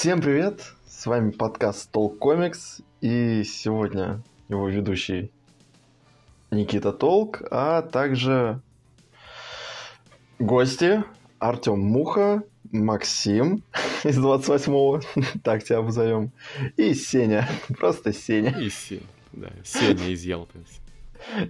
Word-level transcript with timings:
Всем 0.00 0.22
привет! 0.22 0.62
С 0.88 1.04
вами 1.04 1.30
подкаст 1.30 1.90
Толк 1.90 2.18
Комикс, 2.18 2.80
и 3.02 3.44
сегодня 3.44 4.22
его 4.48 4.66
ведущий 4.66 5.30
Никита 6.50 6.90
Толк, 6.90 7.42
а 7.50 7.82
также 7.82 8.62
гости 10.38 11.04
Артем 11.38 11.80
Муха, 11.80 12.42
Максим 12.72 13.62
из 14.04 14.18
28-го, 14.18 15.02
так 15.44 15.64
тебя 15.64 15.80
обзовем, 15.80 16.32
и 16.78 16.94
Сеня, 16.94 17.46
просто 17.78 18.14
Сеня. 18.14 18.58
И 18.58 18.70
Сеня, 18.70 19.02
да, 19.32 19.50
Сеня 19.64 20.08
из 20.08 20.24
Ялты. 20.24 20.60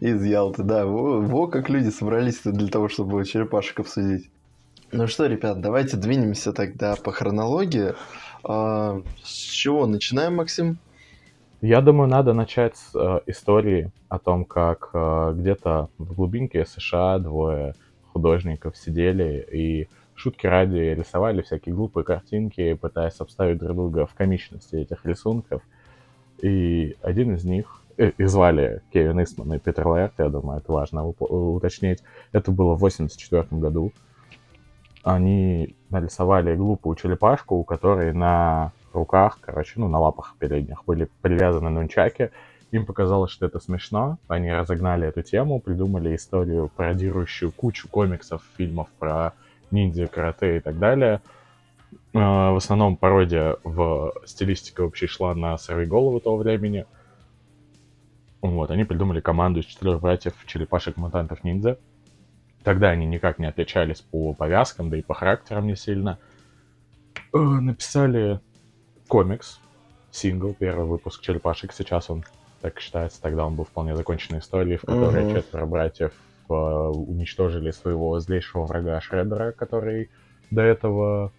Из 0.00 0.24
Ялты, 0.24 0.64
да. 0.64 0.86
Во, 0.86 1.20
во 1.20 1.46
как 1.46 1.68
люди 1.68 1.90
собрались 1.90 2.40
для 2.42 2.66
того, 2.66 2.88
чтобы 2.88 3.24
черепашек 3.24 3.78
обсудить. 3.78 4.28
Ну 4.92 5.06
что, 5.06 5.26
ребят, 5.26 5.60
давайте 5.60 5.96
двинемся 5.96 6.52
тогда 6.52 6.96
по 6.96 7.12
хронологии. 7.12 7.94
А, 8.44 9.02
с 9.22 9.28
чего 9.28 9.86
начинаем, 9.86 10.36
Максим? 10.36 10.78
Я 11.60 11.82
думаю, 11.82 12.08
надо 12.08 12.32
начать 12.32 12.76
с 12.76 12.94
э, 12.94 13.20
истории 13.26 13.92
о 14.08 14.18
том, 14.18 14.46
как 14.46 14.90
э, 14.94 15.34
где-то 15.36 15.90
в 15.98 16.14
глубинке 16.14 16.64
США 16.64 17.18
двое 17.18 17.74
художников 18.12 18.78
сидели 18.78 19.46
и 19.52 19.88
шутки 20.14 20.46
ради 20.46 20.78
рисовали 20.78 21.42
всякие 21.42 21.74
глупые 21.74 22.04
картинки, 22.04 22.72
пытаясь 22.74 23.20
обставить 23.20 23.58
друг 23.58 23.76
друга 23.76 24.06
в 24.06 24.14
комичности 24.14 24.76
этих 24.76 25.04
рисунков. 25.04 25.62
И 26.40 26.96
один 27.02 27.34
из 27.34 27.44
них, 27.44 27.82
э, 27.98 28.12
их 28.16 28.30
звали 28.30 28.80
Кевин 28.90 29.22
Исман 29.22 29.52
и 29.52 29.58
Питер 29.58 29.86
Лаэрт, 29.86 30.14
я 30.16 30.30
думаю, 30.30 30.60
это 30.60 30.72
важно 30.72 31.06
уточнить. 31.06 31.98
Это 32.32 32.52
было 32.52 32.74
в 32.74 32.78
84 32.78 33.46
году 33.60 33.92
они 35.02 35.76
нарисовали 35.88 36.54
глупую 36.56 36.96
черепашку, 36.96 37.56
у 37.56 37.64
которой 37.64 38.12
на 38.12 38.72
руках, 38.92 39.38
короче, 39.40 39.74
ну, 39.76 39.88
на 39.88 39.98
лапах 39.98 40.36
передних 40.38 40.84
были 40.84 41.08
привязаны 41.22 41.70
нунчаки. 41.70 42.30
Им 42.70 42.86
показалось, 42.86 43.32
что 43.32 43.46
это 43.46 43.58
смешно. 43.58 44.18
Они 44.28 44.52
разогнали 44.52 45.08
эту 45.08 45.22
тему, 45.22 45.60
придумали 45.60 46.14
историю, 46.14 46.70
пародирующую 46.76 47.50
кучу 47.50 47.88
комиксов, 47.88 48.42
фильмов 48.56 48.88
про 48.98 49.32
ниндзя, 49.70 50.06
карате 50.06 50.58
и 50.58 50.60
так 50.60 50.78
далее. 50.78 51.20
А, 52.14 52.52
в 52.52 52.56
основном 52.56 52.96
пародия 52.96 53.56
в 53.64 54.12
стилистике 54.24 54.82
вообще 54.82 55.06
шла 55.06 55.34
на 55.34 55.56
сырые 55.58 55.86
головы 55.86 56.20
того 56.20 56.36
времени. 56.36 56.86
Вот, 58.40 58.70
они 58.70 58.84
придумали 58.84 59.20
команду 59.20 59.60
из 59.60 59.66
четырех 59.66 60.00
братьев 60.00 60.34
черепашек-мутантов-ниндзя. 60.46 61.76
Тогда 62.62 62.90
они 62.90 63.06
никак 63.06 63.38
не 63.38 63.46
отличались 63.46 64.00
по 64.00 64.34
повязкам, 64.34 64.90
да 64.90 64.96
и 64.96 65.02
по 65.02 65.14
характерам 65.14 65.66
не 65.66 65.76
сильно. 65.76 66.18
Э, 67.32 67.38
написали 67.38 68.40
комикс, 69.08 69.60
сингл, 70.10 70.54
первый 70.58 70.86
выпуск 70.86 71.22
«Черепашек». 71.22 71.72
Сейчас 71.72 72.10
он, 72.10 72.24
так 72.60 72.78
считается, 72.80 73.20
тогда 73.22 73.46
он 73.46 73.54
был 73.54 73.64
вполне 73.64 73.96
законченной 73.96 74.40
историей, 74.40 74.76
в 74.76 74.82
которой 74.82 75.24
mm-hmm. 75.24 75.34
четверо 75.34 75.66
братьев 75.66 76.12
э, 76.48 76.52
уничтожили 76.52 77.70
своего 77.70 78.18
злейшего 78.20 78.66
врага 78.66 79.00
Шреддера, 79.00 79.52
который 79.52 80.10
до 80.50 80.62
этого 80.62 81.32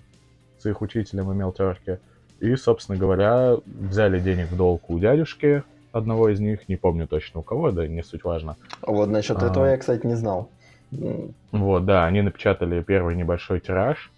с 0.58 0.66
их 0.66 0.82
учителем 0.82 1.32
имел 1.34 1.52
терки. 1.52 1.98
И, 2.40 2.56
собственно 2.56 2.98
говоря, 2.98 3.58
взяли 3.66 4.20
денег 4.20 4.48
в 4.50 4.58
долг 4.58 4.90
у 4.90 4.98
дядюшки, 4.98 5.64
одного 5.92 6.30
из 6.30 6.40
них, 6.40 6.68
не 6.70 6.76
помню 6.76 7.08
точно 7.08 7.42
у 7.42 7.44
кого, 7.44 7.72
да 7.72 7.88
не 7.88 8.04
суть 8.04 8.24
важно. 8.24 8.58
Вот 8.82 9.10
насчет 9.10 9.42
а... 9.44 9.48
этого 9.48 9.66
я, 9.66 9.78
кстати, 9.78 10.06
не 10.06 10.16
знал. 10.16 10.50
Вот, 10.92 11.86
да, 11.86 12.06
они 12.06 12.22
напечатали 12.22 12.82
первый 12.82 13.16
небольшой 13.16 13.60
тираж, 13.60 14.12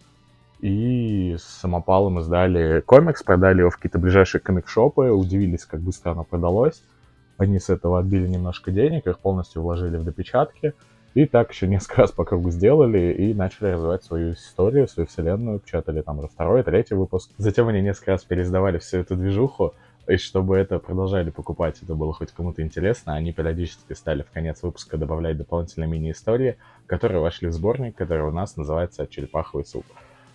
и 0.59 1.35
с 1.37 1.43
самопалом 1.43 2.19
издали 2.19 2.79
комикс, 2.81 3.21
продали 3.21 3.59
его 3.59 3.69
в 3.69 3.75
какие-то 3.75 3.99
ближайшие 3.99 4.41
комик-шопы, 4.41 5.09
удивились, 5.09 5.65
как 5.65 5.81
быстро 5.81 6.11
оно 6.11 6.23
продалось. 6.23 6.81
Они 7.37 7.59
с 7.59 7.69
этого 7.69 7.99
отбили 7.99 8.27
немножко 8.27 8.71
денег, 8.71 9.05
их 9.05 9.19
полностью 9.19 9.61
вложили 9.61 9.97
в 9.97 10.05
допечатки, 10.05 10.73
и 11.13 11.25
так 11.25 11.51
еще 11.51 11.67
несколько 11.67 12.01
раз 12.01 12.11
по 12.11 12.23
кругу 12.23 12.49
сделали 12.49 13.13
и 13.13 13.33
начали 13.33 13.71
развивать 13.71 14.03
свою 14.03 14.33
историю, 14.33 14.87
свою 14.87 15.07
вселенную, 15.07 15.59
печатали 15.59 16.01
там 16.01 16.19
уже 16.19 16.29
второй, 16.29 16.63
третий 16.63 16.95
выпуск. 16.95 17.31
Затем 17.37 17.67
они 17.67 17.81
несколько 17.81 18.11
раз 18.11 18.23
переиздавали 18.23 18.77
всю 18.77 18.99
эту 18.99 19.15
движуху, 19.15 19.73
и 20.07 20.17
чтобы 20.17 20.57
это 20.57 20.79
продолжали 20.79 21.29
покупать, 21.29 21.81
это 21.81 21.95
было 21.95 22.13
хоть 22.13 22.31
кому-то 22.31 22.61
интересно, 22.61 23.13
они 23.13 23.31
периодически 23.31 23.93
стали 23.93 24.23
в 24.23 24.31
конец 24.31 24.61
выпуска 24.61 24.97
добавлять 24.97 25.37
дополнительные 25.37 25.89
мини-истории, 25.89 26.57
которые 26.87 27.21
вошли 27.21 27.47
в 27.47 27.53
сборник, 27.53 27.95
который 27.95 28.27
у 28.27 28.31
нас 28.31 28.57
называется 28.57 29.07
«Черепаховый 29.07 29.65
суп». 29.65 29.85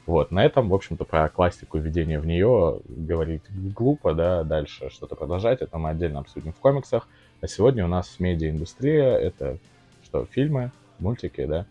Вот, 0.06 0.31
на 0.31 0.43
этом, 0.43 0.71
в 0.71 0.75
общем-то, 0.75 1.05
про 1.05 1.29
классику 1.29 1.77
введения 1.77 2.19
в 2.19 2.25
нее 2.25 2.81
говорить 2.89 3.43
глупо, 3.51 4.15
да, 4.15 4.43
дальше 4.43 4.89
что-то 4.89 5.17
продолжать, 5.17 5.61
это 5.61 5.77
мы 5.77 5.91
отдельно 5.91 6.21
обсудим 6.21 6.55
в 6.55 6.56
комиксах. 6.56 7.06
А 7.43 7.47
сегодня 7.47 7.85
у 7.85 7.89
нас 7.89 8.19
медиаиндустрия, 8.19 9.19
это 9.19 9.59
что, 10.03 10.25
фильмы, 10.25 10.73
мультики, 10.99 11.45
да, 11.45 11.67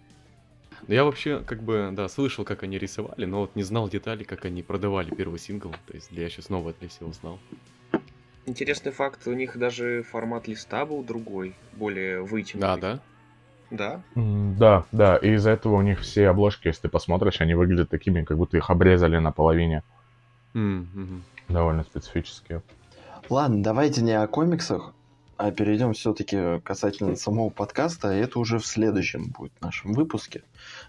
ну, 0.88 0.94
я 0.94 1.04
вообще, 1.04 1.40
как 1.40 1.64
бы, 1.64 1.90
да, 1.94 2.08
слышал, 2.08 2.46
как 2.46 2.64
они 2.64 2.78
рисовали, 2.78 3.26
но 3.26 3.42
вот 3.42 3.56
не 3.56 3.64
знал 3.64 3.90
детали, 3.90 4.24
как 4.24 4.46
они 4.46 4.62
продавали 4.62 5.10
первый 5.10 5.40
сингл. 5.40 5.72
То 5.88 5.96
есть 5.96 6.12
я 6.12 6.30
сейчас 6.30 6.46
снова 6.46 6.74
для 6.80 6.88
всего 6.88 7.10
узнал. 7.10 7.40
Интересный 8.48 8.94
факт, 8.94 9.28
у 9.28 9.34
них 9.34 9.58
даже 9.58 10.04
формат 10.04 10.48
листа 10.48 10.86
был 10.86 11.04
другой, 11.04 11.54
более 11.74 12.22
вытянутый. 12.22 12.60
Да, 12.62 12.78
да? 12.78 13.00
Да? 13.70 14.02
Да, 14.16 14.86
да, 14.94 15.18
и 15.18 15.34
из-за 15.34 15.52
этого 15.52 15.76
у 15.76 15.82
них 15.82 16.00
все 16.00 16.30
обложки, 16.30 16.68
если 16.68 16.84
ты 16.84 16.88
посмотришь, 16.88 17.42
они 17.42 17.56
выглядят 17.56 17.90
такими, 17.90 18.24
как 18.24 18.38
будто 18.38 18.56
их 18.56 18.70
обрезали 18.70 19.18
наполовине. 19.18 19.84
Mm-hmm. 20.54 21.22
Довольно 21.50 21.84
специфические. 21.84 22.62
Ладно, 23.30 23.62
давайте 23.62 24.02
не 24.02 24.14
о 24.14 24.26
комиксах, 24.28 24.94
а 25.38 25.52
перейдем 25.52 25.94
все-таки 25.94 26.60
касательно 26.64 27.16
самого 27.16 27.50
подкаста. 27.50 28.10
Это 28.10 28.40
уже 28.40 28.58
в 28.60 28.66
следующем 28.66 29.28
будет 29.38 29.52
нашем 29.62 29.94
выпуске, 29.94 30.42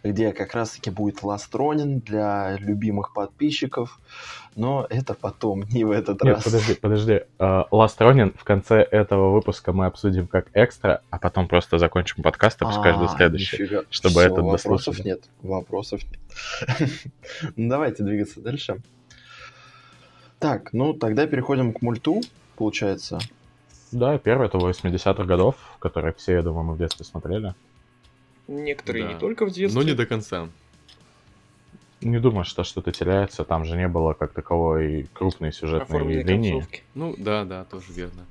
где 0.03 0.33
как 0.33 0.55
раз-таки 0.55 0.91
будет 0.91 1.23
Ronin 1.53 2.01
для 2.03 2.57
любимых 2.59 3.13
подписчиков. 3.13 4.01
Но 4.57 4.87
это 4.89 5.15
потом, 5.15 5.65
не 5.69 5.85
в 5.85 5.91
этот 5.91 6.23
Нет, 6.25 6.37
раз. 6.37 6.45
подожди, 6.45 6.75
подожди. 6.75 7.21
Ronin 8.01 8.37
в 8.37 8.45
конце 8.45 8.83
этого 8.83 9.33
выпуска 9.33 9.73
мы 9.73 9.87
обсудим 9.87 10.27
как 10.27 10.49
экстра, 10.55 11.03
а 11.11 11.19
потом 11.19 11.47
просто 11.47 11.79
закончим 11.79 12.23
подкаст 12.23 12.61
и 12.63 12.65
пусть 12.65 12.83
каждый 12.83 13.09
следующий, 13.09 13.63
нифига. 13.63 13.83
чтобы 13.91 14.15
Все, 14.15 14.23
это 14.23 14.43
вопросов 14.43 15.05
нет. 15.05 15.23
Вопросов 15.43 16.01
нет. 16.05 16.91
ну, 17.57 17.69
давайте 17.69 18.03
двигаться 18.03 18.41
дальше. 18.41 18.79
Так, 20.39 20.73
ну 20.73 20.95
тогда 20.95 21.27
переходим 21.27 21.73
к 21.73 21.83
мульту, 21.83 22.21
получается. 22.57 23.19
Да, 23.93 24.19
первый 24.19 24.47
это 24.47 24.59
80-х 24.59 25.25
годов, 25.25 25.57
которые 25.79 26.15
все, 26.15 26.35
я 26.35 26.43
думаю, 26.43 26.65
мы 26.65 26.75
в 26.75 26.79
детстве 26.79 27.05
смотрели. 27.05 27.55
Некоторые 28.47 29.05
да. 29.05 29.13
не 29.13 29.19
только 29.19 29.47
в 29.47 29.51
детстве. 29.51 29.81
Но 29.81 29.87
не 29.87 29.95
до 29.95 30.07
конца. 30.07 30.49
Не 32.01 32.19
думаю, 32.21 32.45
что 32.45 32.65
что-то 32.65 32.93
теряется. 32.93 33.45
Там 33.45 33.65
же 33.65 33.77
не 33.77 33.89
было 33.89 34.13
как 34.13 34.33
таковой 34.33 35.09
крупной 35.13 35.53
сюжетной 35.53 36.23
линии. 36.23 36.53
Концовки. 36.53 36.83
Ну 36.95 37.15
да, 37.19 37.45
да, 37.45 37.65
тоже 37.65 37.93
верно. 37.93 38.25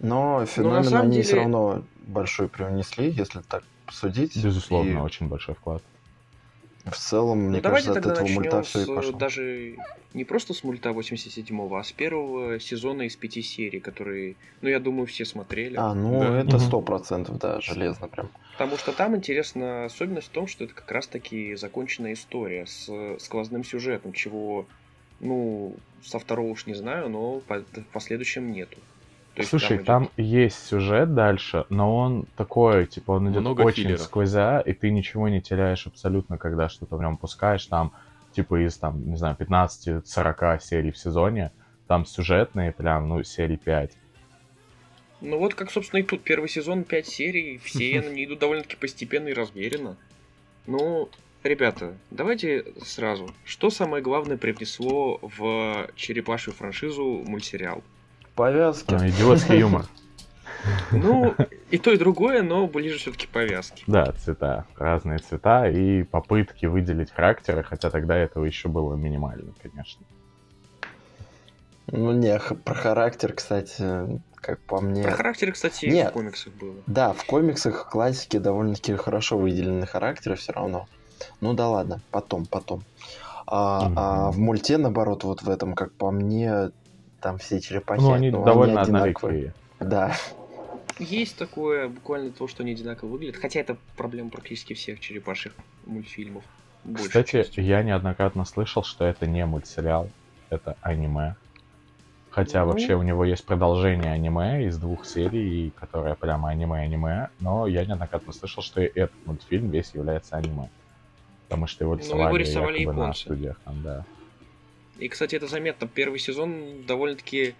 Но 0.00 0.44
феномен 0.46 0.94
они 0.94 1.10
деле... 1.12 1.22
все 1.22 1.36
равно 1.36 1.82
большой 2.06 2.48
привнесли, 2.48 3.10
если 3.10 3.40
так 3.40 3.64
судить. 3.90 4.42
Безусловно, 4.42 4.98
и... 4.98 5.00
очень 5.00 5.28
большой 5.28 5.54
вклад. 5.54 5.82
В 6.90 6.96
целом, 6.96 7.38
мне 7.38 7.60
ну, 7.62 7.70
кажется, 7.70 7.92
от 7.92 7.98
этого 7.98 8.26
мульта 8.26 8.62
все 8.62 8.82
и 8.82 8.86
пошло. 8.86 9.12
Даже 9.12 9.76
не 10.14 10.24
просто 10.24 10.54
с 10.54 10.64
мульта 10.64 10.90
87-го, 10.90 11.76
а 11.76 11.84
с 11.84 11.92
первого 11.92 12.58
сезона 12.60 13.02
из 13.02 13.16
пяти 13.16 13.42
серий, 13.42 13.80
которые, 13.80 14.36
ну, 14.62 14.68
я 14.68 14.80
думаю, 14.80 15.06
все 15.06 15.24
смотрели. 15.24 15.76
А, 15.76 15.94
ну, 15.94 16.20
да. 16.20 16.40
это 16.40 16.58
сто 16.58 16.80
процентов, 16.80 17.38
да, 17.38 17.60
железно 17.60 18.08
прям. 18.08 18.30
Потому 18.52 18.76
что 18.76 18.92
там 18.92 19.16
интересна 19.16 19.84
особенность 19.84 20.28
в 20.28 20.30
том, 20.30 20.46
что 20.46 20.64
это 20.64 20.74
как 20.74 20.90
раз-таки 20.90 21.54
законченная 21.54 22.14
история 22.14 22.66
с 22.66 22.88
сквозным 23.18 23.64
сюжетом, 23.64 24.12
чего, 24.12 24.66
ну, 25.20 25.76
со 26.02 26.18
второго 26.18 26.48
уж 26.48 26.66
не 26.66 26.74
знаю, 26.74 27.08
но 27.08 27.40
по 27.40 27.62
последующем 27.92 28.50
нету. 28.52 28.78
То 29.38 29.42
есть 29.42 29.50
Слушай, 29.50 29.78
там, 29.78 30.02
идет... 30.06 30.16
там 30.16 30.24
есть 30.24 30.66
сюжет 30.66 31.14
дальше, 31.14 31.64
но 31.68 31.96
он 31.96 32.26
такой, 32.36 32.86
типа, 32.86 33.12
он 33.12 33.30
идет 33.30 33.42
Много 33.42 33.62
очень 33.62 33.84
филлеров. 33.84 34.02
сквозя, 34.02 34.58
и 34.58 34.72
ты 34.72 34.90
ничего 34.90 35.28
не 35.28 35.40
теряешь 35.40 35.86
абсолютно, 35.86 36.38
когда 36.38 36.68
что-то 36.68 36.96
в 36.96 37.00
нем 37.00 37.16
пускаешь. 37.16 37.64
Там, 37.66 37.92
типа, 38.32 38.66
из, 38.66 38.76
там, 38.76 39.08
не 39.08 39.14
знаю, 39.14 39.36
15-40 39.38 40.60
серий 40.60 40.90
в 40.90 40.98
сезоне, 40.98 41.52
там 41.86 42.04
сюжетные 42.04 42.72
прям, 42.72 43.08
ну, 43.08 43.22
серий 43.22 43.56
5. 43.56 43.92
Ну 45.20 45.38
вот, 45.38 45.54
как, 45.54 45.70
собственно, 45.70 46.00
и 46.00 46.02
тут 46.02 46.22
первый 46.22 46.48
сезон, 46.48 46.82
5 46.82 47.06
серий, 47.06 47.58
все 47.58 48.00
они 48.00 48.24
идут 48.24 48.40
довольно-таки 48.40 48.74
постепенно 48.74 49.28
и 49.28 49.34
размеренно. 49.34 49.96
Ну, 50.66 51.10
ребята, 51.44 51.96
давайте 52.10 52.64
сразу. 52.82 53.32
Что 53.44 53.70
самое 53.70 54.02
главное 54.02 54.36
привнесло 54.36 55.20
в 55.22 55.90
черепашью 55.94 56.52
франшизу 56.54 57.22
мультсериал? 57.24 57.84
Повязки. 58.38 58.94
А, 58.94 59.08
идиотский 59.08 59.58
юмор. 59.58 59.84
Ну, 60.90 61.34
и 61.70 61.78
то, 61.78 61.92
и 61.92 61.96
другое, 61.96 62.42
но 62.42 62.66
ближе 62.66 62.98
все-таки 62.98 63.26
повязки. 63.26 63.84
Да, 63.86 64.12
цвета. 64.12 64.66
Разные 64.76 65.18
цвета 65.18 65.68
и 65.68 66.02
попытки 66.02 66.66
выделить 66.66 67.10
характеры, 67.10 67.62
хотя 67.62 67.90
тогда 67.90 68.16
этого 68.16 68.44
еще 68.44 68.68
было 68.68 68.94
минимально, 68.94 69.52
конечно. 69.62 70.04
Ну, 71.86 72.12
не, 72.12 72.38
про 72.38 72.74
характер, 72.74 73.32
кстати, 73.32 74.20
как 74.34 74.58
по 74.60 74.80
мне... 74.80 75.04
Про 75.04 75.12
характер, 75.12 75.52
кстати, 75.52 75.86
и 75.86 75.90
Нет. 75.90 76.10
в 76.10 76.12
комиксах 76.12 76.52
было. 76.54 76.74
Да, 76.86 77.12
в 77.12 77.24
комиксах 77.24 77.88
классики 77.88 78.36
довольно-таки 78.38 78.94
хорошо 78.96 79.38
выделены 79.38 79.86
характеры 79.86 80.36
все 80.36 80.52
равно. 80.52 80.86
Ну 81.40 81.54
да 81.54 81.68
ладно, 81.68 82.00
потом, 82.10 82.46
потом. 82.46 82.82
А, 83.46 83.90
а 83.96 84.28
Мгм. 84.28 84.32
в 84.32 84.38
мульте, 84.38 84.76
наоборот, 84.76 85.24
вот 85.24 85.42
в 85.42 85.48
этом, 85.48 85.74
как 85.74 85.92
по 85.92 86.10
мне, 86.10 86.72
там 87.20 87.38
все 87.38 87.60
черепахи, 87.60 88.00
Ну, 88.00 88.12
они 88.12 88.30
ну, 88.30 88.44
довольно 88.44 88.80
одинаковые. 88.82 89.12
одноликие. 89.14 89.54
Да. 89.80 90.14
Есть 90.98 91.36
такое, 91.38 91.88
буквально 91.88 92.30
то, 92.32 92.48
что 92.48 92.62
они 92.62 92.72
одинаково 92.72 93.08
выглядят. 93.10 93.36
Хотя 93.36 93.60
это 93.60 93.76
проблема 93.96 94.30
практически 94.30 94.74
всех 94.74 94.98
черепашьих 95.00 95.52
мультфильмов. 95.86 96.44
Кстати, 96.94 97.30
частью. 97.32 97.64
я 97.64 97.82
неоднократно 97.82 98.44
слышал, 98.44 98.82
что 98.82 99.04
это 99.04 99.26
не 99.26 99.44
мультсериал, 99.46 100.08
это 100.50 100.76
аниме. 100.80 101.36
Хотя 102.30 102.62
Ну. 102.64 102.70
вообще 102.70 102.94
у 102.94 103.02
него 103.02 103.24
есть 103.24 103.44
продолжение 103.44 104.12
аниме 104.12 104.66
из 104.66 104.78
двух 104.78 105.04
серий, 105.06 105.72
которое 105.78 106.14
прямо 106.14 106.50
аниме-аниме, 106.50 107.30
но 107.40 107.66
я 107.66 107.84
неоднократно 107.84 108.32
слышал, 108.32 108.62
что 108.62 108.80
и 108.80 108.86
этот 108.86 109.14
мультфильм 109.26 109.70
весь 109.70 109.92
является 109.94 110.36
аниме. 110.36 110.68
Потому 111.48 111.66
что 111.66 111.84
его 111.84 111.94
Ну, 111.94 112.00
его 112.00 112.36
рисовали, 112.36 112.42
рисовали 112.42 112.78
якобы 112.80 112.96
на 112.96 113.02
японцы. 113.04 113.20
студиях 113.22 113.60
там, 113.64 113.82
да. 113.82 114.04
И, 114.98 115.08
кстати, 115.08 115.36
это 115.36 115.46
заметно. 115.46 115.86
Первый 115.86 116.18
сезон 116.18 116.82
довольно-таки, 116.86 117.54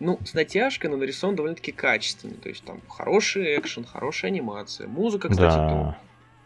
ну, 0.00 0.18
с 0.24 0.34
натяжкой, 0.34 0.90
но 0.90 0.96
нарисован 0.96 1.36
довольно-таки 1.36 1.72
качественный. 1.72 2.36
То 2.36 2.48
есть 2.48 2.64
там 2.64 2.80
хороший 2.88 3.58
экшен, 3.58 3.84
хорошая 3.84 4.30
анимация. 4.30 4.86
Музыка, 4.86 5.28
кстати, 5.28 5.56
да. 5.56 5.98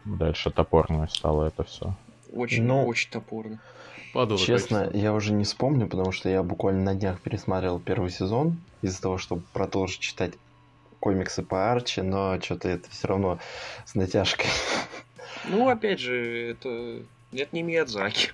Дальше 0.05 0.49
топорно 0.49 1.07
стало 1.07 1.45
это 1.45 1.63
все. 1.63 1.85
то 1.85 1.95
очень, 2.33 2.63
Ну, 2.63 2.85
очень 2.87 3.09
топорно. 3.11 3.59
Падало 4.13 4.39
Честно, 4.39 4.79
качество. 4.79 4.97
я 4.97 5.13
уже 5.13 5.31
не 5.31 5.43
вспомню, 5.45 5.87
потому 5.87 6.11
что 6.11 6.27
я 6.27 6.43
буквально 6.43 6.83
на 6.83 6.95
днях 6.95 7.21
пересматривал 7.21 7.79
первый 7.79 8.09
сезон 8.09 8.57
из-за 8.81 9.01
того, 9.01 9.17
чтобы 9.17 9.43
продолжить 9.53 9.99
читать 9.99 10.33
комиксы 10.99 11.43
по 11.43 11.71
Арчи, 11.71 12.01
но 12.01 12.39
что-то 12.41 12.67
это 12.67 12.89
все 12.89 13.07
равно 13.07 13.39
с 13.85 13.95
натяжкой. 13.95 14.47
Ну, 15.49 15.69
опять 15.69 15.99
же, 15.99 16.51
это... 16.51 17.03
Это 17.33 17.55
не 17.55 17.63
Миядзаки. 17.63 18.31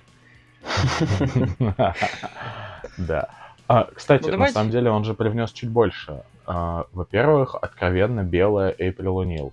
Да. 2.98 3.28
А, 3.68 3.88
кстати, 3.94 4.30
Ну, 4.30 4.38
на 4.38 4.48
самом 4.48 4.70
деле 4.70 4.90
он 4.90 5.04
же 5.04 5.14
привнес 5.14 5.52
чуть 5.52 5.70
больше. 5.70 6.22
А, 6.46 6.86
Во-первых, 6.92 7.54
откровенно 7.60 8.24
белая 8.24 8.74
Эйприл 8.78 9.22
О'Нил. 9.22 9.52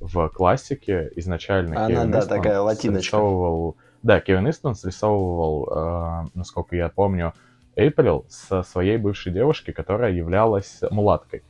В 0.00 0.28
классике 0.28 1.10
изначально 1.16 1.76
Она, 1.76 1.88
Кевин 1.88 2.10
да, 2.10 2.20
Истон 2.20 2.36
такая 2.38 2.60
латиночка. 2.60 3.02
срисовывал... 3.02 3.76
Да, 4.02 4.20
Кевин 4.20 4.48
Истон 4.48 4.74
срисовывал, 4.76 5.68
а, 5.70 6.26
насколько 6.34 6.76
я 6.76 6.88
помню, 6.88 7.32
Эйприл 7.74 8.24
со 8.28 8.62
своей 8.62 8.98
бывшей 8.98 9.32
девушкой, 9.32 9.72
которая 9.72 10.12
являлась 10.12 10.80
мулаткой. 10.90 11.42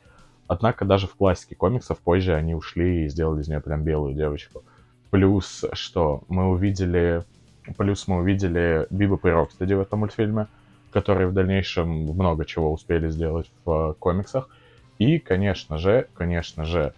Однако 0.47 0.85
даже 0.85 1.07
в 1.07 1.15
классике 1.15 1.55
комиксов 1.55 1.99
позже 1.99 2.33
они 2.33 2.55
ушли 2.55 3.05
и 3.05 3.09
сделали 3.09 3.41
из 3.41 3.47
нее 3.47 3.59
прям 3.59 3.83
белую 3.83 4.15
девочку. 4.15 4.63
Плюс, 5.11 5.65
что 5.73 6.23
мы 6.27 6.49
увидели... 6.49 7.23
Плюс 7.75 8.07
мы 8.07 8.17
увидели 8.17 8.87
Биба 8.89 9.19
и 9.23 9.31
Рокстеди 9.31 9.73
в 9.73 9.81
этом 9.81 9.99
мультфильме, 9.99 10.47
которые 10.91 11.27
в 11.27 11.33
дальнейшем 11.33 11.89
много 11.89 12.45
чего 12.45 12.71
успели 12.71 13.09
сделать 13.09 13.51
в 13.65 13.91
э, 13.91 13.93
комиксах. 13.99 14.49
И, 14.99 15.19
конечно 15.19 15.77
же, 15.77 16.07
конечно 16.13 16.63
же, 16.63 16.93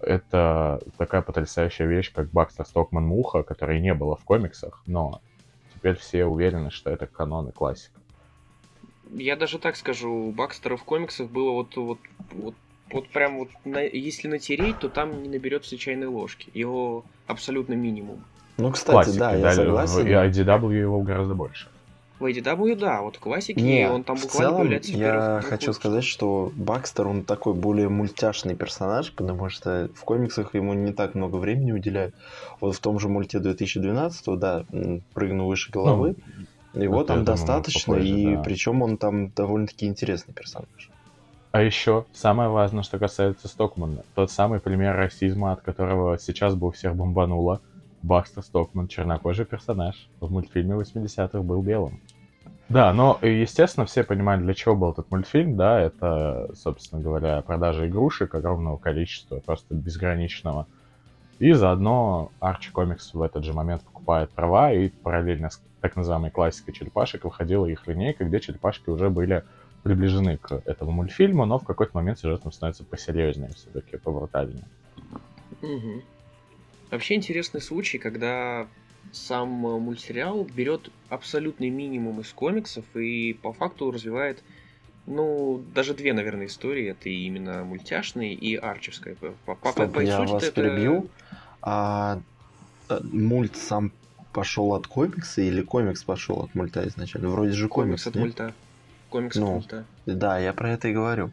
это 0.00 0.80
такая 0.96 1.22
потрясающая 1.22 1.86
вещь, 1.86 2.12
как 2.12 2.30
Бакстер 2.30 2.66
Стокман 2.66 3.04
Муха, 3.04 3.42
которой 3.42 3.80
не 3.80 3.94
было 3.94 4.16
в 4.16 4.24
комиксах, 4.24 4.82
но 4.86 5.20
теперь 5.74 5.96
все 5.96 6.24
уверены, 6.24 6.70
что 6.70 6.90
это 6.90 7.06
канон 7.06 7.48
и 7.48 7.52
классика. 7.52 7.98
Я 9.10 9.36
даже 9.36 9.58
так 9.58 9.76
скажу, 9.76 10.10
у 10.10 10.32
Бакстера 10.32 10.76
в 10.76 10.84
комиксах 10.84 11.30
было 11.30 11.52
вот, 11.52 11.76
вот, 11.76 11.98
вот, 12.32 12.54
вот 12.90 13.08
прям 13.08 13.38
вот, 13.38 13.48
на- 13.64 13.82
если 13.82 14.28
натереть, 14.28 14.80
то 14.80 14.88
там 14.88 15.22
не 15.22 15.28
наберется 15.28 15.78
чайной 15.78 16.08
ложки. 16.08 16.50
Его 16.52 17.04
абсолютно 17.26 17.72
минимум. 17.74 18.22
Ну, 18.58 18.72
кстати, 18.72 18.92
Классики, 18.92 19.18
да, 19.18 19.32
я 19.34 19.42
да, 19.42 19.50
согласен. 19.52 19.94
в- 19.94 20.08
И 20.08 20.12
IDW 20.12 20.72
его 20.72 21.00
гораздо 21.02 21.34
больше. 21.34 21.68
В 22.18 22.24
IDW, 22.24 22.74
да, 22.74 23.02
вот 23.02 23.14
в 23.14 23.20
классике 23.20 23.60
Не, 23.60 23.88
он 23.88 24.02
там 24.02 24.16
в 24.16 24.22
буквально 24.22 24.50
целом 24.50 24.62
появляется 24.62 24.96
я 24.96 25.40
хочу 25.44 25.72
сказать, 25.72 26.02
что 26.04 26.50
Бакстер, 26.56 27.06
он 27.06 27.22
такой 27.22 27.54
более 27.54 27.88
мультяшный 27.88 28.56
персонаж, 28.56 29.14
потому 29.14 29.48
что 29.50 29.88
в 29.94 30.04
комиксах 30.04 30.54
ему 30.54 30.74
не 30.74 30.92
так 30.92 31.14
много 31.14 31.36
времени 31.36 31.70
уделяют. 31.70 32.16
Вот 32.60 32.74
в 32.74 32.80
том 32.80 32.98
же 32.98 33.08
мульте 33.08 33.38
2012, 33.38 34.36
да, 34.36 34.64
м, 34.72 35.02
«Прыгну 35.14 35.46
выше 35.46 35.70
головы», 35.70 36.16
его 36.74 36.96
это, 37.02 37.06
там 37.08 37.18
думаю, 37.18 37.36
достаточно, 37.36 37.94
попозже, 37.94 38.14
и 38.16 38.34
да. 38.34 38.42
причем 38.42 38.82
он 38.82 38.96
там 38.98 39.28
довольно-таки 39.30 39.86
интересный 39.86 40.34
персонаж. 40.34 40.90
А 41.52 41.62
еще 41.62 42.04
самое 42.12 42.50
важное, 42.50 42.82
что 42.82 42.98
касается 42.98 43.48
Стокмана. 43.48 44.02
Тот 44.14 44.30
самый 44.30 44.60
пример 44.60 44.96
расизма, 44.96 45.52
от 45.52 45.62
которого 45.62 46.18
сейчас 46.18 46.54
бы 46.54 46.68
у 46.68 46.70
всех 46.72 46.94
бомбануло. 46.94 47.60
Бакстер 48.02 48.42
Стокман, 48.42 48.88
чернокожий 48.88 49.44
персонаж, 49.44 50.08
в 50.20 50.30
мультфильме 50.30 50.74
80-х 50.74 51.40
был 51.42 51.62
белым. 51.62 52.00
Да, 52.68 52.92
но, 52.92 53.18
э, 53.22 53.30
естественно, 53.30 53.86
все 53.86 54.04
понимают, 54.04 54.42
для 54.42 54.52
чего 54.52 54.76
был 54.76 54.92
этот 54.92 55.10
мультфильм, 55.10 55.56
да, 55.56 55.80
это, 55.80 56.50
собственно 56.54 57.00
говоря, 57.00 57.40
продажа 57.40 57.88
игрушек 57.88 58.34
огромного 58.34 58.76
количества, 58.76 59.40
просто 59.40 59.74
безграничного. 59.74 60.66
И 61.38 61.52
заодно 61.52 62.30
Арчи 62.40 62.70
Комикс 62.70 63.14
в 63.14 63.22
этот 63.22 63.44
же 63.44 63.52
момент 63.54 63.82
покупает 63.82 64.30
права, 64.30 64.72
и 64.72 64.88
параллельно 64.88 65.50
с 65.50 65.62
так 65.80 65.96
называемой 65.96 66.30
классикой 66.30 66.74
черепашек 66.74 67.24
выходила 67.24 67.64
их 67.64 67.86
линейка, 67.86 68.24
где 68.24 68.40
черепашки 68.40 68.90
уже 68.90 69.08
были 69.08 69.44
приближены 69.82 70.36
к 70.36 70.60
этому 70.64 70.90
мультфильму, 70.90 71.46
но 71.46 71.58
в 71.58 71.64
какой-то 71.64 71.92
момент 71.94 72.18
сюжет 72.18 72.42
там 72.42 72.52
становится 72.52 72.84
посерьезнее, 72.84 73.50
все-таки 73.54 73.96
побрутальнее. 73.96 74.64
Мгм. 75.62 76.02
Вообще 76.90 77.14
интересный 77.14 77.60
случай, 77.60 77.98
когда 77.98 78.66
сам 79.12 79.66
э, 79.66 79.78
мультсериал 79.78 80.44
берет 80.44 80.90
абсолютный 81.08 81.70
минимум 81.70 82.20
из 82.20 82.32
комиксов 82.32 82.84
и 82.94 83.32
по 83.34 83.52
факту 83.52 83.90
развивает, 83.90 84.42
ну, 85.06 85.62
даже 85.74 85.94
две, 85.94 86.12
наверное, 86.12 86.46
истории. 86.46 86.88
Это 86.90 87.08
именно 87.08 87.64
мультяшные 87.64 88.34
и 88.34 88.54
арчевская. 88.56 89.14
По, 89.16 89.54
по- 89.54 89.70
Стоп, 89.72 89.92
по 89.94 90.00
я 90.00 90.16
сути, 90.18 90.30
вас 90.32 90.42
это- 90.44 90.52
перебью. 90.62 91.08
А 91.62 92.20
э, 92.88 93.00
мульт 93.12 93.56
сам 93.56 93.92
пошел 94.32 94.72
от 94.74 94.86
комикса 94.86 95.40
или 95.42 95.62
комикс 95.62 96.04
пошел 96.04 96.40
от 96.42 96.54
мульта 96.54 96.86
изначально? 96.88 97.28
Вроде 97.30 97.52
же 97.52 97.68
Комикс 97.68 98.04
комикс, 98.04 98.06
от 98.06 98.14
нет? 98.14 98.24
мульта. 98.24 98.54
Комикс 99.10 99.36
от 99.36 99.42
Ну. 99.42 99.52
мульта. 99.54 99.84
Да, 100.06 100.38
я 100.38 100.52
про 100.52 100.70
это 100.72 100.88
и 100.88 100.92
говорю. 100.92 101.30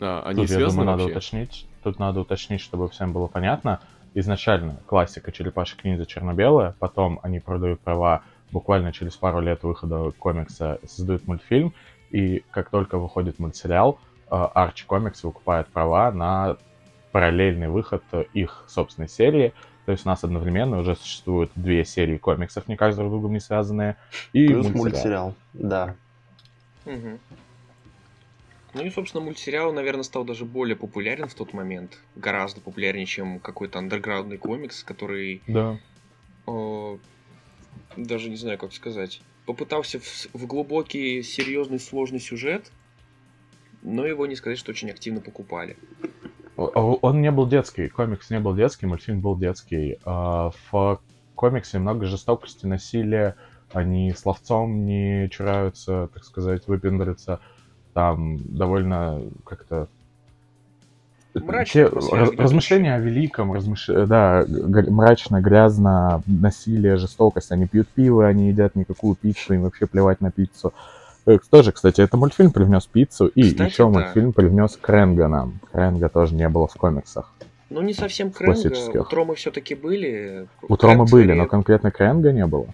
А, 0.00 0.22
они 0.26 0.42
Тут, 0.42 0.50
я 0.50 0.56
связаны 0.56 0.82
думаю, 0.82 0.86
надо 0.86 1.02
вообще? 1.04 1.12
уточнить. 1.18 1.66
Тут 1.82 1.98
надо 1.98 2.20
уточнить, 2.20 2.60
чтобы 2.60 2.88
всем 2.88 3.12
было 3.12 3.26
понятно. 3.26 3.80
Изначально 4.14 4.80
классика 4.86 5.32
черепашек 5.32 5.84
ниндзя 5.84 6.04
черно-белая, 6.04 6.74
потом 6.78 7.20
они 7.22 7.38
продают 7.38 7.80
права 7.80 8.22
буквально 8.50 8.92
через 8.92 9.16
пару 9.16 9.40
лет 9.40 9.62
выхода 9.62 10.10
комикса, 10.18 10.78
создают 10.84 11.26
мультфильм, 11.26 11.72
и 12.10 12.44
как 12.50 12.70
только 12.70 12.98
выходит 12.98 13.38
мультсериал, 13.38 14.00
Арчи 14.28 14.84
Комикс 14.86 15.22
выкупает 15.24 15.68
права 15.68 16.10
на 16.12 16.56
параллельный 17.12 17.68
выход 17.68 18.04
э, 18.12 18.24
их 18.32 18.64
собственной 18.68 19.08
серии. 19.08 19.52
То 19.86 19.92
есть 19.92 20.06
у 20.06 20.08
нас 20.08 20.22
одновременно 20.22 20.78
уже 20.78 20.94
существуют 20.94 21.50
две 21.56 21.84
серии 21.84 22.16
комиксов, 22.16 22.68
никак 22.68 22.92
с 22.92 22.96
друг 22.96 23.10
другом 23.10 23.32
не 23.32 23.40
связанные, 23.40 23.96
и 24.32 24.46
Плюс 24.46 24.66
мультсериал. 24.66 24.82
мультсериал. 24.84 25.34
Да. 25.52 25.94
Мгм. 26.84 27.18
Ну 28.72 28.84
и, 28.84 28.90
собственно, 28.90 29.24
мультсериал, 29.24 29.72
наверное, 29.72 30.04
стал 30.04 30.24
даже 30.24 30.44
более 30.44 30.76
популярен 30.76 31.26
в 31.28 31.34
тот 31.34 31.52
момент. 31.52 31.98
Гораздо 32.14 32.60
популярнее, 32.60 33.06
чем 33.06 33.40
какой-то 33.40 33.78
андерграундный 33.78 34.38
комикс, 34.38 34.84
который 34.84 35.42
Да. 35.48 35.78
э, 36.46 36.96
даже 37.96 38.30
не 38.30 38.36
знаю, 38.36 38.58
как 38.58 38.72
сказать, 38.72 39.22
попытался 39.46 39.98
в, 39.98 40.26
в 40.32 40.46
глубокий, 40.46 41.22
серьезный, 41.22 41.80
сложный 41.80 42.20
сюжет, 42.20 42.70
но 43.82 44.06
его 44.06 44.26
не 44.26 44.36
сказать, 44.36 44.58
что 44.58 44.70
очень 44.70 44.90
активно 44.90 45.20
покупали. 45.20 45.76
О- 46.56 46.98
Он 47.02 47.20
не 47.22 47.30
был 47.32 47.48
детский, 47.48 47.88
комикс 47.88 48.30
не 48.30 48.38
был 48.38 48.54
детский, 48.54 48.86
мультфильм 48.86 49.20
был 49.20 49.36
детский. 49.36 49.98
А, 50.04 50.52
В 50.70 51.00
комиксе 51.34 51.78
много 51.78 52.06
жестокости, 52.06 52.66
насилия, 52.66 53.34
они 53.72 54.12
словцом 54.12 54.84
не 54.84 55.28
чураются, 55.30 56.08
так 56.12 56.22
сказать, 56.24 56.68
выпендриться. 56.68 57.40
Там 57.94 58.38
довольно 58.44 59.20
как-то... 59.44 59.88
Раз- 61.32 61.70
где-то 61.70 62.00
размышления 62.42 62.94
о 62.94 62.98
великом, 62.98 63.52
размыш- 63.52 64.06
да, 64.06 64.44
г- 64.48 64.90
мрачно, 64.90 65.40
грязно, 65.40 66.22
насилие, 66.26 66.96
жестокость. 66.96 67.52
Они 67.52 67.66
пьют 67.68 67.86
пиво, 67.88 68.26
они 68.26 68.48
едят 68.48 68.74
никакую 68.74 69.14
пиццу, 69.14 69.54
им 69.54 69.62
вообще 69.62 69.86
плевать 69.86 70.20
на 70.20 70.32
пиццу. 70.32 70.72
Э, 71.26 71.38
Тоже, 71.50 71.70
кстати, 71.70 72.00
это 72.00 72.16
мультфильм 72.16 72.50
привнес 72.50 72.86
пиццу, 72.86 73.28
и 73.28 73.42
Кстати, 73.42 73.70
еще 73.70 73.84
да. 73.84 73.90
мультфильм 73.90 74.32
привнес 74.32 74.76
Кренга 74.80 75.28
нам. 75.28 75.60
Кренга 75.72 76.08
тоже 76.08 76.34
не 76.34 76.48
было 76.48 76.66
в 76.66 76.74
комиксах. 76.74 77.32
Ну, 77.68 77.80
не 77.82 77.94
совсем 77.94 78.32
Крэнга, 78.32 78.54
Классических. 78.60 79.00
у 79.00 79.04
Тромы 79.04 79.36
все-таки 79.36 79.76
были. 79.76 80.48
У 80.68 80.76
Трома 80.76 80.94
Крэнг 81.06 81.10
были, 81.12 81.24
скорее- 81.26 81.42
но 81.42 81.46
конкретно 81.46 81.90
Кренга 81.92 82.32
не 82.32 82.44
было. 82.46 82.66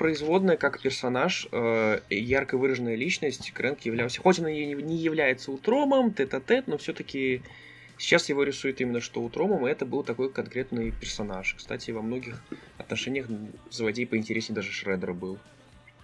Производная, 0.00 0.56
как 0.56 0.80
персонаж, 0.80 1.46
э, 1.52 2.00
ярко 2.08 2.56
выраженная 2.56 2.94
личность, 2.94 3.50
Крэнк 3.50 3.80
являлся... 3.82 4.22
Хоть 4.22 4.38
он 4.38 4.46
и 4.46 4.72
не 4.74 4.96
является 4.96 5.52
утромом, 5.52 6.14
тет-а-тет, 6.14 6.68
но 6.68 6.78
все-таки 6.78 7.42
сейчас 7.98 8.30
его 8.30 8.42
рисует 8.42 8.80
именно 8.80 9.02
что 9.02 9.20
утромом, 9.20 9.66
и 9.66 9.70
это 9.70 9.84
был 9.84 10.02
такой 10.02 10.30
конкретный 10.30 10.90
персонаж. 10.90 11.54
Кстати, 11.54 11.90
во 11.90 12.00
многих 12.00 12.42
отношениях 12.78 13.26
злодей 13.70 14.06
поинтереснее 14.06 14.54
даже 14.54 14.72
Шреддера 14.72 15.12
был. 15.12 15.36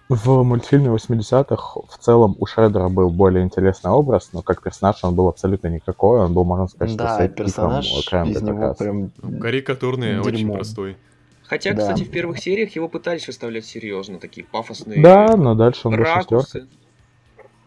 В 0.09 0.43
мультфильме 0.43 0.89
80-х 0.89 1.79
в 1.89 1.97
целом 1.97 2.35
у 2.37 2.45
Шреддера 2.45 2.89
был 2.89 3.09
более 3.09 3.43
интересный 3.43 3.89
образ, 3.89 4.29
но 4.31 4.43
как 4.43 4.61
персонаж 4.61 5.03
он 5.03 5.15
был 5.15 5.27
абсолютно 5.27 5.69
никакой. 5.69 6.19
Он 6.19 6.35
был, 6.35 6.43
можно 6.43 6.67
сказать, 6.67 6.95
да, 6.95 7.15
что 7.15 7.29
персонаж 7.29 7.87
из 7.87 8.41
него 8.43 8.75
прям 8.75 9.09
Карикатурный, 9.41 10.21
дерьмо. 10.21 10.27
очень 10.27 10.53
простой. 10.53 10.97
Хотя, 11.47 11.73
да. 11.73 11.81
кстати, 11.81 12.03
в 12.03 12.11
первых 12.11 12.39
сериях 12.39 12.75
его 12.75 12.89
пытались 12.89 13.25
выставлять 13.27 13.65
серьезно, 13.65 14.19
такие 14.19 14.45
пафосные 14.45 15.01
Да, 15.01 15.37
но 15.37 15.55
дальше 15.55 15.87
он 15.87 15.95
ракурсы. 15.95 16.67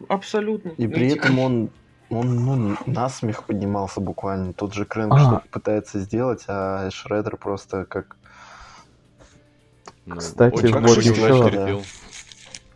Абсолютно. 0.09 0.71
И 0.77 0.87
ну, 0.87 0.93
при 0.93 1.13
этом 1.13 1.39
он, 1.39 1.71
он 2.11 2.45
ну, 2.45 2.77
насмех 2.87 3.45
поднимался 3.45 4.01
буквально. 4.01 4.53
Тот 4.53 4.75
же 4.75 4.85
Крэнк 4.85 5.15
а. 5.15 5.19
что-то 5.19 5.45
пытается 5.51 5.99
сделать, 6.01 6.45
а 6.49 6.91
Шреддер 6.91 7.37
просто 7.37 7.87
как... 7.87 8.17
Ну, 10.05 10.17
Кстати, 10.17 10.67
вот 10.67 10.99
еще... 10.99 11.83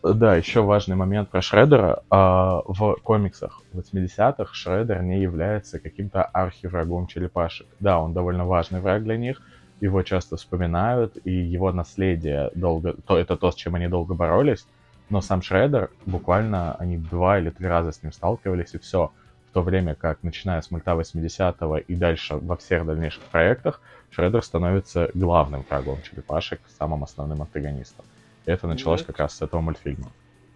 Да, 0.03 0.37
еще 0.37 0.61
важный 0.61 0.97
момент 0.97 1.31
про 1.31 1.41
Шреддера. 1.41 2.03
А, 2.11 2.61
в 2.67 2.97
комиксах 3.03 3.63
80-х 3.73 4.53
Шреддер 4.53 5.03
не 5.03 5.21
является 5.21 5.79
каким-то 5.79 6.23
архиврагом 6.25 7.07
черепашек. 7.07 7.67
Да, 7.81 7.99
он 7.99 8.13
довольно 8.13 8.45
важный 8.47 8.81
враг 8.81 9.03
для 9.03 9.17
них, 9.17 9.41
его 9.81 10.03
часто 10.03 10.37
вспоминают, 10.37 11.17
и 11.25 11.31
его 11.31 11.73
наследие 11.73 12.51
долго... 12.55 12.95
То, 13.07 13.19
это 13.19 13.37
то, 13.37 13.51
с 13.51 13.55
чем 13.55 13.75
они 13.75 13.89
долго 13.89 14.15
боролись, 14.15 14.67
но 15.11 15.21
сам 15.21 15.43
Шреддер, 15.43 15.91
буквально 16.07 16.75
они 16.77 16.97
два 16.97 17.39
или 17.39 17.51
три 17.51 17.67
раза 17.67 17.93
с 17.93 18.03
ним 18.03 18.13
сталкивались, 18.13 18.75
и 18.75 18.79
все. 18.79 19.13
В 19.51 19.55
то 19.55 19.63
время 19.63 19.95
как, 19.95 20.23
начиная 20.23 20.61
с 20.61 20.71
мульта 20.71 20.93
80-го 20.93 21.79
и 21.79 21.95
дальше 21.95 22.37
во 22.37 22.57
всех 22.57 22.87
дальнейших 22.87 23.23
проектах, 23.25 23.81
Шреддер 24.11 24.43
становится 24.43 25.11
главным 25.15 25.65
врагом 25.69 25.99
черепашек, 26.03 26.61
самым 26.79 27.05
основным 27.05 27.43
антагонистом. 27.43 28.05
И 28.47 28.51
это 28.51 28.67
началось 28.67 29.01
вот. 29.01 29.07
как 29.09 29.19
раз 29.19 29.37
с 29.37 29.43
этого 29.43 29.61
мультфильма. 29.61 30.11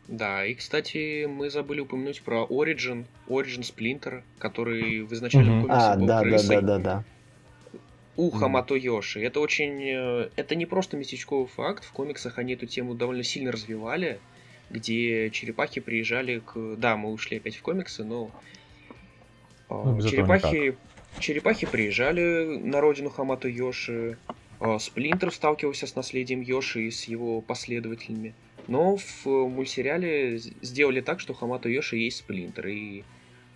Да, 0.09 0.45
и, 0.45 0.55
кстати, 0.55 1.27
мы 1.27 1.51
забыли 1.51 1.81
упомянуть 1.81 2.23
про 2.23 2.47
Origin, 2.49 3.05
Origin 3.29 3.61
Splinter, 3.61 4.23
который 4.39 5.03
в 5.03 5.13
изначальном 5.13 5.59
mm-hmm. 5.59 5.67
комиксе 5.67 5.87
а, 5.87 5.97
был 5.97 6.07
да, 6.07 6.21
крысой. 6.23 6.57
Да, 6.57 6.63
да, 6.63 6.67
да, 6.67 6.79
да. 6.79 7.05
У 8.19 8.31
mm-hmm. 8.31 8.39
Хамато 8.41 8.75
Йоши. 8.75 9.21
Это 9.21 9.39
очень... 9.39 9.81
Э, 9.81 10.31
это 10.35 10.57
не 10.57 10.67
просто 10.67 10.97
местечковый 10.97 11.47
факт. 11.47 11.85
В 11.85 11.93
комиксах 11.93 12.39
они 12.39 12.55
эту 12.55 12.67
тему 12.67 12.95
довольно 12.95 13.23
сильно 13.23 13.53
развивали, 13.53 14.19
где 14.71 15.31
черепахи 15.31 15.81
приезжали 15.81 16.41
к... 16.41 16.75
Да, 16.77 16.97
мы 16.97 17.13
ушли 17.13 17.37
опять 17.37 17.55
в 17.55 17.63
комиксы, 17.63 18.03
но... 18.03 18.33
А, 19.69 19.85
ну, 19.85 20.03
черепахи... 20.03 20.77
Черепахи 21.21 21.69
приезжали 21.69 22.59
на 22.59 22.81
родину 22.81 23.09
Хамато 23.09 23.49
Йоши, 23.49 24.19
а, 24.59 24.81
Сплинтер 24.81 25.33
сталкивался 25.33 25.87
с 25.87 25.95
наследием 25.95 26.41
Йоши 26.41 26.89
и 26.89 26.91
с 26.91 27.05
его 27.05 27.41
последователями. 27.41 28.35
Но 28.67 28.97
в 28.97 29.27
мультсериале 29.27 30.39
сделали 30.39 31.03
так, 31.03 31.21
что 31.21 31.35
Хамато 31.35 31.69
Йоши 31.69 31.97
есть 31.99 32.17
Сплинтер. 32.17 32.67
И 32.67 33.05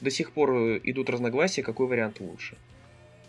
до 0.00 0.10
сих 0.10 0.30
пор 0.30 0.78
идут 0.84 1.10
разногласия, 1.10 1.64
какой 1.64 1.88
вариант 1.88 2.20
лучше. 2.20 2.56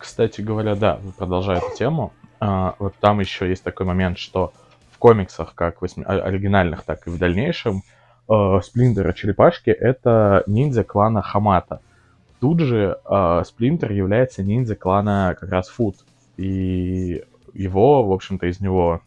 Кстати 0.04 0.42
говоря, 0.42 0.76
да, 0.76 1.00
продолжая 1.18 1.60
эту 1.60 1.74
тему, 1.78 2.12
а, 2.42 2.76
вот 2.78 2.94
там 3.00 3.22
еще 3.22 3.48
есть 3.48 3.64
такой 3.64 3.86
момент, 3.86 4.18
что 4.18 4.52
в 4.92 4.98
комиксах, 4.98 5.56
как 5.56 5.82
в 5.82 5.86
оригинальных, 6.06 6.84
так 6.84 7.08
и 7.08 7.10
в 7.10 7.18
дальнейшем, 7.18 7.84
а, 8.28 8.60
Сплинтер 8.60 9.10
и 9.10 9.16
Черепашки— 9.16 9.70
это 9.72 10.44
ниндзя 10.46 10.84
клана 10.84 11.22
Хамата. 11.22 11.80
Тут 12.42 12.60
же 12.60 12.98
Сплинтер 13.46 13.94
является 13.94 14.44
ниндзя 14.44 14.76
клана 14.76 15.38
как 15.40 15.50
раз 15.50 15.70
Фут. 15.70 15.96
И 16.36 17.24
его, 17.54 18.04
в 18.04 18.12
общем-то, 18.12 18.48
из 18.48 18.60
него 18.60 19.00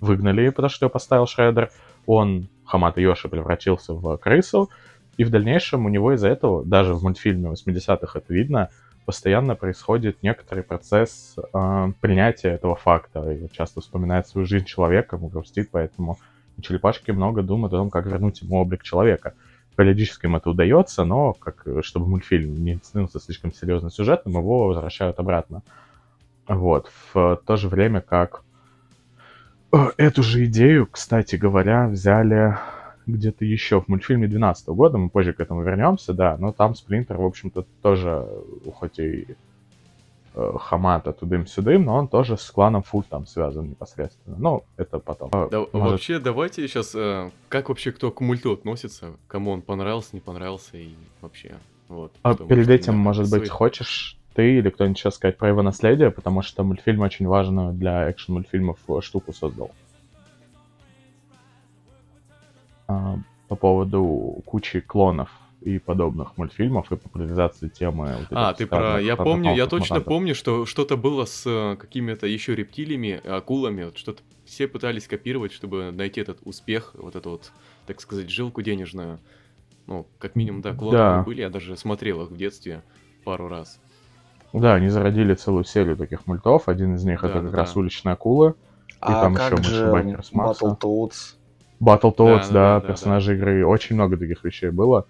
выгнали, 0.00 0.50
потому 0.50 0.68
что 0.68 0.84
его 0.84 0.90
поставил 0.90 1.26
Шреддер. 1.26 1.70
Он, 2.04 2.48
Хамата 2.66 3.00
Йоши, 3.00 3.30
превратился 3.30 3.94
в 3.94 4.18
крысу. 4.18 4.68
И 5.16 5.24
в 5.24 5.30
дальнейшем 5.30 5.86
у 5.86 5.88
него 5.88 6.12
из-за 6.12 6.28
этого, 6.28 6.66
даже 6.66 6.92
в 6.92 7.02
мультфильме 7.02 7.48
80-х 7.48 8.18
это 8.18 8.34
видно, 8.34 8.68
постоянно 9.04 9.54
происходит 9.54 10.22
некоторый 10.22 10.62
процесс 10.62 11.36
э, 11.36 11.92
принятия 12.00 12.50
этого 12.50 12.76
факта. 12.76 13.32
И 13.32 13.42
вот 13.42 13.52
часто 13.52 13.80
вспоминает 13.80 14.26
свою 14.26 14.46
жизнь 14.46 14.64
человека, 14.64 15.16
грустит, 15.16 15.68
поэтому 15.70 16.18
черепашки 16.60 17.10
много 17.10 17.42
думают 17.42 17.72
о 17.72 17.78
том, 17.78 17.90
как 17.90 18.06
вернуть 18.06 18.42
ему 18.42 18.56
облик 18.56 18.82
человека. 18.82 19.34
Периодически 19.76 20.26
им 20.26 20.36
это 20.36 20.50
удается, 20.50 21.04
но 21.04 21.32
как, 21.32 21.66
чтобы 21.82 22.06
мультфильм 22.06 22.64
не 22.64 22.78
становился 22.82 23.18
слишком 23.18 23.52
серьезным 23.52 23.90
сюжетом, 23.90 24.32
его 24.32 24.68
возвращают 24.68 25.18
обратно. 25.18 25.62
Вот, 26.46 26.90
в 27.12 27.40
то 27.44 27.56
же 27.56 27.68
время 27.68 28.00
как 28.00 28.42
э, 29.72 29.90
эту 29.96 30.22
же 30.22 30.44
идею, 30.44 30.86
кстати 30.86 31.36
говоря, 31.36 31.88
взяли 31.88 32.56
где-то 33.06 33.44
еще 33.44 33.80
в 33.80 33.88
мультфильме 33.88 34.26
12 34.26 34.68
года, 34.68 34.98
мы 34.98 35.08
позже 35.08 35.32
к 35.32 35.40
этому 35.40 35.62
вернемся, 35.62 36.12
да, 36.12 36.36
но 36.38 36.52
там 36.52 36.74
Сплинтер, 36.74 37.16
в 37.16 37.24
общем-то, 37.24 37.64
тоже, 37.82 38.26
хоть 38.74 38.98
и 38.98 39.26
э, 40.34 40.52
Хамата 40.58 41.12
тудым-сюдым, 41.12 41.84
но 41.84 41.96
он 41.96 42.08
тоже 42.08 42.36
с 42.36 42.50
кланом 42.50 42.82
Фут 42.82 43.06
там 43.08 43.26
связан 43.26 43.68
непосредственно. 43.68 44.36
Ну, 44.38 44.64
это 44.76 44.98
потом. 44.98 45.30
Да, 45.30 45.66
Может... 45.72 45.72
Вообще, 45.72 46.18
давайте 46.18 46.66
сейчас, 46.66 46.94
э, 46.94 47.30
как 47.48 47.68
вообще 47.68 47.92
кто 47.92 48.10
к 48.10 48.20
мульту 48.20 48.52
относится, 48.52 49.12
кому 49.26 49.50
он 49.50 49.62
понравился, 49.62 50.10
не 50.12 50.20
понравился 50.20 50.76
и 50.76 50.94
вообще, 51.20 51.54
вот. 51.88 52.12
А 52.22 52.34
перед 52.34 52.68
этим, 52.68 52.96
может 52.96 53.30
быть, 53.30 53.48
хочешь 53.48 54.18
ты 54.34 54.58
или 54.58 54.68
кто-нибудь 54.68 54.98
сейчас 54.98 55.14
сказать 55.14 55.38
про 55.38 55.48
его 55.48 55.62
наследие, 55.62 56.10
потому 56.10 56.42
что 56.42 56.64
мультфильм 56.64 57.00
очень 57.00 57.26
важную 57.26 57.72
для 57.72 58.08
экшн-мультфильмов 58.08 58.78
штуку 59.00 59.32
создал. 59.32 59.70
По 62.86 63.56
поводу 63.56 64.42
кучи 64.46 64.80
клонов 64.80 65.30
и 65.60 65.78
подобных 65.78 66.36
мультфильмов 66.36 66.92
и 66.92 66.96
популяризации 66.96 67.68
темы. 67.68 68.16
Вот 68.18 68.28
а, 68.32 68.52
ты 68.52 68.66
про... 68.66 69.00
Я 69.00 69.16
помню, 69.16 69.54
я 69.54 69.66
точно 69.66 69.96
мутантов. 69.96 70.04
помню, 70.04 70.34
что 70.34 70.66
что-то 70.66 70.96
было 70.98 71.24
с 71.24 71.44
э, 71.46 71.76
какими-то 71.76 72.26
еще 72.26 72.54
рептилиями, 72.54 73.20
акулами, 73.26 73.84
вот 73.84 73.96
что-то 73.96 74.22
все 74.44 74.68
пытались 74.68 75.08
копировать, 75.08 75.52
чтобы 75.52 75.90
найти 75.90 76.20
этот 76.20 76.38
успех, 76.44 76.94
вот 76.94 77.16
эту 77.16 77.30
вот, 77.30 77.50
так 77.86 78.00
сказать, 78.00 78.28
жилку 78.28 78.60
денежную. 78.60 79.20
Ну, 79.86 80.06
как 80.18 80.36
минимум, 80.36 80.60
да, 80.60 80.74
клоны 80.74 80.98
да. 80.98 81.22
были, 81.22 81.40
я 81.40 81.50
даже 81.50 81.76
смотрел 81.76 82.22
их 82.22 82.30
в 82.30 82.36
детстве 82.36 82.82
пару 83.24 83.48
раз. 83.48 83.80
Да, 84.52 84.74
они 84.74 84.88
зародили 84.88 85.34
целую 85.34 85.64
серию 85.64 85.96
таких 85.96 86.26
мультов. 86.26 86.68
Один 86.68 86.94
из 86.94 87.04
них 87.04 87.22
да, 87.22 87.28
это 87.28 87.40
как 87.40 87.50
да. 87.50 87.56
раз 87.56 87.74
уличная 87.74 88.12
акула. 88.12 88.50
И 88.50 88.96
а 89.00 89.22
там 89.22 89.34
как 89.34 89.58
еще 89.58 89.70
же 89.70 89.90
Battletoads? 90.32 91.36
Battletoads, 91.80 92.48
да, 92.48 92.52
да, 92.52 92.80
да, 92.80 92.88
персонажи 92.88 93.32
да. 93.32 93.36
игры. 93.36 93.66
Очень 93.66 93.96
много 93.96 94.16
таких 94.16 94.44
вещей 94.44 94.70
было. 94.70 95.06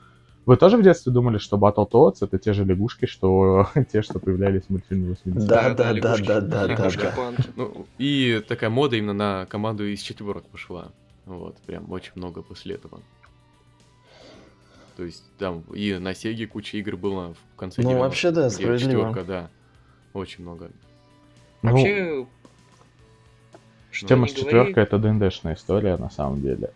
Вы 0.47 0.57
тоже 0.59 0.77
в 0.77 0.83
детстве 0.83 1.11
думали, 1.11 1.39
что 1.39 1.57
Battletoads 1.57 2.19
это 2.21 2.39
те 2.39 2.53
же 2.53 2.65
лягушки, 2.65 3.07
что 3.07 3.69
те, 3.93 4.03
что 4.03 4.19
появлялись 4.19 4.65
в 4.65 4.71
мультфильме 4.71 5.11
80 5.11 5.49
Да, 5.49 5.75
да, 5.75 5.95
да, 5.95 6.17
да, 6.19 6.41
да, 6.41 6.67
да. 6.67 7.33
Ну, 7.57 7.87
и 7.99 8.43
такая 8.47 8.71
мода 8.71 8.97
именно 8.97 9.15
на 9.15 9.47
команду 9.47 9.87
из 9.87 10.01
четверок 10.01 10.45
пошла. 10.49 10.93
Вот, 11.25 11.57
прям 11.67 11.91
очень 11.91 12.13
много 12.15 12.43
после 12.43 12.75
этого. 12.75 13.01
То 14.97 15.03
есть 15.03 15.25
там 15.39 15.63
и 15.75 15.95
на 15.95 16.15
Сеге 16.15 16.47
куча 16.47 16.77
игр 16.77 16.97
было 16.97 17.35
в 17.35 17.57
конце 17.57 17.83
Ну, 17.83 17.99
вообще, 17.99 18.31
да, 18.31 18.51
справедливо. 18.51 19.09
Четверка, 19.09 19.25
да. 19.25 19.51
Очень 20.13 20.43
много. 20.45 20.71
Ну, 21.63 21.71
вообще... 21.71 22.27
Что 23.95 24.09
тема 24.09 24.27
с 24.27 24.33
четверкой 24.33 24.83
это 24.83 24.99
ДНДшная 24.99 25.55
история, 25.55 25.97
на 25.97 26.11
самом 26.11 26.43
деле. 26.43 26.73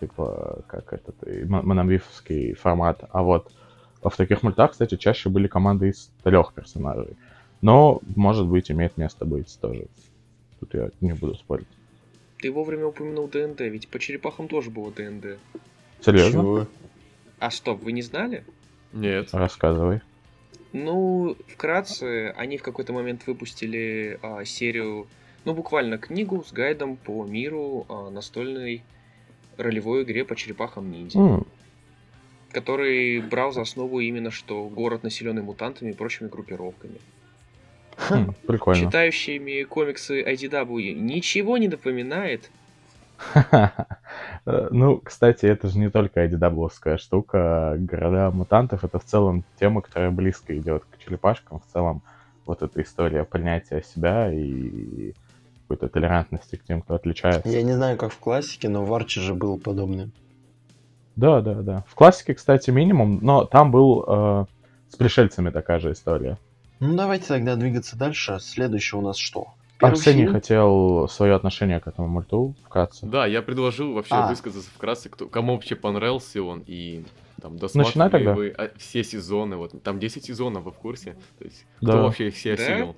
Типа, 0.00 0.64
как 0.66 0.92
этот 0.92 1.14
монобифовский 1.48 2.54
формат. 2.54 3.04
А 3.12 3.22
вот 3.22 3.52
в 4.02 4.16
таких 4.16 4.42
мультах, 4.42 4.72
кстати, 4.72 4.96
чаще 4.96 5.28
были 5.28 5.46
команды 5.46 5.90
из 5.90 6.10
трех 6.24 6.52
персонажей. 6.52 7.16
Но, 7.62 8.00
может 8.16 8.46
быть, 8.46 8.70
имеет 8.70 8.96
место 8.96 9.24
быть 9.24 9.56
тоже. 9.60 9.86
Тут 10.58 10.74
я 10.74 10.90
не 11.00 11.12
буду 11.12 11.36
спорить. 11.36 11.68
Ты 12.38 12.50
вовремя 12.50 12.86
упомянул 12.86 13.28
ДНД, 13.28 13.60
ведь 13.60 13.88
по 13.88 14.00
черепахам 14.00 14.48
тоже 14.48 14.70
было 14.70 14.90
ДНД. 14.90 15.38
Серьезно? 16.00 16.40
Чего? 16.42 16.66
А 17.38 17.50
стоп, 17.50 17.82
вы 17.82 17.92
не 17.92 18.02
знали? 18.02 18.44
Нет. 18.92 19.28
Рассказывай. 19.32 20.00
Ну, 20.72 21.36
вкратце, 21.46 22.34
они 22.36 22.58
в 22.58 22.62
какой-то 22.62 22.92
момент 22.92 23.24
выпустили 23.28 24.18
а, 24.20 24.44
серию, 24.44 25.06
ну, 25.44 25.54
буквально 25.54 25.98
книгу 25.98 26.42
с 26.42 26.52
гайдом 26.52 26.96
по 26.96 27.24
миру 27.24 27.86
а, 27.88 28.10
настольной 28.10 28.82
ролевой 29.56 30.02
игре 30.02 30.24
по 30.24 30.36
черепахам 30.36 30.90
ниндзя. 30.90 31.18
Mm. 31.18 31.46
Который 32.52 33.20
брал 33.20 33.52
за 33.52 33.62
основу 33.62 34.00
именно 34.00 34.30
что 34.30 34.64
город, 34.68 35.02
населенный 35.02 35.42
мутантами 35.42 35.90
и 35.90 35.94
прочими 35.94 36.28
группировками. 36.28 36.98
Хм, 37.96 38.34
прикольно. 38.46 38.80
Читающими 38.80 39.64
комиксы 39.64 40.22
IDW 40.22 40.92
ничего 40.92 41.58
не 41.58 41.68
напоминает, 41.68 42.50
Ну, 44.44 44.98
кстати, 44.98 45.46
это 45.46 45.68
же 45.68 45.78
не 45.78 45.90
только 45.90 46.24
IDW 46.24 46.98
штука. 46.98 47.76
Города 47.78 48.30
мутантов— 48.30 48.84
это 48.84 48.98
в 48.98 49.04
целом 49.04 49.44
тема, 49.58 49.80
которая 49.80 50.10
близко 50.10 50.56
идет 50.56 50.84
к 50.84 50.98
черепашкам. 50.98 51.60
В 51.60 51.72
целом, 51.72 52.02
вот 52.46 52.62
эта 52.62 52.82
история 52.82 53.24
принятия 53.24 53.82
себя 53.82 54.32
и 54.32 55.14
какой-то 55.68 55.88
толерантности 55.88 56.56
к 56.56 56.64
тем, 56.64 56.82
кто 56.82 56.94
отличается. 56.94 57.48
Я 57.48 57.62
не 57.62 57.72
знаю, 57.72 57.96
как 57.96 58.12
в 58.12 58.18
классике, 58.18 58.68
но 58.68 58.84
в 58.84 58.94
Арче 58.94 59.20
же 59.20 59.34
было 59.34 59.56
подобное. 59.56 60.10
Да, 61.16 61.40
да, 61.40 61.54
да. 61.54 61.84
В 61.88 61.94
классике, 61.94 62.34
кстати, 62.34 62.70
минимум, 62.70 63.20
но 63.22 63.44
там 63.44 63.70
был 63.70 64.04
э, 64.06 64.46
с 64.90 64.96
пришельцами 64.96 65.50
такая 65.50 65.78
же 65.78 65.92
история. 65.92 66.38
Ну, 66.80 66.96
давайте 66.96 67.28
тогда 67.28 67.56
двигаться 67.56 67.96
дальше. 67.96 68.38
Следующее 68.40 69.00
у 69.00 69.02
нас 69.02 69.16
что? 69.16 69.48
Арсений 69.80 70.26
хотел 70.26 71.08
свое 71.08 71.34
отношение 71.34 71.80
к 71.80 71.86
этому 71.86 72.08
мульту 72.08 72.54
вкратце. 72.64 73.06
Да, 73.06 73.26
я 73.26 73.42
предложил 73.42 73.92
вообще 73.92 74.14
а. 74.14 74.28
высказаться 74.28 74.70
вкратце, 74.70 75.08
кто, 75.08 75.26
кому 75.26 75.54
вообще 75.54 75.76
понравился 75.76 76.42
он, 76.42 76.62
и 76.66 77.04
там 77.40 77.58
досматривали 77.58 78.10
тогда. 78.10 78.34
вы 78.34 78.48
а, 78.50 78.70
все 78.76 79.04
сезоны, 79.04 79.56
вот 79.56 79.82
там 79.82 79.98
10 79.98 80.24
сезонов, 80.24 80.64
вы 80.64 80.70
в 80.70 80.76
курсе? 80.76 81.16
То 81.38 81.44
есть, 81.44 81.66
кто 81.76 81.92
да. 81.92 82.02
вообще 82.02 82.28
их 82.28 82.34
все 82.34 82.54
осилил? 82.54 82.96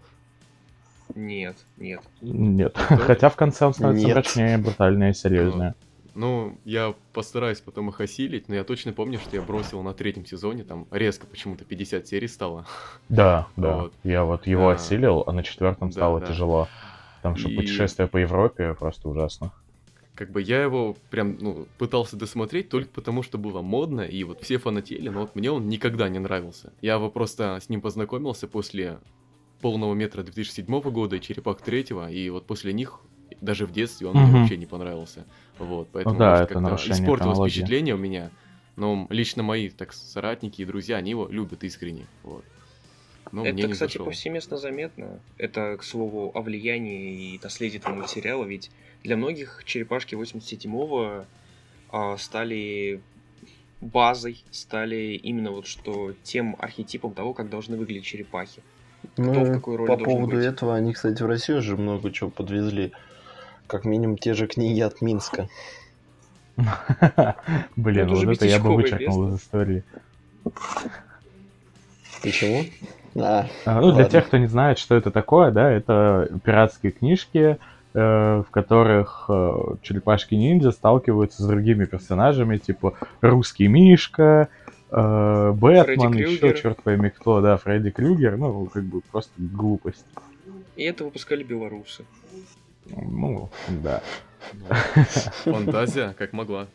Нет, 1.17 1.57
нет. 1.79 2.03
Нет. 2.21 2.77
Хотя 2.77 3.31
в 3.31 3.37
конце 3.37 3.67
он 3.67 3.73
становится 3.73 4.07
нет. 4.07 4.15
мрачнее, 4.15 4.59
брутальнее, 4.59 5.15
серьезнее. 5.15 5.75
Ну, 6.15 6.59
я 6.65 6.95
постараюсь 7.13 7.61
потом 7.61 7.89
их 7.91 8.01
осилить, 8.01 8.49
но 8.49 8.55
я 8.55 8.65
точно 8.65 8.93
помню, 8.93 9.19
что 9.19 9.37
я 9.37 9.43
бросил 9.43 9.83
на 9.83 9.93
третьем 9.93 10.25
сезоне, 10.25 10.65
там 10.65 10.87
резко 10.91 11.27
почему-то 11.27 11.65
50 11.65 12.07
серий 12.07 12.29
стало. 12.29 12.67
Да, 13.09 13.49
да. 13.57 13.77
Вот. 13.83 13.95
Я 14.05 14.25
вот 14.25 14.47
его 14.47 14.71
да. 14.71 14.77
осилил, 14.77 15.25
а 15.27 15.33
на 15.33 15.43
четвертом 15.43 15.89
да, 15.89 15.93
стало 15.93 16.21
да. 16.21 16.27
тяжело. 16.27 16.69
Там 17.23 17.37
что, 17.37 17.49
И... 17.49 17.57
путешествие 17.57 18.09
по 18.09 18.19
Европе 18.19 18.75
просто 18.75 19.09
ужасно. 19.09 19.53
Как 20.15 20.31
бы 20.31 20.41
я 20.41 20.63
его 20.63 20.97
прям, 21.11 21.37
ну, 21.39 21.67
пытался 21.77 22.17
досмотреть 22.17 22.71
только 22.71 22.89
потому, 22.91 23.23
что 23.23 23.37
было 23.37 23.61
модно, 23.61 24.01
и 24.01 24.25
вот 24.25 24.43
все 24.43 24.57
фанатели, 24.57 25.11
но 25.11 25.21
вот 25.21 25.35
мне 25.35 25.51
он 25.51 25.69
никогда 25.69 26.09
не 26.09 26.19
нравился. 26.19 26.73
Я 26.81 26.95
его 26.95 27.11
просто 27.11 27.59
с 27.61 27.69
ним 27.69 27.83
познакомился 27.83 28.49
после 28.49 29.01
полного 29.61 29.95
метра 29.95 30.23
2007 30.23 30.81
года 30.91 31.17
и 31.17 31.21
Черепах 31.21 31.61
третьего, 31.61 32.11
и 32.11 32.29
вот 32.31 32.47
после 32.47 32.73
них 32.73 33.01
даже 33.41 33.67
в 33.67 33.73
детстве 33.73 34.07
он 34.07 34.17
угу. 34.17 34.27
мне 34.27 34.41
вообще 34.41 34.57
не 34.57 34.67
понравился. 34.67 35.27
Вот, 35.59 35.89
поэтому 35.93 36.15
ну, 36.15 36.19
да, 36.19 36.43
это 36.43 36.59
испортилось 36.93 37.39
впечатление 37.39 37.95
у 37.95 37.99
меня. 37.99 38.31
Но 38.77 39.07
лично 39.09 39.43
мои, 39.43 39.71
так 39.71 39.93
соратники 39.93 40.61
и 40.61 40.65
друзья, 40.65 40.97
они 40.97 41.11
его 41.11 41.29
любят 41.29 41.65
искренне. 41.65 42.07
Вот. 42.23 42.45
Но 43.33 43.45
это, 43.45 43.69
кстати, 43.69 43.93
зашел. 43.93 44.07
повсеместно 44.07 44.57
заметно. 44.57 45.19
Это, 45.39 45.77
к 45.79 45.83
слову, 45.83 46.31
о 46.35 46.43
влиянии 46.43 47.35
и 47.35 47.41
наследии 47.43 47.79
этого 47.79 47.95
мультсериала, 47.95 48.45
ведь 48.45 48.71
для 49.03 49.17
многих 49.17 49.63
черепашки 49.65 50.15
87-го 50.15 51.25
а, 51.91 52.17
стали 52.19 53.01
базой, 53.81 54.45
стали 54.51 55.19
именно 55.23 55.51
вот 55.51 55.67
что 55.67 56.15
тем 56.23 56.57
архетипом 56.59 57.15
того, 57.15 57.33
как 57.33 57.49
должны 57.49 57.77
выглядеть 57.77 58.05
черепахи. 58.05 58.63
Ну, 59.17 59.45
в 59.45 59.53
какой 59.53 59.77
роли 59.77 59.89
по 59.89 59.97
поводу 59.97 60.37
быть. 60.37 60.45
этого 60.45 60.75
они, 60.75 60.93
кстати, 60.93 61.23
в 61.23 61.27
Россию 61.27 61.59
уже 61.59 61.77
много 61.77 62.11
чего 62.11 62.31
подвезли. 62.31 62.93
Как 63.67 63.85
минимум 63.85 64.17
те 64.19 64.35
же 64.35 64.47
книги 64.47 64.81
от 64.81 65.01
Минска. 65.01 65.49
Блин, 67.77 68.15
вот 68.15 68.29
это 68.29 68.47
я 68.47 68.59
бы 68.59 68.75
вычеркнул 68.75 69.29
из 69.29 69.41
истории. 69.41 69.85
Почему? 72.23 72.65
А, 73.19 73.47
а, 73.65 73.81
ну, 73.81 73.93
для 73.93 74.05
тех, 74.05 74.27
кто 74.27 74.37
не 74.37 74.47
знает, 74.47 74.79
что 74.79 74.95
это 74.95 75.11
такое, 75.11 75.51
да, 75.51 75.71
это 75.71 76.29
пиратские 76.45 76.93
книжки, 76.93 77.59
э, 77.95 78.43
в 78.47 78.47
которых 78.51 79.27
э, 79.29 79.53
черепашки-ниндзя 79.83 80.71
сталкиваются 80.71 81.43
с 81.43 81.47
другими 81.47 81.87
персонажами, 81.87 82.59
типа 82.59 82.95
русский 83.23 83.69
Мишка, 83.69 84.49
э, 84.97 85.53
Бэтмен, 85.53 86.13
еще 86.15 86.55
черт 86.55 86.83
пойми 86.83 87.11
кто, 87.11 87.41
да, 87.41 87.57
Фредди 87.59 87.91
Крюгер, 87.91 88.37
ну, 88.37 88.67
как 88.67 88.85
бы 88.85 89.01
просто 89.13 89.33
глупость. 89.37 90.07
И 90.77 90.83
это 90.83 91.05
выпускали 91.05 91.43
белорусы. 91.43 92.05
Ну, 92.91 93.49
да. 93.69 94.03
Фантазия, 95.45 96.15
как 96.17 96.33
могла. 96.33 96.67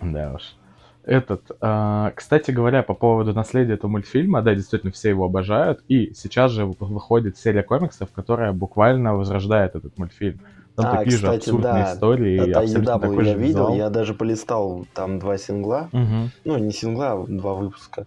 Да 0.00 0.34
уж. 0.34 0.54
Этот, 1.02 1.50
э, 1.60 2.12
кстати 2.14 2.50
говоря, 2.50 2.82
по 2.82 2.94
поводу 2.94 3.32
наследия 3.32 3.74
этого 3.74 3.90
мультфильма, 3.90 4.42
да, 4.42 4.54
действительно 4.54 4.92
все 4.92 5.08
его 5.08 5.24
обожают, 5.24 5.82
и 5.88 6.12
сейчас 6.14 6.52
же 6.52 6.66
выходит 6.66 7.38
серия 7.38 7.62
комиксов, 7.62 8.10
которая 8.12 8.52
буквально 8.52 9.16
возрождает 9.16 9.74
этот 9.74 9.96
мультфильм. 9.98 10.40
Там 10.76 10.86
а, 10.86 10.96
такие 10.98 11.16
кстати, 11.16 11.44
же 11.44 11.50
абсурдные 11.50 11.84
да. 11.84 11.94
истории. 11.94 12.50
Это 12.50 12.62
EW 12.62 13.24
я 13.24 13.34
видел, 13.34 13.36
визуал. 13.36 13.74
я 13.74 13.90
даже 13.90 14.14
полистал 14.14 14.86
там 14.94 15.18
два 15.18 15.36
сингла. 15.38 15.88
Угу. 15.92 16.30
Ну, 16.44 16.58
не 16.58 16.72
сингла, 16.72 17.12
а 17.12 17.26
два 17.26 17.54
выпуска. 17.54 18.06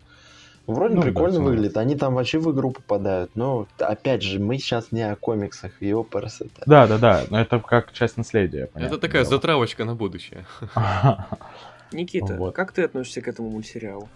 Вроде 0.65 0.95
ну, 0.95 1.01
прикольно 1.01 1.39
да, 1.39 1.43
выглядит. 1.43 1.77
Они 1.77 1.95
там 1.95 2.15
вообще 2.15 2.39
в 2.39 2.49
игру 2.53 2.71
попадают. 2.71 3.31
Но 3.35 3.67
опять 3.79 4.23
же, 4.23 4.39
мы 4.39 4.57
сейчас 4.57 4.91
не 4.91 5.01
о 5.01 5.15
комиксах, 5.17 5.81
его 5.81 6.03
просто. 6.03 6.45
Да, 6.65 6.87
да, 6.87 6.97
да. 6.97 7.23
Но 7.29 7.39
это 7.39 7.59
как 7.59 7.91
часть 7.91 8.15
наследия. 8.15 8.69
Это 8.73 8.97
такая 8.97 9.23
дело. 9.23 9.35
затравочка 9.35 9.83
на 9.83 9.95
будущее. 9.95 10.45
Никита, 11.91 12.35
вот. 12.35 12.55
как 12.55 12.71
ты 12.71 12.83
относишься 12.83 13.21
к 13.21 13.27
этому 13.27 13.49
мультсериалу? 13.49 14.07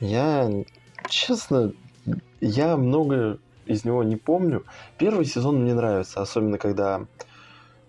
Я, 0.00 0.50
честно, 1.08 1.72
я 2.40 2.76
много 2.76 3.38
из 3.66 3.84
него 3.84 4.02
не 4.04 4.16
помню. 4.16 4.64
Первый 4.98 5.24
сезон 5.24 5.62
мне 5.62 5.74
нравится, 5.74 6.22
особенно 6.22 6.58
когда 6.58 7.06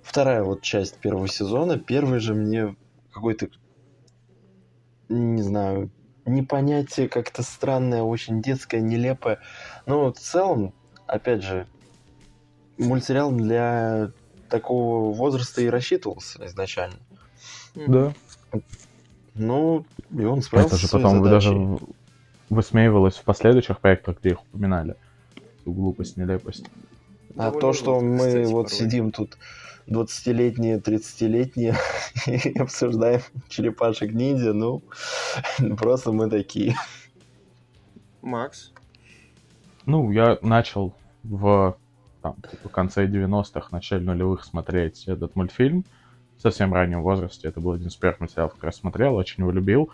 вторая 0.03 0.43
вот 0.43 0.61
часть 0.61 0.97
первого 0.97 1.27
сезона. 1.27 1.79
Первый 1.79 2.19
же 2.19 2.33
мне 2.33 2.75
какой-то, 3.11 3.47
не 5.09 5.41
знаю, 5.41 5.89
непонятие 6.25 7.09
как-то 7.09 7.43
странное, 7.43 8.03
очень 8.03 8.41
детское, 8.41 8.81
нелепое. 8.81 9.39
Но 9.85 10.11
в 10.11 10.17
целом, 10.17 10.73
опять 11.07 11.43
же, 11.43 11.67
мультсериал 12.77 13.31
для 13.31 14.11
такого 14.49 15.13
возраста 15.13 15.61
и 15.61 15.67
рассчитывался 15.67 16.45
изначально. 16.45 16.97
Да. 17.75 18.13
Ну, 19.33 19.85
и 20.11 20.23
он 20.23 20.41
справился 20.41 20.75
Это 20.75 20.85
же 20.85 20.91
потом 20.91 21.23
даже 21.23 21.79
высмеивалось 22.49 23.15
в 23.15 23.23
последующих 23.23 23.79
проектах, 23.79 24.19
где 24.19 24.31
их 24.31 24.41
упоминали. 24.43 24.95
Глупость, 25.65 26.17
нелепость. 26.17 26.65
А 27.35 27.45
Довольно 27.45 27.61
то, 27.61 27.73
что 27.73 27.99
мы 27.99 28.17
кстати, 28.17 28.45
вот 28.45 28.65
порой. 28.65 28.77
сидим 28.77 29.11
тут 29.11 29.37
20-летние, 29.87 30.79
30-летние 30.79 31.75
и 32.27 32.57
обсуждаем 32.59 33.21
черепашек 33.49 34.11
ниндзя, 34.11 34.53
ну, 34.53 34.81
просто 35.77 36.11
мы 36.11 36.29
такие. 36.29 36.75
Макс? 38.21 38.71
Ну, 39.85 40.11
я 40.11 40.37
начал 40.41 40.93
в 41.23 41.77
там, 42.21 42.35
типа, 42.49 42.69
конце 42.69 43.05
90-х, 43.05 43.67
начале 43.71 44.03
нулевых 44.03 44.45
смотреть 44.45 45.07
этот 45.07 45.35
мультфильм. 45.35 45.83
В 46.37 46.41
совсем 46.41 46.73
раннем 46.73 47.01
возрасте. 47.01 47.49
Это 47.49 47.59
был 47.59 47.73
один 47.73 47.89
из 47.89 47.95
первых 47.95 48.21
мультсериалов, 48.21 48.53
который 48.53 48.69
я 48.69 48.77
смотрел, 48.77 49.15
очень 49.15 49.43
его 49.43 49.51
любил. 49.51 49.91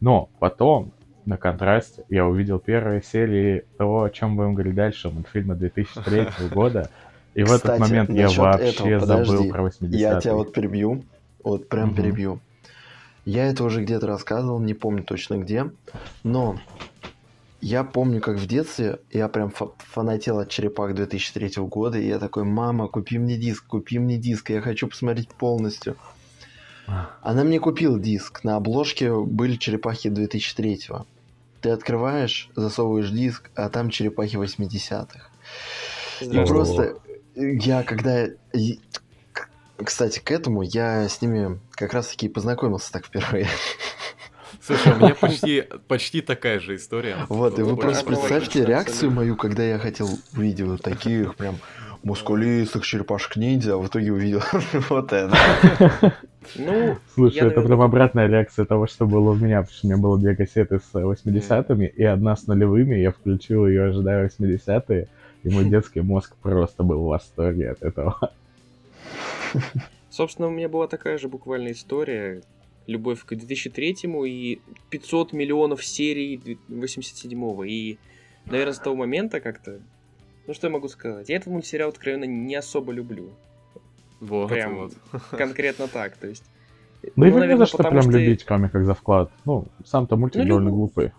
Но 0.00 0.28
потом, 0.38 0.92
на 1.24 1.36
контрасте, 1.36 2.04
я 2.08 2.26
увидел 2.26 2.58
первые 2.58 3.02
серии 3.02 3.64
того, 3.78 4.04
о 4.04 4.10
чем 4.10 4.36
будем 4.36 4.54
говорить 4.54 4.74
дальше, 4.74 5.08
мультфильма 5.08 5.54
2003 5.54 6.48
года. 6.52 6.90
И 7.34 7.42
Кстати, 7.44 7.62
в 7.62 7.64
этот 7.64 7.78
момент 7.78 8.10
я 8.10 8.28
вообще 8.28 8.90
этого, 8.90 9.06
забыл 9.06 9.48
про 9.48 9.62
80 9.62 9.98
Я 9.98 10.20
тебя 10.20 10.34
вот 10.34 10.52
перебью, 10.52 11.04
вот 11.42 11.68
прям 11.68 11.88
угу. 11.88 11.96
перебью. 11.96 12.40
Я 13.24 13.46
это 13.46 13.64
уже 13.64 13.82
где-то 13.82 14.06
рассказывал, 14.06 14.58
не 14.60 14.74
помню 14.74 15.04
точно 15.04 15.38
где, 15.38 15.70
но 16.24 16.58
я 17.60 17.84
помню, 17.84 18.20
как 18.20 18.38
в 18.38 18.46
детстве 18.46 18.98
я 19.12 19.28
прям 19.28 19.52
фанател 19.78 20.40
от 20.40 20.48
черепах 20.48 20.94
2003 20.94 21.62
года, 21.62 21.98
и 21.98 22.08
я 22.08 22.18
такой, 22.18 22.42
мама, 22.42 22.88
купи 22.88 23.18
мне 23.18 23.36
диск, 23.36 23.64
купи 23.66 24.00
мне 24.00 24.18
диск, 24.18 24.50
я 24.50 24.60
хочу 24.60 24.88
посмотреть 24.88 25.28
полностью. 25.28 25.96
Она 27.22 27.44
мне 27.44 27.60
купила 27.60 27.98
диск, 27.98 28.42
на 28.42 28.56
обложке 28.56 29.14
были 29.14 29.56
черепахи 29.56 30.08
2003 30.08 30.90
-го. 30.90 31.04
Ты 31.60 31.70
открываешь, 31.70 32.50
засовываешь 32.56 33.10
диск, 33.10 33.50
а 33.54 33.68
там 33.68 33.88
черепахи 33.88 34.34
80-х. 34.34 35.30
И 36.20 36.44
просто 36.44 36.96
я 37.34 37.82
когда... 37.82 38.26
Кстати, 39.82 40.20
к 40.20 40.30
этому 40.30 40.62
я 40.62 41.08
с 41.08 41.20
ними 41.22 41.58
как 41.72 41.92
раз-таки 41.92 42.28
познакомился 42.28 42.92
так 42.92 43.06
впервые. 43.06 43.48
Слушай, 44.60 44.92
у 44.92 44.96
меня 44.96 45.14
почти, 45.14 45.64
почти 45.88 46.20
такая 46.20 46.60
же 46.60 46.76
история. 46.76 47.16
Вот, 47.28 47.58
и 47.58 47.62
вы 47.62 47.76
просто 47.76 48.04
представьте 48.06 48.64
реакцию 48.64 49.10
мою, 49.10 49.34
когда 49.36 49.64
я 49.64 49.78
хотел 49.78 50.08
увидеть 50.36 50.66
вот 50.66 50.82
таких 50.82 51.34
прям 51.34 51.56
мускулистых 52.04 52.84
черепашек 52.84 53.36
ниндзя, 53.36 53.74
а 53.74 53.78
в 53.78 53.86
итоге 53.86 54.12
увидел 54.12 54.42
вот 54.88 55.12
это. 55.12 55.36
Ну, 56.56 56.96
Слушай, 57.14 57.48
это 57.48 57.60
прям 57.60 57.80
обратная 57.82 58.26
реакция 58.26 58.64
того, 58.64 58.86
что 58.86 59.06
было 59.06 59.30
у 59.30 59.34
меня, 59.34 59.62
потому 59.62 59.76
что 59.76 59.86
у 59.86 59.90
меня 59.90 60.00
было 60.00 60.18
две 60.18 60.34
кассеты 60.34 60.80
с 60.80 60.94
80-ми 60.94 61.86
и 61.86 62.02
одна 62.02 62.36
с 62.36 62.46
нулевыми, 62.46 62.96
я 62.96 63.12
включил 63.12 63.66
ее, 63.66 63.90
ожидая 63.90 64.28
80-е, 64.28 65.08
и 65.42 65.50
мой 65.50 65.64
детский 65.64 66.00
мозг 66.00 66.36
просто 66.36 66.82
был 66.82 67.02
в 67.02 67.08
восторге 67.08 67.70
от 67.70 67.82
этого. 67.82 68.32
Собственно, 70.10 70.48
у 70.48 70.50
меня 70.50 70.68
была 70.68 70.88
такая 70.88 71.18
же 71.18 71.28
буквально 71.28 71.72
история. 71.72 72.42
Любовь 72.86 73.24
к 73.24 73.32
2003-му 73.32 74.24
и 74.24 74.60
500 74.90 75.32
миллионов 75.32 75.84
серий 75.84 76.58
87-го. 76.68 77.64
И, 77.64 77.96
наверное, 78.46 78.74
с 78.74 78.78
того 78.78 78.96
момента 78.96 79.40
как-то... 79.40 79.80
Ну, 80.46 80.54
что 80.54 80.66
я 80.66 80.72
могу 80.72 80.88
сказать? 80.88 81.28
Я 81.28 81.36
этот 81.36 81.48
мультсериал, 81.48 81.90
откровенно, 81.90 82.24
не 82.24 82.56
особо 82.56 82.92
люблю. 82.92 83.30
Вот, 84.20 84.48
прям 84.48 84.76
вот. 84.76 84.92
конкретно 85.30 85.88
так, 85.88 86.16
то 86.16 86.26
есть... 86.26 86.44
Да 87.02 87.10
ну, 87.16 87.26
и 87.26 87.30
наверное, 87.30 87.56
за 87.58 87.66
что 87.66 87.78
прям 87.78 88.02
что... 88.02 88.12
любить 88.12 88.44
комик 88.44 88.72
за 88.74 88.94
вклад. 88.94 89.32
Ну, 89.44 89.66
сам-то 89.84 90.16
мультик 90.16 90.42
ну, 90.42 90.48
довольно 90.48 90.70
глупый. 90.70 91.12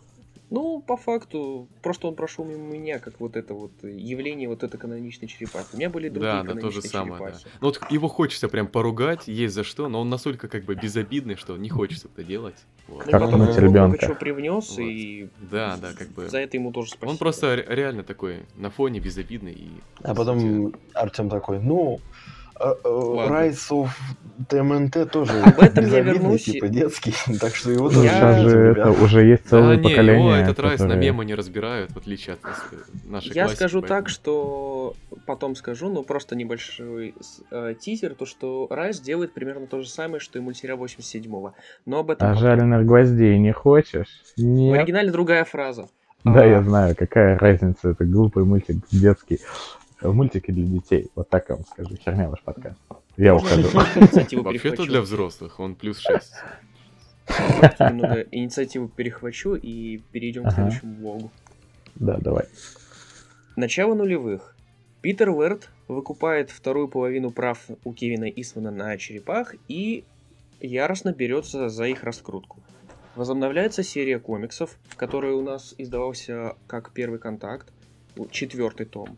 Ну, 0.53 0.83
по 0.85 0.97
факту, 0.97 1.67
просто 1.81 2.07
он 2.07 2.13
прошел 2.13 2.45
мимо 2.45 2.61
меня, 2.61 2.99
как 2.99 3.19
вот 3.19 3.35
это 3.35 3.55
вот 3.55 3.71
явление 3.81 4.47
вот 4.47 4.61
этой 4.61 4.77
каноничной 4.77 5.27
черепахи. 5.27 5.65
У 5.73 5.77
меня 5.77 5.89
были 5.89 6.09
другие 6.09 6.43
да, 6.43 6.53
да, 6.53 6.61
то 6.61 6.69
же 6.69 6.83
самое, 6.83 7.19
черепахи. 7.19 7.45
Да. 7.45 7.49
Ну 7.59 7.67
вот 7.69 7.81
его 7.89 8.07
хочется 8.07 8.47
прям 8.47 8.67
поругать, 8.67 9.27
есть 9.27 9.55
за 9.55 9.63
что, 9.63 9.87
но 9.87 9.99
он 9.99 10.11
настолько 10.11 10.47
как 10.47 10.65
бы 10.65 10.75
безобидный, 10.75 11.37
что 11.37 11.57
не 11.57 11.69
хочется 11.69 12.07
это 12.07 12.23
делать. 12.23 12.65
Вот. 12.87 13.01
Как 13.01 13.19
он 13.23 13.29
много 13.29 13.97
чего 13.97 14.13
привнес, 14.13 14.69
вот. 14.69 14.79
и 14.79 15.27
да, 15.39 15.75
да, 15.81 15.93
как 15.97 16.09
бы 16.09 16.29
за 16.29 16.37
это 16.37 16.55
ему 16.55 16.71
тоже 16.71 16.91
спасибо. 16.91 17.09
Он 17.09 17.17
просто 17.17 17.55
реально 17.55 18.03
такой 18.03 18.43
на 18.55 18.69
фоне 18.69 18.99
безобидный. 18.99 19.53
И, 19.53 19.71
а 20.03 20.13
потом 20.13 20.75
Артем 20.93 21.29
такой, 21.29 21.61
ну, 21.61 21.99
Rise 22.59 23.71
of 23.71 23.89
TMNT 24.49 25.05
тоже 25.05 25.41
Об 25.41 25.59
этом 25.59 25.85
я 25.85 26.01
вернусь. 26.01 26.43
типа 26.43 26.67
детский, 26.67 27.13
так 27.39 27.55
что 27.55 27.71
его 27.71 27.89
тоже 27.89 28.07
Сейчас 28.07 28.41
же 28.41 28.57
это 28.71 28.91
уже 28.91 29.23
есть 29.25 29.47
целое 29.47 29.77
да, 29.77 29.83
поколение. 29.83 30.17
Не, 30.17 30.29
его 30.29 30.35
этот 30.35 30.47
которые... 30.55 30.77
Rise 30.77 30.85
на 30.85 30.93
мемы 30.93 31.25
не 31.25 31.35
разбирают, 31.35 31.91
в 31.91 31.97
отличие 31.97 32.33
от 32.33 32.39
нашей 33.05 33.33
Я 33.33 33.43
классики, 33.43 33.55
скажу 33.55 33.81
поэтому. 33.81 34.01
так, 34.01 34.09
что 34.09 34.95
потом 35.25 35.55
скажу, 35.55 35.89
но 35.89 36.03
просто 36.03 36.35
небольшой 36.35 37.15
э, 37.51 37.75
тизер, 37.79 38.15
то 38.15 38.25
что 38.25 38.67
Rise 38.69 39.01
делает 39.03 39.33
примерно 39.33 39.67
то 39.67 39.81
же 39.81 39.89
самое, 39.89 40.19
что 40.19 40.39
и 40.39 40.41
мультсериал 40.41 40.77
87-го. 40.83 41.53
Но 41.85 41.99
об 41.99 42.11
этом... 42.11 42.29
А 42.29 42.35
жареных 42.35 42.85
гвоздей 42.85 43.37
не 43.37 43.51
хочешь? 43.51 44.23
Нет. 44.37 44.75
В 44.75 44.79
оригинале 44.79 45.11
другая 45.11 45.43
фраза. 45.45 45.87
Да, 46.23 46.41
а... 46.41 46.45
я 46.45 46.63
знаю, 46.63 46.95
какая 46.97 47.37
разница, 47.37 47.89
это 47.89 48.05
глупый 48.05 48.45
мультик 48.45 48.77
детский 48.91 49.39
мультики 50.01 50.51
для 50.51 50.65
детей. 50.65 51.09
Вот 51.15 51.29
так 51.29 51.47
я 51.49 51.55
вам 51.55 51.65
скажу. 51.65 51.95
Херня 52.03 52.29
ваш 52.29 52.41
подкаст. 52.41 52.77
Я 53.17 53.35
ухожу. 53.35 53.69
Вообще-то 54.41 54.85
для 54.85 55.01
взрослых, 55.01 55.59
он 55.59 55.75
плюс 55.75 55.99
6. 55.99 56.33
Немного 57.79 58.21
инициативу 58.31 58.87
перехвачу 58.87 59.55
и 59.55 60.01
перейдем 60.11 60.45
к 60.45 60.51
следующему 60.51 60.95
влогу. 60.95 61.31
Да, 61.95 62.17
давай. 62.17 62.45
Начало 63.55 63.93
нулевых. 63.93 64.55
Питер 65.01 65.29
Уэрт 65.29 65.69
выкупает 65.87 66.49
вторую 66.49 66.87
половину 66.87 67.29
прав 67.29 67.59
у 67.83 67.93
Кевина 67.93 68.25
Исмана 68.25 68.71
на 68.71 68.97
черепах 68.97 69.55
и 69.67 70.05
яростно 70.59 71.13
берется 71.13 71.69
за 71.69 71.85
их 71.85 72.03
раскрутку. 72.03 72.61
Возобновляется 73.15 73.83
серия 73.83 74.17
комиксов, 74.17 74.77
которая 74.95 75.33
у 75.33 75.43
нас 75.43 75.75
издавался 75.77 76.55
как 76.67 76.91
первый 76.93 77.19
контакт, 77.19 77.71
четвертый 78.31 78.87
том. 78.87 79.17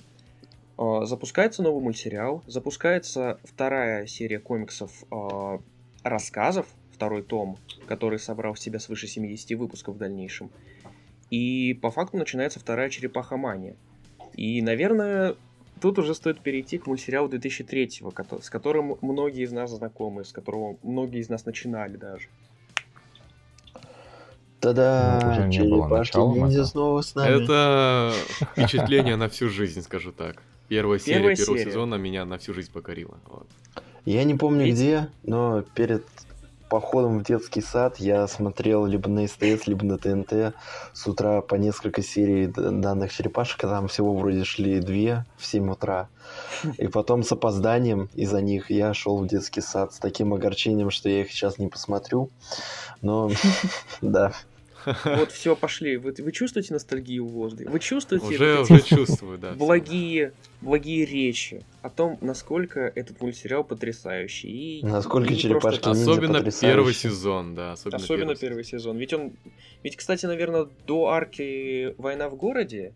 А, 0.78 1.06
запускается 1.06 1.64
новый 1.64 1.82
мультсериал, 1.82 2.44
запускается 2.48 3.40
вторая 3.44 4.08
серия 4.08 4.40
комиксов 4.40 4.92
э, 5.12 5.60
рассказов, 6.04 6.68
второй 6.92 7.24
том, 7.24 7.58
который 7.88 8.20
собрал 8.20 8.54
в 8.54 8.60
себя 8.60 8.80
свыше 8.80 9.08
70 9.08 9.58
выпусков 9.58 9.96
в 9.96 9.98
дальнейшем. 9.98 10.52
И 11.30 11.74
по 11.82 11.92
факту 11.92 12.18
начинается 12.18 12.60
вторая 12.60 12.90
черепаха 12.90 13.38
мания. 13.38 13.76
И, 14.34 14.62
наверное, 14.62 15.36
тут 15.82 15.98
уже 15.98 16.14
стоит 16.14 16.42
перейти 16.42 16.78
к 16.78 16.88
мультсериалу 16.88 17.30
2003, 17.30 18.02
с 18.42 18.50
которым 18.50 18.98
многие 19.02 19.44
из 19.44 19.52
нас 19.52 19.72
знакомы, 19.72 20.26
с 20.26 20.32
которого 20.32 20.78
многие 20.84 21.22
из 21.22 21.30
нас 21.30 21.46
начинали 21.46 21.96
даже. 21.96 22.28
Тогда 24.60 25.48
ну, 25.48 25.70
было 25.70 25.88
начала, 25.88 26.66
снова 26.66 27.02
с 27.02 27.14
нами. 27.16 27.44
Это 27.44 28.14
впечатление 28.52 29.16
на 29.16 29.30
всю 29.30 29.50
жизнь, 29.50 29.82
скажу 29.82 30.12
так. 30.12 30.42
Первая, 30.68 31.00
серия 31.00 31.18
Первая 31.18 31.36
первого 31.36 31.58
серия. 31.58 31.72
сезона 31.72 31.96
меня 31.96 32.26
на 32.26 32.38
всю 32.38 32.54
жизнь 32.54 32.72
покорила. 32.72 33.18
Вот. 33.28 33.48
Я 34.06 34.24
не 34.24 34.36
помню 34.36 34.66
Ведь... 34.66 34.76
где, 34.76 35.10
но 35.24 35.64
перед 35.74 36.06
походом 36.70 37.20
в 37.20 37.24
детский 37.24 37.62
сад 37.62 37.98
я 37.98 38.28
смотрел 38.28 38.86
либо 38.86 39.10
на 39.10 39.28
СТС, 39.28 39.68
либо 39.68 39.86
на 39.86 39.98
ТНТ 39.98 40.56
с 40.94 41.08
утра 41.08 41.42
по 41.42 41.56
несколько 41.56 42.02
серий 42.02 42.48
данных 42.48 43.14
черепашек, 43.14 43.64
а 43.64 43.68
там 43.68 43.88
всего 43.88 44.16
вроде 44.16 44.44
шли 44.44 44.80
две 44.80 45.26
в 45.38 45.46
7 45.46 45.72
утра. 45.72 46.10
И 46.78 46.88
потом 46.88 47.24
с 47.24 47.32
опозданием 47.32 48.10
из-за 48.14 48.42
них 48.42 48.72
я 48.72 48.94
шел 48.94 49.20
в 49.20 49.28
детский 49.28 49.62
сад 49.62 49.94
с 49.94 50.00
таким 50.00 50.34
огорчением, 50.34 50.90
что 50.90 51.10
я 51.10 51.22
их 51.22 51.32
сейчас 51.32 51.60
не 51.60 51.68
посмотрю. 51.68 52.30
Но 53.02 53.32
да. 54.02 54.34
Вот 55.06 55.32
все, 55.32 55.56
пошли. 55.56 55.98
Вы, 55.98 56.14
вы 56.18 56.32
чувствуете 56.32 56.74
ностальгию 56.74 57.26
в 57.26 57.32
воздухе? 57.32 57.70
Вы 57.70 57.80
чувствуете 57.80 58.26
уже, 58.26 58.62
уже 58.62 58.82
чувствую, 58.86 59.38
да. 59.38 59.54
Благие, 59.54 60.34
благие 60.62 61.06
речи 61.06 61.64
о 61.82 61.90
том, 61.90 62.18
насколько 62.22 62.80
этот 62.96 63.22
мультсериал 63.22 63.64
потрясающий. 63.64 64.80
И, 64.80 64.86
насколько 64.86 65.34
и 65.34 65.38
черепашки 65.38 65.84
просто... 65.84 65.92
Особенно 65.92 66.44
первый 66.52 66.94
сезон, 66.94 67.56
да. 67.56 67.74
Особенно, 67.74 67.98
особенно 67.98 68.36
первый, 68.36 68.38
первый 68.38 68.64
сезон. 68.64 68.98
Ведь 68.98 69.14
он, 69.14 69.34
ведь, 69.84 69.96
кстати, 69.96 70.26
наверное, 70.26 70.68
до 70.88 71.08
арки 71.08 71.94
«Война 71.98 72.30
в 72.30 72.36
городе» 72.36 72.94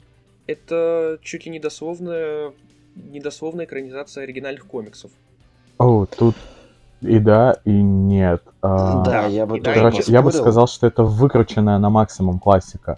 это 0.50 1.20
чуть 1.22 1.46
ли 1.46 1.52
не 1.52 1.60
дословная, 1.60 2.54
недословная 2.96 3.66
экранизация 3.66 4.24
оригинальных 4.24 4.66
комиксов. 4.66 5.12
О, 5.78 6.06
тут 6.06 6.36
и 7.02 7.20
да, 7.20 7.58
и 7.66 7.72
нет. 7.72 8.44
А, 8.62 9.04
да, 9.04 9.26
я 9.26 9.46
бы 9.46 9.60
Короче, 9.60 10.04
я 10.08 10.22
бы 10.22 10.32
сказал, 10.32 10.68
что 10.68 10.88
это 10.88 11.04
выкрученная 11.04 11.78
на 11.78 11.90
максимум 11.90 12.40
классика. 12.40 12.98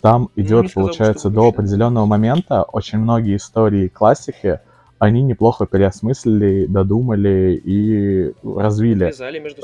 Там 0.00 0.28
идет, 0.36 0.66
ну, 0.74 0.82
получается, 0.82 1.28
до 1.28 1.48
определенного 1.48 2.06
момента 2.06 2.62
очень 2.62 2.98
многие 2.98 3.36
истории 3.36 3.88
классики, 3.88 4.60
они 4.98 5.22
неплохо 5.22 5.66
переосмыслили, 5.66 6.66
додумали 6.66 7.60
и 7.64 8.32
развили, 8.44 9.12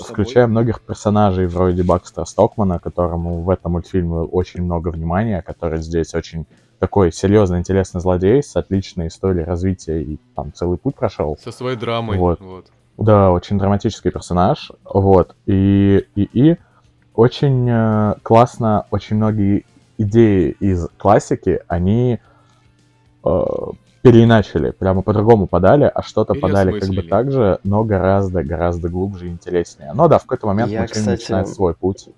включая 0.00 0.46
многих 0.46 0.80
персонажей 0.80 1.46
вроде 1.46 1.82
Бакстера 1.82 2.24
Стокмана, 2.24 2.78
которому 2.78 3.42
в 3.42 3.50
этом 3.50 3.72
мультфильме 3.72 4.20
очень 4.20 4.62
много 4.62 4.88
внимания, 4.88 5.42
который 5.42 5.80
здесь 5.80 6.14
очень 6.14 6.46
такой 6.78 7.12
серьезный, 7.12 7.58
интересный 7.58 8.00
злодей 8.00 8.42
с 8.42 8.56
отличной 8.56 9.08
историей 9.08 9.44
развития 9.44 10.02
и 10.02 10.18
там 10.34 10.52
целый 10.52 10.78
путь 10.78 10.94
прошел. 10.94 11.36
Со 11.42 11.50
своей 11.50 11.76
драмой. 11.76 12.18
Вот. 12.18 12.40
вот. 12.40 12.66
Да, 12.96 13.32
очень 13.32 13.58
драматический 13.58 14.10
персонаж, 14.10 14.70
вот, 14.84 15.34
и, 15.46 16.06
и, 16.14 16.28
и 16.32 16.56
очень 17.14 17.68
э, 17.68 18.14
классно, 18.22 18.86
очень 18.90 19.16
многие 19.16 19.66
идеи 19.98 20.56
из 20.60 20.88
классики, 20.96 21.60
они 21.66 22.20
э, 23.24 23.44
переиначили, 24.02 24.70
прямо 24.70 25.02
по-другому 25.02 25.46
подали, 25.46 25.90
а 25.92 26.02
что-то 26.02 26.34
подали 26.34 26.78
как 26.78 26.90
бы 26.90 27.02
так 27.02 27.32
же, 27.32 27.58
но 27.64 27.84
гораздо-гораздо 27.84 28.88
глубже 28.88 29.26
и 29.26 29.30
интереснее. 29.30 29.92
Но 29.94 30.08
да, 30.08 30.18
в 30.18 30.22
какой-то 30.22 30.46
момент 30.46 30.70
Я, 30.70 30.80
мультфильм 30.80 31.04
кстати, 31.04 31.20
начинает 31.22 31.48
свой 31.48 31.74
путь, 31.74 32.08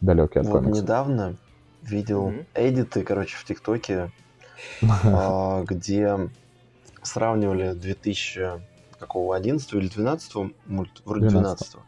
далекий 0.00 0.40
от 0.40 0.46
вот 0.46 0.60
комикса. 0.60 0.82
недавно 0.82 1.36
видел 1.82 2.28
mm-hmm. 2.28 2.46
эдиты, 2.54 3.02
короче, 3.02 3.36
в 3.36 3.44
ТикТоке, 3.44 4.10
а, 5.04 5.62
где 5.64 6.28
сравнивали 7.02 7.72
2000 7.72 8.77
какого, 8.98 9.36
11 9.36 9.72
или 9.74 9.88
12 9.88 10.52
мульт, 10.66 11.02
вроде 11.04 11.28
12 11.28 11.74
-го. 11.74 11.80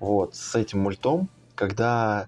Вот, 0.00 0.34
с 0.34 0.54
этим 0.54 0.80
мультом, 0.80 1.28
когда 1.54 2.26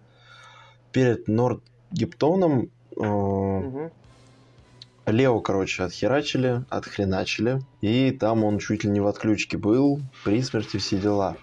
перед 0.93 1.27
Нордгептоном 1.29 2.71
э, 2.97 3.01
угу. 3.01 3.91
Лео, 5.07 5.41
короче, 5.41 5.83
отхерачили, 5.83 6.65
отхреначили, 6.71 7.61
и 7.83 8.11
там 8.11 8.45
он 8.45 8.59
чуть 8.59 8.85
ли 8.85 8.91
не 8.91 9.01
в 9.01 9.07
отключке 9.07 9.59
был, 9.59 10.01
при 10.25 10.41
смерти 10.43 10.79
все 10.79 10.99
дела. 10.99 11.37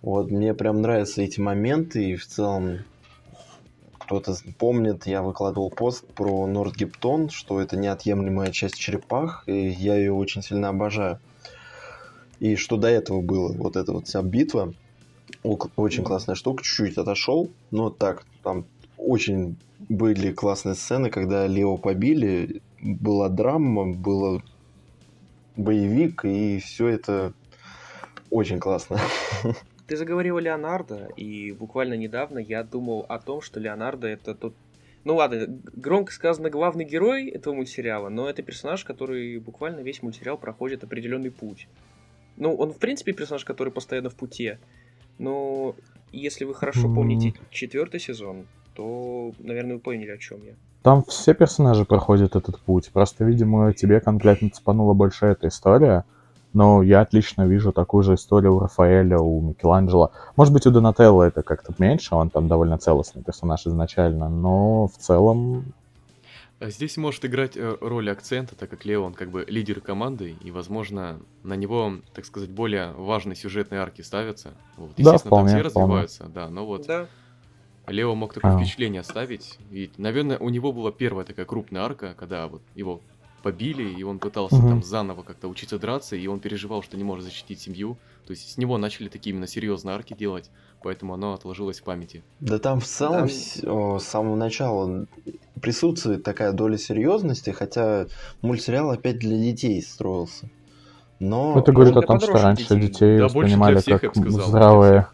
Вот, 0.00 0.30
мне 0.30 0.54
прям 0.54 0.80
нравятся 0.80 1.22
эти 1.22 1.40
моменты, 1.40 2.10
и 2.10 2.16
в 2.16 2.26
целом 2.26 2.78
кто-то 3.98 4.34
помнит, 4.58 5.06
я 5.06 5.22
выкладывал 5.22 5.70
пост 5.70 6.06
про 6.14 6.46
Нордгептон, 6.46 7.30
что 7.30 7.60
это 7.60 7.76
неотъемлемая 7.76 8.52
часть 8.52 8.76
черепах, 8.76 9.44
и 9.46 9.68
я 9.68 9.96
ее 9.96 10.12
очень 10.12 10.42
сильно 10.42 10.68
обожаю. 10.68 11.18
И 12.40 12.56
что 12.56 12.76
до 12.76 12.88
этого 12.88 13.20
было, 13.20 13.52
вот 13.52 13.76
эта 13.76 13.92
вот 13.92 14.06
вся 14.06 14.22
битва, 14.22 14.74
очень 15.42 16.04
классная 16.04 16.34
штука, 16.34 16.62
чуть-чуть 16.62 16.98
отошел, 16.98 17.50
но 17.70 17.90
так, 17.90 18.24
там 18.42 18.64
очень 18.96 19.56
были 19.88 20.32
классные 20.32 20.74
сцены, 20.74 21.10
когда 21.10 21.46
Лео 21.46 21.76
побили, 21.76 22.62
была 22.80 23.28
драма, 23.28 23.92
было 23.92 24.42
боевик, 25.56 26.24
и 26.24 26.58
все 26.58 26.88
это 26.88 27.32
очень 28.30 28.58
классно. 28.58 28.98
Ты 29.86 29.96
заговорил 29.96 30.38
о 30.38 30.40
Леонардо, 30.40 31.10
и 31.16 31.52
буквально 31.52 31.94
недавно 31.94 32.38
я 32.38 32.62
думал 32.62 33.04
о 33.08 33.18
том, 33.18 33.42
что 33.42 33.60
Леонардо 33.60 34.08
это 34.08 34.34
тот 34.34 34.54
ну 35.04 35.16
ладно, 35.16 35.46
громко 35.74 36.12
сказано 36.12 36.48
главный 36.48 36.86
герой 36.86 37.28
этого 37.28 37.52
мультсериала, 37.52 38.08
но 38.08 38.28
это 38.28 38.42
персонаж, 38.42 38.84
который 38.84 39.38
буквально 39.38 39.80
весь 39.80 40.02
мультсериал 40.02 40.38
проходит 40.38 40.82
определенный 40.82 41.30
путь. 41.30 41.68
Ну, 42.36 42.54
он, 42.54 42.72
в 42.72 42.78
принципе, 42.78 43.12
персонаж, 43.12 43.44
который 43.44 43.72
постоянно 43.72 44.10
в 44.10 44.14
пути. 44.14 44.54
Но 45.18 45.74
если 46.12 46.44
вы 46.44 46.54
хорошо 46.54 46.92
помните 46.92 47.34
четвертый 47.50 48.00
сезон, 48.00 48.46
то, 48.74 49.32
наверное, 49.38 49.74
вы 49.74 49.80
поняли, 49.80 50.10
о 50.10 50.18
чем 50.18 50.42
я. 50.44 50.54
Там 50.82 51.02
все 51.04 51.32
персонажи 51.34 51.84
проходят 51.84 52.36
этот 52.36 52.60
путь. 52.60 52.90
Просто, 52.92 53.24
видимо, 53.24 53.72
тебе 53.72 54.00
конкретно 54.00 54.50
цепанула 54.50 54.94
больше 54.94 55.26
эта 55.26 55.48
история. 55.48 56.04
Но 56.52 56.82
я 56.82 57.00
отлично 57.00 57.46
вижу 57.46 57.72
такую 57.72 58.04
же 58.04 58.14
историю 58.14 58.54
у 58.54 58.58
Рафаэля, 58.60 59.18
у 59.18 59.40
Микеланджело. 59.40 60.12
Может 60.36 60.52
быть, 60.52 60.66
у 60.66 60.70
Донателло 60.70 61.24
это 61.24 61.42
как-то 61.42 61.74
меньше, 61.78 62.14
он 62.14 62.30
там 62.30 62.46
довольно 62.46 62.78
целостный 62.78 63.22
персонаж 63.22 63.66
изначально, 63.66 64.28
но 64.28 64.86
в 64.86 64.96
целом... 64.96 65.64
А 66.60 66.70
здесь 66.70 66.96
может 66.96 67.24
играть 67.24 67.56
э, 67.56 67.76
роль 67.80 68.10
акцента, 68.10 68.54
так 68.54 68.70
как 68.70 68.84
Лео, 68.84 69.02
он 69.02 69.14
как 69.14 69.30
бы 69.30 69.44
лидер 69.48 69.80
команды, 69.80 70.36
и, 70.42 70.50
возможно, 70.50 71.20
на 71.42 71.54
него, 71.54 71.96
так 72.14 72.24
сказать, 72.24 72.50
более 72.50 72.92
важные 72.92 73.36
сюжетные 73.36 73.80
арки 73.80 74.02
ставятся. 74.02 74.54
Вот. 74.76 74.90
Естественно, 74.96 75.12
да, 75.12 75.18
вполне, 75.18 75.50
там 75.50 75.58
все 75.58 75.68
развиваются, 75.68 76.24
да, 76.28 76.48
но 76.48 76.66
вот... 76.66 76.86
Да. 76.86 77.08
Лео 77.86 78.14
мог 78.14 78.32
такое 78.32 78.54
а. 78.54 78.58
впечатление 78.58 79.00
оставить. 79.00 79.58
Ведь, 79.70 79.98
наверное, 79.98 80.38
у 80.38 80.48
него 80.48 80.72
была 80.72 80.90
первая 80.90 81.26
такая 81.26 81.44
крупная 81.44 81.82
арка, 81.82 82.14
когда 82.18 82.46
вот 82.46 82.62
его 82.74 83.02
побили, 83.42 83.82
и 83.82 84.02
он 84.02 84.18
пытался 84.18 84.56
угу. 84.56 84.68
там 84.68 84.82
заново 84.82 85.22
как-то 85.22 85.48
учиться 85.48 85.78
драться, 85.78 86.16
и 86.16 86.26
он 86.26 86.40
переживал, 86.40 86.82
что 86.82 86.96
не 86.96 87.04
может 87.04 87.26
защитить 87.26 87.60
семью. 87.60 87.98
То 88.26 88.30
есть 88.32 88.52
с 88.52 88.56
него 88.56 88.78
начали 88.78 89.08
такие 89.08 89.32
именно 89.32 89.46
серьезные 89.46 89.94
арки 89.94 90.14
делать, 90.14 90.50
поэтому 90.82 91.14
оно 91.14 91.34
отложилось 91.34 91.80
в 91.80 91.84
памяти. 91.84 92.22
Да 92.40 92.58
там 92.58 92.80
в 92.80 92.86
целом 92.86 93.28
да. 93.28 93.98
с 93.98 94.04
самого 94.04 94.36
начала 94.36 95.06
присутствует 95.60 96.22
такая 96.22 96.52
доля 96.52 96.78
серьезности, 96.78 97.50
хотя 97.50 98.06
мультсериал 98.42 98.90
опять 98.90 99.18
для 99.18 99.36
детей 99.36 99.82
строился. 99.82 100.48
Но... 101.20 101.58
Это 101.58 101.72
говорит 101.72 101.96
о 101.96 102.02
том, 102.02 102.20
что 102.20 102.32
раньше 102.32 102.64
детей, 102.74 102.80
детей 102.80 103.18
да, 103.18 103.24
воспринимали 103.24 103.78
всех, 103.78 104.00
как 104.00 104.16
сказал, 104.16 104.48
здравые, 104.48 105.08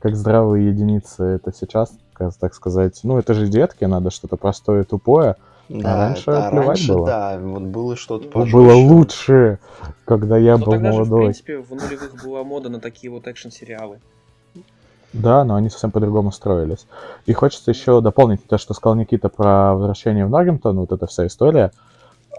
как 0.00 0.16
здравые 0.16 0.68
единицы. 0.68 1.22
Это 1.24 1.52
сейчас, 1.52 1.96
так 2.38 2.54
сказать, 2.54 3.00
ну 3.04 3.18
это 3.18 3.34
же 3.34 3.48
детки, 3.48 3.84
надо 3.84 4.10
что-то 4.10 4.36
простое 4.36 4.82
и 4.82 4.86
тупое. 4.86 5.36
Да, 5.68 5.94
а 5.94 6.08
раньше 6.08 6.26
да, 6.26 6.50
раньше, 6.50 6.92
было. 6.92 7.06
да, 7.06 7.38
вот 7.40 7.62
было 7.62 7.96
что-то 7.96 8.28
пожестче. 8.28 8.56
Было 8.56 8.74
лучше, 8.74 9.58
когда 10.04 10.36
я 10.38 10.56
но 10.58 10.64
был 10.64 10.72
тогда 10.72 10.92
молодой. 10.92 11.04
Же, 11.04 11.32
в 11.32 11.44
принципе, 11.44 11.58
в 11.58 11.70
нулевых 11.70 12.24
была 12.24 12.44
мода 12.44 12.68
на 12.68 12.80
такие 12.80 13.10
вот 13.10 13.26
экшн-сериалы. 13.26 13.98
Да, 15.12 15.44
но 15.44 15.54
они 15.56 15.70
совсем 15.70 15.90
по-другому 15.90 16.30
строились. 16.30 16.86
И 17.24 17.32
хочется 17.32 17.70
еще 17.70 18.00
дополнить 18.00 18.44
то, 18.46 18.58
что 18.58 18.74
сказал 18.74 18.96
Никита 18.96 19.28
про 19.28 19.74
возвращение 19.74 20.26
в 20.26 20.30
Норрингтон, 20.30 20.78
вот 20.78 20.92
эта 20.92 21.06
вся 21.06 21.26
история. 21.26 21.72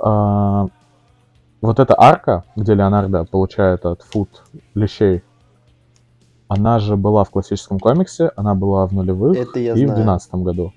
А, 0.02 0.68
вот 1.62 1.80
эта 1.80 2.00
арка, 2.00 2.44
где 2.56 2.76
Леонардо 2.76 3.26
получает 3.26 3.86
от 3.86 4.04
фут 4.04 4.44
лещей, 4.76 5.24
она 6.48 6.80
же 6.80 6.96
была 6.96 7.24
в 7.24 7.30
классическом 7.30 7.80
комиксе, 7.80 8.32
она 8.36 8.56
была 8.56 8.86
в 8.86 8.94
нулевых 8.94 9.38
Это 9.38 9.60
и 9.60 9.64
знаю. 9.64 9.74
в 9.74 9.96
2012 9.96 10.36
году. 10.36 10.74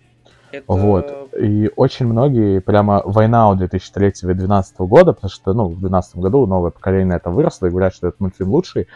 Это... 0.52 0.64
Вот. 0.66 1.34
И 1.38 1.70
очень 1.76 2.06
многие, 2.06 2.60
прямо 2.60 3.02
война 3.04 3.50
у 3.50 3.54
2003 3.54 4.08
и 4.08 4.10
2012 4.26 4.78
года, 4.80 5.12
потому 5.12 5.30
что, 5.30 5.52
ну, 5.52 5.64
в 5.64 5.80
2012 5.80 6.16
году 6.16 6.46
новое 6.46 6.70
поколение 6.70 7.16
это 7.16 7.30
выросло 7.30 7.66
и 7.66 7.70
говорят, 7.70 7.94
что 7.94 8.08
этот 8.08 8.20
мультфильм 8.20 8.50
лучший. 8.50 8.88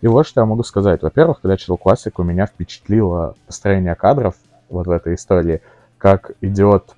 И 0.00 0.06
вот 0.06 0.26
что 0.26 0.40
я 0.40 0.46
могу 0.46 0.62
сказать. 0.64 1.02
Во-первых, 1.02 1.40
когда 1.40 1.54
я 1.54 1.58
читал 1.58 1.76
классику, 1.76 2.22
меня 2.22 2.46
впечатлило 2.46 3.36
построение 3.46 3.94
кадров 3.94 4.34
вот 4.68 4.86
в 4.86 4.90
этой 4.90 5.14
истории, 5.14 5.60
как 5.98 6.32
идет 6.40 6.94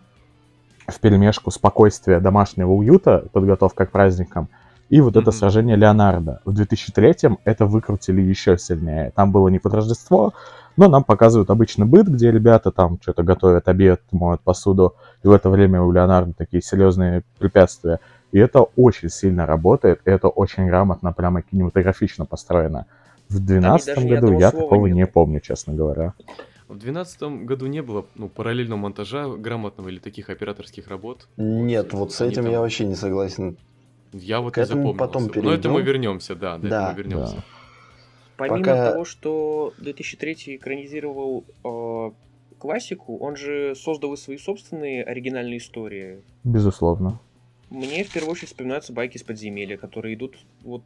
в 0.86 1.00
перемешку 1.00 1.50
спокойствие 1.50 2.20
домашнего 2.20 2.70
уюта, 2.70 3.24
подготовка 3.32 3.86
к 3.86 3.90
праздникам, 3.90 4.48
и 4.90 5.00
вот 5.00 5.16
mm-hmm. 5.16 5.22
это 5.22 5.30
сражение 5.32 5.76
Леонардо. 5.76 6.40
В 6.44 6.58
2003-м 6.58 7.38
это 7.44 7.66
выкрутили 7.66 8.20
еще 8.20 8.58
сильнее. 8.58 9.12
Там 9.14 9.32
было 9.32 9.48
не 9.48 9.58
под 9.58 9.74
Рождество, 9.74 10.34
но 10.76 10.88
нам 10.88 11.04
показывают 11.04 11.50
обычный 11.50 11.86
быт, 11.86 12.08
где 12.08 12.30
ребята 12.30 12.70
там 12.70 12.98
что-то 13.00 13.22
готовят, 13.22 13.68
обед, 13.68 14.00
моют 14.10 14.40
посуду, 14.40 14.94
и 15.22 15.28
в 15.28 15.32
это 15.32 15.50
время 15.50 15.82
у 15.82 15.92
Леонардо 15.92 16.34
такие 16.34 16.62
серьезные 16.62 17.22
препятствия. 17.38 18.00
И 18.32 18.38
это 18.38 18.62
очень 18.62 19.10
сильно 19.10 19.46
работает, 19.46 20.00
и 20.04 20.10
это 20.10 20.28
очень 20.28 20.66
грамотно, 20.66 21.12
прямо 21.12 21.42
кинематографично 21.42 22.26
построено. 22.26 22.86
В 23.28 23.38
2012 23.38 24.04
году 24.06 24.38
я 24.38 24.50
такого 24.50 24.86
нет. 24.86 24.96
не 24.96 25.06
помню, 25.06 25.40
честно 25.40 25.72
говоря. 25.72 26.14
В 26.68 26.78
2012 26.78 27.46
году 27.46 27.66
не 27.66 27.82
было 27.82 28.06
ну, 28.14 28.28
параллельного 28.28 28.78
монтажа 28.78 29.28
грамотного 29.28 29.88
или 29.88 29.98
таких 29.98 30.30
операторских 30.30 30.88
работ. 30.88 31.28
Нет, 31.36 31.92
вот, 31.92 31.98
вот 31.98 32.12
с 32.12 32.20
этим 32.20 32.44
там... 32.44 32.52
я 32.52 32.60
вообще 32.60 32.86
не 32.86 32.94
согласен. 32.94 33.56
Я 34.12 34.40
вот 34.40 34.54
К 34.54 34.58
не 34.58 34.66
запомнил. 34.66 34.94
Потом 34.94 35.28
перейдем. 35.28 35.50
Но 35.50 35.54
это 35.54 35.68
мы 35.70 35.82
вернемся, 35.82 36.34
да, 36.34 36.58
до 36.58 36.68
да. 36.68 36.82
этого 36.84 36.98
вернемся. 36.98 37.36
Да. 37.36 37.42
Помимо 38.36 38.58
Пока... 38.58 38.92
того, 38.92 39.04
что 39.04 39.72
2003 39.78 40.56
экранизировал 40.56 41.44
э, 41.64 42.10
классику, 42.58 43.18
он 43.18 43.36
же 43.36 43.74
создал 43.76 44.14
и 44.14 44.16
свои 44.16 44.38
собственные 44.38 45.04
оригинальные 45.04 45.58
истории. 45.58 46.20
Безусловно. 46.42 47.20
Мне 47.70 48.04
в 48.04 48.12
первую 48.12 48.32
очередь 48.32 48.48
вспоминаются 48.48 48.92
байки 48.92 49.16
из 49.16 49.22
подземелья, 49.22 49.76
которые 49.76 50.14
идут 50.14 50.36
вот 50.62 50.82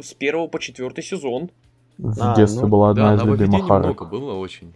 с 0.00 0.14
первого 0.14 0.46
по 0.48 0.58
четвертый 0.58 1.02
сезон. 1.02 1.50
В 1.98 2.20
а, 2.20 2.36
детстве 2.36 2.62
ну, 2.62 2.68
была 2.68 2.90
одна 2.90 3.16
да, 3.16 3.22
из 3.22 3.26
любимых 3.26 3.70
арок. 3.70 3.84
много 3.84 4.04
было 4.04 4.34
очень. 4.34 4.72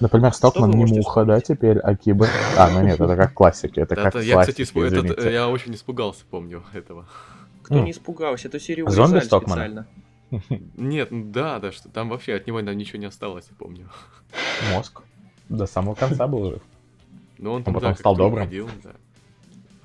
Например, 0.00 0.32
Стокман 0.32 0.70
не 0.70 0.84
муха, 0.84 1.24
да, 1.24 1.40
теперь, 1.40 1.78
а 1.78 1.96
Кибер. 1.96 2.28
А, 2.56 2.70
ну 2.70 2.82
нет, 2.82 3.00
это 3.00 3.16
как 3.16 3.34
классики, 3.34 3.80
это 3.80 3.96
как 3.96 4.14
я, 4.22 4.40
кстати, 4.40 4.62
я 5.30 5.48
очень 5.48 5.74
испугался, 5.74 6.24
помню 6.30 6.62
этого. 6.72 7.06
Кто 7.62 7.80
не 7.80 7.90
испугался, 7.90 8.48
эту 8.48 8.60
серию 8.60 8.88
Стокмана? 8.90 9.20
специально. 9.20 9.86
Нет, 10.76 11.08
да, 11.10 11.58
да, 11.58 11.72
что 11.72 11.88
там 11.88 12.08
вообще 12.08 12.34
от 12.34 12.46
него 12.46 12.60
ничего 12.60 12.98
не 12.98 13.06
осталось, 13.06 13.46
я 13.50 13.56
помню. 13.56 13.88
Мозг. 14.72 15.02
До 15.48 15.66
самого 15.66 15.94
конца 15.94 16.26
был 16.26 16.50
жив. 16.50 16.62
Но 17.38 17.54
он, 17.54 17.64
там, 17.64 17.74
потом 17.74 17.92
да, 17.92 17.96
стал 17.96 18.16
добрым. 18.16 18.44
Ходил, 18.44 18.68
да. 18.82 18.92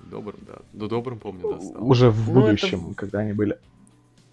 Добрым, 0.10 0.40
да. 0.46 0.56
До 0.74 0.88
добрым, 0.88 1.20
помню, 1.20 1.54
да, 1.54 1.62
стал. 1.62 1.90
Уже 1.90 2.10
в 2.10 2.28
ну, 2.28 2.42
будущем, 2.42 2.88
это... 2.88 2.96
когда 2.96 3.20
они 3.20 3.34
были. 3.34 3.58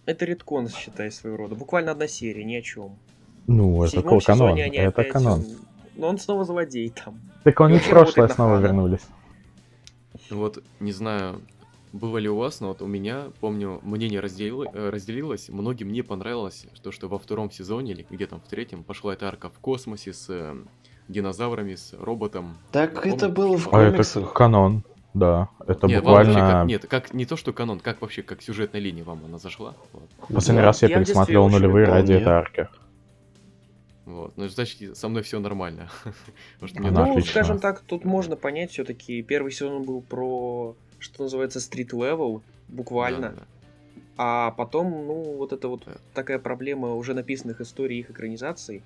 Это 0.07 0.25
редкон, 0.25 0.69
считай, 0.69 1.11
своего 1.13 1.37
рода. 1.37 1.55
Буквально 1.55 1.93
одна 1.93 2.09
серия, 2.09 2.45
ни 2.45 2.57
о 2.57 2.63
чем. 2.63 2.97
Ну, 3.47 3.85
это 3.85 4.03
какой 4.03 4.21
канон? 4.21 4.59
Это 4.59 4.89
опять... 4.89 5.13
канон. 5.13 5.45
Но 5.97 6.09
он 6.09 6.19
снова 6.19 6.45
злодей 6.45 6.91
там. 6.91 7.21
Так 7.45 7.61
они 7.61 7.79
в 7.79 7.89
прошлое 7.89 8.29
снова 8.29 8.59
вернулись. 8.59 9.07
Вот, 10.31 10.63
не 10.81 10.93
знаю, 10.93 11.43
было 11.93 12.19
ли 12.19 12.29
у 12.29 12.37
вас, 12.37 12.61
но 12.61 12.69
вот 12.69 12.83
у 12.83 12.87
меня, 12.87 13.31
помню, 13.41 13.81
мнение 13.83 14.21
разделило, 14.21 14.67
э, 14.73 14.91
разделилось. 14.91 15.49
Многим 15.49 15.93
не 15.93 16.03
понравилось 16.03 16.67
то, 16.83 16.93
что 16.93 17.09
во 17.09 17.19
втором 17.19 17.51
сезоне, 17.51 17.93
или 17.93 18.07
где 18.09 18.27
там 18.27 18.41
в 18.41 18.49
третьем, 18.49 18.85
пошла 18.85 19.15
эта 19.15 19.29
арка 19.29 19.51
в 19.51 19.59
космосе 19.59 20.13
с 20.13 20.27
э, 20.29 20.57
динозаврами, 21.09 21.75
с 21.75 21.95
роботом. 21.99 22.59
Так 22.71 22.95
Помните? 22.95 23.17
это 23.17 23.29
было 23.29 23.57
в 23.57 23.69
комиксах. 23.69 24.23
А 24.23 24.27
это 24.27 24.35
канон, 24.35 24.85
да. 25.15 25.49
Это 25.67 25.87
нет, 25.87 26.03
буквально... 26.03 26.35
Как, 26.35 26.67
нет, 26.67 26.87
как, 26.89 27.15
не 27.15 27.27
то, 27.27 27.37
что 27.37 27.53
канон, 27.53 27.81
как 27.81 28.01
вообще, 28.01 28.23
как 28.23 28.43
сюжетная 28.43 28.81
линия 28.81 29.05
вам 29.05 29.25
она 29.25 29.39
зашла? 29.39 29.75
Вот. 29.93 30.09
Последний 30.35 30.61
да. 30.61 30.67
раз 30.67 30.83
я, 30.83 30.89
я 30.89 30.99
пересмотрел 30.99 31.49
нулевые 31.49 31.87
ради 31.87 32.13
этой 32.13 32.33
арки. 32.33 32.69
Вот. 34.05 34.33
Ну, 34.37 34.49
значит, 34.49 34.97
со 34.97 35.09
мной 35.09 35.23
все 35.23 35.41
нормально. 35.41 35.89
ну, 36.61 37.21
скажем 37.23 37.59
так, 37.59 37.81
тут 37.81 38.05
можно 38.05 38.37
понять, 38.37 38.71
все-таки 38.71 39.23
первый 39.23 39.53
сезон 39.53 39.85
был 39.85 40.03
про 40.03 40.77
что 41.01 41.25
называется, 41.25 41.59
street 41.59 41.91
level, 41.91 42.43
буквально. 42.69 43.31
Да, 43.31 43.37
да. 43.37 43.43
А 44.17 44.51
потом, 44.51 44.91
ну, 45.07 45.37
вот 45.39 45.53
это 45.53 45.69
вот 45.69 45.87
такая 46.15 46.39
проблема 46.39 46.95
уже 46.95 47.15
написанных 47.15 47.61
историй 47.61 48.01
их 48.01 48.11
экранизаций. 48.11 48.83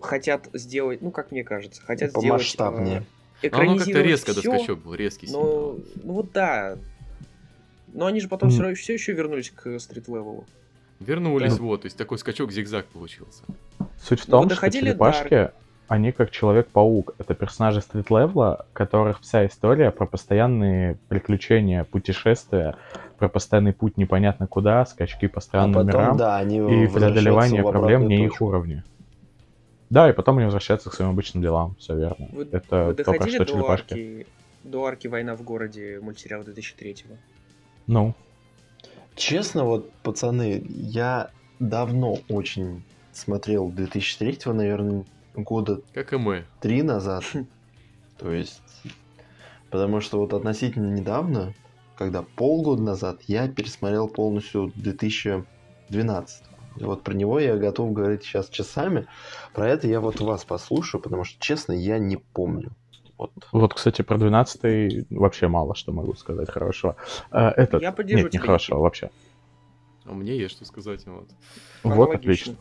Хотят 0.00 0.48
сделать, 0.52 1.02
ну, 1.02 1.10
как 1.10 1.32
мне 1.32 1.42
кажется, 1.42 1.82
хотят 1.82 2.12
По 2.12 2.20
сделать... 2.20 2.42
масштабнее. 2.42 3.02
Э, 3.42 3.48
оно 3.50 3.76
как-то 3.76 4.02
резко 4.02 4.32
всё, 4.32 4.42
доскачок 4.42 4.82
был, 4.82 4.94
резкий. 4.94 5.28
Но, 5.30 5.78
ну 6.02 6.12
вот 6.12 6.32
да. 6.32 6.78
Но 7.92 8.06
они 8.06 8.20
же 8.20 8.28
потом 8.28 8.50
mm. 8.50 8.74
все, 8.74 8.92
еще 8.92 9.12
вернулись 9.12 9.50
к 9.50 9.78
стрит 9.80 10.06
левелу. 10.06 10.46
Вернулись, 11.00 11.56
да. 11.56 11.62
вот, 11.62 11.82
то 11.82 11.86
есть 11.86 11.96
такой 11.96 12.18
скачок 12.18 12.52
зигзаг 12.52 12.86
получился. 12.86 13.42
Суть 14.02 14.20
в 14.20 14.26
том, 14.26 14.46
ну, 14.46 14.54
что 14.54 14.70
черепашки, 14.70 15.50
они 15.90 16.12
как 16.12 16.30
Человек-паук. 16.30 17.16
Это 17.18 17.34
персонажи 17.34 17.80
стрит-левела, 17.80 18.64
которых 18.72 19.20
вся 19.22 19.44
история 19.46 19.90
про 19.90 20.06
постоянные 20.06 20.98
приключения, 21.08 21.82
путешествия, 21.82 22.76
про 23.18 23.28
постоянный 23.28 23.72
путь 23.72 23.96
непонятно 23.96 24.46
куда, 24.46 24.86
скачки 24.86 25.26
по 25.26 25.40
странным 25.40 25.80
а 25.80 25.84
потом, 25.84 26.00
мирам 26.00 26.16
да, 26.16 26.36
они 26.36 26.58
и 26.58 26.86
преодолевание 26.86 27.64
проблем 27.64 28.06
не 28.06 28.24
их 28.24 28.40
уровне. 28.40 28.84
Да, 29.90 30.08
и 30.08 30.12
потом 30.12 30.36
они 30.36 30.44
возвращаются 30.44 30.90
к 30.90 30.94
своим 30.94 31.10
обычным 31.10 31.42
делам, 31.42 31.74
все 31.80 31.96
верно. 31.96 32.28
Вы, 32.30 32.48
это 32.52 32.84
вы 32.84 32.94
только 32.94 33.28
что 33.28 33.38
до 33.38 33.46
черепашки. 33.46 33.92
Арки, 33.92 34.26
до 34.62 34.86
арки 34.86 35.08
«Война 35.08 35.34
в 35.34 35.42
городе» 35.42 35.98
мультсериал 36.00 36.42
2003-го? 36.42 37.16
Ну? 37.88 38.14
Честно, 39.16 39.64
вот, 39.64 39.90
пацаны, 40.04 40.62
я 40.68 41.30
давно 41.58 42.18
очень 42.28 42.84
смотрел 43.12 43.70
2003-го, 43.70 44.52
наверное, 44.52 45.04
года 45.34 45.82
как 45.92 46.12
и 46.12 46.16
мы. 46.16 46.44
три 46.60 46.82
назад. 46.82 47.24
То 48.18 48.32
есть, 48.32 48.62
потому 49.70 50.00
что 50.00 50.18
вот 50.18 50.34
относительно 50.34 50.92
недавно, 50.94 51.54
когда 51.96 52.22
полгода 52.22 52.82
назад 52.82 53.22
я 53.26 53.48
пересмотрел 53.48 54.08
полностью 54.08 54.72
2012. 54.76 56.42
И 56.76 56.84
вот 56.84 57.02
про 57.02 57.14
него 57.14 57.38
я 57.38 57.56
готов 57.56 57.92
говорить 57.92 58.22
сейчас 58.22 58.48
часами. 58.48 59.06
Про 59.54 59.68
это 59.68 59.86
я 59.88 60.00
вот 60.00 60.20
вас 60.20 60.44
послушаю, 60.44 61.00
потому 61.00 61.24
что, 61.24 61.40
честно, 61.40 61.72
я 61.72 61.98
не 61.98 62.16
помню. 62.16 62.72
Вот, 63.18 63.32
вот 63.52 63.74
кстати, 63.74 64.00
про 64.00 64.16
12 64.16 65.10
вообще 65.10 65.48
мало 65.48 65.74
что 65.74 65.92
могу 65.92 66.14
сказать 66.14 66.48
хорошего. 66.48 66.96
А, 67.30 67.50
этот... 67.50 67.82
Я 67.82 67.94
Нет, 67.98 68.32
не 68.32 68.38
хорошего 68.38 68.78
вообще. 68.78 69.10
А 70.06 70.12
мне 70.12 70.38
есть 70.38 70.52
что 70.54 70.64
сказать. 70.64 71.04
Вот, 71.06 71.28
вот 71.82 72.14
отлично. 72.14 72.56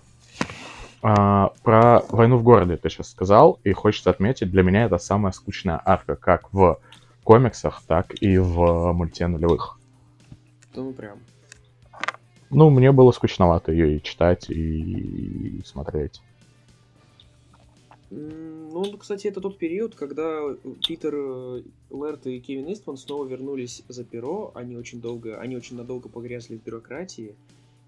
А, 1.02 1.54
про 1.64 2.02
войну 2.10 2.38
в 2.38 2.44
городе 2.44 2.78
ты 2.78 2.90
сейчас 2.90 3.12
сказал, 3.12 3.60
и 3.64 3.72
хочется 3.72 4.10
отметить, 4.10 4.52
для 4.52 4.64
меня 4.64 4.86
это 4.86 4.98
самая 4.98 5.32
скучная 5.32 5.82
арка, 5.84 6.16
как 6.16 6.52
в 6.54 6.80
комиксах, 7.24 7.82
так 7.88 8.22
и 8.22 8.38
в 8.38 8.92
мульте 8.94 9.28
нулевых. 9.28 9.80
Ну, 10.76 10.92
прям. 10.94 11.20
Ну, 12.50 12.70
мне 12.70 12.92
было 12.92 13.12
скучновато 13.12 13.72
ее 13.72 13.98
и 13.98 14.04
читать, 14.04 14.50
и, 14.50 15.60
и 15.60 15.64
смотреть. 15.64 16.22
Ну, 18.12 18.98
кстати, 18.98 19.28
это 19.28 19.40
тот 19.40 19.58
период, 19.58 19.94
когда 19.94 20.56
Питер 20.88 21.14
э, 21.16 21.62
Лерт 21.92 22.26
и 22.26 22.40
Кевин 22.40 22.72
Истван 22.74 22.98
снова 22.98 23.26
вернулись 23.26 23.84
за 23.88 24.04
перо. 24.04 24.52
Они 24.56 24.76
очень 24.76 25.00
долго, 25.00 25.40
они 25.40 25.56
очень 25.56 25.78
надолго 25.78 26.10
погрязли 26.10 26.58
в 26.58 26.64
бюрократии. 26.64 27.36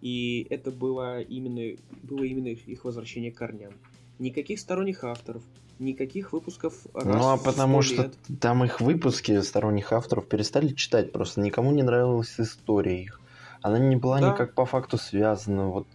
И 0.02 0.48
это 0.50 0.72
было 0.72 1.22
именно, 1.22 1.78
было 2.04 2.24
именно 2.24 2.48
их 2.48 2.84
возвращение 2.84 3.32
к 3.32 3.38
корням. 3.38 3.74
Никаких 4.20 4.60
сторонних 4.60 5.04
авторов, 5.04 5.44
никаких 5.80 6.34
выпусков 6.34 6.74
раз 6.94 7.06
Ну, 7.06 7.30
а 7.30 7.38
потому 7.38 7.82
что 7.82 8.04
лет. 8.04 8.16
там 8.40 8.64
их 8.64 8.82
выпуски 8.82 9.42
сторонних 9.42 9.94
авторов 9.94 10.28
перестали 10.28 10.70
читать, 10.74 11.12
просто 11.12 11.42
никому 11.42 11.72
не 11.72 11.84
нравилась 11.84 12.40
история 12.40 13.04
их. 13.04 13.20
Она 13.62 13.78
не 13.78 13.96
была 13.96 14.20
да. 14.20 14.32
никак 14.32 14.54
по 14.54 14.66
факту 14.66 14.98
связана 14.98 15.68
вот 15.68 15.88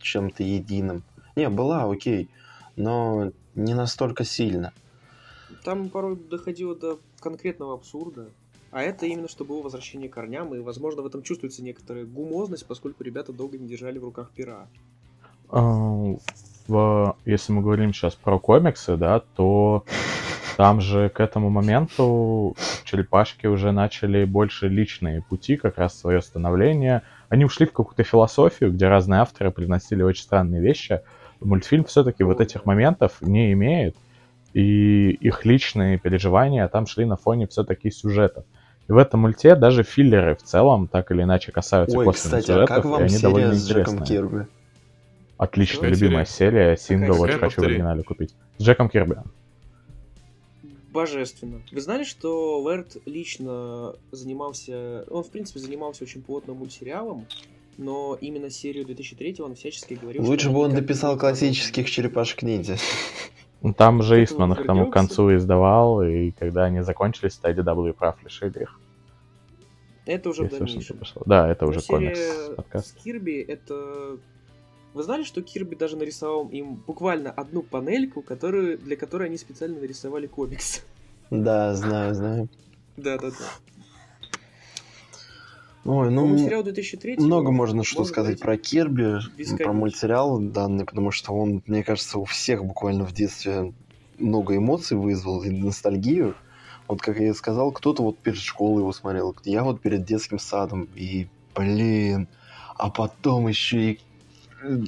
чем-то 0.00 0.42
единым. 0.42 1.04
Не, 1.36 1.48
была, 1.48 1.90
окей, 1.90 2.28
но 2.76 3.32
не 3.54 3.74
настолько 3.74 4.24
сильно. 4.24 4.72
Там 5.62 5.88
порой 5.90 6.16
доходило 6.16 6.74
до 6.74 6.98
конкретного 7.20 7.74
абсурда. 7.74 8.30
А 8.74 8.82
это 8.82 9.06
именно 9.06 9.28
что 9.28 9.44
было 9.44 9.62
возвращение 9.62 10.08
к 10.08 10.14
корням, 10.14 10.52
и, 10.52 10.58
возможно, 10.58 11.02
в 11.02 11.06
этом 11.06 11.22
чувствуется 11.22 11.62
некоторая 11.62 12.04
гумозность, 12.04 12.66
поскольку 12.66 13.04
ребята 13.04 13.32
долго 13.32 13.56
не 13.56 13.68
держали 13.68 13.98
в 13.98 14.04
руках 14.04 14.32
пера. 14.34 14.66
А, 15.48 16.16
в, 16.66 17.16
если 17.24 17.52
мы 17.52 17.62
говорим 17.62 17.94
сейчас 17.94 18.16
про 18.16 18.36
комиксы, 18.40 18.96
да, 18.96 19.20
то 19.36 19.84
там 20.56 20.80
же 20.80 21.08
к 21.08 21.20
этому 21.20 21.50
моменту 21.50 22.56
черепашки 22.82 23.46
уже 23.46 23.70
начали 23.70 24.24
больше 24.24 24.66
личные 24.66 25.22
пути, 25.22 25.56
как 25.56 25.78
раз 25.78 25.96
свое 25.96 26.20
становление. 26.20 27.02
Они 27.28 27.44
ушли 27.44 27.66
в 27.66 27.72
какую-то 27.72 28.02
философию, 28.02 28.72
где 28.72 28.88
разные 28.88 29.20
авторы 29.20 29.52
приносили 29.52 30.02
очень 30.02 30.24
странные 30.24 30.60
вещи. 30.60 31.00
Мультфильм 31.40 31.84
все-таки 31.84 32.24
вот 32.24 32.40
этих 32.40 32.64
моментов 32.64 33.22
не 33.22 33.52
имеет, 33.52 33.94
и 34.52 35.10
их 35.10 35.44
личные 35.44 35.96
переживания 35.96 36.66
там 36.66 36.88
шли 36.88 37.04
на 37.04 37.16
фоне 37.16 37.46
все-таки 37.46 37.88
сюжета. 37.92 38.44
И 38.88 38.92
в 38.92 38.96
этом 38.96 39.20
мульте 39.20 39.54
даже 39.54 39.82
филлеры 39.82 40.36
в 40.36 40.42
целом 40.42 40.88
так 40.88 41.10
или 41.10 41.22
иначе 41.22 41.52
касаются 41.52 41.98
Ой, 41.98 42.12
кстати, 42.12 42.46
сюжетов, 42.46 42.70
а 42.70 42.74
как 42.74 42.84
вам 42.84 43.02
и 43.02 43.04
они 43.06 43.18
довольно 43.18 43.54
с 43.54 43.68
Джеком 43.68 44.04
Кирби? 44.04 44.46
Отличная, 45.38 45.88
любимая 45.90 46.24
серия, 46.24 46.76
сингл, 46.76 47.20
очень 47.20 47.38
хочу 47.38 47.62
в 47.62 47.64
оригинале 47.64 48.02
купить. 48.02 48.34
С 48.58 48.62
Джеком 48.62 48.88
Кирби 48.88 49.16
божественно. 50.94 51.60
Вы 51.72 51.80
знали, 51.80 52.04
что 52.04 52.60
Лэрд 52.62 52.96
лично 53.04 53.96
занимался... 54.12 55.04
Он, 55.10 55.24
в 55.24 55.28
принципе, 55.28 55.60
занимался 55.60 56.04
очень 56.04 56.22
плотно 56.22 56.54
мультсериалом, 56.54 57.26
но 57.76 58.16
именно 58.18 58.48
серию 58.48 58.86
2003 58.86 59.36
он 59.40 59.56
всячески 59.56 59.94
говорил... 59.94 60.24
Лучше 60.24 60.48
бы 60.48 60.60
он 60.60 60.74
дописал 60.74 61.18
классических 61.18 61.90
черепашек 61.90 62.42
ниндзя. 62.42 62.74
Ну, 62.74 62.78
там 63.72 64.02
же 64.02 64.22
Истман 64.22 64.52
их 64.52 64.66
тому 64.66 64.90
к 64.90 64.92
концу 64.92 65.34
издавал, 65.34 66.02
и 66.02 66.32
когда 66.32 66.64
они 66.64 66.82
закончились, 66.82 67.36
то 67.36 67.50
IDW 67.50 67.92
прав 67.94 68.22
лишили 68.22 68.62
их. 68.62 68.78
Это 70.06 70.28
уже 70.28 70.42
Если 70.42 70.56
в 70.56 70.58
дальнейшем. 70.58 70.98
Да, 71.24 71.48
это 71.48 71.66
уже 71.66 71.80
комикс. 71.80 72.20
Подкаст. 72.56 72.88
С 72.88 72.92
Кирби 72.92 73.40
это 73.40 74.18
вы 74.92 75.02
знали, 75.02 75.24
что 75.24 75.42
Кирби 75.42 75.74
даже 75.74 75.96
нарисовал 75.96 76.48
им 76.48 76.74
буквально 76.74 77.30
одну 77.32 77.62
панельку, 77.62 78.22
которую, 78.22 78.78
для 78.78 78.96
которой 78.96 79.28
они 79.28 79.36
специально 79.38 79.80
нарисовали 79.80 80.26
комикс? 80.28 80.84
Да, 81.30 81.74
знаю, 81.74 82.14
знаю. 82.14 82.48
Да-да-да. 82.96 83.34
Ой, 85.84 86.10
ну, 86.10 86.26
мультсериал 86.26 86.62
2003 86.62 87.16
много 87.18 87.50
можно 87.50 87.84
что 87.84 88.04
сказать 88.04 88.40
про 88.40 88.56
Кирби, 88.56 89.18
про 89.58 89.72
мультсериал 89.72 90.38
данный, 90.38 90.86
потому 90.86 91.10
что 91.10 91.32
он, 91.32 91.62
мне 91.66 91.84
кажется, 91.84 92.18
у 92.18 92.24
всех 92.24 92.64
буквально 92.64 93.04
в 93.04 93.12
детстве 93.12 93.74
много 94.18 94.56
эмоций 94.56 94.96
вызвал 94.96 95.42
и 95.42 95.50
ностальгию. 95.50 96.34
Вот 96.88 97.00
как 97.02 97.18
я 97.18 97.30
и 97.30 97.34
сказал, 97.34 97.70
кто-то 97.72 98.02
вот 98.02 98.18
перед 98.18 98.38
школой 98.38 98.80
его 98.80 98.92
смотрел, 98.92 99.34
я 99.44 99.62
вот 99.62 99.80
перед 99.80 100.04
детским 100.04 100.38
садом, 100.38 100.88
и, 100.94 101.28
блин, 101.54 102.28
а 102.76 102.90
потом 102.90 103.48
еще 103.48 103.92
и 103.92 104.00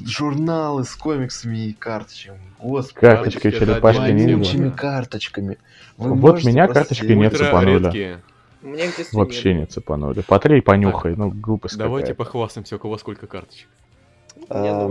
журналы 0.07 0.85
с 0.85 0.95
комиксами 0.95 1.69
и 1.69 1.73
карточками. 1.73 2.41
Господи, 2.59 3.01
карточкой 3.01 3.53
черепашки 3.53 4.11
ниндзя. 4.11 4.71
карточками. 4.71 5.59
Вы 5.99 6.15
вот 6.15 6.45
меня 6.45 6.67
карточки 6.69 7.13
не 7.13 7.31
цепанули. 7.31 8.21
Мне 8.67 8.91
Вообще 9.13 9.55
не 9.55 9.67
цепанули. 9.67 10.23
Потрей, 10.23 10.61
понюхай, 10.61 11.15
ну 11.17 11.31
глупость 11.31 11.79
Давайте 11.79 12.15
похвастаемся, 12.15 12.77
у 12.77 12.79
кого 12.79 12.99
сколько 12.99 13.27
карточек. 13.27 13.69
А, 14.49 14.91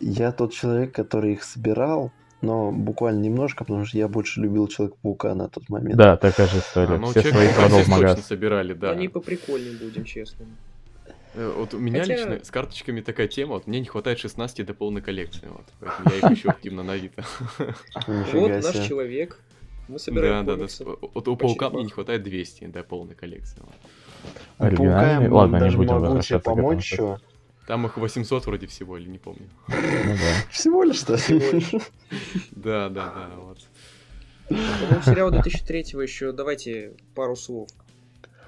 я 0.00 0.32
тот 0.32 0.52
человек, 0.52 0.92
который 0.92 1.32
их 1.32 1.42
собирал, 1.42 2.12
но 2.40 2.70
буквально 2.70 3.20
немножко, 3.20 3.64
потому 3.64 3.84
что 3.84 3.98
я 3.98 4.08
больше 4.08 4.40
любил 4.40 4.68
Человека-паука 4.68 5.34
на 5.34 5.48
тот 5.48 5.68
момент. 5.68 5.96
Да, 5.96 6.16
такая 6.16 6.46
же 6.46 6.58
история. 6.58 6.94
А, 6.94 6.98
ну, 6.98 7.08
Все 7.08 7.22
свои 7.22 7.48
продал 7.52 7.80
в 7.80 7.88
магаз. 7.88 8.24
собирали, 8.24 8.74
да. 8.74 8.92
Они 8.92 9.08
поприкольнее 9.08 9.76
будем, 9.76 10.04
честно. 10.04 10.46
Э, 11.34 11.52
вот 11.56 11.74
у 11.74 11.78
меня 11.78 12.00
Хотя... 12.00 12.14
лично 12.14 12.44
с 12.44 12.50
карточками 12.50 13.00
такая 13.00 13.26
тема, 13.26 13.54
вот 13.54 13.66
мне 13.66 13.80
не 13.80 13.86
хватает 13.86 14.18
16 14.18 14.64
до 14.64 14.72
полной 14.72 15.02
коллекции, 15.02 15.48
вот, 15.48 15.66
поэтому 15.80 16.10
я 16.10 16.28
их 16.30 16.38
ищу 16.38 16.48
активно 16.48 16.82
на 16.82 16.92
Авито. 16.92 17.24
Вот 18.06 18.50
наш 18.50 18.86
человек. 18.86 19.40
Мы 19.88 19.98
собираем 19.98 20.44
Да, 20.44 20.56
да, 20.56 20.66
да. 20.66 20.84
Вот 21.14 21.28
у 21.28 21.36
Паука 21.36 21.70
мне 21.70 21.84
не 21.84 21.90
хватает 21.90 22.22
200 22.22 22.66
до 22.66 22.82
полной 22.82 23.14
коллекции. 23.14 23.62
Оригинальный? 24.58 25.28
Ладно, 25.28 25.68
не 25.68 25.76
будем 25.76 26.00
возвращаться 26.00 26.50
помочь 26.50 26.92
еще. 26.92 27.18
Там 27.66 27.84
их 27.86 27.96
800 27.96 28.46
вроде 28.46 28.66
всего, 28.68 28.96
или 28.96 29.08
не 29.08 29.18
помню. 29.18 29.48
Ну 29.68 30.12
да. 30.12 30.50
Всего 30.52 30.84
лишь, 30.84 30.98
что 30.98 31.16
Да, 32.52 32.88
да, 32.88 33.12
да, 33.12 33.30
вот. 33.36 33.58
По-моему, 34.48 35.02
сериал 35.04 35.30
2003 35.32 35.80
еще, 36.02 36.30
давайте 36.30 36.92
пару 37.16 37.34
слов. 37.34 37.68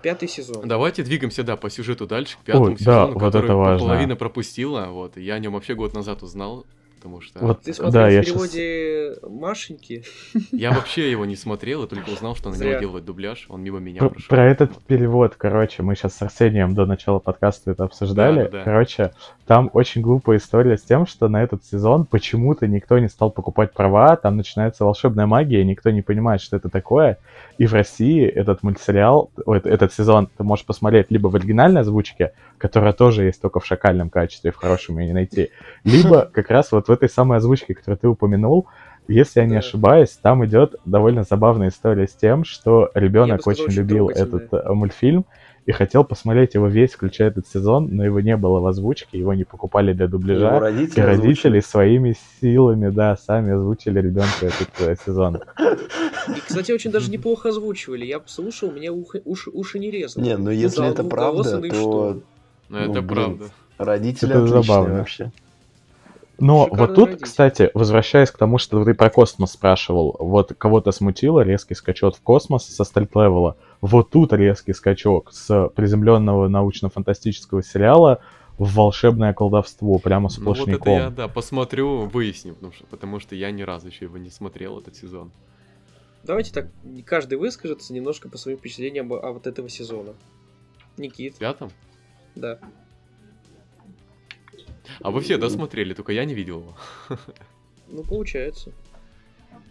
Пятый 0.03 0.29
сезон. 0.29 0.69
Давайте 0.69 1.03
двигаемся, 1.03 1.43
да, 1.43 1.57
по 1.57 1.69
сюжету 1.69 2.07
дальше, 2.07 2.37
к 2.39 2.45
пятому 2.45 2.67
Ой, 2.67 2.79
сезону, 2.79 3.15
да, 3.15 3.21
который 3.21 3.51
вот 3.51 3.81
половина 3.81 4.15
пропустила. 4.15 4.87
Вот, 4.87 5.17
я 5.17 5.35
о 5.35 5.39
нем 5.41 5.55
вообще 5.55 5.75
год 5.75 5.95
назад 5.95 6.23
узнал 6.23 6.65
потому 6.99 7.21
что... 7.21 7.39
Вот, 7.39 7.63
Ты 7.63 7.73
смотрел 7.73 7.93
да, 7.93 8.09
в 8.09 8.25
переводе 8.25 9.15
сейчас... 9.15 9.31
Машеньки? 9.31 10.05
Я 10.53 10.73
вообще 10.73 11.11
его 11.11 11.25
не 11.25 11.37
смотрел, 11.37 11.85
и 11.85 11.89
только 11.89 12.11
узнал, 12.11 12.37
что 12.37 12.51
на 12.51 12.57
него 12.57 12.81
делают 12.81 13.05
дубляж, 13.05 13.47
он 13.49 13.63
мимо 13.63 13.79
меня 13.79 14.01
про, 14.01 14.11
прошел. 14.11 14.29
Про 14.29 14.51
этот 14.51 14.77
перевод, 14.85 15.35
короче, 15.37 15.83
мы 15.83 15.95
сейчас 15.95 16.17
с 16.17 16.23
Арсением 16.23 16.75
до 16.75 16.87
начала 16.87 17.19
подкаста 17.19 17.71
это 17.71 17.85
обсуждали. 17.85 18.45
Да, 18.45 18.51
да, 18.51 18.59
да. 18.59 18.65
Короче, 18.65 19.13
там 19.47 19.71
очень 19.73 20.03
глупая 20.03 20.39
история 20.39 20.77
с 20.77 20.83
тем, 20.83 21.07
что 21.07 21.29
на 21.29 21.43
этот 21.43 21.65
сезон 21.65 22.05
почему-то 22.05 22.67
никто 22.67 22.99
не 22.99 23.09
стал 23.09 23.31
покупать 23.31 23.73
права, 23.73 24.17
там 24.17 24.37
начинается 24.37 24.85
волшебная 24.85 25.27
магия, 25.27 25.65
никто 25.65 25.91
не 25.91 26.03
понимает, 26.03 26.41
что 26.41 26.57
это 26.57 26.69
такое. 26.69 27.19
И 27.59 27.67
в 27.67 27.75
России 27.75 28.25
этот 28.25 28.63
мультсериал, 28.63 29.31
этот 29.47 29.93
сезон 29.93 30.29
ты 30.37 30.45
можешь 30.45 30.65
посмотреть 30.65 31.11
либо 31.11 31.29
в 31.29 31.35
оригинальной 31.35 31.81
озвучке, 31.81 32.33
которая 32.57 32.93
тоже 32.93 33.25
есть 33.25 33.43
только 33.43 33.59
в 33.59 33.67
шакальном 33.67 34.11
качестве, 34.11 34.53
в 34.53 34.57
хорошем 34.57 34.99
ее 34.99 35.07
не 35.07 35.13
найти, 35.13 35.51
либо 35.85 36.31
как 36.33 36.51
раз 36.51 36.71
вот 36.71 36.87
в 36.87 36.91
этой 36.91 37.09
самой 37.09 37.39
озвучке, 37.39 37.75
которую 37.75 37.99
ты 37.99 38.09
упомянул, 38.09 38.69
если 39.09 39.41
я 39.41 39.47
не 39.47 39.57
ошибаюсь, 39.57 40.11
там 40.11 40.45
идет 40.45 40.77
довольно 40.85 41.23
забавная 41.23 41.71
история 41.71 42.07
с 42.07 42.13
тем, 42.13 42.45
что 42.45 42.91
ребенок 42.95 43.47
очень 43.47 43.73
любил 43.73 44.11
этот 44.11 44.53
э, 44.53 44.73
мультфильм 44.73 45.25
и 45.69 45.73
хотел 45.73 46.03
посмотреть 46.03 46.55
его 46.55 46.67
весь, 46.67 46.95
включая 46.95 47.29
этот 47.29 47.47
сезон, 47.47 47.89
но 47.95 48.03
его 48.03 48.21
не 48.21 48.39
было 48.39 48.59
в 48.59 48.67
озвучке, 48.67 49.19
его 49.19 49.35
не 49.35 49.45
покупали 49.45 49.93
для 49.93 50.09
дубляжа. 50.09 50.59
Родители 50.59 50.99
и 50.99 51.05
родители 51.05 51.59
озвучили. 51.59 51.61
своими 51.61 52.17
силами, 52.41 52.89
да, 52.89 53.19
сами 53.19 53.53
озвучили 53.53 54.01
ребенку 54.01 54.47
этот 54.47 54.71
э, 54.79 54.97
сезон. 55.05 55.43
И, 56.35 56.41
кстати, 56.41 56.73
очень 56.73 56.91
даже 56.91 57.11
неплохо 57.11 57.51
озвучивали. 57.51 58.07
Я 58.07 58.19
послушал, 58.19 58.73
меня 58.73 58.95
уши, 58.95 59.21
уши, 59.27 59.51
уши 59.51 59.79
не 59.79 59.91
резало. 59.91 60.25
Не, 60.25 60.39
ну 60.39 60.51
если 60.51 60.89
это 60.89 61.05
правда, 61.05 61.61
то... 61.61 62.19
Ну, 62.71 62.79
это 62.79 63.03
правда. 63.03 63.45
Родители 63.77 64.31
это 64.31 64.39
отличные 64.39 64.63
забавно. 64.63 64.95
вообще. 64.95 65.33
Но 66.39 66.65
Шикарно 66.65 66.87
вот 66.87 66.95
тут, 66.95 67.09
родить. 67.09 67.23
кстати, 67.25 67.71
возвращаясь 67.75 68.31
к 68.31 68.39
тому, 68.39 68.57
что 68.57 68.83
ты 68.85 68.95
про 68.95 69.11
космос 69.11 69.53
спрашивал, 69.53 70.17
вот 70.19 70.55
кого-то 70.57 70.93
смутило 70.93 71.41
резкий 71.41 71.75
скачок 71.75 72.17
в 72.17 72.23
космос 72.23 72.65
со 72.65 72.85
стрит-левела, 72.85 73.57
вот 73.81 74.11
тут 74.11 74.33
резкий 74.33 74.73
скачок 74.73 75.33
с 75.33 75.69
приземленного 75.75 76.49
научно-фантастического 76.49 77.63
сериала 77.63 78.21
в 78.59 78.75
волшебное 78.75 79.33
колдовство, 79.33 79.99
прямо 79.99 80.29
сплошняком. 80.29 80.73
Ну 80.73 80.79
вот 80.79 80.87
это 80.87 80.91
я, 80.91 81.11
да, 81.11 81.29
посмотрю, 81.29 82.07
выясню, 82.07 82.55
потому 82.55 82.73
что, 82.73 82.87
потому 82.87 83.21
что 83.21 83.37
я 83.37 83.51
ни 83.53 83.63
разу 83.63 83.87
еще 83.87 84.07
его 84.07 84.19
не 84.19 84.31
смотрел, 84.31 84.81
этот 84.81 84.97
сезон. 84.97 85.31
Давайте 86.25 86.53
так, 86.53 86.69
каждый 87.07 87.39
выскажется 87.39 87.93
немножко 87.95 88.29
по 88.29 88.37
своим 88.37 88.59
впечатлениям 88.59 89.13
о, 89.13 89.33
вот 89.33 89.47
этого 89.47 89.69
сезона. 89.69 90.15
Никит. 90.97 91.37
В 91.37 91.39
пятом? 91.39 91.71
Да. 92.35 92.59
А 95.01 95.13
вы 95.13 95.21
все 95.21 95.39
досмотрели, 95.39 95.95
только 95.95 96.13
я 96.13 96.25
не 96.25 96.35
видел 96.35 96.61
его. 96.61 96.77
Ну, 97.91 98.03
получается. 98.03 98.71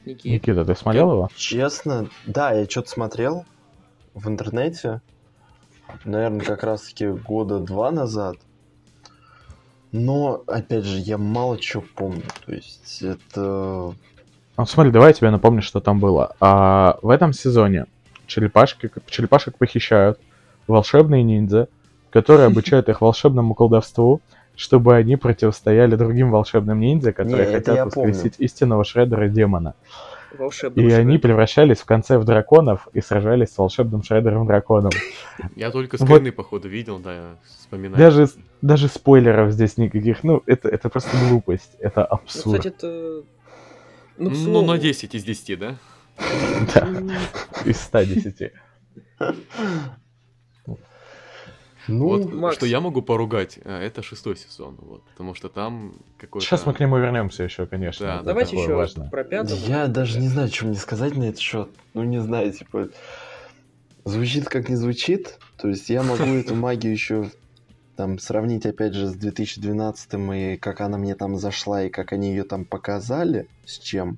Никита. 0.04 0.30
Никита, 0.30 0.66
ты 0.66 0.74
смотрел 0.74 1.12
его? 1.12 1.30
Честно, 1.36 2.10
да, 2.26 2.52
я 2.52 2.68
что-то 2.68 2.90
смотрел 2.90 3.46
в 4.18 4.28
интернете. 4.28 5.02
Наверное, 6.04 6.46
как 6.46 6.64
раз-таки 6.64 7.08
года 7.08 7.60
два 7.60 7.92
назад. 7.92 8.38
Но, 9.92 10.44
опять 10.48 10.84
же, 10.84 10.98
я 10.98 11.18
мало 11.18 11.58
чего 11.58 11.84
помню. 11.96 12.24
То 12.46 12.54
есть, 12.54 13.02
это... 13.02 13.94
Ну, 14.58 14.66
смотри, 14.66 14.92
давай 14.92 15.10
я 15.10 15.14
тебе 15.14 15.30
напомню, 15.30 15.62
что 15.62 15.80
там 15.80 16.00
было. 16.00 16.36
А, 16.40 16.98
в 17.02 17.10
этом 17.10 17.32
сезоне 17.32 17.86
черепашки, 18.26 18.92
черепашек 19.08 19.58
похищают 19.58 20.20
волшебные 20.68 21.24
ниндзя, 21.24 21.70
которые 22.10 22.48
обучают 22.48 22.90
их 22.90 23.02
волшебному 23.02 23.54
колдовству, 23.54 24.22
чтобы 24.56 24.96
они 24.96 25.16
противостояли 25.16 25.96
другим 25.96 26.32
волшебным 26.32 26.80
ниндзя, 26.80 27.14
которые 27.14 27.48
Не, 27.48 27.54
хотят 27.54 27.86
воскресить 27.86 28.36
истинного 28.40 28.84
Шредера 28.84 29.30
демона. 29.30 29.76
И 30.32 30.52
шредера. 30.52 30.98
они 30.98 31.18
превращались 31.18 31.80
в 31.80 31.86
конце 31.86 32.18
в 32.18 32.26
драконов 32.26 32.88
и 32.94 33.02
сражались 33.02 33.54
с 33.54 33.58
волшебным 33.58 34.04
Шредером 34.04 34.46
драконом. 34.46 34.92
Я 35.56 35.72
только 35.72 35.98
скрины, 35.98 36.30
вот. 36.30 36.36
походу, 36.36 36.68
видел, 36.68 37.00
да, 37.00 37.38
вспоминаю. 37.46 37.98
Даже, 37.98 38.28
даже 38.62 38.88
спойлеров 38.88 39.52
здесь 39.52 39.78
никаких. 39.78 40.24
Ну, 40.24 40.44
это, 40.46 40.70
это 40.70 40.90
просто 40.90 41.16
глупость. 41.28 41.76
Это 41.80 42.02
ну, 42.02 42.16
абсурд. 42.16 42.46
Ну, 42.46 42.58
кстати, 42.58 42.68
это... 42.68 43.24
Ну, 44.18 44.30
ну, 44.30 44.66
на 44.66 44.78
10 44.78 45.16
из 45.16 45.24
10, 45.24 45.60
да? 45.60 45.76
Да, 46.74 46.90
из 47.66 47.80
110. 47.80 48.52
Ну, 51.88 52.06
вот, 52.06 52.34
Макс... 52.34 52.56
что 52.56 52.66
я 52.66 52.82
могу 52.82 53.02
поругать, 53.02 53.60
э, 53.64 53.80
это 53.86 54.02
шестой 54.02 54.36
сезон, 54.38 54.76
вот, 54.80 55.04
потому 55.04 55.34
что 55.34 55.50
там 55.50 55.94
какой-то... 56.18 56.46
Сейчас 56.46 56.66
мы 56.66 56.74
к 56.74 56.80
нему 56.80 56.98
вернемся 56.98 57.44
еще, 57.44 57.66
конечно. 57.66 58.06
Да, 58.06 58.22
Давайте 58.22 58.60
еще 58.60 58.76
важно. 58.76 59.10
про 59.10 59.24
пятый. 59.24 59.58
Я 59.58 59.88
даже 59.88 60.20
не 60.20 60.28
знаю, 60.28 60.50
что 60.50 60.66
мне 60.66 60.76
сказать 60.76 61.16
на 61.16 61.24
этот 61.24 61.40
счет. 61.40 61.70
Ну, 61.94 62.04
не 62.04 62.20
знаю, 62.20 62.52
типа, 62.52 62.90
звучит 64.06 64.50
как 64.50 64.70
не 64.70 64.76
звучит. 64.76 65.40
То 65.58 65.70
есть 65.70 65.90
я 65.90 66.04
могу 66.04 66.24
эту 66.24 66.56
магию 66.56 66.94
еще 66.94 67.32
там 67.96 68.20
сравнить, 68.20 68.66
опять 68.66 68.94
же, 68.94 69.08
с 69.08 69.14
2012 69.14 70.14
и 70.36 70.58
как 70.58 70.82
она 70.82 70.98
мне 70.98 71.16
там 71.16 71.36
зашла, 71.36 71.84
и 71.84 71.90
как 71.90 72.14
они 72.14 72.30
ее 72.30 72.44
там 72.44 72.64
показали, 72.64 73.48
с 73.66 73.80
чем. 73.80 74.18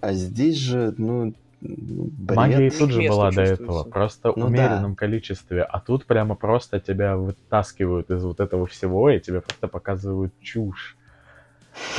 А 0.00 0.12
здесь 0.12 0.56
же, 0.56 0.94
ну, 0.98 1.34
Бред. 1.60 2.36
Магия 2.36 2.66
и 2.68 2.70
тут 2.70 2.90
же 2.90 3.08
была 3.08 3.32
до 3.32 3.42
этого, 3.42 3.82
просто 3.82 4.32
ну, 4.36 4.44
в 4.44 4.46
умеренном 4.46 4.92
да. 4.92 4.96
количестве. 4.96 5.62
А 5.62 5.80
тут 5.80 6.06
прямо 6.06 6.36
просто 6.36 6.78
тебя 6.78 7.16
вытаскивают 7.16 8.10
из 8.10 8.22
вот 8.22 8.38
этого 8.40 8.66
всего, 8.66 9.10
и 9.10 9.18
тебе 9.18 9.40
просто 9.40 9.66
показывают 9.66 10.32
чушь. 10.40 10.96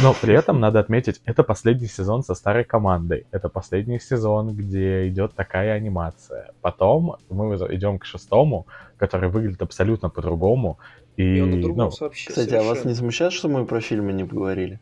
Но 0.02 0.14
при 0.14 0.34
этом 0.34 0.60
надо 0.60 0.80
отметить, 0.80 1.22
это 1.26 1.44
последний 1.44 1.88
сезон 1.88 2.24
со 2.24 2.36
старой 2.36 2.64
командой. 2.64 3.26
Это 3.32 3.50
последний 3.50 4.00
сезон, 4.00 4.54
где 4.54 5.08
идет 5.08 5.34
такая 5.36 5.74
анимация. 5.74 6.52
Потом 6.62 7.18
мы 7.30 7.56
идем 7.56 8.00
к 8.00 8.06
шестому, 8.06 8.66
который 8.98 9.30
выглядит 9.30 9.62
абсолютно 9.62 10.10
по-другому. 10.10 10.80
И, 11.18 11.38
и 11.38 11.42
он 11.42 11.52
ну, 11.60 11.92
вообще 12.00 12.30
Кстати, 12.30 12.50
совершенно. 12.50 12.72
а 12.72 12.76
вас 12.76 12.86
не 12.86 12.94
смущает, 12.94 13.34
что 13.34 13.50
мы 13.50 13.66
про 13.66 13.82
фильмы 13.82 14.14
не 14.14 14.24
поговорили? 14.24 14.80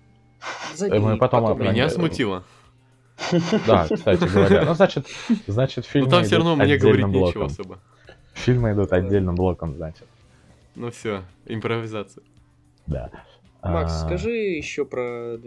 Забей, 0.75 0.99
мы 0.99 1.17
потом, 1.17 1.45
потом 1.45 1.61
Меня 1.61 1.89
смутило. 1.89 2.43
Да, 3.65 3.87
кстати 3.91 4.23
говоря. 4.23 4.65
Ну, 4.65 4.73
значит, 4.73 5.07
значит 5.47 5.85
фильмы 5.85 6.07
Ну, 6.07 6.11
там 6.11 6.23
все 6.23 6.37
равно 6.37 6.55
мне 6.55 6.77
говорить 6.77 7.05
блоком. 7.05 7.27
нечего 7.27 7.45
особо. 7.45 7.79
Фильмы 8.33 8.73
идут 8.73 8.93
отдельным 8.93 9.35
блоком, 9.35 9.75
значит. 9.75 10.05
Ну 10.75 10.91
все, 10.91 11.23
импровизация. 11.45 12.23
Да. 12.85 13.09
Макс, 13.63 13.91
а... 13.91 14.05
скажи 14.05 14.31
еще 14.31 14.85
про, 14.85 15.37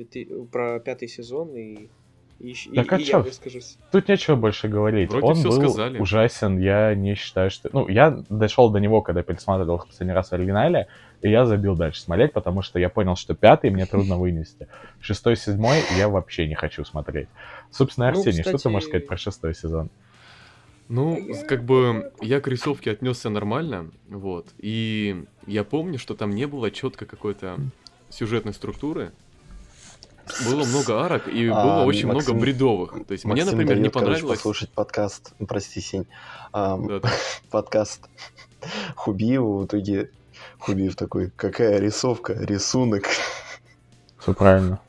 про 0.50 0.80
пятый 0.80 1.08
сезон 1.08 1.54
и 1.54 1.88
и, 2.40 2.54
так, 2.74 2.92
и, 2.92 2.94
а 2.94 2.98
и 2.98 3.02
я 3.02 3.18
выскажусь. 3.18 3.76
Тут 3.92 4.08
нечего 4.08 4.34
больше 4.34 4.66
говорить. 4.66 5.10
Вроде 5.10 5.26
Он 5.26 5.42
был 5.42 5.52
сказали. 5.52 5.98
ужасен, 5.98 6.58
я 6.58 6.94
не 6.94 7.14
считаю, 7.14 7.50
что... 7.50 7.68
Ну, 7.70 7.86
я 7.86 8.24
дошел 8.30 8.70
до 8.70 8.80
него, 8.80 9.02
когда 9.02 9.22
пересматривал 9.22 9.76
в 9.76 9.86
последний 9.86 10.14
раз 10.14 10.30
в 10.30 10.32
оригинале, 10.32 10.88
и 11.22 11.30
я 11.30 11.46
забил 11.46 11.76
дальше 11.76 12.00
смотреть, 12.00 12.32
потому 12.32 12.62
что 12.62 12.78
я 12.78 12.88
понял, 12.88 13.16
что 13.16 13.34
пятый 13.34 13.70
мне 13.70 13.86
трудно 13.86 14.16
вынести. 14.16 14.68
Шестой, 15.00 15.36
седьмой 15.36 15.82
я 15.96 16.08
вообще 16.08 16.46
не 16.48 16.54
хочу 16.54 16.84
смотреть. 16.84 17.28
Собственно, 17.70 18.10
ну, 18.10 18.18
Арсений, 18.18 18.38
ну, 18.38 18.42
кстати... 18.42 18.56
что 18.56 18.68
ты 18.68 18.72
можешь 18.72 18.88
сказать 18.88 19.06
про 19.06 19.16
шестой 19.16 19.54
сезон? 19.54 19.90
Ну, 20.88 21.20
как 21.48 21.64
бы 21.64 22.12
я 22.20 22.40
к 22.40 22.48
рисовке 22.48 22.90
отнесся 22.90 23.30
нормально, 23.30 23.90
вот. 24.08 24.48
И 24.58 25.24
я 25.46 25.62
помню, 25.62 25.98
что 25.98 26.14
там 26.14 26.30
не 26.30 26.46
было 26.46 26.70
четко 26.70 27.06
какой-то 27.06 27.58
сюжетной 28.08 28.54
структуры, 28.54 29.12
было 30.46 30.64
много 30.64 31.02
арок 31.02 31.28
и 31.28 31.48
а, 31.48 31.62
было 31.62 31.84
очень 31.84 32.06
Максим, 32.06 32.34
много 32.34 32.40
бредовых. 32.40 32.92
То 33.06 33.12
есть 33.12 33.24
Максим 33.24 33.32
мне, 33.32 33.44
например, 33.44 33.74
дает, 33.74 33.82
не 33.82 33.88
понравилось... 33.88 34.20
Короче, 34.22 34.36
послушать 34.36 34.70
подкаст, 34.70 35.32
прости, 35.46 35.80
Сень, 35.80 36.06
а, 36.52 36.78
подкаст 37.50 38.08
Хубиева 38.96 39.58
в 39.58 39.66
итоге 39.66 40.10
Хубиев 40.60 40.94
такой, 40.96 41.30
какая 41.34 41.78
рисовка, 41.78 42.34
рисунок. 42.34 43.04
Все 44.18 44.34
правильно. 44.34 44.80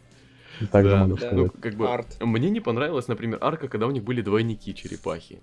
Так 0.72 0.84
да, 0.86 0.98
могу 0.98 1.18
сказать. 1.18 1.36
Ну, 1.36 1.50
как 1.50 1.74
бы, 1.76 1.90
Арт. 1.92 2.18
Мне 2.20 2.50
не 2.50 2.60
понравилась, 2.60 3.08
например, 3.08 3.40
арка, 3.42 3.68
когда 3.68 3.88
у 3.88 3.92
них 3.92 4.04
были 4.04 4.22
двойники 4.22 4.76
черепахи. 4.76 5.40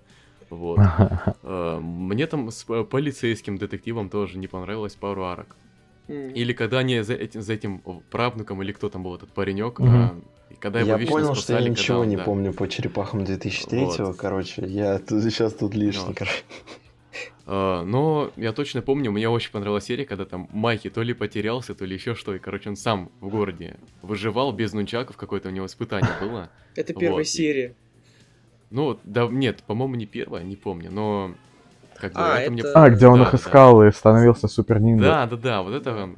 Вот. 0.49 0.79
А, 0.79 1.79
мне 1.81 2.27
там 2.27 2.51
с 2.51 2.63
полицейским 2.63 3.57
детективом 3.57 4.09
тоже 4.09 4.37
не 4.37 4.47
понравилось 4.47 4.95
пару 4.95 5.25
арок. 5.25 5.55
Или 6.07 6.53
когда 6.53 6.79
они 6.79 7.01
за 7.01 7.13
этим, 7.13 7.41
за 7.41 7.53
этим 7.53 7.81
правнуком, 8.09 8.63
или 8.63 8.71
кто 8.71 8.89
там 8.89 9.03
был 9.03 9.15
этот 9.15 9.29
паренек, 9.29 9.79
mm-hmm. 9.79 9.87
а, 9.87 10.15
когда 10.59 10.79
его 10.79 10.97
Я 10.97 11.07
понял, 11.07 11.35
что 11.35 11.53
я 11.53 11.69
ничего 11.69 11.99
он, 11.99 12.09
не 12.09 12.17
да. 12.17 12.23
помню 12.23 12.51
по 12.51 12.67
черепахам 12.67 13.23
2003 13.25 13.85
вот. 13.85 14.17
короче, 14.17 14.65
я 14.65 14.97
тут, 14.97 15.21
сейчас 15.23 15.53
тут 15.53 15.75
лишний, 15.75 16.07
вот. 16.07 16.17
короче. 16.17 16.43
Uh, 17.49 17.83
но 17.83 18.31
я 18.35 18.53
точно 18.53 18.83
помню, 18.83 19.11
мне 19.11 19.27
очень 19.27 19.49
понравилась 19.51 19.85
серия, 19.85 20.05
когда 20.05 20.23
там 20.23 20.47
Майки 20.51 20.87
то 20.91 21.01
ли 21.01 21.15
потерялся, 21.15 21.73
то 21.73 21.83
ли 21.83 21.95
еще 21.95 22.13
что, 22.13 22.35
и, 22.35 22.37
короче, 22.37 22.69
он 22.69 22.75
сам 22.75 23.11
в 23.21 23.29
городе 23.29 23.77
выживал 24.03 24.51
без 24.51 24.71
нунчаков, 24.71 25.17
какое-то 25.17 25.49
у 25.49 25.51
него 25.51 25.65
испытание 25.65 26.11
было. 26.21 26.51
Это 26.75 26.93
первая 26.93 27.23
серия. 27.23 27.73
Ну, 28.69 28.99
да, 29.03 29.27
нет, 29.27 29.63
по-моему, 29.63 29.95
не 29.95 30.05
первая, 30.05 30.43
не 30.43 30.55
помню, 30.55 30.91
но 30.91 31.33
как 31.99 32.13
бы, 32.13 32.19
а, 32.19 32.39
это, 32.39 32.51
мне... 32.51 32.63
а, 32.63 32.89
где 32.89 33.07
он 33.07 33.19
да, 33.19 33.25
их 33.25 33.33
искал 33.33 33.79
да. 33.79 33.87
и 33.87 33.91
становился 33.91 34.47
супер 34.47 34.79
ниндзя. 34.79 35.05
Да, 35.05 35.25
да, 35.25 35.37
да, 35.37 35.61
вот 35.61 35.73
это... 35.73 36.09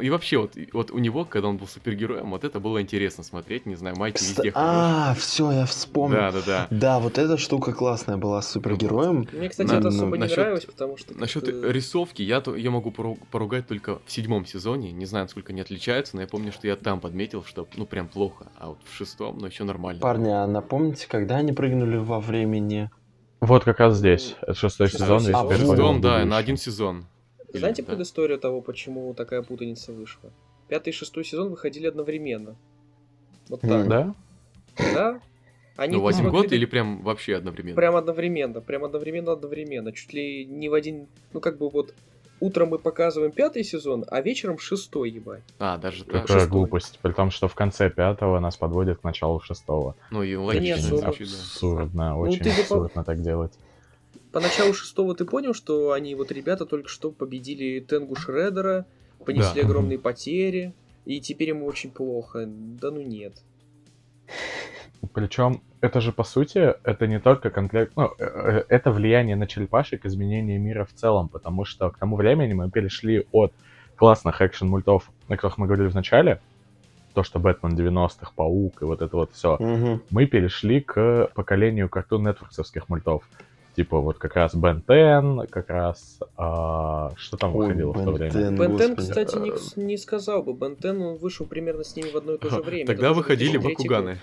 И 0.00 0.10
вообще, 0.10 0.38
вот, 0.38 0.56
вот 0.72 0.90
у 0.90 0.98
него, 0.98 1.24
когда 1.24 1.48
он 1.48 1.56
был 1.56 1.66
супергероем, 1.66 2.30
вот 2.30 2.44
это 2.44 2.60
было 2.60 2.82
интересно 2.82 3.24
смотреть, 3.24 3.66
не 3.66 3.74
знаю, 3.74 3.96
Майки 3.96 4.22
везде 4.22 4.52
хорош. 4.52 4.54
А, 4.54 5.14
все, 5.14 5.50
я 5.52 5.66
вспомнил. 5.66 6.18
Да, 6.18 6.32
да, 6.32 6.40
да. 6.46 6.66
Да, 6.70 6.98
вот 6.98 7.18
эта 7.18 7.36
штука 7.38 7.72
классная 7.72 8.16
была 8.16 8.42
с 8.42 8.50
супергероем. 8.50 9.26
Мне, 9.32 9.48
кстати, 9.48 9.70
На, 9.70 9.78
это 9.78 9.88
особо 9.88 10.06
ну, 10.06 10.14
не 10.16 10.20
насчет, 10.20 10.38
нравилось, 10.38 10.64
потому 10.66 10.96
что... 10.96 11.18
Насчет 11.18 11.48
рисовки, 11.48 12.22
я, 12.22 12.42
я 12.56 12.70
могу 12.70 12.90
поругать 12.90 13.66
только 13.66 14.00
в 14.04 14.12
седьмом 14.12 14.44
сезоне, 14.46 14.92
не 14.92 15.06
знаю, 15.06 15.24
насколько 15.24 15.52
они 15.52 15.60
отличаются, 15.60 16.16
но 16.16 16.22
я 16.22 16.28
помню, 16.28 16.52
что 16.52 16.66
я 16.66 16.76
там 16.76 17.00
подметил, 17.00 17.44
что, 17.44 17.66
ну, 17.76 17.86
прям 17.86 18.08
плохо, 18.08 18.46
а 18.58 18.68
вот 18.68 18.78
в 18.84 18.94
шестом, 18.94 19.38
ну, 19.38 19.46
еще 19.46 19.64
нормально. 19.64 20.00
Парни, 20.00 20.30
а 20.30 20.46
напомните, 20.46 21.06
когда 21.08 21.36
они 21.36 21.52
прыгнули 21.52 21.96
во 21.96 22.20
времени? 22.20 22.90
Вот 23.42 23.64
как 23.64 23.80
раз 23.80 23.96
здесь. 23.96 24.36
Это 24.40 24.54
шестой 24.54 24.88
сезон. 24.88 25.18
Здесь 25.18 25.34
а, 25.34 25.42
в 25.42 25.52
шестом, 25.52 26.00
да, 26.00 26.24
на 26.24 26.38
один 26.38 26.56
сезон. 26.56 27.06
Знаете 27.52 27.82
предысторию 27.82 28.38
того, 28.38 28.60
почему 28.60 29.12
такая 29.14 29.42
путаница 29.42 29.92
вышла? 29.92 30.30
Пятый 30.68 30.90
и 30.90 30.92
шестой 30.92 31.24
сезон 31.24 31.50
выходили 31.50 31.88
одновременно. 31.88 32.54
Вот 33.48 33.60
так. 33.62 33.88
Да? 33.88 34.14
Да. 34.78 35.20
Они 35.74 35.96
ну, 35.96 36.02
в 36.02 36.06
один 36.06 36.30
год 36.30 36.52
или 36.52 36.66
прям 36.66 37.02
вообще 37.02 37.34
одновременно? 37.34 37.74
Прям 37.74 37.96
одновременно, 37.96 38.60
прям 38.60 38.84
одновременно, 38.84 39.32
одновременно. 39.32 39.92
Чуть 39.92 40.12
ли 40.12 40.44
не 40.44 40.68
в 40.68 40.74
один, 40.74 41.08
ну 41.32 41.40
как 41.40 41.58
бы 41.58 41.68
вот 41.68 41.94
утром 42.42 42.70
мы 42.70 42.78
показываем 42.78 43.30
пятый 43.30 43.62
сезон, 43.62 44.04
а 44.08 44.20
вечером 44.20 44.58
шестой, 44.58 45.10
ебать. 45.10 45.42
А, 45.58 45.78
даже 45.78 46.04
так. 46.04 46.28
Это 46.28 46.46
глупость, 46.46 46.98
при 47.00 47.12
том, 47.12 47.30
что 47.30 47.46
в 47.46 47.54
конце 47.54 47.88
пятого 47.88 48.40
нас 48.40 48.56
подводят 48.56 48.98
к 48.98 49.04
началу 49.04 49.40
шестого. 49.40 49.94
Ну 50.10 50.22
и 50.22 50.34
логично. 50.34 51.00
Да 51.00 51.08
абсурдно, 51.08 52.10
ну, 52.10 52.20
очень 52.20 52.42
ну, 52.44 52.50
абсурдно 52.50 52.88
по... 52.88 53.04
так 53.04 53.22
делать. 53.22 53.52
По 54.32 54.40
началу 54.40 54.74
шестого 54.74 55.14
ты 55.14 55.24
понял, 55.24 55.54
что 55.54 55.92
они, 55.92 56.14
вот 56.14 56.32
ребята, 56.32 56.66
только 56.66 56.88
что 56.88 57.12
победили 57.12 57.78
Тенгу 57.80 58.16
Шредера, 58.16 58.86
понесли 59.24 59.62
да. 59.62 59.68
огромные 59.68 59.98
потери, 59.98 60.74
и 61.04 61.20
теперь 61.20 61.50
ему 61.50 61.66
очень 61.66 61.92
плохо. 61.92 62.44
Да 62.46 62.90
ну 62.90 63.02
нет. 63.02 63.34
Причем 65.12 65.62
это 65.80 66.00
же 66.00 66.12
по 66.12 66.24
сути, 66.24 66.74
это 66.84 67.06
не 67.06 67.18
только 67.18 67.50
конкретно, 67.50 68.04
ну, 68.04 68.10
э, 68.18 68.24
э, 68.24 68.64
это 68.68 68.92
влияние 68.92 69.36
на 69.36 69.46
черепашек, 69.46 70.06
изменение 70.06 70.58
мира 70.58 70.84
в 70.84 70.92
целом, 70.92 71.28
потому 71.28 71.64
что 71.64 71.90
к 71.90 71.98
тому 71.98 72.16
времени 72.16 72.52
мы 72.52 72.70
перешли 72.70 73.26
от 73.32 73.52
классных 73.96 74.40
экшен-мультов, 74.40 75.10
о 75.28 75.36
которых 75.36 75.58
мы 75.58 75.66
говорили 75.66 75.88
в 75.88 75.94
начале, 75.94 76.40
то, 77.14 77.22
что 77.22 77.40
Бэтмен 77.40 77.74
90-х, 77.74 78.32
Паук 78.34 78.82
и 78.82 78.84
вот 78.84 79.02
это 79.02 79.16
вот 79.16 79.32
все, 79.32 79.56
Мгм. 79.58 80.02
мы 80.10 80.26
перешли 80.26 80.80
к 80.80 81.30
поколению 81.34 81.88
картун 81.88 82.26
нетворксовских 82.26 82.88
мультов. 82.88 83.22
Типа 83.74 84.00
вот 84.00 84.18
как 84.18 84.36
раз 84.36 84.54
Бен 84.54 84.82
Тен, 84.86 85.46
как 85.48 85.70
раз 85.70 86.18
а, 86.36 87.10
что 87.16 87.38
там 87.38 87.56
Ой, 87.56 87.68
выходило 87.68 87.92
в 87.92 88.04
то 88.04 88.12
Бен 88.12 88.14
время? 88.14 88.30
Тен. 88.30 88.56
Бентен, 88.56 88.96
кстати, 88.96 89.36
не, 89.36 89.82
не 89.82 89.96
сказал 89.96 90.42
бы. 90.42 90.52
Бентен, 90.52 91.00
он 91.00 91.16
вышел 91.16 91.46
примерно 91.46 91.82
с 91.82 91.96
ними 91.96 92.10
в 92.10 92.16
одно 92.16 92.34
и 92.34 92.38
то 92.38 92.50
же 92.50 92.60
время. 92.60 92.86
Тогда 92.86 93.06
Это 93.06 93.14
выходили 93.14 93.56
2003 93.56 93.88
Бакуганы. 93.88 94.12
год. 94.12 94.20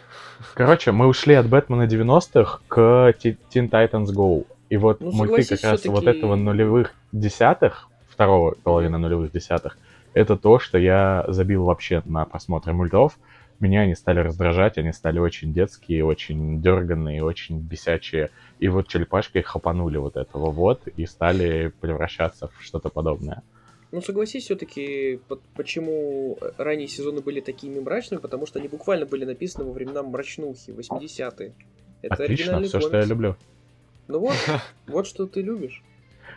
Короче, 0.54 0.92
мы 0.92 1.08
ушли 1.08 1.34
от 1.34 1.48
Бэтмена 1.48 1.88
90-х 1.88 2.60
к 2.68 2.78
Teen 3.24 3.70
Titans 3.70 4.14
Go. 4.16 4.46
И 4.70 4.78
вот 4.78 5.02
Ну, 5.02 5.12
мульты 5.12 5.46
как 5.46 5.64
раз 5.64 5.84
вот 5.86 6.06
этого 6.06 6.36
нулевых 6.36 6.94
десятых, 7.12 7.88
второго 8.08 8.56
половины 8.64 9.00
нулевых 9.00 9.32
десятых, 9.32 9.78
это 10.14 10.38
то, 10.38 10.60
что 10.60 10.78
я 10.78 11.26
забил 11.28 11.64
вообще 11.64 12.04
на 12.06 12.26
просмотр 12.26 12.72
мультов. 12.74 13.18
Меня 13.60 13.82
они 13.82 13.96
стали 13.96 14.20
раздражать, 14.20 14.78
они 14.78 14.94
стали 14.94 15.20
очень 15.20 15.54
детские, 15.54 16.06
очень 16.06 16.62
дерганные, 16.62 17.24
очень 17.24 17.60
бесячие. 17.60 18.30
И 18.60 18.70
вот 18.70 18.88
черепашки 18.88 19.42
хапанули 19.42 19.98
вот 19.98 20.16
этого 20.16 20.50
вот 20.52 20.88
и 20.88 21.06
стали 21.06 21.74
превращаться 21.82 22.48
в 22.48 22.64
что-то 22.64 22.90
подобное. 22.90 23.44
Ну, 23.92 24.02
согласись, 24.02 24.46
все-таки, 24.46 25.20
почему 25.56 26.38
ранние 26.58 26.88
сезоны 26.88 27.22
были 27.22 27.42
такими 27.42 27.80
мрачными, 27.80 28.22
потому 28.22 28.46
что 28.46 28.60
они 28.60 28.68
буквально 28.68 29.06
были 29.06 29.26
написаны 29.26 29.66
во 29.66 29.72
времена 29.74 30.04
мрачнухи, 30.04 30.70
80-е. 30.70 31.54
Это 32.04 32.24
Отлично, 32.24 32.62
все, 32.62 32.80
что 32.80 32.90
комикс. 32.90 33.06
я 33.06 33.10
люблю. 33.10 33.36
Ну 34.08 34.20
вот, 34.20 34.36
вот 34.88 35.08
что 35.08 35.26
ты 35.26 35.42
любишь. 35.42 35.84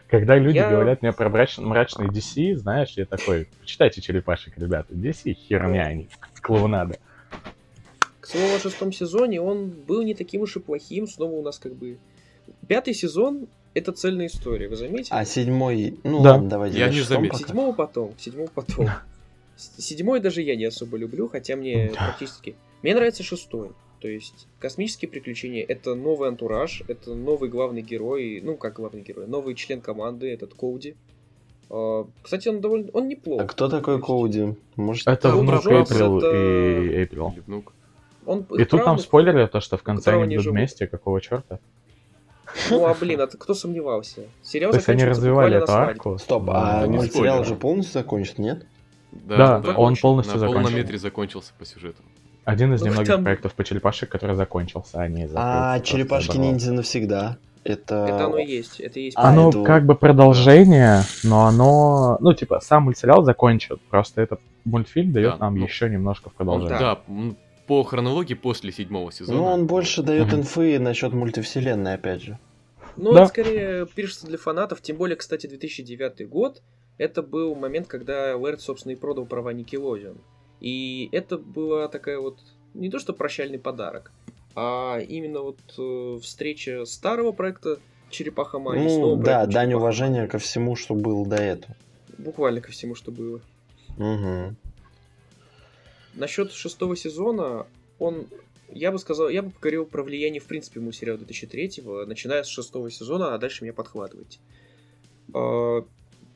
Когда 0.08 0.36
люди 0.36 0.56
Я- 0.56 0.70
говорят 0.70 1.02
мне 1.02 1.12
про 1.12 1.28
мрач... 1.28 1.58
мрачный 1.58 2.08
DC, 2.08 2.56
знаешь, 2.56 2.90
я 2.96 3.06
такой, 3.06 3.48
почитайте 3.60 4.00
черепашек, 4.00 4.56
ребята. 4.58 4.92
DC 4.92 5.32
херня, 5.32 5.84
они 5.84 6.08
клоунада. 6.40 6.98
К 8.22 8.26
слову, 8.28 8.54
о 8.54 8.58
шестом 8.60 8.92
сезоне 8.92 9.40
он 9.40 9.70
был 9.70 10.02
не 10.02 10.14
таким 10.14 10.42
уж 10.42 10.54
и 10.56 10.60
плохим. 10.60 11.08
Снова 11.08 11.32
у 11.32 11.42
нас 11.42 11.58
как 11.58 11.74
бы... 11.74 11.98
Пятый 12.68 12.94
сезон— 12.94 13.48
это 13.74 13.90
цельная 13.90 14.28
история, 14.28 14.68
вы 14.68 14.76
заметили? 14.76 15.08
А 15.10 15.24
седьмой... 15.24 15.98
Ну 16.04 16.22
Да. 16.22 16.34
ладно, 16.34 16.48
давайте. 16.48 16.78
Я 16.78 16.88
не 16.88 17.00
заметил. 17.00 17.36
Седьмого 17.36 17.72
потом, 17.72 18.14
седьмого 18.18 18.48
потом. 18.54 18.88
Седьмой 19.56 20.20
даже 20.20 20.40
я 20.40 20.54
не 20.54 20.66
особо 20.66 20.96
люблю, 20.98 21.28
хотя 21.28 21.56
мне 21.56 21.90
практически... 21.96 22.54
Мне 22.84 22.94
нравится 22.94 23.24
шестой. 23.24 23.70
То 23.98 24.06
есть 24.06 24.46
космические 24.60 25.08
приключения— 25.08 25.64
это 25.68 25.96
новый 25.96 26.28
антураж, 26.28 26.84
это 26.86 27.14
новый 27.14 27.50
главный 27.50 27.82
герой, 27.82 28.40
ну 28.40 28.56
как 28.56 28.74
главный 28.74 29.02
герой, 29.02 29.26
новый 29.26 29.56
член 29.56 29.80
команды, 29.80 30.32
этот 30.32 30.54
Коуди. 30.54 30.94
А, 31.70 32.06
Кстати, 32.22 32.46
он 32.46 32.60
довольно... 32.60 32.88
Он 32.92 33.08
неплох. 33.08 33.40
А 33.42 33.46
кто 33.46 33.68
такой 33.68 34.00
Коуди? 34.00 34.54
Может, 34.76 35.08
Это 35.08 35.30
внук 35.34 35.66
Эйприл 35.66 36.18
это- 36.18 36.36
и 36.36 36.88
Эйприл. 36.98 37.34
Внук. 37.48 37.72
Он 38.26 38.40
И 38.58 38.64
тут 38.64 38.72
нам 38.80 38.84
правда- 38.84 39.02
спойлерили 39.02 39.46
то, 39.46 39.60
что 39.60 39.76
в 39.76 39.82
конце 39.82 40.12
они 40.12 40.24
будут 40.34 40.42
живут. 40.44 40.58
вместе, 40.58 40.86
какого 40.86 41.20
черта? 41.20 41.58
Ну 42.70 42.86
а 42.86 42.94
блин, 42.94 43.20
а 43.20 43.26
ты 43.26 43.38
кто 43.38 43.54
сомневался? 43.54 44.22
Сериал 44.42 44.72
То 44.72 44.76
есть 44.76 44.88
они 44.88 45.04
развивали 45.04 45.56
эту 45.56 45.72
на 45.72 45.78
арку? 45.84 46.18
Стоп, 46.18 46.44
Да, 46.46 46.82
а 46.82 46.86
мультсериал 46.86 47.40
уже 47.40 47.54
полностью 47.56 47.94
закончен, 47.94 48.34
нет? 48.38 48.66
Да, 49.10 49.58
да. 49.60 49.72
он 49.72 49.96
полностью 49.96 50.34
На 50.34 50.40
закончен. 50.40 50.62
полном 50.62 50.78
метре 50.78 50.98
закончился 50.98 51.52
по 51.58 51.64
сюжету. 51.64 52.02
Один 52.44 52.74
из 52.74 52.80
Ну, 52.80 52.88
немногих 52.88 53.08
там- 53.08 53.22
проектов 53.24 53.54
по 53.54 53.64
черепашек, 53.64 54.08
который 54.10 54.34
закончился, 54.36 55.00
а 55.00 55.08
не 55.08 55.28
А 55.34 55.80
черепашки 55.80 56.36
ниндзя 56.36 56.72
навсегда. 56.72 57.38
Это... 57.64 58.06
Это 58.08 58.24
оно 58.26 58.38
и 58.38 58.44
есть, 58.46 58.80
это 58.80 58.98
и 58.98 59.04
есть. 59.04 59.16
А, 59.16 59.28
Оно 59.28 59.50
это- 59.50 59.62
как 59.62 59.86
бы 59.86 59.94
продолжение, 59.94 61.02
но 61.22 61.46
оно... 61.46 62.16
Ну, 62.20 62.34
типа, 62.34 62.58
сам 62.60 62.84
мультсериал 62.84 63.22
закончен, 63.22 63.78
просто 63.88 64.20
этот 64.20 64.40
мультфильм 64.64 65.12
дает 65.12 65.34
Да, 65.34 65.36
нам 65.38 65.54
ну, 65.56 65.64
еще 65.64 65.88
немножко 65.88 66.28
в 66.30 66.34
продолжение. 66.34 66.78
Да, 66.80 66.98
по 67.72 67.84
хронологии 67.84 68.34
после 68.34 68.70
седьмого 68.70 69.10
сезона. 69.10 69.38
Ну, 69.38 69.44
он 69.46 69.66
больше 69.66 70.02
дает 70.02 70.34
инфы 70.34 70.78
насчет 70.78 71.14
мультивселенной, 71.14 71.94
опять 71.94 72.20
же. 72.20 72.38
Ну, 72.98 73.14
Да. 73.14 73.20
это 73.22 73.28
скорее 73.30 73.86
пишется 73.86 74.26
для 74.26 74.36
фанатов, 74.36 74.82
тем 74.82 74.98
более, 74.98 75.16
кстати, 75.16 75.46
2009 75.46 76.28
год, 76.28 76.60
это 76.98 77.22
был 77.22 77.54
момент, 77.54 77.86
когда 77.86 78.36
Лэрд, 78.36 78.60
собственно, 78.60 78.92
и 78.92 78.94
продал 78.94 79.24
права 79.24 79.54
Nickelodeon. 79.54 80.18
И 80.60 81.08
это 81.12 81.38
была 81.38 81.88
такая 81.88 82.18
вот, 82.18 82.40
не 82.74 82.90
то 82.90 82.98
что 82.98 83.14
прощальный 83.14 83.58
подарок, 83.58 84.12
а 84.54 84.98
именно 84.98 85.40
вот 85.40 85.60
э, 85.78 86.18
встреча 86.20 86.84
старого 86.84 87.32
проекта 87.32 87.78
Черепаха 88.10 88.58
Майи 88.58 88.86
с 88.86 88.98
Ну, 88.98 89.16
да, 89.16 89.46
дань 89.46 89.68
«Черепаха 89.68 89.76
уважения 89.78 90.18
Майи». 90.18 90.28
ко 90.28 90.38
всему, 90.38 90.76
что 90.76 90.94
было 90.94 91.26
до 91.26 91.36
этого. 91.36 91.74
Буквально 92.18 92.60
ко 92.60 92.70
всему, 92.70 92.94
что 92.94 93.10
было. 93.10 93.40
Угу. 93.96 94.56
Насчет 96.14 96.52
шестого 96.52 96.96
сезона, 96.96 97.66
он, 97.98 98.26
я 98.70 98.92
бы 98.92 98.98
сказал, 98.98 99.28
я 99.28 99.42
бы 99.42 99.50
поговорил 99.50 99.86
про 99.86 100.02
влияние, 100.02 100.40
в 100.40 100.46
принципе, 100.46 100.80
мультсериала 100.80 101.18
2003-го, 101.18 102.04
начиная 102.06 102.42
с 102.42 102.48
шестого 102.48 102.90
сезона, 102.90 103.34
а 103.34 103.38
дальше 103.38 103.64
меня 103.64 103.72
подхватывайте. 103.72 104.38
А, 105.34 105.84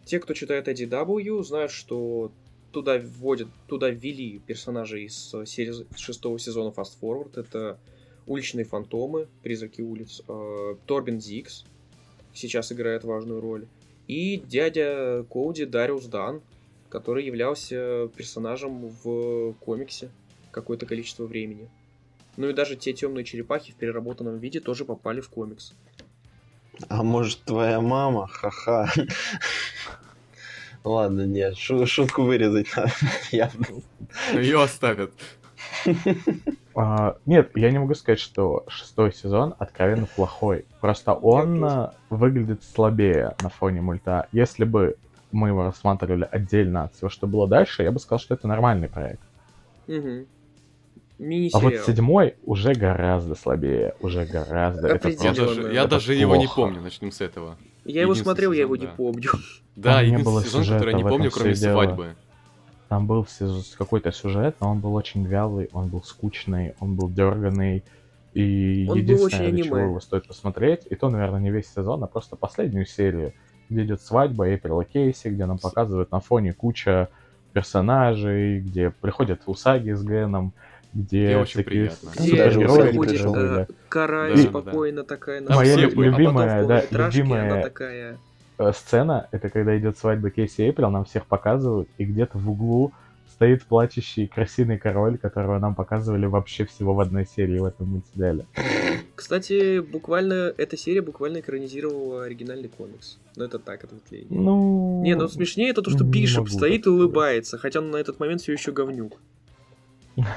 Те, 0.05 0.21
кто 0.21 0.35
читает 0.35 0.69
IDW, 0.69 1.43
знают, 1.43 1.73
что 1.73 2.33
туда 2.73 2.99
вводят, 2.99 3.49
туда 3.67 3.91
ввели 3.91 4.39
персонажей 4.39 5.05
из 5.05 5.35
серии 5.47 5.87
шестого 5.97 6.39
сезона 6.39 6.73
Fast 6.77 6.93
Forward. 7.01 7.39
Это 7.39 7.79
уличные 8.27 8.65
фантомы, 8.65 9.29
призраки 9.43 9.81
улиц, 9.81 10.23
э, 10.29 10.77
Торбин 10.87 11.21
Зикс 11.21 11.65
сейчас 12.35 12.71
играет 12.73 13.05
важную 13.05 13.41
роль, 13.41 13.67
и 14.09 14.37
дядя 14.37 15.25
Коуди 15.29 15.65
Дариус 15.65 16.07
Дан, 16.07 16.43
который 16.89 17.25
являлся 17.25 18.09
персонажем 18.17 18.89
в 19.03 19.55
комиксе 19.61 20.11
какое-то 20.51 20.87
количество 20.87 21.25
времени. 21.27 21.69
Ну 22.37 22.49
и 22.49 22.53
даже 22.53 22.77
те 22.77 22.93
темные 22.93 23.25
черепахи 23.25 23.73
в 23.73 23.77
переработанном 23.77 24.39
виде 24.39 24.61
тоже 24.61 24.85
попали 24.85 25.21
в 25.21 25.29
комикс. 25.29 25.73
А 26.89 27.03
может, 27.03 27.43
твоя 27.45 27.81
мама? 27.81 28.27
Ха-ха. 28.27 28.91
Ладно, 30.85 31.27
нет, 31.27 31.57
шу- 31.57 31.87
шутку 31.87 32.23
вырезать 32.23 32.69
надо. 32.77 32.93
Явно. 33.33 33.67
Ее 34.35 34.63
оставят. 34.63 35.13
А, 36.75 37.17
нет, 37.25 37.51
я 37.57 37.71
не 37.71 37.79
могу 37.79 37.95
сказать, 37.95 38.21
что 38.21 38.65
шестой 38.69 39.13
сезон 39.13 39.55
откровенно 39.59 40.07
плохой. 40.07 40.67
Просто 40.81 41.15
он 41.15 41.91
выглядит 42.11 42.63
слабее 42.63 43.35
на 43.43 43.49
фоне 43.49 43.81
мульта. 43.81 44.29
Если 44.33 44.65
бы 44.65 44.97
мы 45.37 45.49
его 45.49 45.63
рассматривали 45.63 46.29
отдельно 46.31 46.85
от 46.85 46.95
всего, 46.95 47.09
что 47.09 47.27
было 47.27 47.47
дальше, 47.47 47.83
я 47.83 47.93
бы 47.93 48.01
сказал, 48.01 48.19
что 48.19 48.35
это 48.35 48.49
нормальный 48.49 48.89
проект. 48.89 49.23
Угу. 49.87 50.27
А 51.53 51.59
вот 51.61 51.75
седьмой 51.87 52.35
уже 52.45 52.75
гораздо 52.75 53.35
слабее, 53.35 53.95
уже 54.01 54.25
гораздо. 54.27 54.89
Это 54.89 55.09
Определенно. 55.09 55.25
Я 55.27 55.35
просто- 55.35 55.63
даже, 55.63 55.75
я 55.75 55.87
даже 55.87 56.15
его 56.15 56.37
не 56.37 56.47
плохо. 56.47 56.61
помню, 56.63 56.81
начнем 56.83 57.11
с 57.11 57.21
этого. 57.21 57.57
Я 57.85 58.03
его 58.03 58.15
смотрел, 58.15 58.53
я 58.53 58.65
сезон, 58.65 58.67
его 58.67 58.77
не 58.77 58.87
да. 58.87 58.93
помню. 58.97 59.31
Да, 59.77 59.95
Там 60.01 60.07
не 60.07 60.19
было 60.19 60.43
сезон, 60.43 60.63
сюжета, 60.63 60.79
который 60.79 60.93
я 60.93 60.97
не 60.99 61.09
помню, 61.09 61.31
кроме 61.31 61.53
и 61.53 61.55
дело. 61.55 61.73
свадьбы. 61.73 62.17
Там 62.89 63.07
был 63.07 63.27
какой-то 63.79 64.13
сюжет, 64.13 64.57
но 64.61 64.71
он 64.71 64.81
был 64.81 64.95
очень 64.95 65.25
вялый, 65.25 65.69
он 65.73 65.89
был 65.89 66.03
скучный, 66.03 66.75
он 66.81 66.95
был 66.95 67.09
дерганый. 67.11 67.83
И 68.35 68.87
Он 68.91 68.99
единственное, 68.99 69.51
для 69.51 69.65
чего 69.65 69.79
его 69.79 70.01
стоит 70.01 70.27
посмотреть, 70.29 70.83
и 70.91 70.95
то, 70.95 71.09
наверное, 71.09 71.41
не 71.41 71.51
весь 71.51 71.73
сезон, 71.73 72.05
а 72.05 72.07
просто 72.07 72.37
последнюю 72.37 72.85
серию, 72.85 73.33
где 73.69 73.85
идет 73.85 74.01
свадьба 74.01 74.49
Эйприла 74.49 74.85
Кейси, 74.85 75.29
где 75.29 75.47
нам 75.47 75.59
показывают 75.59 76.11
на 76.13 76.21
фоне 76.21 76.53
куча 76.53 77.09
персонажей, 77.53 78.61
где 78.61 78.91
приходят 78.91 79.43
Усаги 79.47 79.93
с 79.93 80.03
Геном, 80.03 80.53
где 80.93 81.27
Где 81.27 81.37
очень 81.37 81.61
Где 81.63 82.01
супергерои 82.51 83.63
э, 83.63 83.67
Карай 83.89 84.37
Да, 84.37 84.43
спокойно 84.43 85.05
такая 85.05 85.41
на 85.41 85.55
Моя 85.57 85.75
были. 85.77 85.87
а 85.87 86.05
любимая, 86.05 86.67
да, 86.67 86.83
любимая 86.91 87.63
такая... 87.63 88.19
сцена, 88.73 89.29
это 89.31 89.49
когда 89.51 89.77
идет 89.79 89.99
свадьба 89.99 90.31
Кейси 90.31 90.63
и 90.63 90.65
Эйприл, 90.67 90.91
нам 90.91 91.05
всех 91.05 91.27
показывают, 91.27 91.89
и 91.99 92.05
где-то 92.05 92.39
в 92.39 92.51
углу 92.51 92.93
стоит 93.37 93.65
плачущий 93.65 94.27
красивый 94.27 94.79
король, 94.79 95.19
которого 95.19 95.59
нам 95.59 95.75
показывали 95.75 96.27
вообще 96.27 96.65
всего 96.65 96.95
в 96.95 97.01
одной 97.01 97.27
серии 97.27 97.59
в 97.59 97.65
этом 97.67 97.89
мультсериале. 97.89 98.47
Кстати, 99.15 99.81
буквально, 99.81 100.55
эта 100.57 100.77
серия 100.77 101.03
буквально 101.03 101.41
экранизировала 101.41 102.25
оригинальный 102.25 102.69
комикс. 102.69 103.19
Но 103.37 103.45
это 103.45 103.59
так, 103.59 103.85
ответвление. 103.85 104.29
Ну... 104.31 105.03
Не, 105.03 105.15
ну 105.15 105.29
смешнее 105.29 105.71
это 105.71 105.83
то, 105.83 105.91
что 105.91 106.03
Бишоп 106.05 106.49
стоит 106.49 106.87
и 106.87 106.89
улыбается, 106.89 107.59
хотя 107.59 107.81
он 107.81 107.91
на 107.91 107.97
этот 107.97 108.19
момент 108.21 108.41
все 108.41 108.53
еще 108.53 108.73
говнюк. 108.73 109.21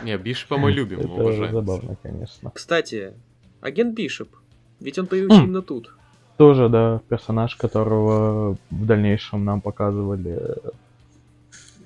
Не, 0.03 0.17
Бишопа 0.17 0.57
мы 0.57 0.71
любим, 0.71 0.99
Это 0.99 1.07
уважаем. 1.07 1.53
забавно, 1.53 1.95
конечно. 2.03 2.51
Кстати, 2.53 3.13
агент 3.61 3.95
Бишоп, 3.95 4.29
ведь 4.81 4.99
он 4.99 5.07
появился 5.07 5.39
Хм. 5.39 5.45
именно 5.45 5.61
тут. 5.61 5.95
Тоже, 6.37 6.67
да, 6.67 7.01
персонаж, 7.07 7.55
которого 7.55 8.57
в 8.71 8.85
дальнейшем 8.85 9.45
нам 9.45 9.61
показывали 9.61 10.57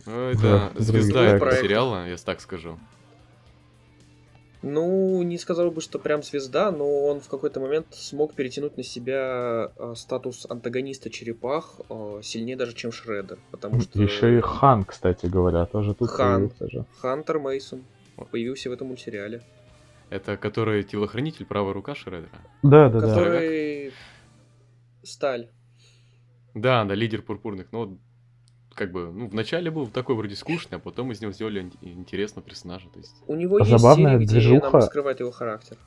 Ну, 0.06 0.30
это 0.30 0.41
да, 0.41 0.82
звезда 0.82 1.24
этого 1.24 1.51
сериала, 1.54 2.08
я 2.08 2.18
так 2.18 2.41
скажу. 2.41 2.78
Ну, 4.64 5.22
не 5.24 5.38
сказал 5.38 5.72
бы, 5.72 5.82
что 5.82 5.99
прям 5.99 6.24
звезда, 6.24 6.72
но 6.72 7.06
он 7.06 7.20
в 7.20 7.28
какой-то 7.28 7.60
момент 7.60 7.88
смог 7.91 8.34
перетянуть 8.34 8.78
на 8.78 8.84
себя 8.84 9.74
э, 9.76 9.93
статус 9.97 10.45
антагониста 10.49 11.10
черепах 11.10 11.82
э, 11.89 12.22
сильнее 12.24 12.56
даже, 12.56 12.74
чем 12.74 12.93
Шреддер, 12.93 13.39
потому 13.51 13.82
что... 13.82 14.01
Еще 14.01 14.38
и 14.38 14.41
Хан, 14.41 14.86
кстати 14.86 15.26
говоря, 15.26 15.66
тоже 15.66 15.93
тут 15.93 16.10
Хан, 16.10 16.49
же. 16.62 16.86
Хантер 17.01 17.39
Мейсон 17.39 17.84
появился 18.32 18.70
в 18.70 18.74
этом 18.74 18.88
мультсериале. 18.88 19.41
Это 20.10 20.38
который 20.38 20.84
телохранитель, 20.84 21.45
правая 21.45 21.74
рука 21.74 21.93
Шреддера? 21.93 22.30
Да, 22.62 22.88
да, 22.88 23.01
да. 23.01 23.08
Который... 23.10 23.91
Сталь. 25.04 25.49
Да, 26.54 26.86
да, 26.86 26.95
лидер 26.95 27.22
пурпурных. 27.22 27.74
Но 27.74 27.97
как 28.76 28.91
бы, 28.91 29.11
ну, 29.11 29.28
вначале 29.28 29.71
был 29.71 29.88
такой 29.88 30.15
вроде 30.15 30.36
скучный, 30.36 30.78
а 30.78 30.80
потом 30.80 31.11
из 31.11 31.21
него 31.21 31.32
сделали 31.32 31.71
интересного 31.82 32.45
персонажа. 32.45 32.88
То 32.93 32.99
есть... 32.99 33.15
У 33.28 33.36
него 33.36 33.59
есть 33.59 33.69
Забавная 33.69 34.17
серии, 34.17 34.28
движуха... 34.28 34.67
где 34.67 34.78
нам 34.78 34.82
скрывает 34.82 35.19
его 35.19 35.32
характер. 35.32 35.78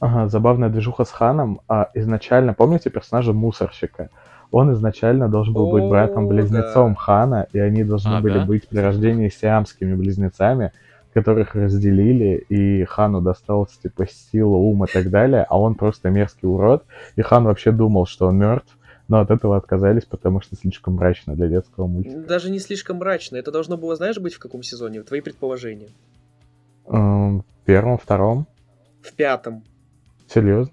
Ага, 0.00 0.28
забавная 0.28 0.68
движуха 0.68 1.04
с 1.04 1.10
Ханом. 1.10 1.60
А 1.68 1.90
изначально, 1.94 2.54
помните 2.54 2.90
персонажа 2.90 3.32
Мусорщика? 3.32 4.10
Он 4.50 4.72
изначально 4.72 5.28
должен 5.28 5.54
был 5.54 5.70
быть 5.70 5.84
братом-близнецом 5.84 6.94
да. 6.94 6.98
Хана, 6.98 7.46
и 7.52 7.58
они 7.58 7.84
должны 7.84 8.16
а, 8.16 8.20
были 8.20 8.38
да? 8.38 8.44
быть 8.44 8.68
при 8.68 8.78
рождении 8.78 9.28
сиамскими 9.28 9.94
близнецами, 9.94 10.72
которых 11.14 11.54
разделили, 11.54 12.44
и 12.48 12.84
Хану 12.84 13.20
досталось 13.20 13.78
типа 13.78 14.06
сила, 14.06 14.56
ум 14.56 14.84
и 14.84 14.88
так 14.88 15.08
далее, 15.10 15.46
а 15.48 15.58
он 15.58 15.74
просто 15.74 16.10
мерзкий 16.10 16.48
урод, 16.48 16.84
и 17.16 17.22
Хан 17.22 17.44
вообще 17.44 17.70
думал, 17.70 18.06
что 18.06 18.26
он 18.26 18.38
мертв, 18.38 18.76
но 19.08 19.20
от 19.20 19.30
этого 19.30 19.56
отказались, 19.56 20.04
потому 20.04 20.40
что 20.40 20.56
слишком 20.56 20.94
мрачно 20.94 21.34
для 21.34 21.48
детского 21.48 21.86
мультика. 21.86 22.18
Даже 22.20 22.50
не 22.50 22.58
слишком 22.58 22.98
мрачно. 22.98 23.36
Это 23.36 23.50
должно 23.50 23.76
было, 23.76 23.96
знаешь, 23.96 24.18
быть 24.18 24.34
в 24.34 24.38
каком 24.38 24.62
сезоне? 24.62 25.02
Твои 25.02 25.20
предположения. 25.20 25.88
Эм, 26.86 27.40
в 27.40 27.64
первом, 27.64 27.98
втором. 27.98 28.46
В 29.02 29.12
пятом. 29.12 29.64
Серьезно? 30.28 30.72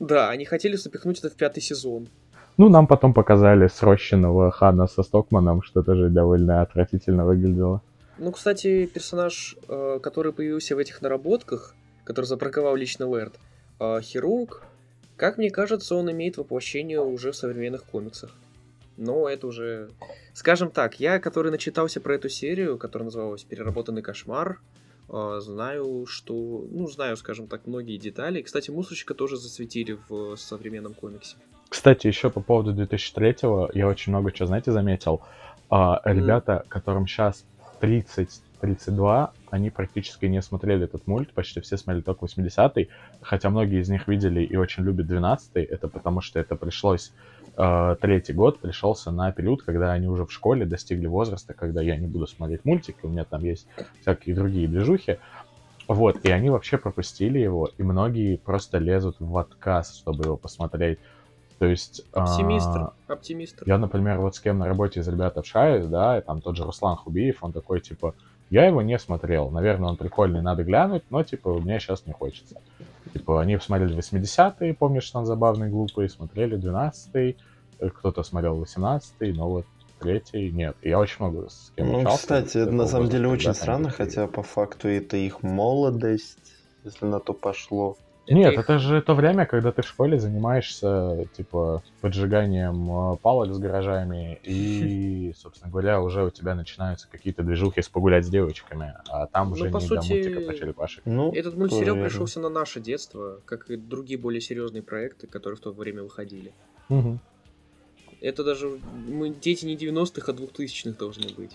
Да, 0.00 0.30
они 0.30 0.44
хотели 0.44 0.76
запихнуть 0.76 1.18
это 1.18 1.30
в 1.30 1.34
пятый 1.34 1.60
сезон. 1.60 2.08
Ну, 2.56 2.68
нам 2.68 2.86
потом 2.86 3.12
показали 3.12 3.66
срощенного 3.66 4.50
Хана 4.50 4.86
со 4.86 5.02
Стокманом, 5.02 5.62
что 5.62 5.82
тоже 5.82 6.08
довольно 6.08 6.62
отвратительно 6.62 7.24
выглядело. 7.24 7.82
Ну, 8.18 8.30
кстати, 8.30 8.86
персонаж, 8.86 9.56
э, 9.68 9.98
который 10.00 10.32
появился 10.32 10.76
в 10.76 10.78
этих 10.78 11.02
наработках, 11.02 11.74
который 12.04 12.26
запраковал 12.26 12.76
лично 12.76 13.08
Лэрд, 13.08 13.34
э, 13.80 14.00
хирург, 14.02 14.62
как 15.16 15.38
мне 15.38 15.50
кажется, 15.50 15.94
он 15.94 16.10
имеет 16.10 16.36
воплощение 16.36 17.00
уже 17.00 17.32
в 17.32 17.36
современных 17.36 17.84
комиксах. 17.84 18.30
Но 18.96 19.28
это 19.28 19.46
уже... 19.46 19.90
Скажем 20.32 20.70
так, 20.70 21.00
я, 21.00 21.18
который 21.18 21.50
начитался 21.50 22.00
про 22.00 22.14
эту 22.14 22.28
серию, 22.28 22.78
которая 22.78 23.04
называлась 23.06 23.42
«Переработанный 23.44 24.02
кошмар», 24.02 24.60
а, 25.08 25.40
знаю, 25.40 26.06
что... 26.06 26.64
Ну, 26.70 26.86
знаю, 26.88 27.16
скажем 27.16 27.46
так, 27.46 27.66
многие 27.66 27.98
детали. 27.98 28.42
Кстати, 28.42 28.70
Мусорщика 28.70 29.14
тоже 29.14 29.36
засветили 29.36 29.98
в 30.08 30.36
современном 30.36 30.94
комиксе. 30.94 31.36
Кстати, 31.68 32.06
еще 32.06 32.30
по 32.30 32.40
поводу 32.40 32.72
2003-го, 32.72 33.70
я 33.74 33.88
очень 33.88 34.12
много 34.12 34.32
чего, 34.32 34.46
знаете, 34.46 34.70
заметил. 34.72 35.22
А, 35.70 36.00
ребята, 36.04 36.64
которым 36.68 37.06
сейчас 37.06 37.44
30 37.80 38.42
32, 38.64 39.32
они 39.50 39.68
практически 39.68 40.24
не 40.24 40.40
смотрели 40.40 40.84
этот 40.84 41.06
мульт, 41.06 41.34
почти 41.34 41.60
все 41.60 41.76
смотрели 41.76 42.02
только 42.02 42.24
80-й, 42.24 42.88
хотя 43.20 43.50
многие 43.50 43.80
из 43.80 43.90
них 43.90 44.08
видели 44.08 44.42
и 44.42 44.56
очень 44.56 44.84
любят 44.84 45.06
12-й, 45.06 45.62
это 45.62 45.86
потому 45.88 46.22
что 46.22 46.40
это 46.40 46.56
пришлось, 46.56 47.12
э, 47.58 47.96
третий 48.00 48.32
год 48.32 48.60
пришелся 48.60 49.10
на 49.10 49.32
период, 49.32 49.62
когда 49.62 49.92
они 49.92 50.08
уже 50.08 50.24
в 50.24 50.32
школе 50.32 50.64
достигли 50.64 51.06
возраста, 51.06 51.52
когда 51.52 51.82
я 51.82 51.96
не 51.96 52.06
буду 52.06 52.26
смотреть 52.26 52.64
мультики, 52.64 52.96
у 53.02 53.08
меня 53.08 53.24
там 53.24 53.44
есть 53.44 53.66
всякие 54.00 54.34
другие 54.34 54.66
движухи, 54.66 55.18
вот, 55.86 56.24
и 56.24 56.30
они 56.30 56.48
вообще 56.48 56.78
пропустили 56.78 57.38
его, 57.38 57.68
и 57.76 57.82
многие 57.82 58.36
просто 58.36 58.78
лезут 58.78 59.16
в 59.18 59.36
отказ, 59.36 59.94
чтобы 59.94 60.24
его 60.24 60.38
посмотреть. 60.38 60.98
То 61.58 61.66
есть... 61.66 62.02
Оптимистр, 62.12 62.78
а, 62.78 62.94
оптимистр. 63.08 63.62
Я, 63.66 63.78
например, 63.78 64.18
вот 64.20 64.34
с 64.34 64.40
кем 64.40 64.58
на 64.58 64.66
работе 64.66 65.00
из 65.00 65.08
ребят 65.08 65.36
общаюсь, 65.36 65.86
да, 65.86 66.18
и 66.18 66.22
там 66.22 66.40
тот 66.40 66.56
же 66.56 66.64
Руслан 66.64 66.96
Хубиев, 66.96 67.44
он 67.44 67.52
такой, 67.52 67.80
типа, 67.80 68.14
я 68.50 68.66
его 68.66 68.82
не 68.82 68.98
смотрел. 68.98 69.50
Наверное, 69.50 69.90
он 69.90 69.96
прикольный, 69.96 70.42
надо 70.42 70.64
глянуть, 70.64 71.04
но, 71.10 71.22
типа, 71.22 71.58
мне 71.60 71.80
сейчас 71.80 72.06
не 72.06 72.12
хочется. 72.12 72.60
Типа, 73.12 73.40
они 73.40 73.56
посмотрели 73.56 73.96
80-е, 73.96 74.74
помнишь, 74.74 75.10
там 75.10 75.26
забавный, 75.26 75.68
глупый, 75.68 76.08
смотрели 76.08 76.56
12-й, 76.58 77.36
э, 77.78 77.90
кто-то 77.90 78.22
смотрел 78.22 78.60
18-й, 78.62 79.32
но 79.32 79.48
вот 79.48 79.66
третий 80.00 80.50
нет. 80.50 80.76
Я 80.82 80.98
очень 80.98 81.16
много 81.20 81.48
с 81.48 81.72
кем 81.76 81.88
Ну, 81.88 81.98
общался, 81.98 82.18
кстати, 82.18 82.58
на 82.58 82.86
самом 82.86 83.08
деле 83.08 83.28
очень 83.28 83.54
странно, 83.54 83.90
хотя 83.90 84.26
по 84.26 84.42
факту 84.42 84.88
это 84.88 85.16
их 85.16 85.42
молодость, 85.42 86.54
если 86.84 87.06
на 87.06 87.20
то 87.20 87.32
пошло. 87.32 87.96
Нет, 88.26 88.56
это 88.56 88.78
же 88.78 89.02
то 89.02 89.14
время, 89.14 89.46
когда 89.46 89.72
ты 89.72 89.82
в 89.82 89.86
школе 89.86 90.18
занимаешься, 90.18 91.26
типа, 91.36 91.82
поджиганием 92.00 93.12
э, 93.12 93.16
палок 93.18 93.52
с 93.52 93.58
гаражами, 93.58 94.38
и, 94.42 95.34
собственно 95.36 95.70
говоря, 95.70 96.00
уже 96.00 96.24
у 96.24 96.30
тебя 96.30 96.54
начинаются 96.54 97.08
какие-то 97.10 97.42
движухи 97.42 97.82
с 97.82 97.88
погулять 97.88 98.24
с 98.24 98.28
девочками, 98.28 98.94
а 99.08 99.26
там 99.26 99.52
уже 99.52 99.68
ну, 99.68 99.78
не 99.78 99.86
сути, 99.86 100.08
до 100.08 100.14
мультика 100.14 100.40
про 100.40 100.54
черепашек. 100.54 101.02
Ну, 101.04 101.32
Этот 101.32 101.56
мультсериал 101.56 101.96
пришелся 101.96 102.40
на 102.40 102.48
наше 102.48 102.80
детство, 102.80 103.40
как 103.44 103.70
и 103.70 103.76
другие 103.76 104.18
более 104.18 104.40
серьезные 104.40 104.82
проекты, 104.82 105.26
которые 105.26 105.58
в 105.58 105.60
то 105.60 105.72
время 105.72 106.02
выходили. 106.02 106.52
Угу. 106.88 107.18
Это 108.20 108.42
даже... 108.42 108.80
Мы 109.06 109.28
дети 109.28 109.66
не 109.66 109.76
90-х, 109.76 110.32
а 110.32 110.34
2000-х 110.34 110.98
должны 110.98 111.28
быть. 111.34 111.52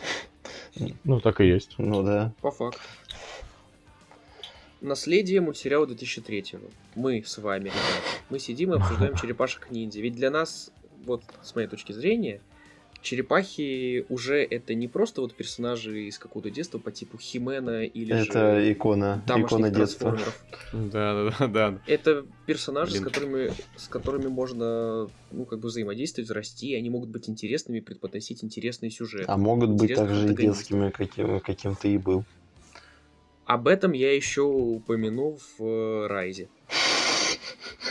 Ну, 1.03 1.19
так 1.19 1.41
и 1.41 1.47
есть. 1.47 1.75
Ну 1.79 2.03
да. 2.03 2.31
По 2.41 2.51
факту. 2.51 2.79
Наследие 4.81 5.41
мультсериала 5.41 5.85
2003 5.85 6.45
Мы 6.95 7.21
с 7.25 7.37
вами, 7.37 7.65
ребята, 7.65 7.79
мы 8.29 8.39
сидим 8.39 8.73
и 8.73 8.77
обсуждаем 8.77 9.15
черепашек 9.21 9.69
ниндзя. 9.71 9.99
Ведь 9.99 10.15
для 10.15 10.31
нас, 10.31 10.71
вот 11.05 11.23
с 11.41 11.53
моей 11.53 11.67
точки 11.67 11.91
зрения, 11.91 12.39
черепахи 13.01 14.05
уже 14.09 14.37
это 14.37 14.73
не 14.75 14.87
просто 14.87 15.21
вот 15.21 15.33
персонажи 15.33 16.03
из 16.03 16.17
какого-то 16.17 16.49
детства 16.49 16.79
по 16.79 16.91
типу 16.91 17.17
Химена 17.17 17.83
или 17.83 18.15
это 18.15 18.61
же 18.61 18.71
икона, 18.71 19.21
икона 19.27 19.69
детства. 19.69 20.17
Да, 20.71 21.29
да, 21.39 21.47
да. 21.47 21.79
Это 21.85 22.25
персонажи, 22.45 22.97
с 22.97 22.99
которыми, 23.01 23.51
с 23.75 23.87
которыми 23.87 24.27
можно, 24.27 25.09
ну, 25.31 25.45
как 25.45 25.59
бы 25.59 25.67
взаимодействовать, 25.67 26.29
расти, 26.31 26.75
они 26.75 26.89
могут 26.89 27.09
быть 27.09 27.29
интересными, 27.29 27.81
преподносить 27.81 28.43
интересные 28.43 28.91
сюжеты. 28.91 29.25
А 29.27 29.37
могут 29.37 29.71
быть 29.71 29.93
также 29.93 30.31
и 30.31 30.35
детскими, 30.35 30.89
каким, 30.89 31.39
каким 31.41 31.75
ты 31.75 31.93
и 31.93 31.97
был. 31.97 32.23
Об 33.49 33.67
этом 33.67 33.93
я 33.93 34.15
еще 34.15 34.43
упомяну 34.43 35.37
в 35.57 35.63
э, 35.63 36.05
Райзе. 36.05 36.49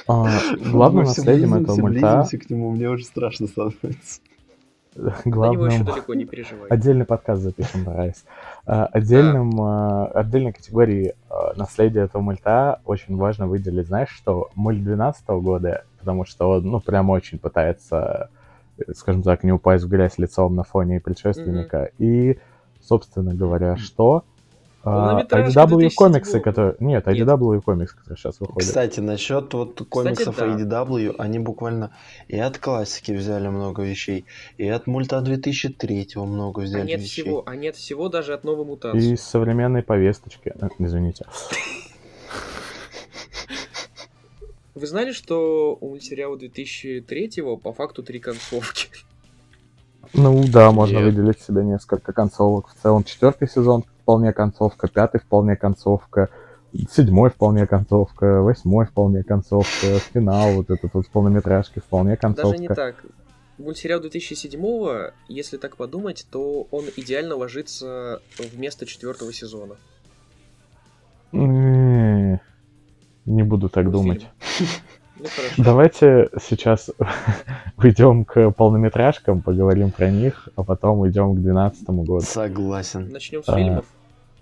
А, 0.07 0.29
главным 0.57 1.03
наследием 1.03 1.53
этого 1.53 1.75
мульта... 1.75 2.25
к 2.31 2.49
нему, 2.49 2.71
мне 2.71 2.89
уже 2.89 3.05
страшно 3.05 3.49
становится. 3.49 4.21
Главным... 5.25 5.69
еще 5.69 5.83
далеко 5.83 6.15
не 6.15 6.27
переживай. 6.27 6.69
Отдельный 6.69 7.05
подкаст 7.05 7.43
запишем 7.43 7.89
Райз. 7.89 8.25
А, 8.67 8.87
отдельным, 8.87 9.51
да. 9.51 10.07
отдельной 10.07 10.53
категории 10.53 11.17
а, 11.29 11.55
наследия 11.57 12.03
этого 12.03 12.23
мульта 12.23 12.81
очень 12.85 13.17
важно 13.17 13.49
выделить, 13.49 13.89
знаешь, 13.89 14.11
что 14.11 14.51
мульт 14.55 14.85
12 14.85 15.27
года, 15.27 15.85
потому 15.99 16.25
что 16.25 16.51
он, 16.51 16.67
ну, 16.67 16.79
прям 16.79 17.11
очень 17.11 17.41
пытается, 17.41 18.31
скажем 18.95 19.25
так, 19.25 19.43
не 19.43 19.51
упасть 19.51 19.83
в 19.83 19.89
грязь 19.89 20.19
лицом 20.19 20.55
на 20.55 20.63
фоне 20.63 21.01
предшественника. 21.01 21.91
Mm-hmm. 21.99 22.05
И, 22.05 22.39
собственно 22.81 23.35
говоря, 23.35 23.77
что 23.77 24.23
а, 24.89 25.23
IDW 25.23 25.91
комиксы, 25.95 26.41
которые... 26.41 26.77
Нет, 26.81 27.07
IDW 27.07 27.55
Нет. 27.55 27.65
комикс, 27.65 27.93
который 27.93 28.17
сейчас 28.17 28.41
выходит. 28.41 28.67
Кстати, 28.67 29.01
насчет 29.01 29.53
вот 29.55 29.81
комиксов 29.89 30.35
Кстати, 30.35 30.63
да. 30.63 30.83
IDW, 30.83 31.15
они 31.19 31.39
буквально 31.39 31.93
и 32.29 32.39
от 32.39 32.59
классики 32.59 33.13
взяли 33.13 33.49
много 33.49 33.83
вещей, 33.83 34.25
и 34.57 34.69
от 34.69 34.87
мульта 34.87 35.21
2003 35.21 36.09
много 36.17 36.61
взяли 36.61 36.83
они 36.83 36.97
вещей. 36.97 37.23
Всего, 37.23 37.43
они 37.47 37.69
от 37.69 37.77
всего, 37.77 38.09
даже 38.09 38.35
от 38.35 38.45
новой 38.45 38.65
мутации. 38.65 39.13
И 39.13 39.17
современной 39.17 39.83
повесточки. 39.83 40.53
Э, 40.59 40.69
извините. 40.79 41.27
Вы 44.75 44.87
знали, 44.87 45.13
что 45.13 45.77
у 45.81 45.89
мультсериала 45.89 46.39
2003 46.39 47.43
по 47.63 47.73
факту 47.73 48.05
три 48.05 48.21
концовки? 48.21 48.89
Ну 50.15 50.45
да, 50.47 50.71
можно 50.71 50.99
Нет. 50.99 51.07
выделить 51.07 51.41
себе 51.41 51.65
несколько 51.65 52.13
концовок. 52.13 52.69
В 52.69 52.83
целом 52.83 53.05
четвертый 53.05 53.49
сезон 53.49 53.85
вполне 54.09 54.33
концовка, 54.33 54.89
пятый 54.89 55.21
вполне 55.21 55.55
концовка, 55.55 56.31
седьмой 56.91 57.29
вполне 57.29 57.67
концовка, 57.67 58.41
восьмой 58.41 58.87
вполне 58.87 59.23
концовка, 59.23 59.99
финал 60.15 60.55
вот 60.55 60.71
этот 60.71 60.95
вот 60.95 61.07
полнометражки 61.09 61.81
вполне 61.81 62.17
концовка. 62.17 62.53
Даже 62.53 62.63
не 62.63 62.69
так. 62.69 63.05
Мультсериал 63.59 64.01
2007 64.01 65.11
если 65.29 65.59
так 65.59 65.77
подумать, 65.77 66.27
то 66.31 66.67
он 66.71 66.87
идеально 66.97 67.37
ложится 67.37 68.23
вместо 68.39 68.87
четвертого 68.87 69.31
сезона. 69.31 69.75
Не, 71.33 72.41
не 73.27 73.43
буду 73.43 73.69
так 73.69 73.85
Был 73.91 74.01
думать. 74.01 74.27
Ну, 75.21 75.27
Давайте 75.57 76.31
сейчас 76.41 76.91
уйдем 77.77 78.25
к 78.25 78.53
полнометражкам, 78.53 79.43
поговорим 79.43 79.91
про 79.91 80.11
них, 80.11 80.49
а 80.55 80.63
потом 80.63 81.01
уйдем 81.01 81.33
к 81.33 81.41
2012 81.41 81.89
году. 81.89 82.21
Согласен. 82.21 83.09
Начнем 83.11 83.43
с 83.43 83.49
а, 83.49 83.57
фильмов. 83.57 83.85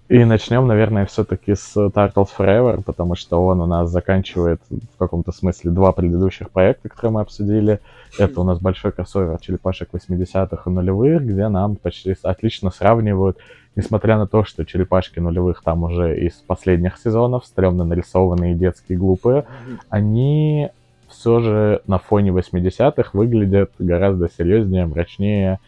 И 0.09 0.25
начнем, 0.25 0.67
наверное, 0.69 1.05
все-таки 1.07 1.57
с 1.57 1.77
Turtles 1.77 2.29
Forever, 2.39 2.83
потому 2.83 3.17
что 3.17 3.45
он 3.45 3.61
у 3.61 3.67
нас 3.67 3.91
заканчивает 3.91 4.61
в 4.71 4.99
каком-то 4.99 5.33
смысле 5.33 5.73
два 5.73 5.91
предыдущих 5.91 6.51
проекта, 6.51 6.89
которые 6.89 7.13
мы 7.13 7.21
обсудили. 7.23 7.81
Это 8.17 8.41
у 8.41 8.45
нас 8.45 8.61
большой 8.61 8.93
кроссовер 8.93 9.39
черепашек 9.41 9.89
80-х 9.93 10.63
и 10.65 10.73
нулевых, 10.73 11.23
где 11.23 11.49
нам 11.49 11.75
почти 11.75 12.15
отлично 12.23 12.71
сравнивают 12.71 13.39
несмотря 13.77 14.17
на 14.17 14.27
то, 14.27 14.43
что 14.43 14.65
черепашки 14.65 15.21
нулевых 15.21 15.63
там 15.63 15.85
уже 15.85 16.19
из 16.19 16.33
последних 16.33 16.97
сезонов, 16.97 17.45
стрёмно 17.45 17.85
нарисованные, 17.85 18.55
детские, 18.55 18.99
глупые, 18.99 19.45
они 19.91 20.71
все 21.09 21.41
же 21.41 21.83
на 21.87 21.99
фоне 21.99 22.31
80-х 22.31 23.11
выглядят 23.13 23.71
гораздо 23.79 24.29
серьезнее, 24.29 24.87
мрачнее 24.87 25.61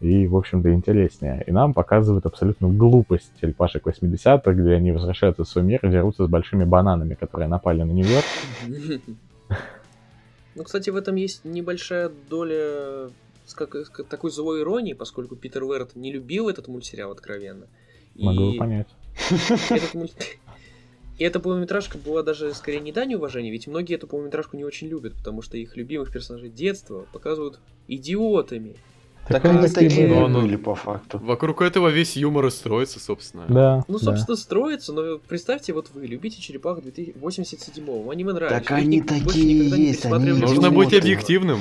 и, 0.00 0.26
в 0.26 0.36
общем-то, 0.36 0.72
интереснее. 0.72 1.42
И 1.46 1.52
нам 1.52 1.72
показывают 1.72 2.26
абсолютно 2.26 2.68
глупость 2.68 3.30
черепашек 3.40 3.86
80-х, 3.86 4.52
где 4.52 4.72
они 4.72 4.92
возвращаются 4.92 5.44
в 5.44 5.48
свой 5.48 5.64
мир 5.64 5.80
и 5.82 5.90
дерутся 5.90 6.26
с 6.26 6.28
большими 6.28 6.64
бананами, 6.64 7.14
которые 7.14 7.48
напали 7.48 7.82
на 7.82 7.92
Нью-Йорк. 7.92 8.24
Ну, 10.56 10.62
кстати, 10.62 10.90
в 10.90 10.96
этом 10.96 11.16
есть 11.16 11.44
небольшая 11.44 12.12
доля 12.30 13.10
с, 13.44 13.54
как, 13.54 13.74
с 13.74 13.90
такой 14.08 14.30
злой 14.30 14.62
иронией, 14.62 14.94
поскольку 14.94 15.34
Питер 15.36 15.64
Уэрт 15.64 15.96
не 15.96 16.12
любил 16.12 16.48
этот 16.48 16.68
мультсериал 16.68 17.10
откровенно. 17.10 17.66
Могу 18.14 18.50
и... 18.50 18.58
понять. 18.58 18.88
Этот 19.70 19.94
мульт... 19.94 20.12
И 21.18 21.22
эта 21.22 21.38
полнометражка 21.38 21.96
была 21.96 22.22
даже 22.22 22.52
скорее 22.54 22.80
не 22.80 22.90
дань 22.90 23.14
уважения, 23.14 23.50
ведь 23.50 23.68
многие 23.68 23.94
эту 23.94 24.08
полнометражку 24.08 24.56
не 24.56 24.64
очень 24.64 24.88
любят, 24.88 25.14
потому 25.14 25.42
что 25.42 25.56
их 25.56 25.76
любимых 25.76 26.12
персонажей 26.12 26.50
детства 26.50 27.06
показывают 27.12 27.60
идиотами. 27.86 28.74
Так, 29.28 29.42
так 29.42 29.44
они 29.46 29.68
такие 29.68 30.06
ну, 30.06 30.40
были 30.40 30.56
по 30.56 30.74
факту. 30.74 31.18
Вокруг 31.18 31.62
этого 31.62 31.88
весь 31.88 32.16
юмор 32.16 32.46
и 32.46 32.50
строится, 32.50 33.00
собственно. 33.00 33.44
Да. 33.48 33.84
Ну, 33.88 33.98
собственно, 33.98 34.36
да. 34.36 34.42
строится, 34.42 34.92
но 34.92 35.18
представьте, 35.18 35.72
вот 35.72 35.90
вы 35.94 36.06
любите 36.06 36.42
черепах 36.42 36.78
87-го, 36.78 38.10
аниме 38.10 38.32
нравится. 38.32 38.60
Так 38.60 38.70
они 38.72 39.00
такие 39.00 39.68
есть, 39.68 40.04
они 40.04 40.32
Нужно 40.32 40.70
быть 40.70 40.92
объективным. 40.92 41.60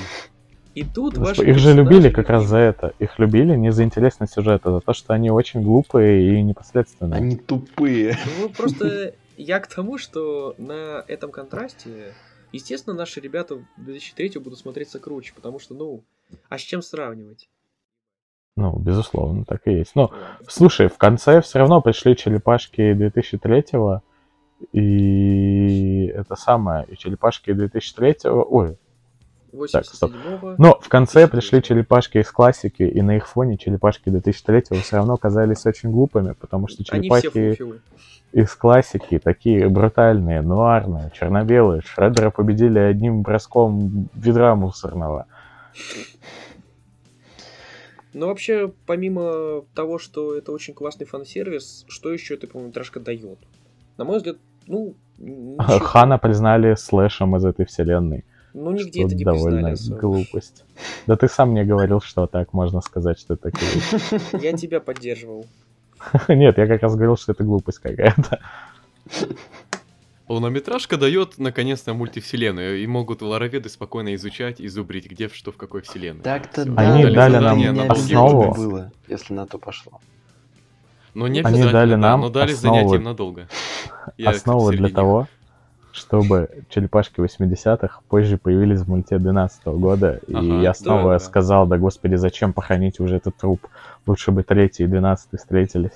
И 0.76 0.84
тут 0.84 1.18
ваши 1.18 1.44
Их 1.44 1.60
же 1.60 1.74
любили 1.74 2.10
как 2.10 2.30
раз 2.30 2.48
за 2.48 2.58
это. 2.58 2.94
Их 3.00 3.20
любили 3.20 3.56
не 3.56 3.72
за 3.72 3.84
интересность 3.84 4.34
сюжета, 4.34 4.70
а 4.70 4.74
за 4.74 4.80
то, 4.80 4.94
что 4.94 5.14
они 5.14 5.30
очень 5.30 5.62
глупые 5.62 6.40
и 6.40 6.42
непосредственные. 6.42 7.18
Они 7.18 7.36
тупые. 7.36 8.18
Ну, 8.40 8.50
просто 8.50 9.14
я 9.38 9.60
к 9.60 9.68
тому, 9.68 9.98
что 9.98 10.56
на 10.58 11.06
этом 11.08 11.32
контрасте, 11.32 12.14
естественно, 12.52 12.96
наши 12.96 13.20
ребята 13.20 13.64
2003 13.78 14.40
будут 14.40 14.60
смотреться 14.60 15.00
круче, 15.00 15.34
потому 15.36 15.60
что, 15.60 15.76
ну, 15.76 16.04
а 16.50 16.58
с 16.58 16.62
чем 16.62 16.82
сравнивать? 16.82 17.50
Ну, 18.56 18.78
безусловно, 18.78 19.46
так 19.46 19.62
и 19.66 19.74
есть. 19.74 19.96
Но, 19.96 20.12
слушай, 20.48 20.88
в 20.88 20.98
конце 20.98 21.42
все 21.42 21.60
равно 21.60 21.82
пришли 21.82 22.16
черепашки 22.16 22.94
2003-го, 22.94 24.02
и 24.72 26.06
это 26.16 26.36
самое, 26.36 26.86
и 26.86 26.96
черепашки 26.96 27.50
2003-го, 27.50 28.48
ой, 28.50 28.78
так, 29.72 29.86
стоп. 29.86 30.12
Но 30.58 30.80
в 30.82 30.90
конце 30.90 31.28
пришли 31.28 31.62
черепашки 31.62 32.20
из 32.20 32.32
классики, 32.32 32.84
и 32.84 33.02
на 33.02 33.18
их 33.18 33.28
фоне 33.28 33.58
черепашки 33.58 34.10
2003 34.10 34.80
все 34.82 34.98
равно 34.98 35.18
казались 35.18 35.66
очень 35.66 35.92
глупыми, 35.92 36.34
потому 36.34 36.68
что 36.68 36.84
черепахи 36.84 37.58
из 38.32 38.56
классики 38.56 39.20
такие 39.20 39.70
брутальные, 39.70 40.42
нуарные, 40.42 41.12
черно-белые. 41.14 41.82
Шреддера 41.82 42.32
победили 42.32 42.80
одним 42.80 43.22
броском 43.22 44.10
ведра 44.16 44.56
мусорного. 44.56 45.28
Ну, 48.14 48.28
вообще, 48.28 48.72
помимо 48.86 49.64
того, 49.74 49.98
что 49.98 50.36
это 50.36 50.52
очень 50.52 50.74
классный 50.74 51.06
фан-сервис, 51.06 51.86
что 51.88 52.12
еще 52.14 52.36
эта 52.36 52.48
полнометражка 52.48 53.00
дает? 53.00 53.40
На 53.98 54.06
мой 54.06 54.18
взгляд, 54.18 54.38
ну... 54.68 54.96
Ничего. 55.18 55.80
Хана 55.80 56.18
признали 56.18 56.76
слэшем 56.76 57.36
из 57.36 57.46
этой 57.46 57.66
вселенной. 57.66 58.26
Ну, 58.54 58.72
нигде 58.72 59.00
что 59.00 59.08
это 59.08 59.16
не 59.16 59.24
довольно 59.24 59.70
признали 59.70 60.00
глупость. 60.00 60.64
Да 61.08 61.16
ты 61.16 61.28
сам 61.28 61.52
мне 61.52 61.64
говорил, 61.64 62.02
что 62.02 62.28
так 62.28 62.54
можно 62.54 62.82
сказать, 62.82 63.20
что 63.20 63.34
это 63.34 63.52
глупость. 63.52 64.34
Я 64.44 64.54
тебя 64.54 64.80
поддерживал. 64.80 65.46
Нет, 66.28 66.58
я 66.58 66.68
как 66.68 66.82
раз 66.82 66.96
говорил, 66.96 67.18
что 67.18 67.32
это 67.32 67.44
глупость 67.44 67.80
какая-то. 67.80 68.40
Полнометражка 70.34 70.98
дает 70.98 71.38
наконец-то 71.38 71.94
мультивселенную, 71.94 72.82
и 72.82 72.88
могут 72.88 73.22
лароведы 73.22 73.70
спокойно 73.70 74.16
изучать 74.16 74.60
и 74.60 74.68
зубрить, 74.68 75.06
где 75.06 75.30
что 75.30 75.52
в 75.52 75.58
какой 75.58 75.84
вселенной. 75.84 76.24
Так-то 76.24 76.66
да. 76.66 76.74
Они 76.96 77.06
дали 77.06 77.38
нам 77.38 77.76
на 77.76 77.84
основу. 77.94 78.52
Было, 78.56 78.92
если 79.08 79.36
на 79.36 79.46
то 79.46 79.60
пошло. 79.60 80.02
Но 81.14 81.28
не 81.28 81.42
Они 81.42 81.62
дали 81.62 81.94
нам 81.94 82.22
но 82.22 82.30
дали 82.30 82.54
основу, 82.54 82.78
занятием 82.78 83.04
надолго. 83.04 83.48
основу 84.26 84.72
для 84.72 84.90
того, 84.90 85.28
чтобы 85.92 86.50
черепашки 86.70 87.20
80-х 87.20 88.00
позже 88.10 88.40
появились 88.40 88.80
в 88.80 88.88
мульте 88.90 89.20
12 89.20 89.66
года. 89.68 90.20
И 90.26 90.34
ага, 90.34 90.62
я 90.64 90.74
снова 90.74 91.12
да, 91.12 91.20
сказал, 91.20 91.68
да 91.68 91.78
господи, 91.78 92.16
зачем 92.16 92.54
похоронить 92.54 93.00
уже 93.00 93.18
этот 93.18 93.38
труп? 93.38 93.68
Лучше 94.08 94.32
бы 94.32 94.42
третий 94.42 94.86
и 94.86 94.88
12 94.88 95.40
встретились. 95.40 95.92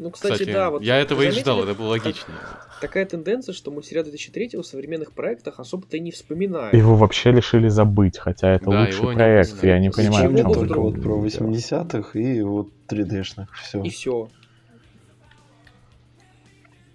Ну, 0.00 0.10
кстати, 0.10 0.32
кстати 0.32 0.50
да. 0.50 0.70
Вот 0.70 0.82
я 0.82 0.96
этого 0.96 1.20
и 1.20 1.30
ждал, 1.30 1.62
это 1.62 1.74
было 1.74 1.88
логично. 1.88 2.32
Такая 2.80 3.04
тенденция, 3.04 3.52
что 3.52 3.70
мультсериал 3.70 4.04
2003 4.04 4.56
в 4.56 4.62
современных 4.62 5.12
проектах 5.12 5.60
особо-то 5.60 5.98
и 5.98 6.00
не 6.00 6.10
вспоминают. 6.10 6.72
Его 6.72 6.96
вообще 6.96 7.32
решили 7.32 7.68
забыть, 7.68 8.16
хотя 8.16 8.48
это 8.48 8.70
да, 8.70 8.80
лучший 8.80 9.14
проект, 9.14 9.62
я 9.62 9.78
не 9.78 9.90
понимаю, 9.90 10.30
Зачем 10.30 10.52
только 10.54 10.80
вот 10.80 11.02
про 11.02 11.22
80-х 11.22 12.18
и 12.18 12.40
вот 12.40 12.68
3D-шных, 12.88 13.48
все. 13.62 13.82
И 13.82 13.90
все. 13.90 14.30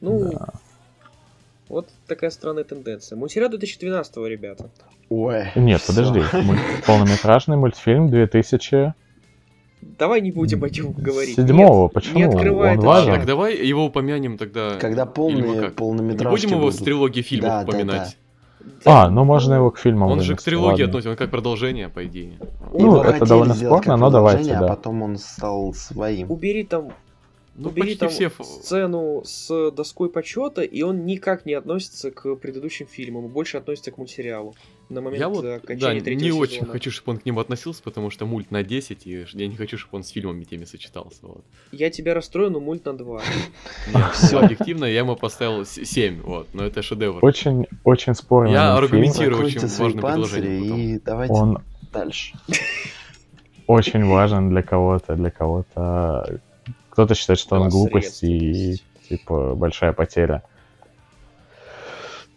Ну, 0.01 0.31
да. 0.31 0.47
Вот 1.69 1.89
такая 2.07 2.31
странная 2.31 2.63
тенденция. 2.63 3.17
Мультсериал 3.17 3.51
2012 3.51 4.17
ребята. 4.17 4.71
Ой. 5.09 5.51
Нет, 5.53 5.83
подожди. 5.85 6.23
Полнометражный 6.87 7.57
мультфильм 7.57 8.09
2000... 8.09 8.95
Давай 9.97 10.21
не 10.21 10.31
будем 10.31 10.63
о 10.63 10.69
нем 10.69 10.93
говорить. 10.93 11.35
Седьмого, 11.35 11.83
Нет, 11.83 11.93
почему? 11.93 12.17
Не 12.17 12.23
открывай 12.23 12.77
он 12.77 12.83
важен. 12.83 13.13
Так 13.13 13.25
давай 13.25 13.55
его 13.55 13.85
упомянем 13.85 14.37
тогда. 14.37 14.77
Когда 14.79 15.05
полные 15.05 15.69
полнометражки 15.69 16.45
Не 16.45 16.47
будем 16.47 16.49
его 16.57 16.67
будут. 16.67 16.75
с 16.79 16.83
трилогии 16.83 17.21
фильмов 17.21 17.49
да, 17.49 17.61
упоминать. 17.63 18.17
Да, 18.59 18.65
да. 18.83 19.03
А, 19.05 19.09
ну 19.09 19.23
можно 19.23 19.53
его 19.53 19.71
к 19.71 19.77
фильмам 19.77 20.11
Он 20.11 20.21
же 20.21 20.35
к 20.35 20.41
трилогии 20.41 20.81
ладно. 20.81 20.85
относится, 20.85 21.09
он 21.11 21.15
как 21.15 21.31
продолжение, 21.31 21.89
по 21.89 22.05
идее. 22.05 22.39
Ну, 22.73 23.01
это 23.01 23.25
довольно 23.25 23.53
спорно, 23.53 23.95
но 23.97 24.09
давайте, 24.09 24.53
а 24.53 24.59
да. 24.59 24.65
А 24.65 24.69
потом 24.69 25.01
он 25.01 25.17
стал 25.17 25.73
своим. 25.73 26.31
Убери 26.31 26.63
там 26.63 26.91
ну, 27.57 27.69
Убери 27.69 27.95
там 27.95 28.09
все... 28.09 28.29
сцену 28.29 29.21
с 29.23 29.71
доской 29.71 30.09
почета, 30.09 30.61
и 30.61 30.81
он 30.81 31.05
никак 31.05 31.45
не 31.45 31.53
относится 31.53 32.11
к 32.11 32.35
предыдущим 32.35 32.85
фильмам, 32.85 33.27
больше 33.29 33.57
относится 33.57 33.91
к 33.91 33.97
мультсериалу. 33.97 34.55
На 34.89 35.01
момент 35.01 35.19
я 35.19 35.29
вот, 35.29 35.43
окончания 35.45 35.99
да, 35.99 36.05
третьего 36.05 36.23
не 36.23 36.29
сезона. 36.29 36.43
очень 36.43 36.65
хочу, 36.65 36.91
чтобы 36.91 37.13
он 37.13 37.17
к 37.19 37.25
нему 37.25 37.39
относился, 37.39 37.81
потому 37.81 38.09
что 38.11 38.25
мульт 38.25 38.51
на 38.51 38.63
10, 38.63 39.07
и 39.07 39.25
я 39.33 39.47
не 39.47 39.55
хочу, 39.55 39.77
чтобы 39.77 39.97
он 39.97 40.03
с 40.03 40.09
фильмами 40.09 40.43
теми 40.43 40.65
сочетался. 40.65 41.19
Вот. 41.23 41.43
Я 41.71 41.89
тебя 41.89 42.13
расстрою, 42.13 42.51
но 42.51 42.59
мульт 42.59 42.85
на 42.85 42.93
2. 42.93 43.21
Нет, 43.93 44.11
все 44.13 44.39
объективно, 44.39 44.85
я 44.85 44.99
ему 44.99 45.15
поставил 45.15 45.65
7, 45.65 46.21
вот, 46.21 46.47
но 46.53 46.63
это 46.63 46.81
шедевр. 46.81 47.23
Очень, 47.23 47.65
очень 47.83 48.13
спорный 48.13 48.51
Я 48.51 48.75
аргументирую 48.75 49.45
очень 49.45 49.61
важное 49.61 50.01
предложение. 50.01 50.95
И 50.95 50.99
давайте 50.99 51.33
он... 51.33 51.57
дальше. 51.91 52.35
Очень 53.67 54.05
важен 54.05 54.49
для 54.49 54.61
кого-то, 54.61 55.15
для 55.15 55.31
кого-то 55.31 56.39
кто-то 56.95 57.13
считает, 57.13 57.39
что 57.39 57.59
он 57.59 57.67
глупость 57.67 58.23
и 58.23 58.81
типа 59.09 59.53
большая 59.55 59.91
потеря. 59.91 60.43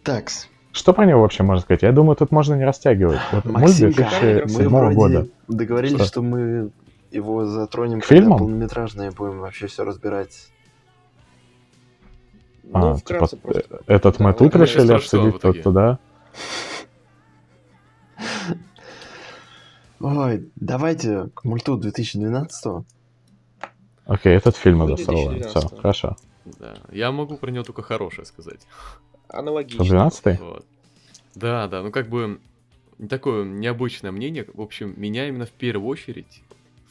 Такс. 0.03 0.49
Что 0.79 0.93
про 0.93 1.05
него 1.05 1.19
вообще 1.19 1.43
можно 1.43 1.61
сказать? 1.61 1.81
Я 1.81 1.91
думаю, 1.91 2.15
тут 2.15 2.31
можно 2.31 2.53
не 2.53 2.63
растягивать. 2.63 3.19
Вот 3.33 3.43
Максим, 3.43 3.91
2007 3.91 4.93
года. 4.93 5.27
Договорились, 5.49 5.97
что? 5.97 6.05
что 6.05 6.21
мы 6.21 6.71
его 7.11 7.45
затронем, 7.45 7.99
К 7.99 8.05
когда 8.05 8.21
фильмам? 8.21 8.39
полнометражные 8.39 9.11
будем 9.11 9.39
вообще 9.39 9.67
все 9.67 9.83
разбирать. 9.83 10.47
А, 12.71 12.93
ну, 12.93 12.97
типа, 12.97 13.27
просто. 13.27 13.81
этот 13.87 14.19
да, 14.19 14.23
мы 14.23 14.33
тут 14.33 14.55
решили 14.55 14.93
обсудить, 14.93 15.41
тот 15.41 15.61
туда. 15.61 15.99
Ой, 19.99 20.49
давайте 20.55 21.29
к 21.33 21.43
мульту 21.43 21.75
2012 21.75 22.65
-го. 22.65 22.85
Окей, 24.05 24.33
этот 24.33 24.55
фильм 24.55 24.83
одосрал. 24.83 25.33
Все, 25.41 25.59
хорошо. 25.81 26.15
Да, 26.57 26.75
я 26.89 27.11
могу 27.11 27.35
про 27.35 27.51
него 27.51 27.65
только 27.65 27.81
хорошее 27.81 28.25
сказать. 28.25 28.65
Аналогично. 29.29 29.85
12 29.85 30.39
вот. 30.39 30.65
Да, 31.35 31.67
да, 31.67 31.83
ну 31.83 31.91
как 31.91 32.09
бы 32.09 32.39
такое 33.07 33.45
необычное 33.45 34.11
мнение. 34.11 34.45
В 34.53 34.61
общем, 34.61 34.93
меня 34.97 35.27
именно 35.27 35.45
в 35.45 35.51
первую 35.51 35.87
очередь 35.87 36.41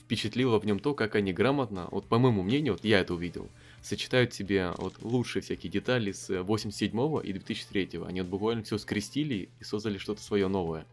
впечатлило 0.00 0.58
в 0.58 0.64
нем 0.64 0.78
то, 0.78 0.94
как 0.94 1.16
они 1.16 1.34
грамотно, 1.34 1.88
вот 1.90 2.06
по 2.06 2.18
моему 2.18 2.42
мнению, 2.42 2.74
вот 2.74 2.84
я 2.84 3.00
это 3.00 3.12
увидел, 3.12 3.48
сочетают 3.82 4.32
себе 4.32 4.72
вот 4.78 4.94
лучшие 5.02 5.42
всякие 5.42 5.70
детали 5.70 6.12
с 6.12 6.42
87 6.42 7.20
и 7.24 7.32
2003 7.34 8.00
Они 8.06 8.22
вот 8.22 8.30
буквально 8.30 8.62
все 8.62 8.78
скрестили 8.78 9.50
и 9.60 9.64
создали 9.64 9.98
что-то 9.98 10.22
свое 10.22 10.48
новое. 10.48 10.86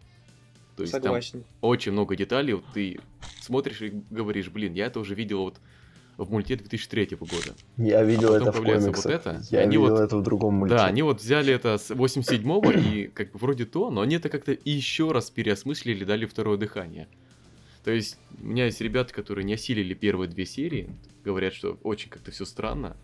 То 0.76 0.84
есть 0.84 0.92
Согласен. 0.92 1.44
там 1.44 1.44
очень 1.62 1.94
много 1.94 2.18
деталей, 2.18 2.56
вот 2.56 2.66
ты 2.74 3.00
смотришь 3.40 3.82
и 3.82 3.94
говоришь, 4.10 4.50
блин, 4.50 4.74
я 4.74 4.88
это 4.88 5.00
уже 5.00 5.16
видел 5.16 5.44
вот 5.44 5.56
в 6.18 6.32
мульте 6.32 6.56
2003 6.56 7.18
года. 7.20 7.56
Я 7.78 8.04
видел 8.04 8.34
а 8.34 8.38
это 8.38 8.52
в 8.52 8.64
комиксах. 8.64 9.06
Вот 9.06 9.06
это, 9.06 9.42
Я 9.50 9.62
они 9.62 9.78
видел 9.78 9.90
вот, 9.90 10.00
это 10.00 10.18
в 10.18 10.24
другом 10.24 10.56
мульте. 10.56 10.76
Да, 10.76 10.86
они 10.86 11.02
вот 11.02 11.22
взяли 11.22 11.54
это 11.54 11.78
с 11.78 11.92
87-го 11.92 12.72
и 12.72 13.08
как 13.08 13.32
бы 13.32 13.40
вроде 13.40 13.66
то, 13.66 13.90
но 13.90 14.02
они 14.02 14.16
это 14.16 14.30
как-то 14.30 14.58
еще 14.66 15.12
раз 15.12 15.30
переосмыслили, 15.30 16.04
дали 16.04 16.26
второе 16.26 16.58
дыхание. 16.58 17.08
То 17.84 17.92
есть 17.92 18.18
у 18.42 18.48
меня 18.48 18.66
есть 18.66 18.82
ребята, 18.82 19.14
которые 19.14 19.46
не 19.46 19.54
осилили 19.54 19.94
первые 19.94 20.28
две 20.28 20.46
серии, 20.46 20.90
говорят, 21.24 21.54
что 21.54 21.78
очень 21.84 22.10
как-то 22.10 22.32
все 22.32 22.46
странно, 22.46 22.98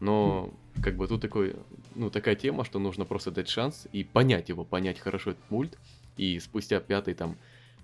но 0.00 0.52
как 0.82 0.96
бы 0.96 1.08
тут 1.08 1.22
такой, 1.22 1.56
ну, 1.94 2.10
такая 2.10 2.34
тема, 2.34 2.64
что 2.64 2.78
нужно 2.78 3.04
просто 3.04 3.30
дать 3.30 3.48
шанс 3.48 3.86
и 3.92 4.04
понять 4.04 4.48
его, 4.48 4.64
понять 4.64 4.98
хорошо 4.98 5.30
этот 5.30 5.50
мульт, 5.50 5.78
и 6.16 6.38
спустя 6.40 6.78
пятой 6.80 7.14
там 7.14 7.36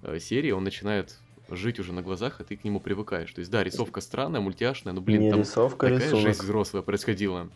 э, 0.02 0.18
серии 0.18 0.50
он 0.50 0.64
начинает 0.64 1.18
жить 1.50 1.78
уже 1.80 1.92
на 1.92 2.02
глазах, 2.02 2.40
а 2.40 2.44
ты 2.44 2.56
к 2.56 2.64
нему 2.64 2.80
привыкаешь. 2.80 3.32
То 3.32 3.40
есть, 3.40 3.50
да, 3.50 3.62
рисовка 3.64 4.00
странная, 4.00 4.40
мультяшная, 4.40 4.92
но, 4.92 5.00
блин, 5.00 5.22
Не 5.22 5.30
там 5.30 5.40
рисовка, 5.40 5.88
такая 5.88 6.02
рисунок. 6.04 6.22
жизнь 6.26 6.42
взрослая 6.42 6.82
происходила. 6.82 7.48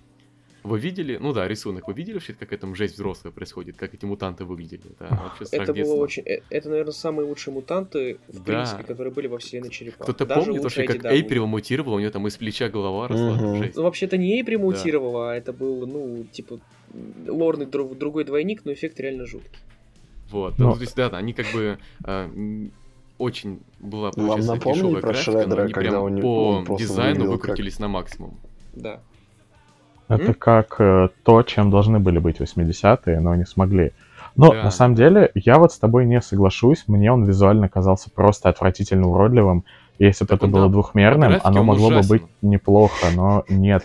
Вы 0.65 0.81
видели, 0.81 1.17
ну 1.19 1.33
да, 1.33 1.47
рисунок, 1.49 1.87
вы 1.87 1.95
видели 1.95 2.15
вообще, 2.15 2.35
как 2.35 2.53
эта 2.53 2.73
жесть 2.75 2.95
взрослая 2.95 3.33
происходит, 3.33 3.77
как 3.77 3.95
эти 3.95 4.05
мутанты 4.05 4.45
выглядели? 4.45 4.83
Это 4.99 5.15
вообще 5.15 5.47
страх 5.47 5.63
Это 5.63 5.73
детства. 5.73 5.95
было 5.95 6.03
очень... 6.03 6.23
э, 6.27 6.41
Это, 6.51 6.69
наверное, 6.69 6.93
самые 6.93 7.27
лучшие 7.27 7.55
мутанты, 7.55 8.19
в 8.27 8.39
Да. 8.39 8.43
принципе, 8.45 8.83
которые 8.83 9.15
были 9.15 9.29
во 9.29 9.39
вселенной 9.39 9.71
Черепа. 9.71 10.03
Кто-то 10.03 10.27
Даже 10.27 10.47
помнит 10.47 10.63
лучше 10.65 10.81
вообще, 10.85 10.99
как. 10.99 11.13
Эйприл 11.13 11.47
мутировала, 11.47 11.95
у 11.95 11.99
нее 12.01 12.11
там 12.11 12.27
из 12.27 12.37
плеча 12.37 12.69
голова 12.69 13.07
росла, 13.09 13.35
Мгм. 13.37 13.57
жесть. 13.63 13.77
Ну, 13.77 13.85
вообще-то 13.85 14.19
не 14.19 14.37
Эйприл 14.37 14.61
мутировала, 14.61 15.33
а 15.33 15.35
это 15.37 15.53
был, 15.53 15.87
ну, 15.87 16.25
типа, 16.25 16.61
лорный 17.27 17.65
друг- 17.67 17.97
другой 17.97 18.25
двойник, 18.25 18.63
но 18.65 18.73
эффект 18.73 18.99
реально 19.01 19.27
жуткий. 19.27 19.61
Вот, 20.31 20.59
Но- 20.59 20.71
ну, 20.71 20.75
то 20.75 20.81
есть, 20.83 20.97
да, 20.97 21.07
они 21.09 21.33
как 21.33 21.47
бы 21.55 21.79
а, 22.05 22.29
очень 23.19 23.61
была, 23.81 24.05
Вам 24.05 24.13
получается, 24.15 24.55
напомнили 24.55 24.81
дешевая 24.83 25.01
про 25.03 25.09
графика, 25.11 25.31
но 25.33 25.39
Шреддера, 25.41 25.63
они 25.65 25.73
когда 25.73 25.91
прям 25.91 26.03
он- 26.03 26.21
по 26.21 26.63
просто 26.65 26.87
дизайну 26.87 27.11
выглядел 27.15 27.31
как- 27.33 27.41
выкрутились 27.49 27.79
на 27.79 27.89
максимум. 27.89 28.35
Да. 28.75 29.01
Это 30.09 30.25
М? 30.25 30.35
как 30.35 30.77
э, 30.81 31.09
то, 31.23 31.43
чем 31.43 31.71
должны 31.71 31.99
были 31.99 32.19
быть 32.19 32.41
80-е, 32.41 33.21
но 33.21 33.35
не 33.35 33.45
смогли. 33.45 33.93
Но 34.37 34.53
Да. 34.53 34.63
на 34.65 34.71
самом 34.71 34.95
деле, 34.95 35.31
я 35.35 35.59
вот 35.59 35.73
с 35.73 35.79
тобой 35.79 36.07
не 36.07 36.21
соглашусь. 36.23 36.85
Мне 36.87 37.13
он 37.13 37.25
визуально 37.25 37.69
казался 37.69 38.09
просто 38.11 38.49
отвратительно 38.49 39.09
уродливым. 39.09 39.65
Если 39.99 40.25
бы 40.25 40.35
это 40.35 40.45
он, 40.47 40.53
было 40.53 40.67
да, 40.67 40.73
двухмерным, 40.73 41.35
оно 41.43 41.61
он 41.61 41.67
могло 41.67 41.89
бы 41.89 41.95
ужасен. 41.97 42.09
быть 42.09 42.23
неплохо, 42.41 43.07
но 43.17 43.45
нет. 43.49 43.83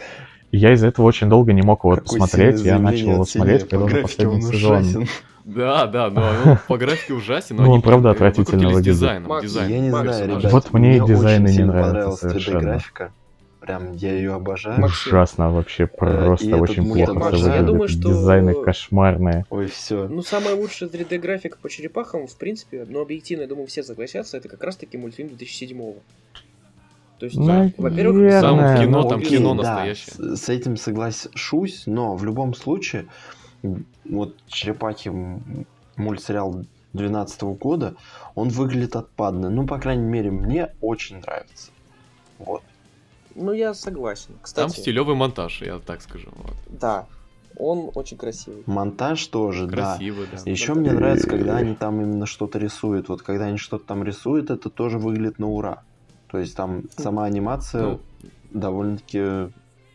И 0.52 0.58
я 0.58 0.74
из-за 0.74 0.88
этого 0.90 1.08
очень 1.08 1.28
долго 1.28 1.54
не 1.54 1.64
мог 1.64 1.84
его 1.84 1.96
Какое 1.96 2.20
посмотреть. 2.20 2.62
Я 2.62 2.78
начал 2.78 3.10
его 3.14 3.22
от 3.24 3.30
смотреть, 3.30 3.68
когда 3.68 3.86
уже 3.86 4.02
последний 4.04 4.42
сезон. 4.44 4.78
ужасен. 4.82 5.08
Да, 5.46 5.88
да, 5.88 6.10
но 6.10 6.22
он 6.46 6.58
по 6.68 6.78
графике 6.78 7.14
ужасен, 7.14 7.58
но 7.58 7.64
Ну, 7.64 7.68
они 7.70 7.76
он 7.78 7.82
правда 7.82 8.10
э, 8.10 8.12
отвратительно 8.14 8.70
выглядит. 8.70 8.84
дизайном, 8.94 9.30
Макс, 9.30 9.44
дизайном 9.44 9.72
Я 9.74 9.80
не 9.82 9.90
знаю, 9.90 10.06
персонажа. 10.06 10.40
ребят. 10.40 10.52
Вот 10.54 10.74
мне 10.74 10.98
и 10.98 11.00
очень 11.02 11.14
дизайн 11.16 11.46
и 11.48 11.52
не 11.52 11.58
3D 11.64 12.12
совершенно. 12.18 12.60
графика. 12.62 13.12
Прям 13.60 13.94
я 13.94 14.14
ее 14.14 14.34
обожаю. 14.34 14.80
Максим. 14.82 15.08
Ужасно 15.14 15.50
вообще, 15.52 15.88
просто 15.88 16.48
этот 16.48 16.62
очень 16.62 16.86
плохо 16.86 17.12
обожаю. 17.12 17.36
все 17.36 17.46
Я 17.46 17.52
выглядит. 17.52 17.66
думаю, 17.66 17.88
что- 17.90 18.10
Дизайны 18.10 18.54
кошмарные. 18.64 19.46
Ой, 19.50 19.68
все. 19.68 20.08
Ну, 20.10 20.22
самая 20.22 20.56
лучшая 20.56 20.90
3D-графика 20.90 21.58
по 21.62 21.70
черепахам, 21.70 22.28
в 22.28 22.36
принципе, 22.38 22.86
но 22.90 23.02
объективно, 23.02 23.44
я 23.44 23.48
думаю, 23.48 23.68
все 23.68 23.84
согласятся, 23.84 24.38
это 24.38 24.50
как 24.50 24.64
раз-таки 24.64 24.98
мультфильм 24.98 25.30
2007 25.30 25.94
То 27.20 27.26
есть, 27.26 27.38
Наверное, 27.38 27.74
во-первых, 27.78 28.32
Сам 28.34 28.78
кино, 28.82 29.02
ну, 29.04 29.10
там 29.10 29.20
окей, 29.20 29.38
кино 29.38 29.56
да, 29.56 29.62
настоящее. 29.76 30.36
с, 30.36 30.42
с 30.46 30.50
этим 30.50 30.76
соглашусь, 30.76 31.84
но 31.86 32.16
в 32.18 32.24
любом 32.26 32.54
случае, 32.54 33.06
вот 34.06 34.36
Черепахи 34.48 35.12
мультсериал 35.96 36.52
2012 36.94 37.42
года, 37.60 37.96
он 38.36 38.50
выглядит 38.50 38.96
отпадно. 38.96 39.50
Ну, 39.50 39.66
по 39.66 39.80
крайней 39.80 40.06
мере, 40.06 40.32
мне 40.32 40.74
очень 40.82 41.20
нравится. 41.20 41.72
Вот. 42.40 42.62
Ну, 43.36 43.52
я 43.52 43.74
согласен. 43.74 44.28
Там 44.34 44.40
Кстати, 44.44 44.80
стилевый 44.80 45.16
монтаж, 45.16 45.62
я 45.62 45.80
так 45.80 46.02
скажу. 46.02 46.30
Вот. 46.36 46.54
да, 46.70 47.08
он 47.58 47.90
очень 47.96 48.18
красивый. 48.18 48.64
Монтаж 48.66 49.26
тоже, 49.28 49.66
да. 49.68 49.96
Красивый, 49.96 50.28
да. 50.32 50.50
Еще 50.50 50.72
Это- 50.72 50.82
мне 50.82 50.92
нравится, 50.92 51.30
когда 51.30 51.58
они 51.58 51.76
там 51.76 52.02
именно 52.02 52.26
что-то 52.26 52.60
рисуют. 52.60 53.10
Вот 53.10 53.22
когда 53.22 53.46
они 53.46 53.58
что-то 53.58 53.86
там 53.86 54.04
рисуют, 54.04 54.50
это 54.52 54.70
тоже 54.70 54.98
выглядит 55.00 55.40
на 55.40 55.48
ура. 55.50 55.84
То 56.30 56.40
есть 56.40 56.56
там 56.56 56.84
сама 56.98 57.26
анимация 57.26 57.84
Ну, 57.84 58.00
довольно-таки... 58.52 59.52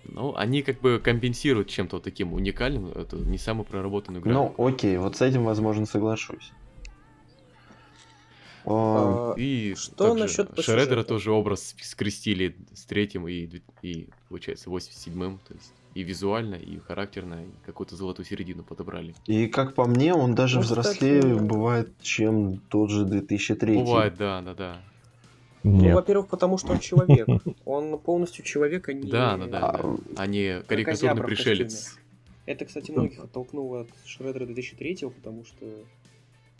Ну, 0.08 0.34
они 0.36 0.62
как 0.62 0.80
бы 0.80 1.00
компенсируют 1.02 1.68
чем-то 1.68 1.96
вот 1.96 2.02
таким 2.04 2.32
уникальным, 2.32 2.88
это 2.88 3.16
не 3.16 3.38
самую 3.38 3.64
проработанную 3.64 4.22
графику. 4.22 4.54
Ну, 4.58 4.66
окей, 4.68 4.96
вот 4.96 5.16
с 5.16 5.22
этим, 5.22 5.44
возможно, 5.44 5.86
соглашусь. 5.86 6.52
А, 8.64 9.34
И 9.36 9.74
что 9.76 10.14
насчет 10.14 10.50
сюжету? 10.56 11.04
тоже 11.04 11.30
образ 11.32 11.74
скрестили 11.80 12.56
с 12.74 12.84
третьим 12.84 13.26
и, 13.28 13.48
и 13.82 14.08
получается, 14.28 14.68
87-м. 14.68 15.40
То 15.46 15.54
есть 15.54 15.72
и 15.94 16.02
визуально, 16.02 16.54
и 16.54 16.78
характерно, 16.78 17.44
и 17.44 17.66
какую-то 17.66 17.96
золотую 17.96 18.26
середину 18.26 18.62
подобрали. 18.62 19.14
И 19.26 19.46
как 19.46 19.74
по 19.74 19.86
мне, 19.86 20.14
он 20.14 20.34
даже 20.34 20.56
Ну, 20.56 20.62
взрослее 20.62 21.20
кстати, 21.22 21.40
бывает, 21.40 21.92
чем 22.02 22.58
тот 22.68 22.90
же 22.90 23.04
2003. 23.04 23.78
Бывает, 23.78 24.14
да, 24.16 24.42
да, 24.42 24.54
да. 24.54 24.82
Ну, 25.62 25.80
Нет. 25.80 25.94
во-первых, 25.94 26.28
потому 26.28 26.58
что 26.58 26.72
он 26.72 26.78
человек. 26.78 27.28
Он 27.64 27.98
полностью 27.98 28.44
человек, 28.44 28.88
а 28.88 28.92
не... 28.92 29.10
Да, 29.10 29.36
да, 29.36 29.46
да. 29.46 29.58
А. 29.70 29.96
А 30.16 30.26
не 30.26 30.62
карикатурный 30.62 31.22
в 31.22 31.26
пришелец. 31.26 31.98
Это, 32.46 32.64
кстати, 32.64 32.90
многих 32.90 33.18
оттолкнуло 33.18 33.82
от 33.82 33.88
Шреддера 34.06 34.46
2003 34.46 35.10
потому 35.14 35.44
что... 35.44 35.66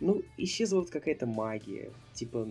Ну, 0.00 0.22
исчезла 0.36 0.80
вот 0.80 0.90
какая-то 0.90 1.26
магия. 1.26 1.90
Типа, 2.12 2.46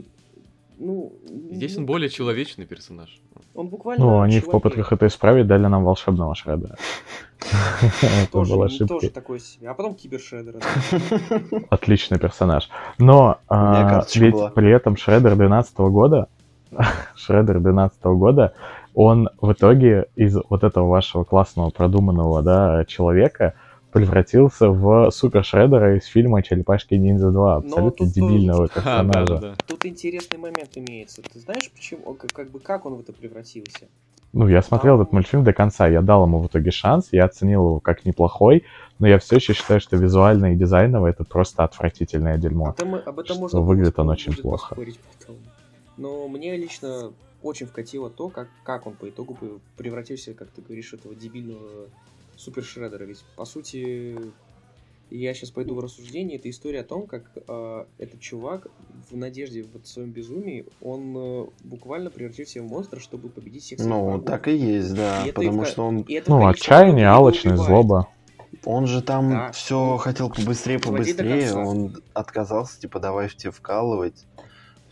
ну... 0.79 1.13
Здесь 1.51 1.75
ну, 1.75 1.81
он 1.81 1.85
более 1.85 2.09
человечный 2.09 2.65
персонаж. 2.65 3.19
Он 3.53 3.67
буквально 3.67 4.05
Ну, 4.05 4.21
они 4.21 4.39
в 4.39 4.43
человек. 4.43 4.51
попытках 4.51 4.93
это 4.93 5.07
исправить 5.07 5.47
дали 5.47 5.65
нам 5.67 5.83
волшебного 5.83 6.35
Шреддера. 6.35 6.77
Это 8.01 8.31
Тоже, 8.31 8.53
была 8.53 8.65
ну, 8.65 8.73
ошибка. 8.73 8.93
тоже 8.95 9.09
такое 9.09 9.39
себе. 9.39 9.69
А 9.69 9.73
потом 9.73 9.95
Кибершреддер. 9.95 10.55
да. 10.59 11.61
Отличный 11.69 12.19
персонаж. 12.19 12.69
Но 12.97 13.39
а, 13.47 14.03
ведь 14.15 14.35
при 14.55 14.75
этом 14.75 14.97
Шреддер 14.97 15.35
12 15.35 15.77
года, 15.77 16.27
Шреддер 17.15 17.59
12 17.59 18.03
года, 18.03 18.53
он 18.93 19.29
в 19.41 19.51
итоге 19.51 20.07
из 20.15 20.37
вот 20.49 20.63
этого 20.63 20.87
вашего 20.87 21.23
классного 21.23 21.69
продуманного 21.69 22.41
да, 22.41 22.85
человека 22.85 23.53
превратился 23.91 24.69
в 24.69 25.09
супер 25.11 25.43
Шреддера 25.43 25.97
из 25.97 26.05
фильма 26.05 26.43
«Черепашки 26.43 26.93
ниндзя 26.95 27.27
2». 27.27 27.31
Но 27.31 27.55
Абсолютно 27.55 28.05
тут 28.05 28.13
дебильного 28.13 28.67
Ха, 28.67 28.81
да, 28.83 29.03
да, 29.03 29.11
персонажа. 29.13 29.37
да. 29.39 29.53
Тут 29.65 29.85
интересный 29.85 30.37
момент 30.37 30.69
имеется. 30.75 31.21
Ты 31.21 31.39
знаешь, 31.39 31.71
почему, 31.71 32.13
как, 32.13 32.31
как 32.33 32.51
бы, 32.51 32.59
как 32.59 32.85
он 32.85 32.95
в 32.95 32.99
это 32.99 33.13
превратился? 33.13 33.85
Ну, 34.33 34.47
я 34.47 34.61
смотрел 34.61 34.95
Там- 34.95 35.01
этот 35.03 35.13
мультфильм 35.13 35.43
до 35.43 35.53
конца, 35.53 35.87
я 35.87 36.01
дал 36.01 36.25
ему 36.25 36.39
в 36.41 36.47
итоге 36.47 36.69
шанс, 36.69 37.07
я 37.11 37.25
оценил 37.25 37.61
его 37.65 37.79
как 37.79 38.05
неплохой, 38.05 38.65
но 38.99 39.07
я 39.07 39.19
все 39.19 39.37
еще 39.37 39.53
считаю, 39.53 39.79
что 39.79 39.95
визуально 39.95 40.53
и 40.53 40.55
дизайново 40.55 41.07
это 41.07 41.23
просто 41.23 41.63
отвратительное 41.63 42.37
дерьмо. 42.37 42.67
Об 42.67 42.75
этом, 42.75 42.95
об 42.95 43.19
этом 43.19 43.35
Что 43.35 43.39
можно 43.41 43.61
выглядит 43.61 43.97
он 43.99 44.09
очень 44.09 44.33
плохо. 44.35 44.75
потом. 44.75 45.35
Но 45.97 46.27
мне 46.27 46.55
лично 46.55 47.11
очень 47.41 47.65
вкатило 47.67 48.09
то, 48.09 48.29
как, 48.29 48.49
как 48.63 48.87
он 48.87 48.93
по 48.95 49.09
итогу 49.09 49.37
превратился, 49.77 50.33
как 50.33 50.49
ты 50.51 50.61
говоришь, 50.61 50.93
этого 50.93 51.15
дебильного 51.15 51.89
супер 52.35 52.63
Шреддера. 52.63 53.03
Ведь, 53.03 53.23
по 53.35 53.45
сути, 53.45 54.15
я 55.09 55.33
сейчас 55.33 55.51
пойду 55.51 55.75
в 55.75 55.79
рассуждение. 55.79 56.37
Это 56.37 56.49
история 56.49 56.81
о 56.81 56.83
том, 56.83 57.07
как 57.07 57.23
э, 57.35 57.85
этот 57.97 58.19
чувак 58.19 58.67
в 59.09 59.15
надежде 59.15 59.63
вот 59.63 59.85
в 59.85 59.87
своем 59.87 60.11
безумии, 60.11 60.65
он 60.81 61.15
э, 61.17 61.45
буквально 61.63 62.09
превратился 62.11 62.61
в 62.61 62.67
монстра, 62.69 62.99
чтобы 62.99 63.29
победить 63.29 63.63
всех 63.63 63.79
своих 63.79 63.91
Ну, 63.93 64.05
врагов. 64.05 64.25
так 64.25 64.47
и 64.49 64.55
есть, 64.55 64.93
да. 64.93 65.23
И 65.25 65.29
это 65.29 65.33
Потому 65.41 65.61
их- 65.63 65.67
что 65.67 65.83
он, 65.87 66.05
это, 66.07 66.29
Ну, 66.29 66.47
отчаяние, 66.47 67.07
алчность, 67.07 67.63
злоба. 67.63 68.09
он 68.65 68.85
же 68.87 69.01
там 69.01 69.29
Да. 69.29 69.51
все 69.51 69.97
хотел 69.97 70.29
побыстрее, 70.29 70.79
побыстрее. 70.79 71.53
Он 71.55 71.95
отказался, 72.13 72.79
типа, 72.79 72.99
давай 72.99 73.29
в 73.29 73.35
тебе 73.35 73.51
вкалывать. 73.51 74.25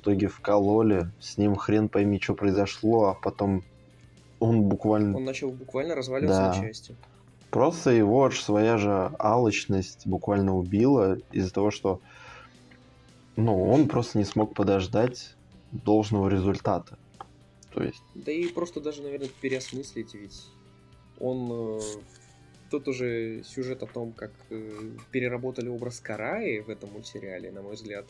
В 0.05 0.07
итоге 0.07 0.27
вкололи. 0.27 1.09
С 1.19 1.35
ним 1.39 1.55
хрен 1.55 1.89
пойми, 1.89 2.19
что 2.21 2.35
произошло, 2.35 3.05
а 3.05 3.13
потом 3.15 3.63
он 4.39 4.61
буквально... 4.61 5.17
Он 5.17 5.25
начал 5.25 5.49
буквально 5.49 5.95
разваливаться 5.95 6.41
Да. 6.41 6.55
на 6.55 6.67
части. 6.67 6.95
Просто 7.49 7.89
его 7.89 8.25
аж 8.25 8.39
своя 8.39 8.77
же 8.77 9.11
алчность 9.17 10.05
буквально 10.05 10.55
убила 10.55 11.17
из-за 11.31 11.51
того, 11.51 11.71
что 11.71 12.01
ну, 13.35 13.67
он 13.67 13.87
просто 13.87 14.19
не 14.19 14.25
смог 14.25 14.53
подождать 14.53 15.35
должного 15.71 16.29
результата. 16.29 16.99
То 17.73 17.83
есть, 17.83 18.03
Да 18.13 18.31
и 18.31 18.47
просто 18.49 18.81
даже, 18.81 19.01
наверное, 19.01 19.29
переосмыслить, 19.41 20.13
ведь 20.13 20.45
он... 21.19 21.49
э, 21.51 21.81
Тут 22.69 22.87
уже 22.87 23.41
сюжет 23.43 23.81
о 23.81 23.87
том, 23.87 24.11
как 24.11 24.31
э, 24.51 24.91
переработали 25.11 25.69
образ 25.69 25.99
Караи 25.99 26.59
в 26.59 26.69
этом 26.69 26.91
мультсериале, 26.91 27.51
на 27.51 27.61
мой 27.63 27.73
взгляд, 27.73 28.05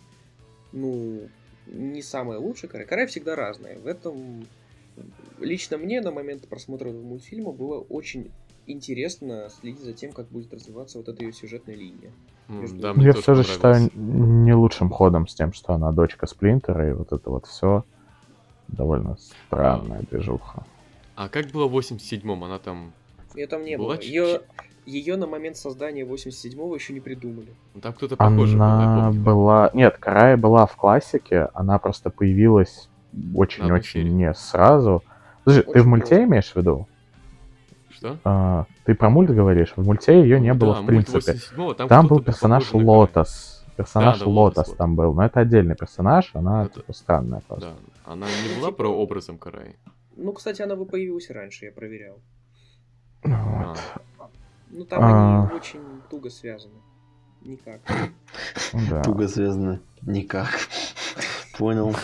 ну, 0.74 1.30
не 1.68 2.02
самое 2.02 2.40
лучшее 2.40 2.70
Карай. 2.70 2.86
Карай 2.88 3.08
всегда 3.08 3.36
разная. 3.36 3.78
В 3.80 3.88
этом 3.88 4.46
лично 5.40 5.78
мне 5.78 6.02
на 6.02 6.12
момент 6.12 6.48
просмотра 6.48 6.90
этого 6.90 7.04
мультфильма 7.04 7.52
было 7.52 7.80
очень 7.80 8.32
интересно 8.68 9.50
следить 9.50 9.82
за 9.82 9.94
тем, 9.94 10.12
как 10.12 10.28
будет 10.28 10.54
развиваться 10.54 10.98
вот 10.98 11.08
эта 11.08 11.24
ее 11.24 11.34
сюжетная 11.34 11.76
линия. 11.76 12.12
Mm, 12.48 12.80
да, 12.80 12.94
Я 12.98 13.14
все 13.14 13.36
же 13.36 13.44
считаю 13.44 13.90
не 13.96 14.54
лучшим 14.54 14.90
ходом 14.90 15.28
с 15.28 15.34
тем, 15.34 15.54
что 15.54 15.74
она 15.74 15.92
дочка 15.92 16.28
Сплинтера, 16.28 16.90
и 16.90 16.94
вот 16.94 17.12
это 17.12 17.30
вот 17.30 17.46
все 17.46 17.84
довольно 18.68 19.18
странная 19.18 20.02
движуха. 20.10 20.66
А 21.16 21.30
как 21.30 21.48
было 21.48 21.68
в 21.68 21.78
87-м? 21.78 22.44
Она 22.44 22.60
там... 22.60 22.94
Ее 23.36 23.48
там 23.48 23.64
не 23.64 23.78
была 23.78 23.96
было. 23.96 24.02
Ее, 24.02 24.42
ее 24.86 25.18
на 25.18 25.28
момент 25.28 25.58
создания 25.58 26.04
87-го 26.04 26.76
еще 26.76 26.94
не 26.94 27.00
придумали. 27.00 27.54
Ну, 27.74 27.82
там 27.82 27.94
кто-то 27.94 28.16
похожий 28.16 28.56
Она 28.56 29.12
был, 29.12 29.24
была... 29.24 29.72
Нет, 29.74 29.98
Карая 29.98 30.38
была 30.38 30.66
в 30.66 30.76
классике, 30.76 31.50
она 31.54 31.80
просто 31.80 32.10
появилась 32.10 32.90
очень-очень 33.34 34.16
не 34.16 34.34
сразу. 34.34 35.04
Слушай, 35.44 35.64
ты 35.64 35.82
в 35.82 35.88
мульте 35.88 36.24
имеешь 36.24 36.52
в 36.52 36.56
виду? 36.56 36.88
Что? 37.90 38.18
А, 38.24 38.66
ты 38.84 38.94
про 38.94 39.10
мульт 39.10 39.32
говоришь? 39.32 39.74
В 39.76 39.86
мульте 39.86 40.20
ее 40.22 40.40
не 40.40 40.54
было 40.54 40.76
да, 40.76 40.82
в 40.82 40.86
принципе. 40.86 41.40
Там, 41.78 41.88
там 41.88 42.08
был 42.08 42.22
персонаж 42.22 42.74
Лотос. 42.74 43.66
Персонаж 43.78 44.20
да, 44.20 44.26
да, 44.26 44.32
Лотос 44.32 44.74
там 44.74 44.96
был, 44.96 45.14
но 45.14 45.26
это 45.26 45.42
отдельный 45.42 45.76
персонаж, 45.76 46.32
она 46.34 46.66
это... 46.66 46.76
типа, 46.76 46.94
странная 46.94 47.42
просто. 47.48 47.70
Да. 47.70 48.12
Она 48.12 48.28
не 48.28 48.60
была 48.60 48.72
про 48.72 48.88
образом 48.88 49.38
Карай. 49.38 49.76
Ну, 50.16 50.32
кстати, 50.32 50.62
она 50.62 50.76
бы 50.76 50.86
появилась 50.86 51.30
раньше, 51.30 51.66
я 51.66 51.72
проверял. 51.72 52.20
Ну 53.24 53.36
вот. 53.58 53.80
Ну, 54.70 54.86
там 54.86 55.04
а... 55.04 55.44
они 55.44 55.54
очень 55.56 55.82
туго 56.10 56.30
связаны. 56.30 56.82
Никак. 57.42 57.82
Да. 58.90 59.04
Туго 59.04 59.28
связаны. 59.28 59.80
Никак. 60.02 60.50
Понял. 61.58 61.96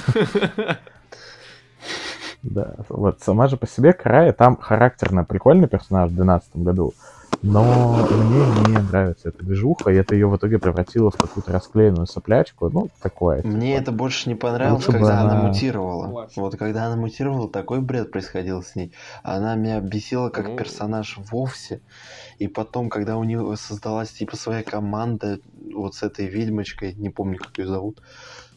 Да, 2.43 2.75
вот 2.89 3.21
сама 3.21 3.47
же 3.47 3.55
по 3.55 3.67
себе 3.67 3.93
Края 3.93 4.33
там 4.33 4.57
характерно 4.57 5.23
прикольный 5.23 5.67
персонаж 5.67 6.09
в 6.09 6.15
2012 6.15 6.55
году, 6.55 6.93
но 7.41 8.07
мне 8.07 8.73
не 8.73 8.77
нравится 8.77 9.29
эта 9.29 9.43
движуха, 9.43 9.91
и 9.91 9.95
это 9.95 10.13
ее 10.13 10.27
в 10.27 10.35
итоге 10.37 10.59
превратило 10.59 11.09
в 11.09 11.17
какую-то 11.17 11.51
расклеенную 11.51 12.07
соплячку, 12.07 12.69
ну, 12.69 12.89
такое. 13.01 13.41
Мне 13.43 13.73
типа. 13.73 13.81
это 13.81 13.91
больше 13.91 14.29
не 14.29 14.35
понравилось, 14.35 14.85
Лучше 14.85 14.99
когда 14.99 15.21
она... 15.21 15.31
она 15.31 15.47
мутировала. 15.47 16.07
Младше. 16.07 16.39
Вот 16.39 16.55
когда 16.57 16.85
она 16.85 16.95
мутировала, 16.95 17.49
такой 17.49 17.81
бред 17.81 18.11
происходил 18.11 18.61
с 18.61 18.75
ней. 18.75 18.93
Она 19.23 19.55
меня 19.55 19.79
бесила 19.79 20.29
как 20.29 20.49
ну... 20.49 20.57
персонаж 20.57 21.17
вовсе, 21.31 21.81
и 22.37 22.47
потом, 22.47 22.89
когда 22.89 23.17
у 23.17 23.23
нее 23.23 23.55
создалась 23.57 24.11
типа 24.11 24.35
своя 24.35 24.63
команда, 24.63 25.39
вот 25.73 25.95
с 25.95 26.03
этой 26.03 26.27
ведьмочкой, 26.27 26.93
не 26.93 27.09
помню, 27.09 27.37
как 27.37 27.57
ее 27.57 27.67
зовут, 27.67 28.01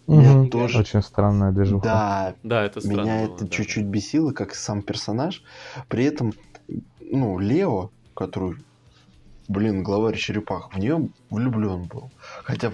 Угу. 0.06 0.48
Тоже... 0.48 0.80
Очень 0.80 1.02
странная 1.02 1.50
движуха. 1.52 1.84
Да, 1.84 2.34
да 2.42 2.64
это 2.64 2.80
странно 2.80 3.00
Меня 3.00 3.26
было, 3.26 3.34
это 3.34 3.44
да. 3.44 3.50
чуть-чуть 3.50 3.86
бесило, 3.86 4.32
как 4.32 4.54
сам 4.54 4.82
персонаж. 4.82 5.42
При 5.88 6.04
этом, 6.04 6.34
ну, 7.00 7.38
Лео, 7.38 7.90
который, 8.14 8.56
блин, 9.48 9.82
главарь 9.82 10.16
черепах, 10.16 10.72
в 10.72 10.78
нее 10.78 11.08
влюблен 11.30 11.84
был. 11.84 12.10
Хотя... 12.42 12.72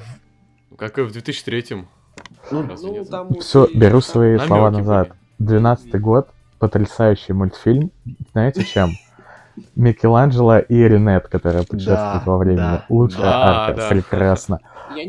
Как 0.77 0.99
и 0.99 1.03
в 1.03 1.11
2003-м. 1.11 1.89
Ну, 2.51 2.63
ну 2.63 3.05
там 3.05 3.35
Все, 3.41 3.69
беру 3.75 4.01
свои 4.01 4.33
Намеки 4.33 4.47
слова 4.47 4.71
назад. 4.71 5.11
12 5.39 6.01
год, 6.01 6.29
потрясающий 6.59 7.33
мультфильм. 7.33 7.91
Знаете 8.33 8.65
чем? 8.65 8.91
Микеланджело 9.77 10.59
и 10.59 10.75
Ренет, 10.75 11.29
которая 11.29 11.65
путешествует 11.65 11.97
да, 11.97 12.23
во 12.25 12.39
времени. 12.39 12.59
Да, 12.59 12.85
Лучшая 12.89 13.23
да, 13.23 13.67
арка, 13.67 13.81
да. 13.81 13.89
прекрасно. 13.89 14.61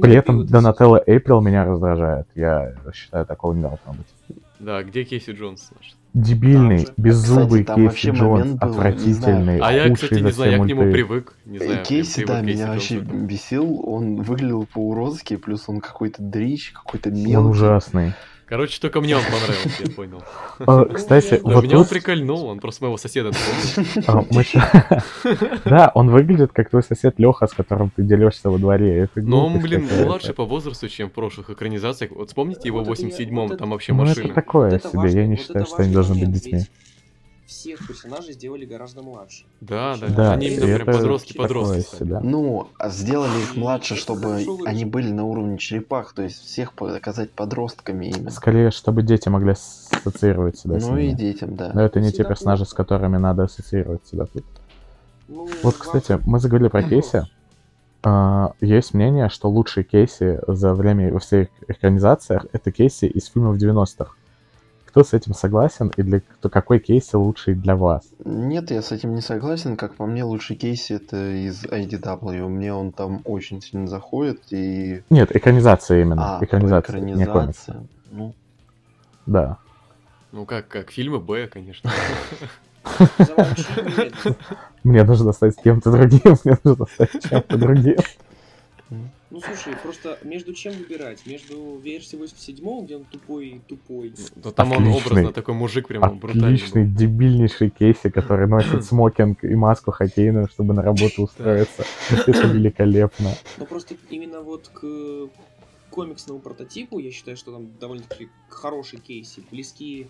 При 0.01 0.16
этом 0.16 0.45
Донателло 0.45 1.01
Эйприл 1.05 1.41
меня 1.41 1.66
раздражает. 1.66 2.28
Я 2.36 2.74
считаю, 2.93 3.26
такого 3.26 3.53
не 3.53 3.62
должно 3.62 3.93
быть. 3.93 4.41
Да, 4.62 4.84
где 4.84 5.03
Кейси 5.03 5.32
Джонс? 5.32 5.72
Дебильный, 6.14 6.86
там 6.86 6.93
беззубый 6.97 7.64
кстати, 7.64 7.80
Кейси 7.80 8.09
Джонс, 8.12 8.51
был, 8.51 8.57
отвратительный, 8.59 9.59
А 9.59 9.72
я, 9.74 9.91
кстати, 9.91 10.20
не 10.20 10.32
знаю, 10.32 10.51
я 10.51 10.59
к 10.59 10.68
нему 10.68 10.91
привык. 10.91 11.36
Не 11.45 11.57
знаю, 11.57 11.84
Кейси, 11.84 12.26
да, 12.26 12.41
меня 12.41 12.68
вообще 12.68 12.99
бесил. 12.99 13.82
Он 13.84 14.22
выглядел 14.22 14.68
по-уродски, 14.72 15.38
плюс 15.38 15.68
он 15.68 15.80
какой-то 15.82 16.22
дрищ, 16.22 16.74
какой-то 16.74 17.09
мелкий. 17.09 17.38
Он 17.38 17.45
ужасный. 17.47 18.14
Короче, 18.52 18.82
только 18.82 18.99
мне 18.99 19.16
он 19.16 19.24
понравился, 19.24 19.84
я 19.84 19.89
понял. 19.95 20.22
А, 20.68 20.86
кстати, 20.86 21.39
вот 21.41 21.64
меня 21.64 21.80
он 21.80 21.86
прикольнул, 21.86 22.47
он 22.47 22.60
просто 22.60 22.84
моего 22.84 22.97
соседа 22.97 23.32
а, 24.08 24.24
Да, 25.66 25.91
он 25.95 26.10
выглядит 26.10 26.52
как 26.52 26.70
твой 26.70 26.84
сосед 26.84 27.16
Леха, 27.18 27.47
с 27.47 27.54
которым 27.54 27.91
ты 27.95 28.04
делишься 28.04 28.49
во 28.49 28.58
дворе. 28.58 29.08
Но 29.16 29.47
он, 29.47 29.60
блин, 29.60 29.88
младше 30.04 30.34
по 30.34 30.43
возрасту, 30.43 30.89
чем 30.89 31.10
в 31.10 31.14
прошлых 31.14 31.49
экранизациях. 31.49 32.12
Вот 32.12 32.28
вспомните 32.28 32.68
его 32.68 32.84
в 32.84 32.91
87-м, 32.91 33.58
там 33.58 33.70
вообще 33.70 33.93
машина. 33.93 34.16
Ну, 34.18 34.26
это 34.26 34.34
такое 34.36 34.80
себе, 34.80 35.10
я 35.10 35.26
не 35.26 35.38
считаю, 35.38 35.66
что 35.66 35.78
они 35.78 35.93
должны 35.93 36.20
быть 36.20 36.32
детьми 36.34 36.66
всех 37.52 37.86
персонажей 37.86 38.34
сделали 38.34 38.66
гораздо 38.66 39.04
младше. 39.04 39.43
Да, 39.60 39.97
да, 39.97 40.08
да. 40.08 40.32
Они 40.34 40.47
именно 40.47 40.78
прям 40.78 40.97
подростки-подростки. 40.97 42.04
Ну, 42.04 42.70
а 42.80 42.89
сделали 42.89 43.38
их 43.41 43.56
младше, 43.58 43.95
чтобы 43.95 44.45
они 44.66 44.86
были 44.86 45.12
на 45.12 45.26
уровне 45.26 45.58
черепах, 45.58 46.14
то 46.14 46.24
есть 46.24 46.41
всех 46.41 46.74
показать 46.74 47.32
подростками 47.32 48.06
именно. 48.06 48.32
Скорее, 48.32 48.72
чтобы 48.72 49.04
дети 49.04 49.28
могли 49.28 49.52
ассоциировать 49.52 50.58
себя 50.58 50.76
ну, 50.76 50.80
с 50.80 50.84
ними. 50.86 50.93
Ну 50.93 50.99
и 50.99 51.12
детям, 51.12 51.56
да. 51.56 51.72
Но 51.74 51.82
это 51.82 51.99
не 51.99 52.12
те 52.12 52.24
персонажи, 52.24 52.66
с 52.66 52.74
которыми 52.74 53.18
надо 53.18 53.43
ассоциировать 53.43 54.08
себя 54.08 54.26
тут. 54.26 54.45
Ну, 55.28 55.49
вот, 55.62 55.76
кстати, 55.76 56.20
мы 56.26 56.39
заговорили 56.39 56.70
про 56.70 56.84
Кейси. 56.89 57.24
Uh, 58.04 58.54
есть 58.62 58.95
мнение, 58.95 59.30
что 59.30 59.47
лучшие 59.47 59.84
кейсы 59.84 60.41
за 60.47 60.74
время 60.74 61.14
во 61.14 61.20
всех 61.20 61.49
экранизациях 61.68 62.47
это 62.52 62.72
кейсы 62.72 63.06
из 63.06 63.28
фильмов 63.28 63.58
90-х. 63.58 64.16
Кто 64.92 65.06
с 65.06 65.14
этим 65.14 65.34
согласен 65.34 65.89
и 65.96 66.04
для 66.04 66.20
кто, 66.20 66.50
какой 66.50 66.80
кейс 66.80 67.14
лучший 67.14 67.56
для 67.56 67.78
вас? 67.78 68.04
Нет, 68.26 68.72
я 68.72 68.82
с 68.82 68.92
этим 68.92 69.16
не 69.16 69.22
согласен. 69.22 69.78
Как 69.78 69.96
по 69.96 70.06
мне, 70.06 70.26
лучший 70.26 70.58
кейс 70.58 70.92
это 70.92 71.32
из 71.32 71.64
IDW. 71.64 72.50
Мне 72.50 72.74
он 72.74 72.92
там 72.92 73.22
очень 73.24 73.62
сильно 73.62 73.88
заходит 73.88 74.42
и... 74.50 75.02
Нет, 75.10 75.34
экранизация 75.34 76.02
именно. 76.02 76.39
А, 76.39 76.44
экранизация, 76.44 76.98
экранизация. 76.98 77.88
Ну... 78.12 78.34
Да. 79.26 79.60
Ну 80.34 80.46
как, 80.46 80.68
как 80.68 80.92
фильмы 80.92 81.20
Б, 81.20 81.48
конечно. 81.48 81.89
Мне 84.84 85.06
нужно 85.06 85.32
стать 85.32 85.56
кем-то 85.64 85.89
другим, 85.89 86.36
мне 86.44 86.58
нужно 86.66 86.86
стать 86.88 87.12
чем-то 87.30 87.58
другим. 87.58 87.96
Ну 89.32 89.39
слушай, 89.39 89.73
просто 89.82 90.19
между 90.23 90.53
чем 90.53 90.73
выбирать? 90.73 91.25
Между 91.25 91.77
версией 91.77 92.19
87 92.19 92.86
где 92.86 92.97
он 92.97 93.05
тупой 93.05 93.61
тупой. 93.65 94.13
Да 94.36 94.51
там 94.51 94.73
отличный, 94.73 94.93
он 94.93 95.01
образно 95.01 95.34
такой 95.34 95.55
мужик 95.55 95.88
прям 95.88 96.19
брутальный. 96.19 96.55
Отличный, 96.55 96.86
дебильнейший 96.86 97.69
Кейси, 97.69 98.09
который 98.09 98.47
носит 98.47 98.84
смокинг 98.84 99.45
и 99.45 99.55
маску 99.55 99.91
хоккейную, 99.91 100.49
чтобы 100.49 100.73
на 100.73 100.82
работу 100.82 101.23
устроиться. 101.23 101.86
Это 102.09 102.47
великолепно. 102.47 103.32
Ну 103.57 103.65
просто 103.65 103.95
именно 104.09 104.41
вот 104.41 104.67
к 104.67 105.29
комиксному 105.91 106.39
прототипу, 106.39 106.99
я 106.99 107.11
считаю, 107.11 107.38
что 107.38 107.53
там 107.53 107.71
довольно-таки 107.79 108.27
хороший 108.49 108.99
Кейси, 108.99 109.43
близкие 109.49 110.07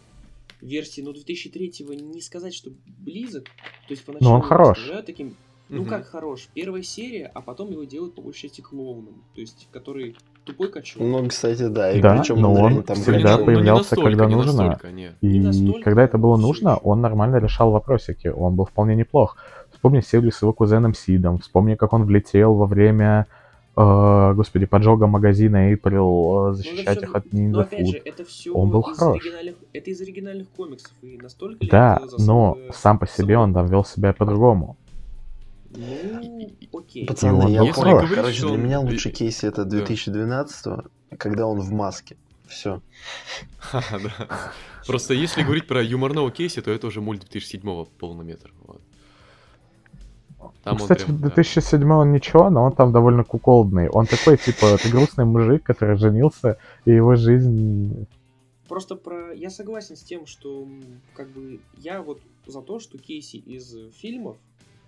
версии, 0.61 1.01
но 1.01 1.11
2003-го 1.11 1.93
не 1.93 2.21
сказать, 2.21 2.55
что 2.55 2.71
близок. 2.85 3.45
То 3.45 3.91
есть 3.91 4.03
поначалу 4.03 4.31
но 4.31 4.35
он 4.37 4.41
хорош. 4.41 4.89
таким 5.05 5.35
ну 5.71 5.85
как 5.85 6.05
хорош, 6.07 6.49
первая 6.53 6.83
серия, 6.83 7.31
а 7.33 7.41
потом 7.41 7.71
его 7.71 7.83
делают 7.85 8.15
по 8.15 8.21
большей 8.21 8.49
части 8.49 8.61
клоуном, 8.61 9.23
то 9.33 9.41
есть 9.41 9.67
который 9.71 10.15
тупой 10.43 10.69
качок. 10.69 11.01
Ну, 11.01 11.27
кстати, 11.27 11.67
да, 11.67 11.91
и 11.91 12.01
да, 12.01 12.17
причем 12.17 12.41
но 12.41 12.53
он 12.53 12.83
там 12.83 12.97
всегда 12.97 13.37
ну, 13.37 13.45
появлялся, 13.45 13.95
настолько, 13.95 14.09
когда 14.09 14.27
нужно. 14.27 14.65
Настолько, 14.65 14.89
и 15.21 15.39
настолько, 15.39 15.81
когда 15.81 16.03
это 16.03 16.17
было 16.17 16.37
нужно, 16.37 16.75
он 16.77 17.01
нормально 17.01 17.37
решал 17.37 17.71
вопросики, 17.71 18.27
он 18.27 18.55
был 18.55 18.65
вполне 18.65 18.95
неплох. 18.95 19.37
Вспомни 19.71 20.01
серию 20.01 20.31
с 20.31 20.41
его 20.41 20.53
кузеном 20.53 20.93
Сидом, 20.93 21.39
вспомни, 21.39 21.75
как 21.75 21.93
он 21.93 22.05
влетел 22.05 22.53
во 22.53 22.65
время 22.65 23.27
Uh, 23.73 24.33
господи, 24.33 24.65
поджога 24.65 25.07
магазина 25.07 25.71
April, 25.71 26.49
uh, 26.49 26.53
защищать 26.53 26.97
все, 26.97 27.05
их 27.05 27.15
от 27.15 27.27
Ninja 27.27 27.51
но, 27.51 27.59
опять 27.61 27.87
Же, 27.87 28.01
это 28.03 28.25
все 28.25 28.51
он 28.51 28.69
был 28.69 28.81
из 28.81 28.97
хорош. 28.97 29.23
Это 29.71 29.89
из 29.89 30.01
оригинальных 30.01 30.49
комиксов, 30.49 30.91
и 31.01 31.17
настолько 31.17 31.65
Да, 31.67 32.01
но 32.17 32.57
сам 32.73 32.99
по 32.99 33.07
себе 33.07 33.37
он 33.37 33.53
там 33.53 33.67
вел 33.67 33.85
себя 33.85 34.11
по-другому. 34.11 34.75
Ну, 35.73 36.49
окей. 36.73 37.05
Пацаны, 37.05 37.51
я 37.51 37.63
Если 37.63 37.81
понял. 37.81 37.97
Говорить, 37.97 38.15
Короче, 38.15 38.47
для 38.47 38.57
меня 38.57 38.79
лучший 38.79 39.11
кейс 39.11 39.43
это 39.43 39.65
2012 39.65 40.65
да. 40.65 40.83
когда 41.17 41.47
он 41.47 41.59
в 41.59 41.71
маске. 41.71 42.17
Все. 42.47 42.81
Просто 44.87 45.13
если 45.13 45.43
говорить 45.43 45.67
про 45.67 45.81
юморного 45.81 46.31
кейса, 46.31 46.61
то 46.61 46.71
это 46.71 46.87
уже 46.87 46.99
мульт 46.99 47.21
2007 47.21 47.85
полнометр. 47.97 48.51
Вот. 48.65 48.81
Там 50.63 50.77
Кстати, 50.77 51.05
прям, 51.05 51.17
2007 51.19 51.79
да. 51.79 51.97
он 51.97 52.11
ничего, 52.11 52.49
но 52.49 52.63
он 52.63 52.73
там 52.73 52.91
довольно 52.91 53.23
куколдный. 53.23 53.89
Он 53.89 54.05
такой, 54.05 54.37
типа, 54.37 54.77
ты 54.77 54.89
грустный 54.89 55.25
мужик, 55.25 55.63
который 55.63 55.97
женился, 55.97 56.57
и 56.85 56.91
его 56.91 57.15
жизнь... 57.15 58.07
Просто 58.67 58.95
про... 58.95 59.33
Я 59.33 59.49
согласен 59.49 59.95
с 59.95 60.01
тем, 60.01 60.25
что, 60.25 60.67
как 61.13 61.29
бы, 61.29 61.59
я 61.77 62.01
вот 62.01 62.19
за 62.45 62.61
то, 62.61 62.79
что 62.79 62.97
кейси 62.97 63.37
из 63.37 63.75
фильмов 63.93 64.37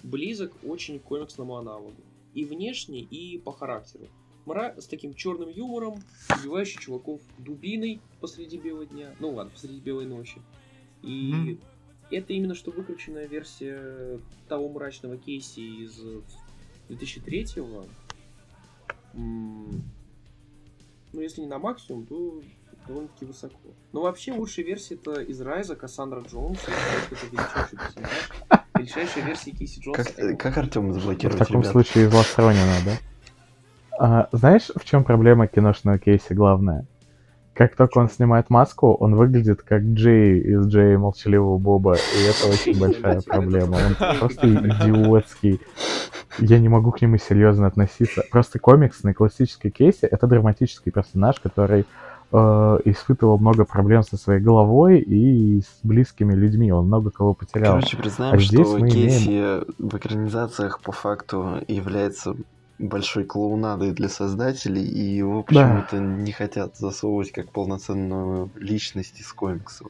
близок 0.04 0.54
очень 0.64 1.00
к 1.00 1.04
комиксному 1.04 1.58
аналогу. 1.58 1.96
И 2.34 2.46
внешне, 2.46 3.02
и 3.02 3.38
по 3.38 3.52
характеру. 3.52 4.08
Мра 4.46 4.76
с 4.78 4.88
таким 4.88 5.14
черным 5.14 5.50
юмором, 5.50 6.04
убивающий 6.30 6.80
чуваков 6.80 7.22
дубиной 7.38 8.02
посреди 8.20 8.58
белого 8.58 8.86
дня. 8.86 9.16
Ну 9.20 9.32
ладно, 9.32 9.52
посреди 9.52 9.80
белой 9.80 10.06
ночи. 10.06 10.42
И 11.02 11.32
mm-hmm. 11.32 11.64
это 12.12 12.34
именно 12.34 12.56
что 12.56 12.72
выкрученная 12.72 13.28
версия 13.28 14.20
того 14.50 14.70
мрачного 14.70 15.18
кейси 15.18 15.60
из 15.60 16.00
2003-го. 16.90 17.86
Ну, 19.14 21.22
если 21.22 21.42
не 21.42 21.48
на 21.48 21.60
максимум, 21.60 22.06
то 22.06 22.42
довольно-таки 22.88 23.26
высоко. 23.26 23.56
Но 23.92 24.02
вообще 24.02 24.34
лучшая 24.34 24.66
версия 24.66 24.96
это 24.96 25.22
из 25.22 25.40
Райза 25.42 25.76
Кассандра 25.76 26.22
Джонс. 26.22 26.60
Это 26.64 27.26
величайший 27.32 27.78
персонаж. 27.78 28.12
Величайшая 28.76 29.26
версия 29.26 29.52
Кейси 29.52 29.80
Джонса. 29.80 30.04
Как, 30.04 30.40
как 30.40 30.58
Артем 30.58 30.94
заблокирует, 30.94 31.36
В 31.36 31.46
таком 31.46 31.62
ребят? 31.62 31.72
случае 31.72 32.08
из 32.08 32.14
Ластронина, 32.14 32.78
да? 32.86 32.92
А, 34.00 34.30
знаешь, 34.32 34.72
в 34.76 34.84
чем 34.84 35.04
проблема 35.04 35.48
киношного 35.48 35.98
Кейси 35.98 36.34
главная? 36.34 36.86
Как 37.54 37.76
только 37.76 38.00
он 38.00 38.10
снимает 38.10 38.50
маску, 38.50 38.94
он 38.94 39.16
выглядит 39.16 39.62
как 39.62 39.84
Джей 39.84 40.40
из 40.40 40.66
Джея 40.68 40.98
Молчаливого 40.98 41.60
Боба, 41.60 41.94
и 41.96 42.24
это 42.24 42.52
очень 42.52 42.80
большая 42.80 43.22
проблема. 43.22 43.76
Он 43.78 44.18
просто 44.20 44.48
идиотский. 44.50 45.62
Я 46.40 46.58
не 46.58 46.68
могу 46.68 46.92
к 46.92 47.00
нему 47.02 47.18
серьезно 47.20 47.68
относиться. 47.68 48.24
Просто 48.32 48.58
комиксный 48.58 49.14
классический 49.14 49.70
Кейси— 49.70 50.06
это 50.12 50.26
драматический 50.26 50.92
персонаж, 50.92 51.40
который 51.40 51.86
э, 52.34 52.80
испытывал 52.86 53.38
много 53.38 53.64
проблем 53.64 54.04
со 54.04 54.18
своей 54.18 54.42
головой 54.42 55.00
и 55.00 55.62
с 55.62 55.80
близкими 55.84 56.34
людьми. 56.34 56.72
Он 56.72 56.88
много 56.88 57.12
кого 57.12 57.34
потерял. 57.34 57.76
Короче, 57.76 57.96
признаем, 57.96 58.34
А 58.36 58.40
что 58.40 58.48
здесь 58.56 58.68
мы 58.74 58.90
Кейси 58.90 59.28
имеем- 59.28 59.66
в 59.78 59.96
экранизациях 59.98 60.82
по 60.82 60.92
факту 60.92 61.62
является 61.68 62.36
большой 62.80 63.24
клоунадой 63.24 63.92
для 63.92 64.10
создателей, 64.10 64.84
и 64.84 65.16
его 65.16 65.44
почему-то 65.44 66.00
не 66.00 66.32
хотят 66.32 66.76
засовывать 66.76 67.32
как 67.32 67.50
полноценную 67.52 68.50
личность 68.56 69.20
из 69.20 69.32
комиксов. 69.32 69.88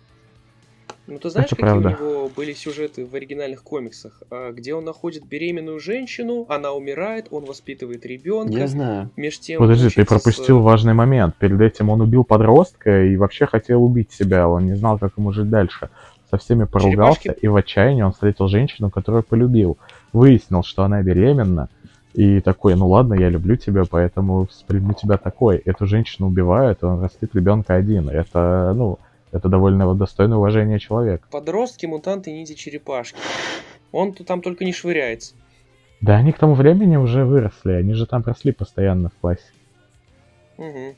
Ну, 1.06 1.20
ты 1.20 1.30
знаешь, 1.30 1.47
Это 1.47 1.56
какие 1.58 1.70
правда. 1.70 1.97
у 1.99 2.04
него 2.04 2.30
были 2.34 2.54
сюжеты 2.54 3.06
в 3.06 3.14
оригинальных 3.14 3.62
комиксах? 3.64 4.24
А, 4.32 4.51
Где 4.51 4.74
он 4.74 4.86
находит 4.86 5.26
беременную 5.28 5.80
женщину, 5.80 6.45
она 6.47 6.72
умирает, 6.72 7.28
он 7.32 7.43
воспитывает 7.45 8.06
ребенка. 8.06 8.54
Я 8.58 8.68
знаю. 8.68 9.10
Меж 9.18 9.39
тем 9.39 9.60
Подожди, 9.60 9.89
ты 9.89 10.01
учится 10.01 10.04
с- 10.04 10.08
пропустил 10.24 10.62
важный 10.62 10.93
момент. 10.93 11.36
Перед 11.36 11.60
этим 11.60 11.89
он 11.89 11.99
убил 12.01 12.24
подростка 12.24 13.04
и 13.04 13.18
вообще 13.18 13.45
хотел 13.47 13.84
убить 13.84 14.12
себя. 14.14 14.47
Он 14.47 14.66
не 14.66 14.76
знал, 14.76 14.97
как 14.97 15.12
ему 15.18 15.34
жить 15.34 15.49
дальше. 15.49 15.89
Со 16.32 16.38
всеми 16.38 16.64
поругался, 16.64 17.22
Черепашки? 17.22 17.43
и 17.43 17.47
в 17.47 17.56
отчаянии 17.58 18.01
он 18.01 18.14
встретил 18.14 18.47
женщину, 18.47 18.89
которую 18.89 19.24
полюбил. 19.24 19.78
Выяснил, 20.14 20.64
что 20.64 20.84
она 20.84 21.01
беременна. 21.04 21.68
И 22.14 22.39
такой, 22.41 22.76
ну 22.76 22.88
ладно, 22.88 23.16
я 23.16 23.30
люблю 23.30 23.56
тебя, 23.58 23.84
поэтому 23.89 24.47
приму 24.68 24.93
тебя 24.93 25.18
такой. 25.18 25.58
Эту 25.58 25.86
женщину 25.86 26.28
убивают, 26.28 26.84
он 26.84 27.01
растит 27.01 27.36
ребенка 27.36 27.76
один. 27.76 28.08
Это, 28.10 28.74
ну, 28.76 28.99
это 29.34 29.49
довольно 29.49 29.93
достойное 29.95 30.38
уважение 30.38 30.79
человек. 30.79 31.27
Подростки, 31.31 31.88
мутанты, 31.88 32.31
ниндзя, 32.31 32.55
черепашки. 32.55 33.17
Он 33.91 34.13
тут 34.13 34.27
там 34.27 34.41
только 34.41 34.63
не 34.63 34.71
швыряется. 34.71 35.36
Да 36.01 36.17
они 36.17 36.31
к 36.31 36.38
тому 36.38 36.53
времени 36.53 36.97
уже 36.97 37.25
выросли, 37.25 37.71
они 37.71 37.93
же 37.93 38.05
там 38.05 38.23
росли 38.23 38.51
постоянно 38.51 39.09
в 39.09 39.13
классе. 39.15 39.51
Мгм. 40.57 40.95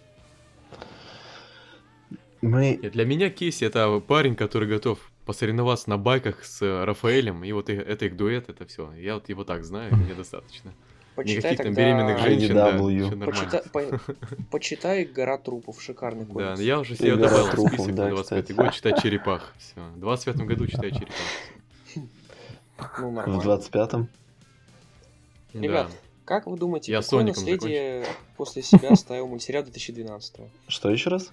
Мы... 2.41 2.77
Для 2.77 3.05
меня 3.05 3.29
Кейси 3.29 3.63
это 3.63 3.99
парень, 3.99 4.35
который 4.35 4.67
готов 4.67 4.99
посоревноваться 5.25 5.89
на 5.89 5.97
байках 5.97 6.43
с 6.43 6.61
Рафаэлем, 6.61 7.43
и 7.43 7.51
вот 7.53 7.69
это 7.69 8.05
их 8.05 8.17
дуэт, 8.17 8.49
это 8.49 8.65
все. 8.65 8.91
Я 8.93 9.15
вот 9.15 9.29
его 9.29 9.43
так 9.43 9.63
знаю, 9.63 9.95
мне 9.95 10.13
достаточно. 10.17 10.73
Почитай 11.15 11.53
Никаких 11.53 11.57
там 11.57 11.65
тогда... 11.67 11.81
беременных 11.81 12.19
женщин, 12.19 12.53
да, 12.55 12.71
все 12.71 13.15
нормально. 13.15 13.25
Почитай, 13.25 13.61
по- 13.71 13.99
почитай 14.51 15.05
«Гора 15.05 15.37
трупов», 15.37 15.81
шикарный 15.81 16.25
Да, 16.25 16.33
комикс. 16.33 16.59
я 16.59 16.79
уже 16.79 16.95
себе 16.97 17.15
добавил 17.15 17.45
в 17.45 17.51
трупов, 17.51 17.73
список 17.73 17.95
да, 17.95 18.03
на 18.03 18.09
25 18.09 18.43
кстати. 18.43 18.57
год 18.57 18.73
читать 18.73 19.01
черепах. 19.01 19.55
Все. 19.57 19.81
В 19.95 19.99
25 19.99 20.35
году 20.37 20.67
читаю 20.67 20.91
черепах. 20.91 21.15
Ну, 21.95 23.09
В 23.09 23.13
нормально. 23.13 23.41
25-м? 23.41 24.09
Ребят, 25.53 25.87
Да. 25.87 25.95
Как 26.25 26.47
вы 26.47 26.57
думаете, 26.57 26.91
Я 26.91 27.01
какое 27.01 27.23
наследие 27.23 28.03
после 28.35 28.61
себя 28.63 28.89
оставил 28.89 29.27
мультсериал 29.27 29.63
2012 29.63 30.41
Что 30.67 30.89
еще 30.89 31.09
раз? 31.11 31.31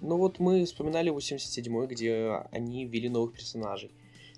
Ну 0.00 0.16
вот 0.16 0.38
мы 0.38 0.64
вспоминали 0.64 1.12
87-й, 1.12 1.86
где 1.88 2.42
они 2.52 2.86
ввели 2.86 3.08
новых 3.08 3.34
персонажей. 3.34 3.90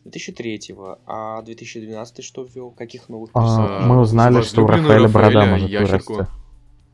2003-го, 0.04 0.98
а 1.06 1.42
2012 1.42 2.24
что 2.24 2.44
ввел? 2.44 2.70
Каких 2.70 3.08
новых 3.08 3.30
А, 3.34 3.40
персонажей? 3.40 3.88
мы 3.88 4.00
узнали, 4.00 4.42
что 4.42 4.62
у 4.62 4.66
возлюбленную 4.66 5.04
Рафаэля 5.04 5.12
борода 5.12 5.46
может 5.46 5.70
ящерку. 5.70 6.12
вырасти. 6.14 6.32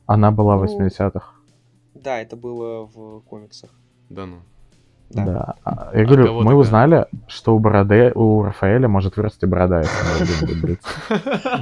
Она 0.06 0.30
была 0.30 0.56
в 0.56 0.64
Ну, 0.64 0.78
80-х. 0.86 1.22
Да, 1.94 2.20
это 2.20 2.36
было 2.36 2.84
в 2.86 3.20
комиксах. 3.28 3.70
Да 4.08 4.26
ну. 4.26 4.36
Да. 5.10 5.24
Да. 5.24 5.54
А, 5.64 5.90
Я 5.92 6.04
говорю, 6.04 6.26
кого 6.26 6.38
мы 6.38 6.44
тогда? 6.44 6.56
узнали, 6.60 7.06
что 7.26 7.56
у 7.56 7.58
бороды, 7.58 8.12
у 8.14 8.42
Рафаэля 8.42 8.86
может 8.86 9.16
вырасти 9.16 9.44
борода, 9.44 9.80
если 9.80 9.90
он 10.06 10.22
один 10.22 10.46
будет 10.46 10.60
бриться. 10.62 10.88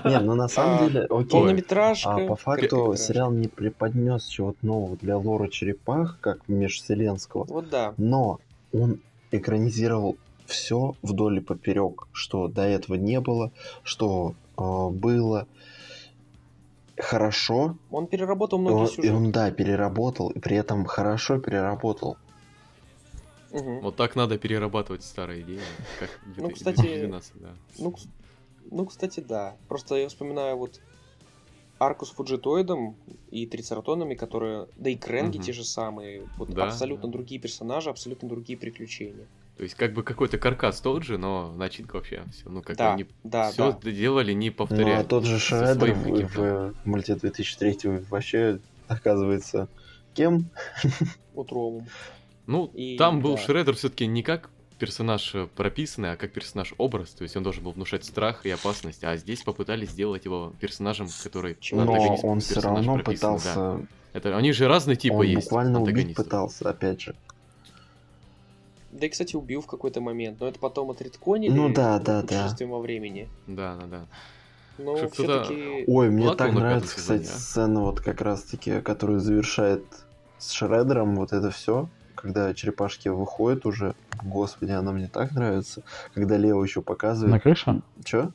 Не, 0.05 0.20
ну 0.20 0.34
на 0.34 0.49
самом 0.49 0.76
А, 0.84 0.88
деле, 0.88 1.07
окей. 1.09 1.30
Полнометражка. 1.30 2.11
А 2.14 2.26
по 2.26 2.36
факту 2.36 2.94
сериал 2.96 3.30
не 3.32 3.49
преподнес 3.49 4.26
чего-то 4.26 4.59
нового 4.66 4.96
для 4.99 5.16
лора 5.16 5.49
черепах, 5.49 6.18
как 6.20 6.46
межвселенского. 6.46 7.44
Вот 7.49 7.70
да. 7.70 7.94
Но 7.96 8.38
он 8.74 9.01
экранизировал 9.30 10.18
все 10.49 10.96
вдоль 11.03 11.38
и 11.38 11.40
поперек, 11.40 12.09
что 12.12 12.49
до 12.49 12.62
этого 12.62 12.96
не 12.96 13.20
было, 13.20 13.53
что 13.84 14.34
э, 14.57 14.88
было 14.90 15.46
хорошо, 16.99 17.76
Он 17.90 18.07
переработал 18.07 18.59
и 18.59 18.62
многие 18.62 18.76
он, 18.78 18.86
и 18.86 18.90
сюжеты. 18.90 19.12
он, 19.14 19.30
да, 19.30 19.51
переработал, 19.51 20.30
и 20.30 20.40
при 20.40 20.57
этом 20.57 20.84
хорошо 20.84 21.38
переработал. 21.38 22.16
Мгм. 23.53 23.80
Вот 23.80 23.96
так 23.96 24.16
надо 24.16 24.38
перерабатывать 24.38 25.05
старые 25.05 25.42
идеи. 25.42 25.61
Как 26.01 26.11
Ну, 26.36 26.49
2000- 26.49 26.53
кстати, 26.55 26.82
2012, 26.82 27.32
да. 27.40 27.55
Ну, 27.78 27.94
ну, 28.70 28.86
кстати, 28.86 29.20
да. 29.20 29.57
Просто 29.68 29.96
я 29.96 30.09
вспоминаю 30.09 30.57
вот 30.57 30.80
арку 31.78 32.05
с 32.07 32.11
фуджитоидом 32.11 32.96
и 33.30 33.46
трицератонами, 33.46 34.14
которые... 34.14 34.66
Да 34.76 34.90
и 34.90 34.96
кренги 34.96 35.36
Мгм. 35.36 35.44
те 35.46 35.53
же 35.53 35.64
самые. 35.64 36.26
Вот 36.36 36.51
Да, 36.55 36.64
абсолютно 36.64 37.07
да. 37.09 37.12
другие 37.12 37.40
персонажи, 37.40 37.90
абсолютно 37.90 38.28
другие 38.28 38.59
приключения. 38.59 39.28
То 39.59 39.64
есть 39.64 39.74
как 39.74 39.92
бы 39.92 40.04
какой-то 40.04 40.38
каркас 40.38 40.80
тот 40.80 41.02
же, 41.02 41.18
но 41.18 41.52
начинка 41.52 41.96
вообще 41.96 42.22
все. 42.32 42.48
Ну 42.48 42.62
как 42.62 42.76
Да, 42.76 42.94
они 42.94 43.06
да, 43.24 43.50
все 43.50 43.72
да. 43.82 43.90
делали, 43.90 44.32
не 44.32 44.50
Ну, 44.50 44.54
повторяя. 44.54 45.00
а 45.00 45.04
тот 45.04 45.24
же 45.24 45.38
Шредер 45.40 45.94
в, 45.94 46.72
в 46.72 46.86
мульте 46.86 47.16
2003 47.16 47.78
вообще 48.09 48.61
оказывается 48.86 49.68
кем? 50.14 50.48
Утровым. 51.34 51.86
Ну, 52.46 52.70
И, 52.74 52.96
там 52.96 53.20
был 53.20 53.34
да. 53.34 53.42
Шредер 53.42 53.74
все-таки 53.74 54.06
не 54.06 54.22
как 54.22 54.48
персонаж 54.78 55.34
э, 55.34 55.48
прописанный, 55.56 56.12
а 56.12 56.16
как 56.16 56.32
персонаж-образ. 56.32 57.11
То 57.11 57.24
есть 57.24 57.36
он 57.36 57.42
должен 57.42 57.64
был 57.64 57.72
внушать 57.72 58.04
страх 58.04 58.46
и 58.46 58.50
опасность. 58.50 59.02
А 59.02 59.16
здесь 59.16 59.42
попытались 59.42 59.90
сделать 59.90 60.24
его 60.24 60.52
персонажем, 60.61 61.09
который 61.24 61.56
Чего? 61.61 61.82
Но 61.84 62.16
он 62.22 62.38
все 62.40 62.54
персонаж 62.54 62.86
равно 62.86 63.02
прописан, 63.02 63.32
да. 63.32 63.38
пытался, 63.38 63.86
Это, 64.12 64.36
они 64.36 64.52
же 64.52 64.68
разные 64.68 64.96
типа 64.96 65.14
он 65.14 65.26
есть. 65.26 65.46
буквально 65.48 65.80
убить 65.82 66.14
пытался, 66.14 66.70
опять 66.70 67.00
же. 67.00 67.16
Да 68.91 69.07
и, 69.07 69.09
кстати, 69.09 69.36
убил 69.36 69.61
в 69.61 69.66
какой-то 69.66 70.01
момент. 70.01 70.41
Но 70.41 70.49
это 70.49 70.59
потом 70.59 70.91
отредконили. 70.91 71.53
Ну 71.53 71.72
да, 71.72 71.99
да, 71.99 72.22
да. 72.22 72.55
во 72.61 72.80
времени. 72.80 73.28
Да, 73.47 73.76
да, 73.76 73.86
да. 73.86 74.07
Но 74.78 74.97
все-таки... 75.09 75.84
Ой, 75.86 76.11
мне 76.11 76.26
Плакал 76.26 76.36
так 76.39 76.55
на 76.55 76.61
нравится, 76.61 76.89
пятом 76.91 77.03
сезоне, 77.03 77.18
кстати, 77.20 77.36
а? 77.36 77.41
сцена 77.41 77.80
вот 77.80 78.01
как 78.01 78.20
раз-таки, 78.20 78.80
которую 78.80 79.20
завершает 79.20 79.84
с 80.39 80.52
Шредером 80.52 81.16
вот 81.16 81.32
это 81.32 81.51
все, 81.51 81.89
когда 82.15 82.55
черепашки 82.55 83.09
выходят 83.09 83.66
уже. 83.66 83.94
Господи, 84.23 84.70
она 84.70 84.93
мне 84.93 85.09
так 85.09 85.32
нравится. 85.32 85.82
Когда 86.15 86.36
Лео 86.36 86.62
еще 86.62 86.81
На 86.81 86.85
показывает. 86.85 87.43
крыше? 87.43 87.82
Че? 88.05 88.31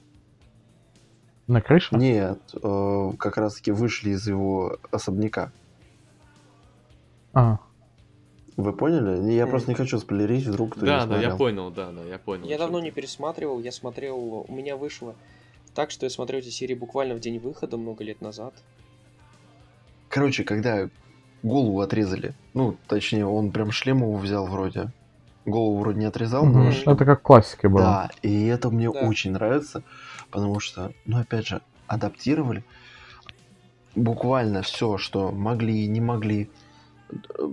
На 1.47 1.61
крыше? 1.61 1.95
Нет, 1.95 2.39
э, 2.61 3.11
как 3.17 3.37
раз-таки 3.37 3.71
вышли 3.71 4.11
из 4.11 4.27
его 4.27 4.77
особняка. 4.91 5.51
А, 7.33 7.57
Вы 8.57 8.73
поняли? 8.73 9.17
Не, 9.19 9.35
Я 9.35 9.43
Мгм. 9.43 9.51
просто 9.51 9.71
не 9.71 9.75
хочу 9.75 9.97
спойлерить, 9.97 10.45
вдруг 10.45 10.75
кто 10.75 10.85
Да, 10.85 10.97
да, 10.99 11.03
смотрел. 11.05 11.31
я 11.31 11.37
понял, 11.37 11.71
да, 11.71 11.91
да, 11.91 12.03
я 12.03 12.19
понял. 12.19 12.47
Я 12.47 12.57
давно 12.57 12.79
не 12.79 12.91
пересматривал. 12.91 13.59
Я 13.59 13.71
смотрел... 13.71 14.45
У 14.47 14.53
меня 14.53 14.77
вышло 14.77 15.15
так, 15.73 15.89
что 15.91 16.05
я 16.05 16.09
смотрел 16.09 16.39
эти 16.39 16.49
серии 16.49 16.75
буквально 16.75 17.15
в 17.15 17.19
день 17.19 17.39
выхода 17.39 17.77
много 17.77 18.03
лет 18.03 18.21
назад. 18.21 18.53
Короче, 20.07 20.43
когда 20.43 20.89
голову 21.41 21.79
отрезали, 21.79 22.35
ну, 22.53 22.77
точнее, 22.87 23.25
он 23.25 23.51
прям 23.51 23.71
шлем 23.71 23.99
его 24.01 24.15
взял 24.17 24.45
вроде. 24.45 24.91
Голову 25.45 25.79
вроде 25.79 25.99
не 25.99 26.05
отрезал, 26.05 26.45
но 26.45 26.59
мгм. 26.59 26.71
шлем 26.71 26.93
это 26.95 27.05
как 27.05 27.19
в 27.21 27.23
классике 27.23 27.67
было. 27.69 27.81
Да, 27.81 28.11
и 28.21 28.45
это 28.45 28.69
мне 28.69 28.91
Да. 28.91 28.99
очень 28.99 29.31
нравится, 29.31 29.83
потому 30.29 30.59
что, 30.59 30.93
ну, 31.05 31.19
опять 31.19 31.47
же, 31.47 31.61
адаптировали 31.87 32.63
буквально 33.95 34.61
все, 34.61 34.97
что 34.97 35.31
могли, 35.31 35.87
не 35.87 36.01
могли, 36.01 36.49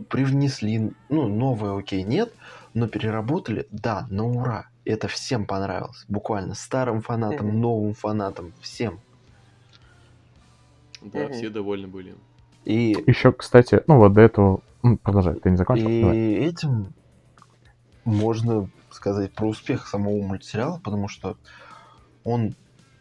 привнесли, 0.09 0.93
ну, 1.09 1.29
новое, 1.29 1.79
окей, 1.79 2.03
нет, 2.03 2.33
но 2.75 2.89
переработали, 2.89 3.67
да, 3.71 4.07
на 4.11 4.27
ура. 4.27 4.67
Это 4.85 5.09
всем 5.09 5.47
понравилось, 5.47 6.05
буквально 6.09 6.55
старым 6.55 7.03
фанатам, 7.03 7.61
новым 7.61 7.95
фанатам, 7.95 8.53
всем. 8.61 9.01
Да, 11.03 11.29
все 11.29 11.51
довольны 11.51 11.89
были. 11.89 12.15
И, 12.65 12.97
Еще, 13.07 13.33
кстати, 13.33 13.83
ну 13.87 13.99
вот 13.99 14.13
до 14.13 14.21
этого... 14.21 14.61
Продолжай, 15.03 15.35
ты 15.35 15.51
не 15.51 15.57
закончил? 15.57 15.85
Давай. 15.85 16.17
и 16.17 16.35
этим 16.35 16.93
можно 18.05 18.69
сказать 18.91 19.33
про 19.33 19.47
успех 19.47 19.87
самого 19.87 20.23
мультсериала, 20.23 20.81
потому 20.83 21.09
что 21.09 21.37
он 22.25 22.55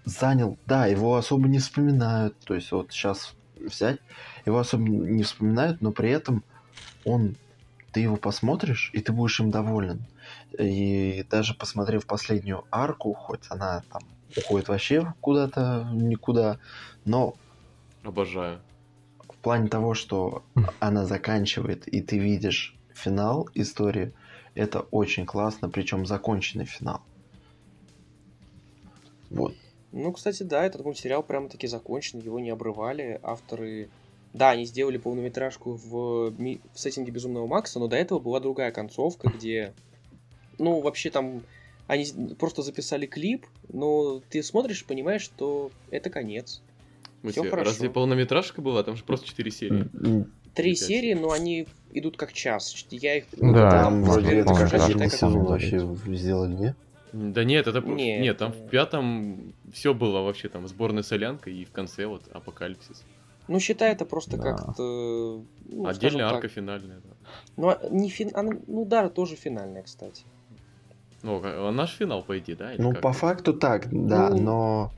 занял, 0.06 0.58
да, 0.66 0.86
его 0.86 1.16
особо 1.16 1.48
не 1.48 1.60
вспоминают, 1.60 2.38
то 2.40 2.56
есть 2.56 2.72
вот 2.72 2.92
сейчас 2.92 3.36
взять, 3.60 4.00
его 4.46 4.60
особо 4.60 4.84
не 4.84 5.24
вспоминают, 5.24 5.82
но 5.82 5.92
при 5.92 6.10
этом 6.10 6.44
он, 7.06 7.36
ты 7.92 8.02
его 8.02 8.16
посмотришь, 8.16 8.92
и 8.94 9.02
ты 9.02 9.12
будешь 9.12 9.40
им 9.40 9.52
доволен. 9.52 10.06
И 10.58 11.26
даже 11.30 11.54
посмотрев 11.54 12.06
последнюю 12.06 12.66
арку, 12.72 13.14
хоть 13.14 13.44
она 13.50 13.84
там 13.92 14.02
уходит 14.38 14.68
вообще 14.68 15.14
куда-то, 15.22 15.88
никуда, 15.92 16.60
но... 17.06 17.36
Обожаю. 18.04 18.60
В 19.28 19.42
плане 19.42 19.70
того, 19.70 19.94
что 19.94 20.44
она 20.80 21.06
заканчивает, 21.06 21.88
и 21.88 22.02
ты 22.02 22.18
видишь 22.20 22.76
финал 22.94 23.50
истории, 23.54 24.14
это 24.56 24.82
очень 24.82 25.26
классно, 25.26 25.70
причем 25.70 26.06
законченный 26.06 26.66
финал. 26.66 27.02
Вот. 29.30 29.56
Ну, 29.92 30.12
кстати, 30.12 30.44
да, 30.44 30.66
этот 30.66 30.84
мультсериал 30.84 31.24
прямо-таки 31.24 31.68
закончен, 31.68 32.20
его 32.20 32.40
не 32.40 32.50
обрывали. 32.50 33.20
Авторы... 33.24 33.90
Да, 34.34 34.52
они 34.52 34.66
сделали 34.66 34.98
полнометражку 34.98 35.74
в, 35.74 36.32
в 36.32 36.60
сеттинге 36.76 37.12
Безумного 37.12 37.48
Макса, 37.48 37.80
но 37.80 37.88
до 37.88 37.96
этого 37.96 38.20
была 38.20 38.40
другая 38.40 38.72
концовка, 38.72 39.30
где... 39.30 39.74
Ну, 40.60 40.82
вообще 40.82 41.10
там... 41.10 41.42
Они 41.88 42.06
просто 42.38 42.62
записали 42.62 43.08
клип, 43.08 43.48
но 43.70 44.22
ты 44.30 44.44
смотришь 44.44 44.84
и 44.84 44.86
понимаешь, 44.86 45.24
что 45.24 45.72
это 45.90 46.12
конец. 46.12 46.62
Все 47.28 47.50
хорошо. 47.50 47.72
Разве 47.72 47.90
полнометражка 47.90 48.62
была? 48.62 48.84
Там 48.84 48.96
же 48.96 49.04
просто 49.04 49.28
4 49.28 49.52
серии. 49.52 49.90
Три 50.54 50.76
серии, 50.76 51.16
но 51.16 51.32
они 51.32 51.68
идут 51.94 52.16
как 52.18 52.34
час. 52.34 52.86
Я 52.92 53.18
их... 53.18 53.26
Да, 53.32 53.72
там 53.72 54.04
вроде 54.04 54.36
это 54.38 54.54
как 54.54 54.74
один 54.74 55.10
сезон 55.10 55.44
вообще 55.44 55.80
сделали, 56.08 56.54
не? 56.54 56.76
Да 57.14 57.44
нет, 57.44 57.68
это 57.68 57.82
нет, 57.82 58.22
нет 58.22 58.38
там 58.38 58.52
в 58.52 58.70
пятом 58.70 59.54
все 59.74 59.94
было 59.94 60.22
вообще 60.22 60.50
там 60.50 60.68
сборная 60.68 61.04
солянка 61.04 61.50
и 61.50 61.66
в 61.66 61.72
конце 61.72 62.06
вот 62.06 62.24
апокалипсис. 62.32 63.04
Ну, 63.48 63.60
считай, 63.60 63.94
это 63.94 64.06
просто 64.06 64.38
да. 64.38 64.44
как-то... 64.44 65.42
Ну, 65.66 65.88
Отдельная 65.88 66.26
арка 66.28 66.44
так. 66.44 66.52
финальная, 66.52 66.98
да. 66.98 67.10
Ну, 67.58 67.70
а 67.70 67.80
не 67.90 68.08
фин... 68.08 68.30
она, 68.36 68.52
ну, 68.68 68.86
да, 68.86 69.10
тоже 69.10 69.36
финальная, 69.36 69.82
кстати. 69.82 70.24
Ну, 71.24 71.42
а 71.44 71.72
наш 71.72 71.96
финал, 71.96 72.22
по 72.22 72.38
идее, 72.38 72.56
да? 72.56 72.74
Или 72.74 72.82
ну, 72.82 72.92
как? 72.92 73.02
по 73.02 73.12
факту 73.12 73.54
так, 73.54 73.88
да, 73.92 74.30
ну... 74.30 74.38
но... 74.38 74.92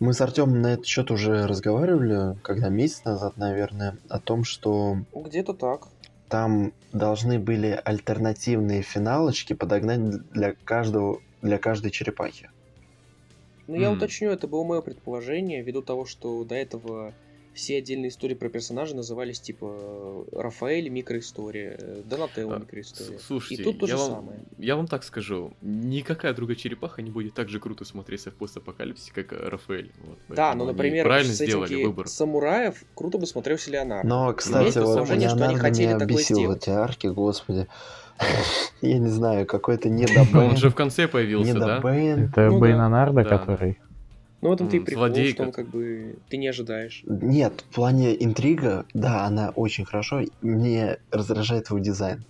Мы 0.00 0.12
с 0.12 0.20
Артемом 0.20 0.60
на 0.60 0.72
этот 0.72 0.86
счет 0.86 1.10
уже 1.12 1.46
разговаривали, 1.46 2.36
когда 2.42 2.68
месяц 2.68 3.04
назад, 3.04 3.36
наверное, 3.36 3.96
о 4.08 4.18
том, 4.18 4.42
что... 4.42 4.96
Где-то 5.14 5.52
так 5.52 5.86
там 6.30 6.72
должны 6.92 7.38
были 7.38 7.78
альтернативные 7.84 8.82
финалочки 8.82 9.52
подогнать 9.52 10.00
для 10.30 10.54
каждого 10.64 11.20
для 11.42 11.58
каждой 11.58 11.90
черепахи. 11.90 12.50
Ну, 13.66 13.74
я 13.76 13.88
mm. 13.88 13.96
уточню, 13.96 14.30
это 14.30 14.46
было 14.46 14.62
мое 14.62 14.80
предположение, 14.82 15.62
ввиду 15.62 15.82
того, 15.82 16.04
что 16.04 16.44
до 16.44 16.54
этого 16.54 17.14
все 17.54 17.78
отдельные 17.78 18.08
истории 18.08 18.34
про 18.34 18.48
персонажа 18.48 18.94
назывались 18.94 19.40
типа 19.40 20.26
Рафаэль 20.32 20.88
микроистория, 20.88 21.76
э, 21.78 22.02
Донателло 22.04 22.56
а, 22.56 22.58
микроистория. 22.58 23.18
Слушайте, 23.18 23.62
и 23.62 23.64
тут 23.64 23.80
то 23.80 23.86
я 23.86 23.96
же 23.96 24.02
вам, 24.02 24.10
самое. 24.10 24.40
Я 24.58 24.76
вам 24.76 24.86
так 24.86 25.04
скажу, 25.04 25.52
никакая 25.60 26.32
другая 26.34 26.56
черепаха 26.56 27.02
не 27.02 27.10
будет 27.10 27.34
так 27.34 27.48
же 27.48 27.60
круто 27.60 27.84
смотреться 27.84 28.30
в 28.30 28.34
постапокалипсисе, 28.34 29.12
как 29.12 29.32
Рафаэль. 29.32 29.90
Вот, 30.04 30.18
да, 30.28 30.54
но, 30.54 30.64
например, 30.64 31.04
правильно 31.04 31.32
сделали 31.32 31.82
выбор. 31.84 32.08
самураев 32.08 32.84
круто 32.94 33.18
бы 33.18 33.26
смотрелся 33.26 33.70
Леонардо. 33.70 34.08
Но, 34.08 34.32
кстати, 34.32 34.78
вот 34.78 35.08
Леонардо 35.08 35.70
меня 35.70 35.98
бесил 36.06 36.52
эти 36.52 36.70
арки, 36.70 37.08
господи. 37.08 37.66
Я 38.82 38.98
не 38.98 39.08
знаю, 39.08 39.46
какой-то 39.46 39.88
недобейн. 39.88 40.50
Он 40.50 40.56
же 40.56 40.70
в 40.70 40.74
конце 40.74 41.08
появился, 41.08 41.54
да? 41.58 41.78
Это 41.78 42.48
ну, 42.48 42.58
Бейнонардо, 42.58 43.24
который... 43.24 43.78
Ну, 44.40 44.48
в 44.48 44.52
этом-то 44.52 44.76
и 44.76 44.80
прикол, 44.80 45.06
Злодейка. 45.06 45.34
что 45.34 45.42
он 45.42 45.52
как 45.52 45.68
бы 45.68 46.16
ты 46.30 46.38
не 46.38 46.48
ожидаешь. 46.48 47.02
Нет, 47.06 47.64
в 47.68 47.74
плане 47.74 48.16
интрига, 48.24 48.86
да, 48.94 49.26
она 49.26 49.50
очень 49.50 49.84
хорошо. 49.84 50.22
Мне 50.40 50.98
раздражает 51.10 51.68
его 51.68 51.78
дизайн. 51.78 52.24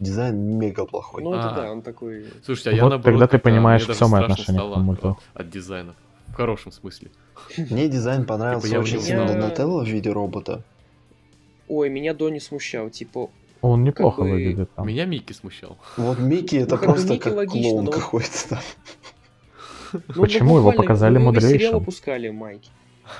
Дизайн 0.00 0.36
мега 0.58 0.86
плохой. 0.86 1.22
Ну, 1.22 1.34
это 1.34 1.50
а. 1.50 1.54
да, 1.54 1.70
он 1.70 1.82
такой... 1.82 2.26
Слушайте, 2.44 2.70
а 2.70 2.72
я 2.72 2.80
наоборот... 2.80 3.04
тогда 3.04 3.26
ты 3.28 3.38
понимаешь 3.38 3.86
все 3.86 4.08
мое 4.08 4.24
отношение 4.24 4.60
к 4.60 4.76
мульту. 4.78 5.18
От 5.34 5.50
дизайна. 5.50 5.94
В 6.26 6.34
хорошем 6.34 6.72
смысле. 6.72 7.10
Мне 7.56 7.88
дизайн 7.88 8.24
понравился 8.24 8.68
типа, 8.68 8.80
очень 8.80 9.00
сильно 9.00 9.26
Донателло 9.26 9.84
в 9.84 9.88
виде 9.88 10.10
робота. 10.10 10.64
Ой, 11.68 11.88
меня 11.88 12.14
Дони 12.14 12.40
смущал, 12.40 12.90
типа... 12.90 13.30
Он 13.60 13.84
неплохо 13.84 14.22
выглядит 14.22 14.74
там. 14.74 14.88
Меня 14.88 15.04
Микки 15.04 15.32
смущал. 15.32 15.78
Вот 15.96 16.18
Микки 16.18 16.56
это 16.56 16.74
ну, 16.76 16.82
просто 16.82 17.18
как 17.18 17.48
клоун 17.48 17.86
какой-то 17.86 18.48
там. 18.48 18.58
Ну, 19.92 20.22
Почему 20.22 20.58
его 20.58 20.72
показали 20.72 21.18
мудрейшим? 21.18 21.58
Сериал 21.58 21.78
выпускали 21.80 22.30
Майки. 22.30 22.70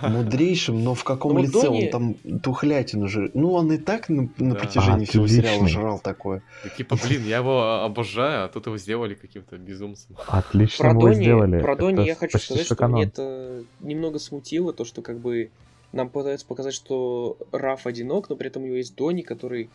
Мудрейшим, 0.00 0.82
но 0.82 0.94
в 0.94 1.04
каком 1.04 1.34
но 1.34 1.40
лице 1.40 1.62
Дони... 1.62 1.84
он 1.84 1.90
там 1.90 2.40
тухлятину 2.40 3.08
же. 3.08 3.30
Ну, 3.34 3.52
он 3.52 3.72
и 3.72 3.78
так 3.78 4.08
на, 4.08 4.28
на 4.38 4.54
да. 4.54 4.60
протяжении 4.60 5.04
всего 5.04 5.26
сериала 5.26 5.68
жрал 5.68 5.98
такое. 5.98 6.42
Да, 6.64 6.70
типа, 6.70 6.96
блин, 7.04 7.26
я 7.26 7.38
его 7.38 7.82
обожаю, 7.82 8.44
а 8.44 8.48
тут 8.48 8.66
его 8.66 8.78
сделали 8.78 9.14
каким-то 9.14 9.58
безумцем. 9.58 10.16
Отлично 10.28 10.84
про 10.84 10.90
его 10.90 11.00
Дони, 11.00 11.14
сделали. 11.14 11.60
Про 11.60 11.76
Дони 11.76 12.06
я 12.06 12.14
хочу 12.14 12.38
сказать, 12.38 12.64
что 12.64 12.88
мне 12.88 13.04
это 13.04 13.64
немного 13.80 14.18
смутило, 14.18 14.72
то, 14.72 14.84
что 14.84 15.02
как 15.02 15.18
бы 15.18 15.50
нам 15.92 16.08
пытаются 16.08 16.46
показать, 16.46 16.74
что 16.74 17.36
Раф 17.50 17.86
одинок, 17.86 18.30
но 18.30 18.36
при 18.36 18.46
этом 18.46 18.62
у 18.62 18.66
него 18.66 18.76
есть 18.76 18.94
Дони, 18.94 19.22
который 19.22 19.68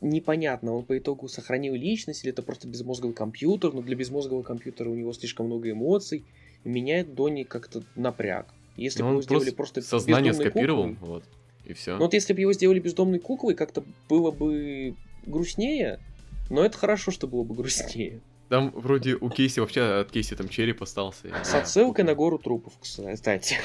непонятно, 0.00 0.74
он 0.74 0.84
по 0.84 0.98
итогу 0.98 1.28
сохранил 1.28 1.74
личность 1.74 2.24
или 2.24 2.32
это 2.32 2.42
просто 2.42 2.68
безмозговый 2.68 3.14
компьютер, 3.14 3.72
но 3.72 3.82
для 3.82 3.96
безмозгового 3.96 4.42
компьютера 4.42 4.90
у 4.90 4.94
него 4.94 5.12
слишком 5.12 5.46
много 5.46 5.70
эмоций, 5.70 6.24
и 6.64 6.68
меняет 6.68 7.14
Дони 7.14 7.44
как-то 7.44 7.82
напряг. 7.94 8.46
Если 8.76 9.02
бы 9.02 9.10
его 9.10 9.22
сделали 9.22 9.50
просто, 9.50 9.80
просто 9.80 9.82
сознание 9.82 10.32
скопировал, 10.32 10.88
куклой, 10.90 11.08
вот, 11.08 11.24
и 11.64 11.72
все. 11.72 11.96
Ну 11.96 12.04
вот 12.04 12.14
если 12.14 12.32
бы 12.32 12.40
его 12.40 12.52
сделали 12.52 12.80
бездомной 12.80 13.18
куклой, 13.18 13.54
как-то 13.54 13.84
было 14.08 14.30
бы 14.30 14.94
грустнее, 15.26 16.00
но 16.48 16.64
это 16.64 16.78
хорошо, 16.78 17.10
что 17.10 17.26
было 17.26 17.42
бы 17.42 17.54
грустнее. 17.54 18.20
Там 18.48 18.72
вроде 18.74 19.14
у 19.14 19.30
Кейси 19.30 19.60
вообще 19.60 20.00
от 20.00 20.10
Кейси 20.10 20.34
там 20.34 20.48
череп 20.48 20.82
остался. 20.82 21.28
С 21.44 21.54
отсылкой 21.54 22.04
на 22.04 22.16
гору 22.16 22.36
трупов, 22.36 22.72
кстати. 22.80 23.58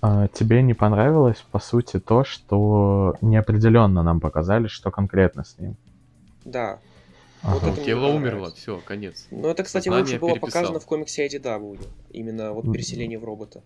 А, 0.00 0.28
тебе 0.28 0.62
не 0.62 0.72
понравилось, 0.72 1.44
по 1.50 1.58
сути, 1.58 2.00
то, 2.00 2.24
что 2.24 3.16
неопределенно 3.20 4.02
нам 4.02 4.18
показали, 4.18 4.66
что 4.66 4.90
конкретно 4.90 5.44
с 5.44 5.58
ним? 5.58 5.76
Да. 6.46 6.78
Ага. 7.42 7.54
Вот 7.54 7.72
это 7.72 7.84
Тело 7.84 8.06
умерло, 8.08 8.52
все, 8.54 8.80
конец. 8.84 9.26
Ну 9.30 9.48
это, 9.48 9.62
кстати, 9.62 9.88
Знание 9.88 10.04
лучше 10.04 10.18
было 10.18 10.30
переписал. 10.32 10.62
показано 10.62 10.80
в 10.80 10.86
комиксе 10.86 11.26
IDW. 11.26 11.80
Именно 12.10 12.52
вот 12.52 12.70
переселение 12.72 13.18
в 13.18 13.24
робота. 13.24 13.62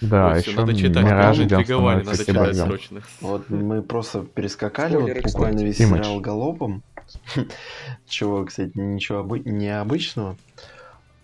Да, 0.00 0.32
Ой, 0.32 0.40
еще 0.40 0.52
надо 0.52 0.74
читать, 0.74 1.04
Мираж 1.04 1.38
интриговали, 1.40 2.04
надо 2.04 2.24
читать 2.24 2.56
срочно. 2.56 3.02
Вот 3.20 3.50
мы 3.50 3.82
просто 3.82 4.22
перескакали 4.22 4.96
вот 4.96 5.22
буквально 5.22 5.60
весь 5.60 5.78
сериал 5.78 6.20
галопом. 6.20 6.82
Чего, 8.06 8.44
кстати, 8.44 8.72
ничего 8.74 9.36
необычного. 9.36 10.36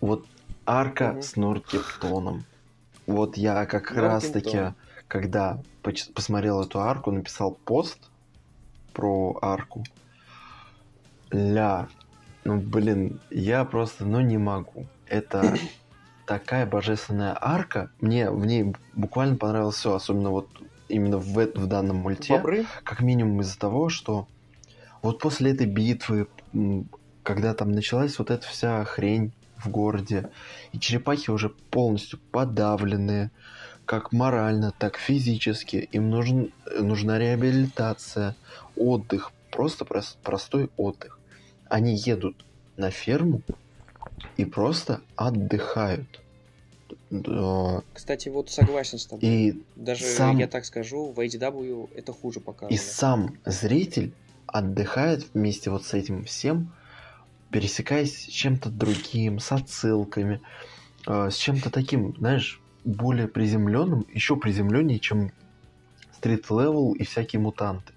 Вот 0.01 0.25
арка 0.65 1.13
угу. 1.13 1.21
с 1.21 1.35
Норкептоном. 1.35 2.45
Вот 3.07 3.37
я 3.37 3.65
как 3.65 3.91
раз 3.91 4.25
таки, 4.29 4.73
когда 5.07 5.59
посмотрел 6.13 6.61
эту 6.61 6.79
арку, 6.79 7.11
написал 7.11 7.57
пост 7.65 7.97
про 8.93 9.37
арку. 9.41 9.83
Ля, 11.31 11.87
ну 12.43 12.59
блин, 12.59 13.19
я 13.29 13.65
просто, 13.65 14.05
ну 14.05 14.21
не 14.21 14.37
могу. 14.37 14.87
Это 15.05 15.57
такая 16.25 16.65
божественная 16.65 17.37
арка. 17.39 17.89
Мне 17.99 18.31
в 18.31 18.45
ней 18.45 18.73
буквально 18.93 19.35
понравилось 19.35 19.75
все, 19.75 19.93
особенно 19.93 20.31
вот 20.31 20.49
именно 20.87 21.17
в, 21.17 21.33
в 21.33 21.67
данном 21.67 21.97
мульте. 21.97 22.35
Бобры? 22.35 22.65
Как 22.83 23.01
минимум 23.01 23.41
из-за 23.41 23.59
того, 23.59 23.89
что 23.89 24.27
вот 25.01 25.19
после 25.19 25.51
этой 25.51 25.67
битвы, 25.67 26.27
когда 27.23 27.53
там 27.53 27.71
началась 27.71 28.17
вот 28.19 28.31
эта 28.31 28.47
вся 28.47 28.83
хрень 28.85 29.33
в 29.57 29.69
городе, 29.69 30.29
и 30.71 30.79
черепахи 30.79 31.29
уже 31.29 31.49
полностью 31.49 32.19
подавленные, 32.31 33.31
как 33.85 34.11
морально, 34.11 34.73
так 34.77 34.97
физически, 34.97 35.87
им 35.91 36.09
нужен, 36.09 36.51
нужна 36.79 37.17
реабилитация, 37.17 38.35
отдых, 38.75 39.31
просто 39.51 39.85
прос, 39.85 40.17
простой 40.23 40.69
отдых. 40.77 41.16
Они 41.69 41.95
едут 41.95 42.45
на 42.77 42.91
ферму 42.91 43.41
и 44.37 44.45
просто 44.45 45.01
отдыхают. 45.15 46.21
Кстати, 47.93 48.29
вот 48.29 48.49
согласен 48.49 48.97
с 48.97 49.05
тобой. 49.05 49.23
И 49.23 49.63
Даже, 49.75 50.03
сам... 50.03 50.37
я 50.37 50.47
так 50.47 50.65
скажу, 50.65 51.11
в 51.11 51.19
IDW 51.19 51.89
это 51.95 52.13
хуже 52.13 52.39
показано. 52.39 52.73
И 52.73 52.77
сам 52.77 53.37
зритель 53.45 54.13
отдыхает 54.45 55.27
вместе 55.33 55.69
вот 55.69 55.85
с 55.85 55.93
этим 55.93 56.23
всем, 56.25 56.73
пересекаясь 57.49 58.25
с 58.25 58.27
чем-то 58.27 58.69
другим, 58.69 59.39
с 59.39 59.51
отсылками, 59.51 60.41
э, 61.07 61.29
с 61.29 61.35
чем-то 61.35 61.69
таким, 61.69 62.15
знаешь, 62.17 62.61
более 62.83 63.27
приземленным, 63.27 64.05
еще 64.13 64.35
приземленнее, 64.37 64.99
чем 64.99 65.31
street 66.13 66.49
level 66.49 66.93
и 66.93 67.03
всякие 67.03 67.39
мутанты. 67.39 67.93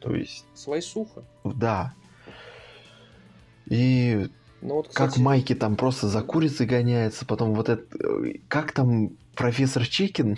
То 0.00 0.14
есть... 0.14 0.44
Свайсуха. 0.54 1.24
Да. 1.44 1.94
И 3.66 4.28
ну, 4.60 4.76
вот, 4.76 4.88
кстати... 4.88 5.14
как 5.14 5.18
Майки 5.18 5.54
там 5.54 5.76
просто 5.76 6.08
за 6.08 6.22
курицей 6.22 6.66
гоняется, 6.66 7.26
потом 7.26 7.54
вот 7.54 7.68
это... 7.68 7.84
Э, 7.98 8.34
как 8.48 8.72
там 8.72 9.10
профессор 9.34 9.86
Чикин? 9.86 10.36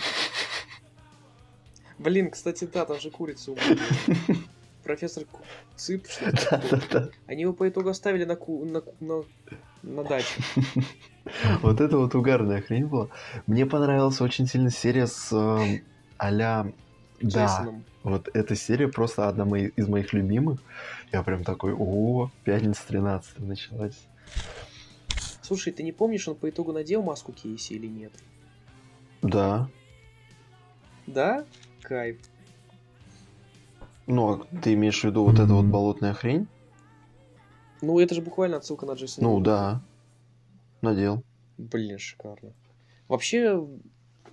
Блин, 1.99 2.31
кстати, 2.31 2.69
да, 2.73 2.85
там 2.85 3.01
же 3.01 3.11
курица 3.11 3.53
убили. 3.53 3.79
Профессор 4.83 5.25
Цып, 5.77 6.07
что? 6.07 6.25
Да, 6.51 6.63
да, 6.71 6.81
да. 6.91 7.09
Они 7.27 7.43
его 7.43 7.53
по 7.53 7.69
итогу 7.69 7.89
оставили 7.89 8.25
на, 8.25 8.37
ку... 8.37 8.65
на... 8.65 8.83
на... 9.01 9.25
на 9.83 10.05
даче. 10.05 10.41
Вот 11.61 11.81
это 11.81 11.99
вот 11.99 12.15
угарная 12.15 12.63
хрень 12.63 12.87
была. 12.87 13.09
Мне 13.49 13.67
понравилась 13.67 14.21
очень 14.21 14.47
сильно 14.47 14.71
серия 14.71 15.09
с 15.09 15.33
э, 15.33 15.81
а 16.19 16.67
Да, 17.21 17.69
вот 18.05 18.29
эта 18.33 18.55
серия 18.55 18.87
просто 18.87 19.29
одна 19.29 19.59
из 19.59 19.89
моих 19.89 20.13
любимых. 20.13 20.61
Я 21.13 21.23
прям 21.23 21.45
такой, 21.45 21.73
о, 21.73 22.31
пятница 22.45 22.87
13 22.89 23.39
началась. 23.41 24.07
Слушай, 25.43 25.73
ты 25.73 25.83
не 25.83 25.93
помнишь, 25.93 26.27
он 26.27 26.35
по 26.35 26.51
итогу 26.51 26.73
надел 26.73 27.03
маску 27.03 27.33
Кейси 27.33 27.75
или 27.75 27.87
нет? 27.87 28.13
Да. 29.23 29.69
Да? 31.07 31.45
Кайф. 31.83 32.19
Ну, 34.07 34.33
а 34.33 34.47
ты 34.63 34.75
имеешь 34.75 35.01
в 35.01 35.05
виду 35.05 35.25
вот 35.25 35.37
mm-hmm. 35.37 35.45
эта 35.45 35.55
вот 35.55 35.67
болотная 35.67 36.15
хрень? 36.15 36.49
Ну, 37.81 38.01
это 38.01 38.15
же 38.15 38.23
буквально 38.23 38.57
отсылка 38.57 38.87
на 38.87 38.93
Джейсона. 38.93 39.29
Ну, 39.29 39.41
да. 39.41 39.83
Надел. 40.81 41.23
Блин, 41.59 41.99
шикарно. 41.99 42.53
Вообще, 43.09 43.65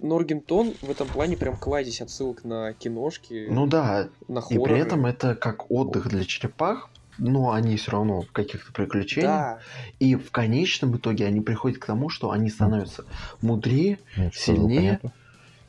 Норгентон 0.03 0.73
в 0.81 0.91
этом 0.91 1.07
плане 1.07 1.37
прям 1.37 1.57
кладезь 1.57 2.01
отсылок 2.01 2.43
на 2.43 2.73
киношки. 2.73 3.47
Ну 3.49 3.65
да. 3.67 4.09
На 4.27 4.41
хорроры. 4.41 4.71
И 4.71 4.73
при 4.73 4.81
этом 4.81 5.05
это 5.05 5.33
как 5.35 5.71
отдых 5.71 6.09
для 6.09 6.25
черепах, 6.25 6.89
но 7.17 7.51
они 7.51 7.77
все 7.77 7.91
равно 7.91 8.21
в 8.21 8.31
каких-то 8.31 8.71
приключениях. 8.73 9.31
Да. 9.31 9.59
И 9.99 10.15
в 10.15 10.31
конечном 10.31 10.97
итоге 10.97 11.25
они 11.25 11.41
приходят 11.41 11.77
к 11.77 11.85
тому, 11.85 12.09
что 12.09 12.31
они 12.31 12.49
становятся 12.49 13.05
мудрее, 13.41 13.99
Нет, 14.17 14.35
сильнее 14.35 14.99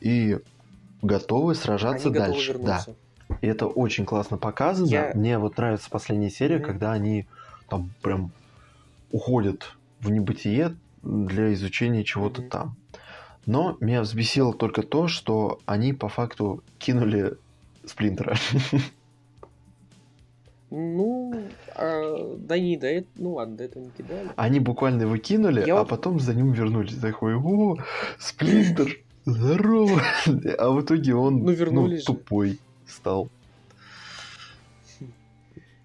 и 0.00 0.38
готовы 1.00 1.54
сражаться 1.54 2.08
они 2.08 2.18
дальше. 2.18 2.52
Готовы 2.54 2.66
да. 2.66 2.84
И 3.40 3.46
это 3.46 3.66
очень 3.66 4.04
классно 4.04 4.36
показано. 4.36 4.86
Я... 4.86 5.12
Мне 5.14 5.38
вот 5.38 5.56
нравится 5.56 5.88
последняя 5.90 6.30
серия, 6.30 6.56
mm-hmm. 6.56 6.66
когда 6.66 6.92
они 6.92 7.26
там 7.68 7.90
прям 8.02 8.32
уходят 9.10 9.76
в 10.00 10.10
небытие 10.10 10.76
для 11.02 11.52
изучения 11.54 12.04
чего-то 12.04 12.42
mm-hmm. 12.42 12.48
там. 12.48 12.76
Но 13.46 13.76
меня 13.80 14.02
взбесило 14.02 14.54
только 14.54 14.82
то, 14.82 15.08
что 15.08 15.60
они 15.66 15.92
по 15.92 16.08
факту 16.08 16.62
кинули 16.78 17.36
Сплинтера. 17.84 18.36
Ну, 20.70 21.32
а, 21.76 22.36
да 22.36 22.58
не, 22.58 22.76
да 22.76 22.88
это, 22.88 23.06
ну 23.14 23.34
ладно, 23.34 23.56
до 23.56 23.64
этого 23.64 23.84
не 23.84 23.90
кидали. 23.90 24.30
Они 24.34 24.58
буквально 24.58 25.02
его 25.02 25.16
кинули, 25.18 25.62
Я... 25.64 25.78
а 25.78 25.84
потом 25.84 26.18
за 26.18 26.34
ним 26.34 26.50
вернулись. 26.52 26.96
Такой, 26.96 27.36
о, 27.36 27.76
Сплинтер, 28.18 28.98
здорово. 29.24 30.02
А 30.58 30.70
в 30.70 30.80
итоге 30.80 31.14
он 31.14 31.44
ну, 31.44 31.54
ну, 31.70 31.98
тупой 31.98 32.58
стал. 32.88 33.28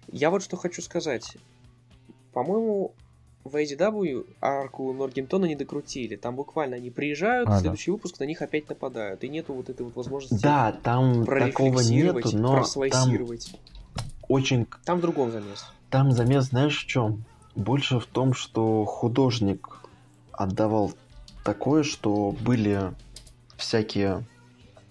Я 0.08 0.30
вот 0.30 0.42
что 0.42 0.56
хочу 0.56 0.82
сказать. 0.82 1.36
По-моему, 2.32 2.94
в 3.44 3.56
ADW 3.56 4.26
арку 4.40 4.92
Норгемтона 4.92 5.46
не 5.46 5.56
докрутили. 5.56 6.16
Там 6.16 6.36
буквально 6.36 6.76
они 6.76 6.90
приезжают, 6.90 7.48
а, 7.48 7.60
следующий 7.60 7.90
да. 7.90 7.94
выпуск 7.94 8.20
на 8.20 8.24
них 8.24 8.42
опять 8.42 8.68
нападают. 8.68 9.24
И 9.24 9.28
нету 9.28 9.54
вот 9.54 9.70
этой 9.70 9.82
вот 9.82 9.96
возможности 9.96 10.42
Да, 10.42 10.76
там 10.82 11.24
такого 11.24 11.80
нету, 11.80 12.36
но 12.36 12.62
там 12.90 13.28
очень... 14.28 14.66
Там 14.84 14.98
в 14.98 15.00
другом 15.00 15.32
замес. 15.32 15.66
Там 15.88 16.12
замес, 16.12 16.44
знаешь, 16.44 16.84
в 16.84 16.86
чем? 16.86 17.24
Больше 17.56 17.98
в 17.98 18.06
том, 18.06 18.34
что 18.34 18.84
художник 18.84 19.80
отдавал 20.32 20.92
такое, 21.44 21.82
что 21.82 22.34
были 22.40 22.92
всякие 23.56 24.24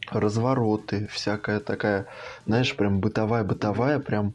развороты, 0.09 1.07
всякая 1.11 1.59
такая, 1.59 2.07
знаешь, 2.45 2.75
прям 2.75 2.99
бытовая-бытовая, 2.99 3.99
прям 3.99 4.33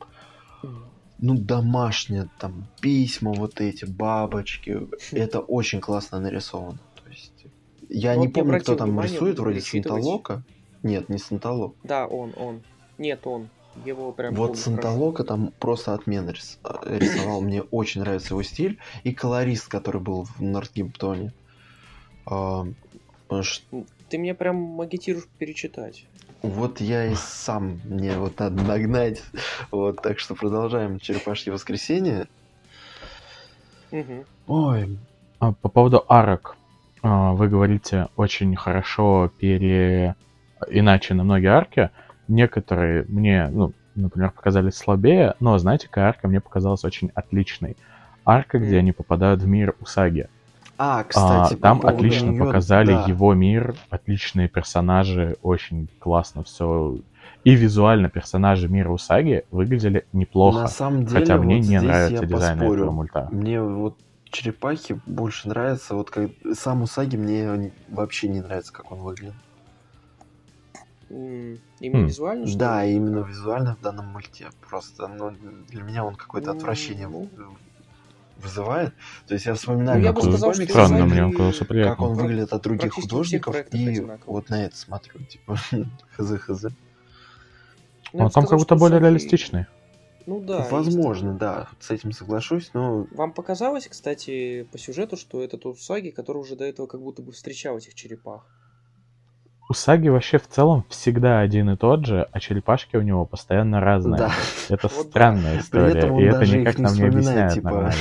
ну, 1.25 1.39
домашние, 1.39 2.29
там, 2.39 2.67
письма 2.83 3.33
вот 3.33 3.61
эти, 3.61 3.87
бабочки. 3.87 4.87
Это 5.11 5.41
очень 5.41 5.81
классно 5.81 6.21
нарисовано. 6.21 6.79
То 7.03 7.11
есть, 7.11 7.47
я 7.89 8.15
ну, 8.15 8.21
не 8.21 8.29
помню, 8.29 8.61
кто 8.61 8.77
там 8.77 9.01
рисует, 9.01 9.39
вроде 9.39 9.63
Санталока. 9.63 10.43
Нет, 10.83 11.09
не 11.09 11.17
Санталок. 11.17 11.75
Да, 11.83 12.07
он, 12.07 12.35
он. 12.37 12.63
Нет, 12.99 13.27
он. 13.27 13.49
Его 13.87 14.13
прям 14.13 14.35
вот 14.35 14.59
Санталока 14.59 15.25
там 15.25 15.53
просто 15.59 15.95
отменно 15.95 16.31
рис... 16.31 16.59
рисовал. 16.85 17.41
Мне 17.41 17.63
очень 17.63 18.03
нравится 18.03 18.35
его 18.35 18.43
стиль. 18.43 18.79
И 19.03 19.15
колорист, 19.15 19.69
который 19.69 20.03
был 20.03 20.25
в 20.25 20.43
Нортгемптоне. 20.43 21.33
А, 22.27 22.67
Ты 24.11 24.19
мне 24.19 24.35
прям 24.35 24.79
агитируешь 24.81 25.27
перечитать. 25.39 26.07
Вот 26.45 26.83
я 26.83 27.07
и 27.07 27.15
сам, 27.15 27.81
мне 27.85 28.19
вот 28.19 28.39
надо 28.39 28.63
нагнать. 28.63 29.23
Вот, 29.71 30.03
так 30.03 30.19
что 30.19 30.35
продолжаем 30.35 30.99
черепашье 30.99 31.51
воскресенье. 31.51 32.27
Угу. 33.91 34.27
Ой. 34.49 34.99
А, 35.39 35.53
по 35.53 35.71
поводу 35.71 36.05
арок. 36.07 36.59
А, 37.03 37.33
вы 37.33 37.49
говорите 37.49 38.09
очень 38.17 38.55
хорошо 38.57 39.33
пере... 39.39 40.17
Иначе 40.69 41.15
на 41.15 41.25
многие 41.25 41.47
арки. 41.47 41.89
Некоторые 42.29 43.07
мне, 43.09 43.49
ну, 43.49 43.73
например, 43.95 44.31
показались 44.31 44.75
слабее, 44.75 45.37
но, 45.41 45.57
знаете, 45.57 45.87
какая 45.87 46.09
арка 46.09 46.29
мне 46.29 46.43
показалась 46.43 46.85
очень 46.85 47.11
отличной. 47.15 47.79
Арка, 48.27 48.59
где 48.59 48.77
они 48.77 48.93
попадают 48.93 49.41
в 49.41 49.47
мир 49.47 49.75
Усаги. 49.81 50.29
А, 50.77 51.05
кстати, 51.05 51.55
а, 51.55 51.57
там 51.57 51.81
по 51.81 51.91
отлично 51.91 52.31
нее, 52.31 52.45
показали 52.45 52.93
да. 52.93 53.05
его 53.07 53.33
мир, 53.35 53.77
отличные 53.91 54.49
персонажи, 54.49 55.37
очень 55.43 55.89
классно 55.99 56.43
все. 56.43 56.99
И 57.45 57.55
визуально 57.55 58.09
персонажи 58.09 58.69
мира 58.69 58.91
Усаги 58.91 59.45
выглядели 59.51 60.07
неплохо. 60.13 60.61
На 60.61 60.69
самом 60.69 61.05
деле, 61.05 61.21
хотя 61.21 61.37
мне 61.37 61.59
вот 61.59 61.67
не 61.67 61.81
нравится 61.81 62.27
дизайн 62.27 62.59
поспорю. 62.59 62.81
этого 62.81 62.91
мульта. 62.91 63.29
Мне 63.31 63.61
вот 63.61 63.99
черепахи 64.25 65.01
больше 65.07 65.49
нравится. 65.49 65.95
Вот 65.95 66.11
как 66.11 66.31
сам 66.55 66.83
Усаги 66.83 67.17
мне 67.17 67.73
вообще 67.89 68.29
не 68.29 68.41
нравится, 68.41 68.73
как 68.73 68.91
он 68.91 69.01
выглядит. 69.01 69.35
Именно 71.11 72.05
mm. 72.05 72.07
визуально? 72.07 72.47
Что 72.47 72.59
да, 72.59 72.85
ли? 72.85 72.95
именно 72.95 73.19
визуально 73.19 73.77
в 73.77 73.81
данном 73.81 74.09
мульте. 74.09 74.47
Просто 74.69 75.07
ну, 75.07 75.31
для 75.69 75.83
меня 75.83 76.05
он 76.05 76.17
какое-то 76.17 76.51
отвращение 76.51 77.07
mm. 77.07 77.57
Вызывает. 78.37 78.93
То 79.27 79.35
есть 79.35 79.47
я 79.47 79.55
вспоминаю, 79.55 80.01
ну, 80.01 80.07
как, 80.07 80.17
я 80.17 80.21
он, 80.21 80.33
сказал, 80.33 80.53
комикс, 80.53 80.71
странно, 80.71 81.07
мне 81.07 81.25
он 81.25 81.33
казался 81.33 81.65
как 81.65 82.01
он 82.01 82.15
выглядит 82.15 82.53
от 82.53 82.63
других 82.63 82.93
художников, 82.95 83.57
и 83.73 84.07
вот 84.27 84.49
на 84.49 84.65
это 84.65 84.77
смотрю, 84.77 85.25
типа, 85.25 85.57
хз-хз. 86.17 86.67
Ну, 88.13 88.25
он 88.25 88.31
там 88.31 88.47
как 88.47 88.59
будто 88.59 88.77
более 88.77 89.01
реалистичный. 89.01 89.67
Ну 90.27 90.41
да. 90.41 90.67
Возможно, 90.71 91.35
да, 91.35 91.69
с 91.81 91.91
этим 91.91 92.13
соглашусь, 92.13 92.71
но... 92.73 93.07
Вам 93.11 93.33
показалось, 93.33 93.87
кстати, 93.89 94.67
по 94.73 94.79
сюжету, 94.79 95.17
что 95.17 95.43
это 95.43 95.59
тот 95.59 95.79
Саги, 95.79 96.11
который 96.11 96.39
уже 96.39 96.57
до 96.57 96.65
этого 96.65 96.87
как 96.87 97.03
будто 97.03 97.21
бы 97.23 97.33
встречал 97.33 97.77
этих 97.77 97.95
черепах? 97.95 98.47
Усаги 99.69 100.09
вообще 100.09 100.39
в 100.39 100.47
целом 100.47 100.85
всегда 100.91 101.41
один 101.41 101.71
и 101.71 101.77
тот 101.77 102.07
же, 102.07 102.29
а 102.31 102.41
черепашки 102.41 102.97
у 102.97 103.03
него 103.03 103.25
постоянно 103.25 103.81
разные. 103.81 104.19
Да. 104.19 104.33
Это 104.69 104.89
странная 104.89 105.61
история, 105.61 106.01
и 106.01 106.25
это 106.25 106.47
никак 106.47 106.79
нам 106.79 106.95
не 106.95 107.03
объясняет 107.03 107.55
типа... 107.55 107.71
нормально. 107.71 107.95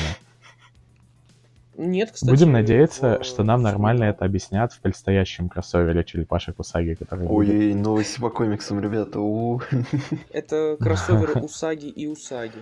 Нет, 1.78 2.12
кстати. 2.12 2.30
Будем 2.30 2.52
надеяться, 2.52 3.20
в... 3.20 3.24
что 3.24 3.44
нам 3.44 3.62
нормально 3.62 4.06
это 4.06 4.26
объяснят 4.26 4.72
в 4.74 4.80
предстоящем 4.80 5.50
кроссовере 5.50 6.04
черепашек 6.04 6.60
Усаги, 6.60 6.94
который 6.94 7.28
Ой, 7.28 7.74
новости 7.74 8.20
по 8.20 8.30
комиксам, 8.30 8.80
ребята. 8.80 9.20
У. 9.20 9.62
Это 10.32 10.78
кроссовер 10.80 11.44
Усаги 11.44 11.88
и 11.88 12.08
Усаги. 12.08 12.60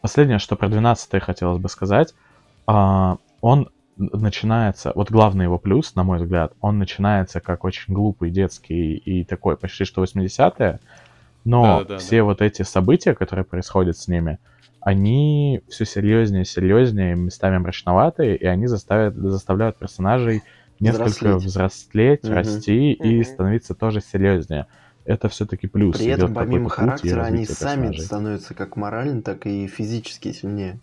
Последнее, 0.00 0.38
что 0.38 0.56
про 0.56 0.68
12 0.68 1.22
хотелось 1.22 1.58
бы 1.58 1.68
сказать. 1.68 2.14
А, 2.66 3.18
он 3.40 3.70
начинается, 3.96 4.92
вот 4.94 5.10
главный 5.10 5.44
его 5.44 5.58
плюс, 5.58 5.94
на 5.94 6.02
мой 6.02 6.18
взгляд, 6.18 6.52
он 6.60 6.78
начинается 6.78 7.40
как 7.40 7.64
очень 7.64 7.94
глупый, 7.94 8.30
детский 8.30 8.96
и 8.96 9.24
такой 9.24 9.56
почти 9.56 9.84
что 9.84 10.02
80-е, 10.02 10.80
но 11.44 11.80
да, 11.80 11.84
да, 11.84 11.98
все 11.98 12.18
да. 12.18 12.24
вот 12.24 12.42
эти 12.42 12.62
события, 12.62 13.14
которые 13.14 13.44
происходят 13.44 13.96
с 13.96 14.08
ними, 14.08 14.38
они 14.84 15.62
все 15.68 15.84
серьезнее, 15.84 16.44
серьезнее, 16.44 17.14
местами 17.14 17.58
мрачноватые, 17.58 18.36
и 18.36 18.44
они 18.46 18.66
заставят, 18.66 19.14
заставляют 19.14 19.76
персонажей 19.76 20.42
несколько 20.80 21.36
взрослеть, 21.36 21.44
взрослеть 21.44 22.24
угу. 22.24 22.34
расти 22.34 22.96
угу. 22.98 23.08
и 23.08 23.22
становиться 23.22 23.74
тоже 23.74 24.00
серьезнее. 24.00 24.66
Это 25.04 25.28
все-таки 25.28 25.66
плюс. 25.66 25.98
При 25.98 26.06
этом, 26.06 26.34
помимо 26.34 26.68
характера, 26.68 27.22
они 27.22 27.46
сами 27.46 27.96
становятся 27.96 28.54
как 28.54 28.76
морально, 28.76 29.22
так 29.22 29.46
и 29.46 29.66
физически 29.66 30.32
сильнее. 30.32 30.78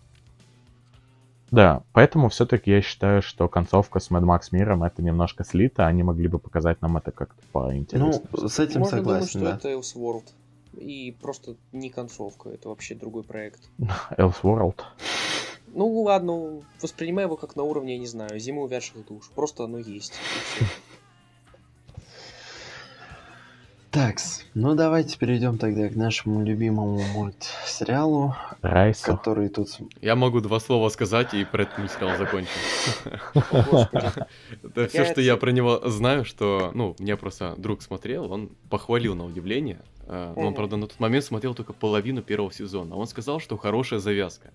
Да, 1.50 1.82
поэтому 1.92 2.28
все-таки 2.28 2.70
я 2.70 2.80
считаю, 2.80 3.22
что 3.22 3.48
концовка 3.48 3.98
с 3.98 4.10
Mad 4.10 4.22
Max 4.22 4.42
миром 4.52 4.84
это 4.84 5.02
немножко 5.02 5.44
слито, 5.44 5.86
они 5.86 6.02
могли 6.04 6.28
бы 6.28 6.38
показать 6.38 6.80
нам 6.80 6.96
это 6.96 7.10
как-то 7.10 7.42
поинтереснее. 7.52 8.22
Ну, 8.32 8.48
с 8.48 8.58
этим 8.60 8.80
Можно 8.80 8.98
согласен, 8.98 9.40
думать, 9.40 9.54
да. 9.54 9.58
что 9.58 9.68
это 9.68 9.80
Elseworld. 9.80 10.24
И 10.76 11.16
просто 11.20 11.56
не 11.72 11.90
концовка, 11.90 12.50
это 12.50 12.68
вообще 12.68 12.94
другой 12.94 13.24
проект. 13.24 13.60
Elseworld. 14.18 14.80
Ну 15.72 16.02
ладно, 16.02 16.62
воспринимай 16.80 17.24
его 17.24 17.36
как 17.36 17.54
на 17.56 17.62
уровне, 17.62 17.94
я 17.94 17.98
не 17.98 18.06
знаю, 18.06 18.38
зимы 18.38 18.62
увядших 18.62 19.06
душ. 19.06 19.30
Просто 19.34 19.64
оно 19.64 19.78
есть. 19.78 20.14
Такс, 23.90 24.44
ну 24.54 24.76
давайте 24.76 25.18
перейдем 25.18 25.58
тогда 25.58 25.88
к 25.88 25.96
нашему 25.96 26.44
любимому 26.44 27.00
мультсериалу, 27.12 28.36
Райсу. 28.62 29.04
который 29.16 29.48
тут... 29.48 29.68
Я 30.00 30.14
могу 30.14 30.40
два 30.40 30.60
слова 30.60 30.88
сказать, 30.90 31.34
и 31.34 31.44
про 31.44 31.64
этот 31.64 31.78
мультсериал 31.78 32.16
закончим. 32.16 32.52
Это 34.62 34.86
все, 34.86 35.04
что 35.04 35.20
я 35.20 35.36
про 35.36 35.50
него 35.50 35.80
знаю, 35.88 36.24
что, 36.24 36.70
ну, 36.72 36.94
мне 37.00 37.16
просто 37.16 37.56
друг 37.56 37.82
смотрел, 37.82 38.30
он 38.30 38.50
похвалил 38.68 39.16
на 39.16 39.24
удивление. 39.24 39.80
А, 40.12 40.32
но 40.34 40.48
он, 40.48 40.54
правда, 40.54 40.76
на 40.76 40.88
тот 40.88 40.98
момент 40.98 41.24
смотрел 41.24 41.54
только 41.54 41.72
половину 41.72 42.20
первого 42.20 42.52
сезона. 42.52 42.96
Он 42.96 43.06
сказал, 43.06 43.38
что 43.38 43.56
хорошая 43.56 44.00
завязка. 44.00 44.50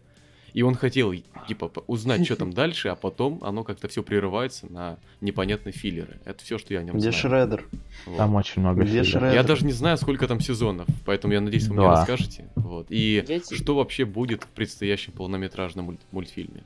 И 0.54 0.62
он 0.62 0.76
хотел, 0.76 1.14
типа, 1.48 1.72
узнать, 1.88 2.26
что 2.26 2.36
там 2.36 2.52
дальше, 2.54 2.90
а 2.90 2.96
потом 2.96 3.40
оно 3.42 3.64
как-то 3.64 3.88
все 3.88 4.04
прерывается 4.04 4.72
на 4.72 4.98
непонятные 5.22 5.72
филлеры. 5.74 6.20
Это 6.26 6.44
все, 6.44 6.58
что 6.58 6.74
я 6.74 6.80
о 6.82 6.84
нем 6.84 6.96
Где 6.98 7.12
знаю. 7.12 7.48
Шредер? 7.48 7.66
Вот. 8.06 8.18
Там 8.18 8.36
очень 8.36 8.62
много 8.62 8.82
Где 8.84 9.04
филлера. 9.04 9.20
Шредер? 9.20 9.34
Я 9.34 9.44
даже 9.44 9.66
не 9.66 9.72
знаю, 9.74 9.98
сколько 9.98 10.28
там 10.28 10.40
сезонов, 10.42 10.88
поэтому 11.06 11.34
я 11.34 11.42
надеюсь, 11.42 11.68
вы 11.68 11.76
мне 11.76 11.84
Два. 11.84 11.96
расскажете. 11.98 12.50
Вот. 12.56 12.88
И 12.90 13.24
Я 13.28 13.40
что 13.58 13.76
вообще 13.76 14.04
будет 14.06 14.44
в 14.44 14.48
предстоящем 14.48 15.14
полнометражном 15.14 15.86
мульт- 15.86 16.02
мультфильме? 16.12 16.64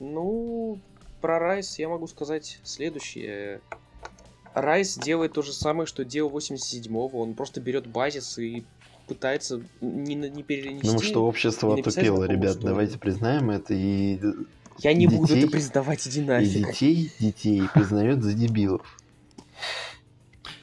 Ну, 0.00 0.78
про 1.20 1.38
Райс 1.38 1.78
я 1.78 1.88
могу 1.88 2.06
сказать 2.08 2.58
следующее. 2.64 3.60
Райс 4.54 4.96
делает 4.98 5.32
то 5.32 5.42
же 5.42 5.52
самое, 5.52 5.86
что 5.86 6.04
делал 6.04 6.30
87-го. 6.36 7.20
Он 7.20 7.34
просто 7.34 7.60
берет 7.60 7.86
базис 7.86 8.38
и 8.38 8.64
пытается 9.08 9.60
не, 9.80 10.14
не 10.14 10.42
перенести. 10.42 10.80
Потому 10.82 11.00
что 11.02 11.26
общество 11.26 11.76
и 11.76 11.80
отупело, 11.80 12.24
ребят, 12.24 12.52
историю. 12.52 12.68
давайте 12.70 12.98
признаем 12.98 13.50
это. 13.50 13.74
И, 13.74 14.20
Я 14.78 14.92
не 14.94 15.06
буду 15.06 15.26
детей- 15.28 15.42
это 15.44 15.52
признавать, 15.52 16.06
иди 16.06 16.20
и 16.20 16.24
нафиг. 16.24 16.66
детей, 16.68 17.12
детей 17.18 17.62
признает 17.74 18.22
за 18.22 18.34
дебилов. 18.34 18.98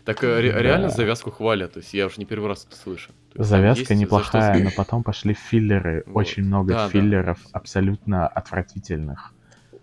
Так 0.05 0.23
э, 0.23 0.41
ре- 0.41 0.51
Да. 0.53 0.59
реально 0.61 0.89
завязку 0.89 1.29
хвалят, 1.29 1.73
то 1.73 1.79
есть 1.79 1.93
я 1.93 2.07
уже 2.07 2.15
не 2.17 2.25
первый 2.25 2.47
раз 2.47 2.65
это 2.67 2.75
слышу. 2.75 3.11
Завязка 3.35 3.85
за 3.93 3.95
неплохая, 3.95 4.55
что- 4.55 4.63
но 4.63 4.71
потом 4.75 5.03
пошли 5.03 5.33
филлеры. 5.35 6.03
Вот. 6.07 6.21
Очень 6.21 6.45
много 6.45 6.73
Да, 6.73 6.85
да. 6.85 6.89
филлеров 6.89 7.39
абсолютно 7.51 8.27
отвратительных. 8.27 9.33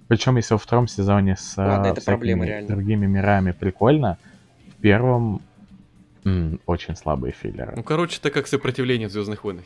Причем, 0.09 0.37
если 0.37 0.55
во 0.55 0.59
втором 0.59 0.87
сезоне 0.87 1.37
с 1.37 1.57
Ладно, 1.57 1.89
а, 1.89 1.93
это 1.93 2.01
проблема 2.05 2.47
реально. 2.47 2.69
другими 2.69 3.07
мирами 3.07 3.53
прикольно, 3.53 4.19
в 4.71 4.81
первом 4.81 5.43
м, 6.25 6.61
очень 6.67 6.97
слабые 6.97 7.33
филлеры. 7.33 7.73
Ну, 7.77 7.83
короче, 7.83 8.19
это 8.19 8.31
как 8.31 8.47
сопротивление 8.47 9.09
в 9.09 9.13
Звездных 9.13 9.45
войнах. 9.45 9.65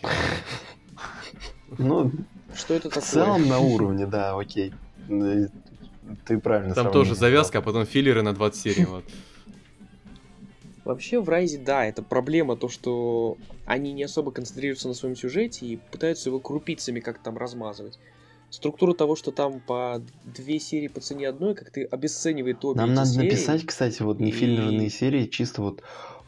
Ну, 1.79 2.11
Что 2.55 2.75
это 2.75 2.91
в 2.91 2.95
такое? 2.95 3.09
целом 3.09 3.49
на 3.49 3.59
уровне, 3.61 4.07
да, 4.07 4.37
окей. 4.39 4.73
Ну, 5.09 5.49
Ты 6.27 6.39
правильно 6.39 6.75
Там 6.75 6.91
тоже 6.91 7.15
завязка, 7.15 7.59
а 7.59 7.63
потом 7.63 7.87
филлеры 7.87 8.23
на 8.23 8.35
20 8.35 8.61
серий. 8.61 8.85
Вот. 8.85 9.05
Вообще 10.85 11.21
в 11.21 11.29
Райзе, 11.29 11.59
да, 11.59 11.85
это 11.85 12.03
проблема, 12.03 12.57
то, 12.57 12.69
что 12.69 13.37
они 13.67 13.93
не 13.93 14.03
особо 14.03 14.33
концентрируются 14.33 14.89
на 14.89 14.95
своем 14.95 15.15
сюжете 15.15 15.67
и 15.67 15.77
пытаются 15.77 16.31
его 16.31 16.41
крупицами 16.41 17.01
как-то 17.01 17.25
там 17.25 17.39
размазывать. 17.39 17.99
Структура 18.51 18.95
того, 18.95 19.15
что 19.17 19.31
там 19.31 19.61
по 19.61 20.03
две 20.25 20.59
серии 20.59 20.89
по 20.89 21.01
цене 21.01 21.29
одной, 21.29 21.55
как-то 21.55 21.81
обесценивает 21.91 22.65
обе 22.65 22.81
Нам 22.81 22.91
эти 22.91 22.97
надо 22.97 23.09
серии. 23.11 23.25
написать, 23.27 23.65
кстати, 23.65 24.03
вот 24.03 24.19
не 24.21 24.31
и- 24.31 24.91
серии, 24.91 25.27
чисто 25.27 25.63
вот 25.63 25.83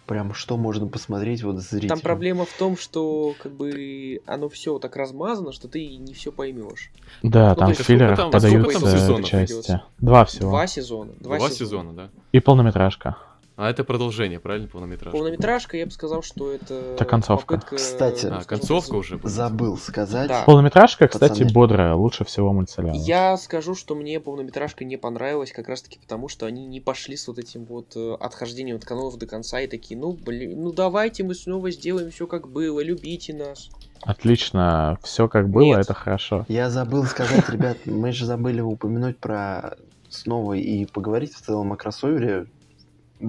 прям 0.07 0.33
что 0.35 0.57
можно 0.57 0.87
посмотреть 0.89 1.43
вот 1.43 1.59
зрителям. 1.61 1.97
Там 1.97 2.01
проблема 2.01 2.45
в 2.45 2.53
том, 2.59 2.77
что 2.77 3.35
как 3.43 3.53
бы 3.53 4.21
оно 4.27 4.49
все 4.49 4.79
так 4.79 4.95
размазано, 4.97 5.53
что 5.53 5.69
ты 5.69 5.97
не 5.97 6.13
все 6.15 6.31
поймешь. 6.33 6.91
Да, 7.23 7.51
Ну, 7.51 7.55
там 7.57 7.57
то 7.57 7.65
в 7.75 7.79
есть 7.79 7.83
филлерах 7.89 8.17
сколько 8.19 8.23
там- 8.23 8.31
подаются 8.31 8.71
сколько 8.79 8.91
там 8.91 8.99
сезонов 9.01 9.29
части. 9.29 9.81
Два 9.99 10.25
всего. 10.25 10.51
Два 10.51 10.67
сезона. 10.67 11.13
Два, 11.19 11.39
Два 11.39 11.49
сезона. 11.51 11.59
сезона, 11.59 11.93
да? 11.95 12.11
И 12.33 12.41
полнометражка. 12.41 13.17
А 13.57 13.69
это 13.69 13.85
продолжение, 13.85 14.41
правильно, 14.41 14.67
полнометражка? 14.67 15.17
Полнометражка, 15.17 15.77
я 15.77 15.85
бы 15.85 15.93
сказал, 15.93 16.23
что 16.23 16.51
это... 16.53 16.75
Это 16.95 17.05
концовка. 17.05 17.55
попытка, 17.55 17.77
Кстати. 17.77 18.27
А, 18.27 18.43
концовка 18.45 18.95
уже. 18.95 19.19
будет. 19.19 19.31
Забыл 19.31 19.77
сказать. 19.77 20.29
Да. 20.29 20.45
Полнометражка, 20.45 21.07
кстати, 21.07 21.41
Пацаны. 21.41 21.53
бодрая, 21.53 21.95
лучше 21.95 22.25
всего 22.25 22.53
мультсериала. 22.53 22.97
Я 22.97 23.37
скажу, 23.37 23.75
что 23.75 23.95
мне 23.95 24.21
полнометражка 24.21 24.85
не 24.85 24.97
понравилась, 24.97 25.53
как 25.53 25.69
раз 25.69 25.83
таки 25.83 25.99
потому, 25.99 26.29
что 26.29 26.47
они 26.47 26.67
не 26.67 26.81
пошли 26.81 27.17
с 27.17 27.29
вот 27.29 27.39
этим 27.39 27.65
вот 27.65 27.93
э, 27.95 28.15
отхождением 28.19 28.77
от 28.77 28.85
канонов 28.87 29.19
до 29.19 29.27
конца 29.27 29.61
и 29.61 29.67
такие, 29.67 30.01
ну 30.01 30.13
блин, 30.13 30.63
ну 30.63 30.73
давайте 30.73 31.23
мы 31.23 31.35
снова 31.35 31.71
сделаем 31.71 32.11
все 32.11 32.27
как 32.27 32.49
было, 32.49 32.81
любите 32.81 33.35
нас. 33.35 33.69
Отлично, 34.03 34.99
все 35.03 35.29
как 35.29 35.49
было, 35.49 35.77
Нет. 35.77 35.81
это 35.81 35.95
хорошо. 35.95 36.45
Я 36.49 36.71
забыл 36.71 37.05
сказать, 37.05 37.49
ребят, 37.51 37.77
мы 37.85 38.13
же 38.13 38.27
забыли 38.27 38.61
упомянуть 38.61 39.19
про 39.19 39.77
снова 40.09 40.55
и 40.55 40.87
поговорить 40.87 41.35
в 41.35 41.41
целом 41.41 41.73
о 41.73 41.77
кроссовере 41.77 42.47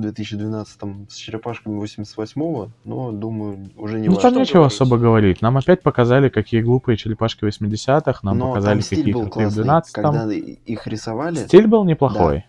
2012 0.01 0.81
с 1.11 1.15
черепашками 1.15 1.79
88-го, 1.81 2.69
но, 2.85 3.11
думаю, 3.11 3.69
уже 3.77 3.99
не 3.99 4.07
Ну 4.07 4.15
важно. 4.15 4.29
там 4.31 4.39
нечего 4.39 4.55
говорить. 4.59 4.73
особо 4.73 4.97
говорить. 4.97 5.41
Нам 5.41 5.57
опять 5.57 5.81
показали, 5.81 6.29
какие 6.29 6.61
глупые 6.61 6.97
черепашки 6.97 7.43
80-х, 7.45 8.19
нам 8.23 8.37
но 8.37 8.49
показали, 8.49 8.81
какие 8.81 9.11
крутые 9.11 9.25
в 9.25 9.29
классный. 9.29 9.63
12 9.63 9.93
Когда 9.93 10.33
и- 10.33 10.39
их 10.65 10.87
рисовали, 10.87 11.35
Стиль 11.35 11.67
был 11.67 11.83
неплохой. 11.85 12.45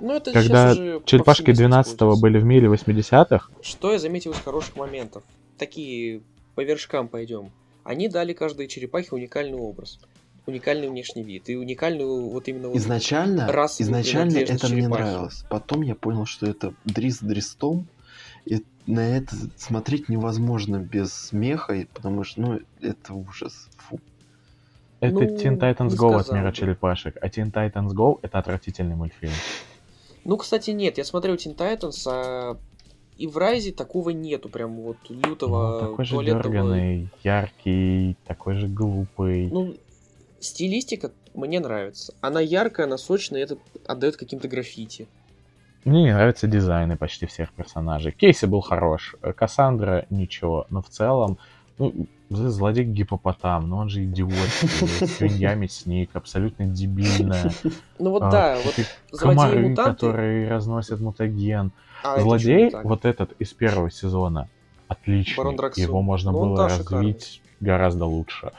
Ну 0.00 0.14
это 0.14 0.32
Когда 0.32 0.72
сейчас 0.72 0.78
уже 0.78 1.02
Черепашки 1.06 1.42
повсеместно 1.46 1.54
12 1.68 1.92
используется. 1.94 2.22
были 2.22 2.38
в 2.38 2.44
мире 2.44 2.68
80-х, 2.68 3.50
Что 3.62 3.92
я 3.92 3.98
заметил 3.98 4.30
из 4.30 4.38
хороших 4.38 4.76
моментов? 4.76 5.22
Такие 5.58 6.20
по 6.54 6.60
вершкам 6.62 7.08
пойдем. 7.08 7.50
Они 7.84 8.08
дали 8.08 8.32
каждой 8.32 8.68
черепахе 8.68 9.08
уникальный 9.12 9.58
образ, 9.58 9.98
уникальный 10.48 10.88
внешний 10.88 11.22
вид 11.22 11.48
и 11.48 11.56
уникальную 11.56 12.28
вот 12.30 12.48
именно 12.48 12.68
вот 12.68 12.76
изначально, 12.76 13.50
расовую 13.52 13.84
изначально 13.92 14.38
это 14.38 14.52
мне 14.68 14.82
черепахи. 14.82 15.02
нравилось. 15.02 15.44
Потом 15.50 15.82
я 15.82 15.94
понял, 15.94 16.26
что 16.26 16.46
это 16.46 16.74
дрис 16.84 17.18
дрестом, 17.20 17.86
и 18.46 18.64
на 18.86 19.00
это 19.16 19.36
смотреть 19.56 20.08
невозможно 20.08 20.78
без 20.78 21.12
смеха, 21.12 21.74
и- 21.74 21.84
потому 21.84 22.24
что, 22.24 22.40
ну, 22.40 22.60
это 22.80 23.12
ужас. 23.14 23.68
Фу. 23.76 24.00
это 25.00 25.14
Ну, 25.14 25.20
Teen 25.22 25.58
Titans 25.58 25.90
Go 25.96 26.18
от 26.18 26.32
мира 26.32 26.50
бы. 26.50 26.56
черепашек, 26.56 27.16
а 27.20 27.28
Teen 27.28 27.52
Titans 27.52 27.90
Go 27.94 28.18
это 28.22 28.38
отвратительный 28.38 28.96
мультфильм. 28.96 29.32
Ну, 30.24 30.36
кстати, 30.36 30.70
нет, 30.72 30.98
я 30.98 31.04
смотрел 31.04 31.36
Teen 31.36 31.54
Titans, 31.56 32.02
а 32.06 32.56
и 33.16 33.26
в 33.26 33.36
Райзе 33.36 33.72
такого 33.72 34.10
нету, 34.10 34.48
прям 34.48 34.76
вот 34.80 34.96
лютого 35.08 35.80
Ну, 35.80 35.88
такой 35.90 36.04
же 36.04 36.14
туалетного... 36.14 36.42
дерганый, 36.52 37.08
яркий, 37.22 38.16
такой 38.26 38.54
же 38.54 38.66
глупый. 38.68 39.48
Ну, 39.50 39.74
стилистика 40.40 41.10
мне 41.34 41.60
нравится. 41.60 42.14
Она 42.20 42.40
яркая, 42.40 42.86
она 42.86 42.98
сочная, 42.98 43.40
и 43.40 43.44
это 43.44 43.58
отдает 43.86 44.16
каким-то 44.16 44.48
граффити. 44.48 45.06
Мне 45.84 46.02
не 46.02 46.12
нравятся 46.12 46.46
дизайны 46.46 46.96
почти 46.96 47.26
всех 47.26 47.52
персонажей. 47.52 48.12
Кейси 48.12 48.46
был 48.46 48.60
хорош, 48.60 49.14
э, 49.22 49.32
Кассандра 49.32 50.06
ничего, 50.10 50.66
но 50.70 50.82
в 50.82 50.88
целом, 50.88 51.38
ну, 51.78 51.94
злодей 52.28 52.84
гипопотам, 52.84 53.68
но 53.68 53.78
он 53.78 53.88
же 53.88 54.04
идиот, 54.04 54.32
свинья 54.32 55.54
мясник, 55.54 56.10
абсолютно 56.14 56.66
дебильная. 56.66 57.50
Ну 57.98 58.10
вот 58.10 58.22
А, 58.24 58.30
да, 58.30 58.58
вот 58.64 58.74
комары, 59.18 59.74
которые 59.74 60.48
разносят 60.48 61.00
мутаген. 61.00 61.72
а, 62.02 62.20
Злодей, 62.20 62.70
вот 62.84 63.04
этот 63.04 63.32
из 63.40 63.52
первого 63.52 63.90
сезона, 63.90 64.48
отличный. 64.88 65.54
Его 65.76 66.02
можно 66.02 66.32
Ну, 66.32 66.40
было 66.40 66.68
развить 66.68 67.40
гораздо 67.60 68.04
лучше. 68.04 68.52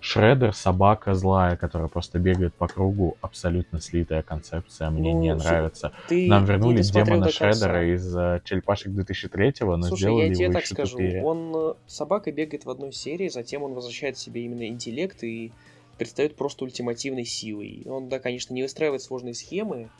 Шредер, 0.00 0.54
собака 0.54 1.14
злая, 1.14 1.56
которая 1.56 1.88
просто 1.88 2.18
бегает 2.18 2.54
по 2.54 2.66
кругу, 2.66 3.16
абсолютно 3.20 3.80
слитая 3.80 4.22
концепция, 4.22 4.90
мне 4.90 5.12
Ну, 5.12 5.20
не 5.20 5.34
нравится. 5.34 5.92
Ты 6.08 6.26
Нам 6.26 6.44
вернули 6.46 6.78
досмотрел 6.78 7.16
демона. 7.18 7.30
Шредера 7.30 7.94
из 7.94 8.16
э, 8.16 8.40
черепашек 8.44 8.88
2003-го, 8.92 9.76
но 9.76 9.86
Слушай, 9.88 10.00
сделали 10.02 10.28
я 10.28 10.34
тебе 10.34 10.44
его 10.44 10.54
так 10.54 10.64
еще 10.64 10.74
скажу, 10.74 10.92
тупее. 10.96 11.22
он 11.22 11.52
э, 11.54 11.74
собака 11.86 12.32
бегает 12.32 12.64
в 12.64 12.70
одной 12.70 12.92
серии, 12.92 13.28
затем 13.28 13.62
он 13.62 13.74
возвращает 13.74 14.16
себе 14.16 14.44
именно 14.44 14.66
интеллект 14.66 15.22
и 15.22 15.52
предстает 15.98 16.34
просто 16.34 16.64
ультимативной 16.64 17.26
силой. 17.26 17.82
Он, 17.84 18.08
да, 18.08 18.18
конечно, 18.18 18.54
не 18.54 18.62
выстраивает 18.62 19.02
сложные 19.02 19.34
схемы, 19.34 19.90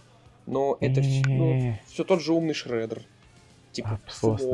но 0.47 0.79
это 0.81 1.03
все, 1.03 1.21
Не. 1.29 1.81
тот 2.07 2.23
же 2.23 2.33
умный 2.33 2.55
шредер. 2.55 3.03
Типа, 3.73 4.01
А, 4.03 4.49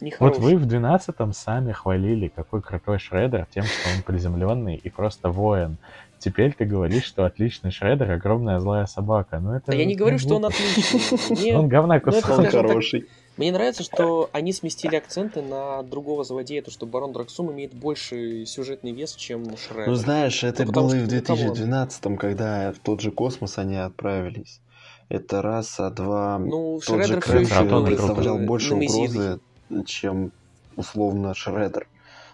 умом. 0.00 0.16
Вот 0.20 0.38
Нехороший. 0.38 0.56
вы 0.56 0.56
в 0.56 0.66
12-м 0.66 1.32
сами 1.32 1.72
хвалили, 1.72 2.28
какой 2.28 2.62
крутой 2.62 2.98
Шредер 2.98 3.46
тем, 3.52 3.64
что 3.64 3.88
он 3.96 4.02
приземленный 4.02 4.76
и 4.76 4.90
просто 4.90 5.30
воин. 5.30 5.78
Теперь 6.18 6.54
ты 6.54 6.64
говоришь, 6.64 7.04
что 7.04 7.24
отличный 7.24 7.70
Шредер 7.70 8.10
огромная 8.10 8.58
злая 8.58 8.86
собака. 8.86 9.38
Ну 9.38 9.52
это... 9.52 9.72
А 9.72 9.74
я 9.74 9.84
не 9.84 9.96
говорю, 9.96 10.18
что 10.18 10.36
он 10.36 10.46
отличный. 10.46 11.54
Он 11.54 11.68
говна 11.68 12.00
кусок. 12.00 12.38
Он 12.38 12.46
хороший. 12.46 13.06
мне 13.36 13.52
нравится, 13.52 13.82
что 13.82 14.30
они 14.32 14.52
сместили 14.52 14.96
акценты 14.96 15.42
на 15.42 15.82
другого 15.82 16.24
злодея, 16.24 16.62
то 16.62 16.70
что 16.70 16.86
Барон 16.86 17.12
Драксум 17.12 17.52
имеет 17.52 17.74
больше 17.74 18.46
сюжетный 18.46 18.92
вес, 18.92 19.14
чем 19.14 19.44
Шредер. 19.56 19.88
Ну, 19.88 19.94
знаешь, 19.94 20.42
это 20.42 20.64
Ну, 20.64 20.72
было 20.72 20.94
и 20.94 21.00
в 21.00 21.06
что, 21.06 21.16
ну, 21.16 21.22
come 21.22 21.40
on. 21.40 21.54
2012 21.54 22.18
когда 22.18 22.72
в 22.72 22.78
тот 22.78 23.00
же 23.00 23.10
космос 23.10 23.58
они 23.58 23.76
отправились. 23.76 24.60
Это 25.08 25.40
раз, 25.42 25.78
а 25.78 25.90
два... 25.90 26.38
Ну, 26.38 26.80
тот 26.84 27.04
же 27.04 27.20
Шредер 27.20 27.64
был 27.64 27.84
и 27.84 27.86
представлял 27.88 28.38
больше 28.38 28.74
угрозы, 28.74 29.38
чем 29.84 30.32
условно 30.76 31.34
Шредер. 31.34 31.88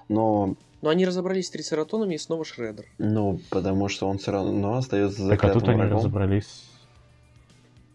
Но 0.09 0.57
но 0.83 0.91
они 0.91 1.07
разобрались 1.07 1.47
с 1.47 1.51
трицератонами 1.51 2.15
и 2.15 2.19
снова 2.19 2.45
Шредер. 2.45 2.87
Ну, 2.99 3.41
потому 3.51 3.89
что 3.89 4.09
он 4.09 4.19
все 4.19 4.33
равно 4.33 4.75
остается 4.75 5.29
Так, 5.29 5.45
а 5.45 5.51
тут 5.51 5.69
они 5.69 5.83
разобрались... 5.83 6.69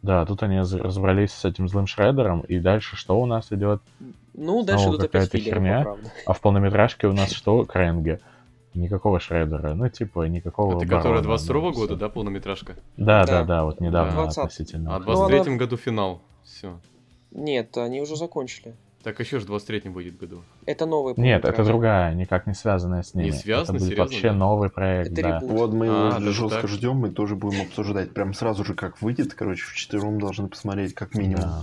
Да, 0.02 0.26
тут 0.26 0.42
они 0.42 0.60
разобрались 0.60 1.34
с 1.34 1.44
этим 1.44 1.68
злым 1.68 1.86
Шредером, 1.86 2.42
и 2.42 2.60
дальше 2.60 2.96
что 2.96 3.20
у 3.20 3.26
нас 3.26 3.52
идет? 3.52 3.82
Ну, 4.34 4.64
дальше 4.64 4.88
идут 4.88 5.04
опять 5.04 5.32
херня. 5.34 5.86
А 6.26 6.32
в 6.32 6.40
полнометражке 6.40 7.08
у 7.08 7.14
нас 7.14 7.32
что? 7.34 7.66
Кренге. 7.66 8.22
Никакого 8.74 9.20
Шредера. 9.20 9.74
Ну, 9.74 9.90
типа, 9.90 10.28
никакого... 10.28 10.78
Это 10.78 10.88
которая 10.88 11.22
22 11.22 11.72
года, 11.72 11.96
да, 11.98 12.08
полнометражка? 12.08 12.78
Да, 12.96 13.26
да, 13.26 13.44
да, 13.44 13.66
вот 13.66 13.82
недавно 13.82 14.24
относительно. 14.24 14.96
А 14.96 15.00
в 15.00 15.04
23 15.04 15.58
году 15.58 15.76
финал. 15.76 16.22
Все. 16.46 16.80
Нет, 17.32 17.76
они 17.78 18.00
уже 18.00 18.16
закончили. 18.16 18.76
Так 19.04 19.20
еще 19.20 19.40
же 19.40 19.46
в 19.46 19.50
23-м 19.52 19.94
будет 19.94 20.18
году. 20.18 20.44
Это 20.66 20.86
новый 20.86 21.14
Нет, 21.18 21.46
это 21.46 21.64
другая, 21.64 22.14
никак 22.14 22.46
не 22.48 22.54
связанная 22.54 23.04
с 23.04 23.14
ними. 23.14 23.28
Не 23.28 23.32
связано, 23.32 23.78
Это 23.78 23.86
будет 23.86 23.94
серьезно, 23.94 24.04
вообще 24.04 24.28
да? 24.30 24.34
новый 24.34 24.70
проект, 24.70 25.12
Это 25.12 25.22
да. 25.22 25.40
ребут. 25.40 25.52
Вот 25.52 25.74
мы 25.74 25.88
А, 25.88 26.18
его 26.20 26.32
жестко 26.32 26.62
так? 26.62 26.70
ждем, 26.70 26.96
мы 26.98 27.10
тоже 27.12 27.36
будем 27.36 27.62
обсуждать. 27.62 28.12
Прям 28.14 28.34
сразу 28.34 28.66
же, 28.66 28.74
как 28.74 29.02
выйдет, 29.02 29.34
короче, 29.34 29.64
в 29.66 29.74
четвером 29.76 30.20
должны 30.20 30.48
посмотреть, 30.50 30.94
как 30.94 31.14
минимум. 31.16 31.42
Да. 31.42 31.62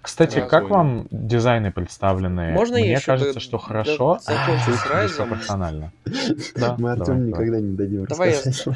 Кстати, 0.00 0.36
Да, 0.36 0.46
как 0.46 0.62
понял. 0.68 0.74
вам 0.74 1.06
дизайны 1.10 1.70
представленные? 1.70 2.52
Можно 2.54 2.78
Мне 2.78 2.98
кажется, 3.00 3.40
что 3.40 3.58
хорошо, 3.58 4.18
чуть 4.64 4.74
с 4.74 4.86
Rise 4.86 5.10
ом? 5.10 5.28
пропорционально. 5.28 5.92
Да, 6.56 6.76
мы 6.78 6.96
давай, 6.96 7.18
никогда 7.20 7.60
не 7.60 7.76
дадим 7.76 8.04
Давай 8.06 8.30
я-. 8.32 8.74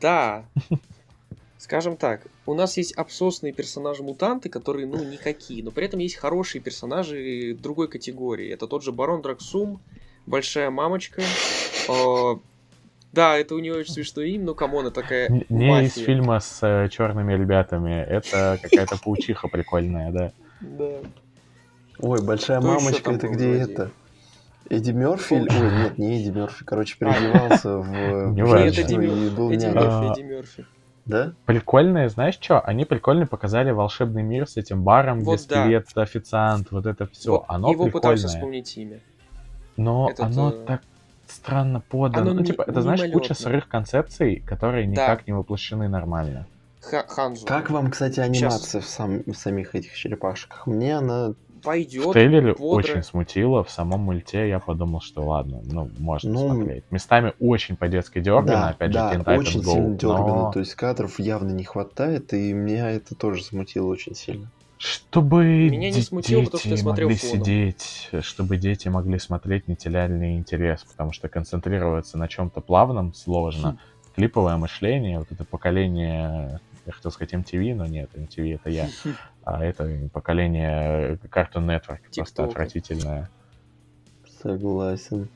Да. 0.00 0.44
Скажем 1.62 1.96
так, 1.96 2.22
у 2.44 2.54
нас 2.54 2.76
есть 2.76 2.92
абсосные 2.94 3.52
персонажи-мутанты, 3.52 4.48
которые, 4.48 4.84
ну, 4.84 4.96
никакие, 5.04 5.62
но 5.62 5.70
при 5.70 5.84
этом 5.86 6.00
есть 6.00 6.16
хорошие 6.16 6.60
персонажи 6.60 7.56
другой 7.56 7.86
категории. 7.86 8.50
Это 8.52 8.66
тот 8.66 8.82
же 8.82 8.90
Барон 8.90 9.22
Драксум, 9.22 9.80
Большая 10.26 10.70
Мамочка. 10.70 11.22
Э, 11.88 12.34
Да, 13.12 13.36
это 13.38 13.54
у 13.54 13.60
нее 13.60 13.74
очень 13.74 13.92
смешное 13.92 14.26
имя, 14.26 14.46
но 14.46 14.54
come 14.54 14.72
on, 14.72 14.86
это 14.86 15.02
такая 15.02 15.28
Н- 15.28 15.44
Не 15.50 15.84
из 15.84 15.94
фильма 15.94 16.40
с 16.40 16.88
черными 16.90 17.32
ребятами. 17.32 17.94
Это 17.94 18.58
какая-то 18.60 18.98
паучиха 19.00 19.46
прикольная, 19.46 20.10
да. 20.10 20.32
Да. 20.62 20.96
Ой, 22.00 22.22
большая 22.24 22.58
Кто 22.58 22.66
мамочка, 22.72 23.12
это 23.12 23.28
где 23.28 23.52
это? 23.52 23.92
Эдди 24.68 24.90
Мерфи? 24.90 25.34
Ой, 25.34 25.42
нет, 25.48 25.96
не 25.96 26.20
Эдди 26.20 26.30
Мерфи. 26.36 26.64
Короче, 26.64 26.96
переодевался 26.98 27.76
в 27.78 28.32
Не 28.34 28.42
важно. 28.44 28.68
женщину 28.72 29.00
Нет, 29.02 29.32
Эдди 29.52 29.64
няней. 29.66 29.76
А. 29.76 30.00
Мерфи, 30.02 30.20
Эдди 30.20 30.26
Мерфи. 30.26 30.66
Да? 31.04 31.32
Прикольные, 31.46 32.08
знаешь 32.08 32.38
что? 32.40 32.60
Они 32.60 32.84
прикольно 32.84 33.26
показали 33.26 33.70
волшебный 33.72 34.22
мир 34.22 34.48
с 34.48 34.56
этим 34.56 34.82
баром, 34.84 35.20
Вот 35.22 35.40
где 35.40 35.48
да. 35.48 35.62
скелет, 35.64 35.88
официант, 35.96 36.70
вот 36.70 36.86
это 36.86 37.06
все. 37.08 37.32
Вот 37.32 37.44
Оно 37.48 37.72
Его 37.72 37.86
пытался 37.86 38.24
прикольное. 38.28 38.28
вспомнить 38.28 38.76
имя. 38.78 39.00
Но 39.76 40.08
Этот, 40.10 40.26
оно 40.26 40.50
э, 40.50 40.64
так 40.66 40.82
странно 41.26 41.80
подано. 41.80 42.30
оно 42.30 42.40
ну, 42.40 42.44
типа, 42.46 42.62
это, 42.62 42.82
знаешь, 42.82 43.00
куча 43.00 43.10
мимолетно. 43.14 43.34
сырых 43.34 43.68
концепций, 43.68 44.36
которые 44.46 44.84
Да. 44.86 44.90
никак 44.92 45.26
не 45.26 45.32
воплощены 45.32 45.88
нормально. 45.88 46.46
Ха- 46.82 47.04
Ханзу. 47.08 47.46
Как 47.46 47.70
вам, 47.70 47.90
кстати, 47.90 48.20
анимация 48.20 48.80
в, 48.80 48.86
сам- 48.86 49.22
в 49.26 49.34
самих 49.34 49.74
этих 49.74 49.94
черепашках? 49.94 50.66
Мне 50.66 50.98
она... 50.98 51.34
Пойдет. 51.62 52.12
бодро. 52.58 52.76
очень 52.76 53.02
смутило, 53.02 53.62
в 53.64 53.70
самом 53.70 54.00
мульте 54.00 54.48
я 54.48 54.58
подумал, 54.58 55.00
что 55.00 55.22
ладно, 55.22 55.60
ну, 55.64 55.88
можно 55.98 56.30
Ну, 56.32 56.54
смотреть. 56.56 56.84
Местами 56.90 57.32
очень 57.40 57.76
по-детски 57.76 58.20
дергано, 58.20 58.46
да, 58.46 58.68
опять 58.70 58.90
да, 58.92 59.12
же, 59.12 59.18
Teen 59.18 59.24
Titans 59.24 59.38
очень 59.38 59.60
Go, 59.60 59.72
сильно 59.72 59.96
дергано. 59.96 60.26
но 60.36 60.52
То 60.52 60.58
есть 60.60 60.74
кадров 60.74 61.18
явно 61.18 61.50
не 61.52 61.64
хватает, 61.64 62.32
и 62.32 62.52
меня 62.52 62.90
это 62.90 63.14
тоже 63.14 63.42
смутило 63.42 63.86
очень 63.88 64.14
сильно. 64.14 64.48
чтобы 64.78 65.44
Меня 65.44 65.90
не 65.90 66.00
смутило, 66.02 66.40
дети 66.42 66.50
потому 66.50 66.60
что 66.60 66.68
я 66.70 66.76
смотрел 66.76 67.08
могли 67.08 67.18
фоном. 67.18 67.44
сидеть, 67.44 68.10
чтобы 68.22 68.56
дети 68.56 68.88
могли 68.88 69.18
смотреть 69.18 69.68
нетеряли 69.68 70.32
интерес, 70.36 70.84
потому 70.84 71.12
что 71.12 71.28
концентрироваться 71.28 72.18
на 72.18 72.28
чем-то 72.28 72.60
плавном 72.60 73.14
сложно. 73.14 73.78
Клиповое 74.16 74.56
мышление, 74.58 75.20
вот 75.20 75.28
это 75.30 75.44
поколение, 75.44 76.60
я 76.86 76.92
хотел 76.92 77.10
сказать 77.10 77.34
MTV, 77.34 77.74
но 77.74 77.86
нет, 77.86 78.10
MTV 78.14 78.54
это 78.56 78.70
я, 78.70 78.88
а 79.44 79.64
это 79.64 80.08
поколение 80.12 81.16
Cartoon 81.30 81.66
Network, 81.66 82.00
просто 82.00 82.10
Тиктока. 82.10 82.44
отвратительное. 82.48 83.30
Согласен. 84.42 85.28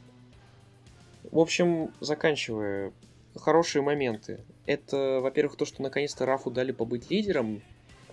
В 1.30 1.38
общем, 1.38 1.90
заканчивая, 2.00 2.92
хорошие 3.36 3.82
моменты. 3.82 4.40
Это, 4.66 5.20
во-первых, 5.20 5.56
то, 5.56 5.64
что 5.64 5.82
наконец-то 5.82 6.26
Рафу 6.26 6.50
дали 6.50 6.72
побыть 6.72 7.10
лидером. 7.10 7.62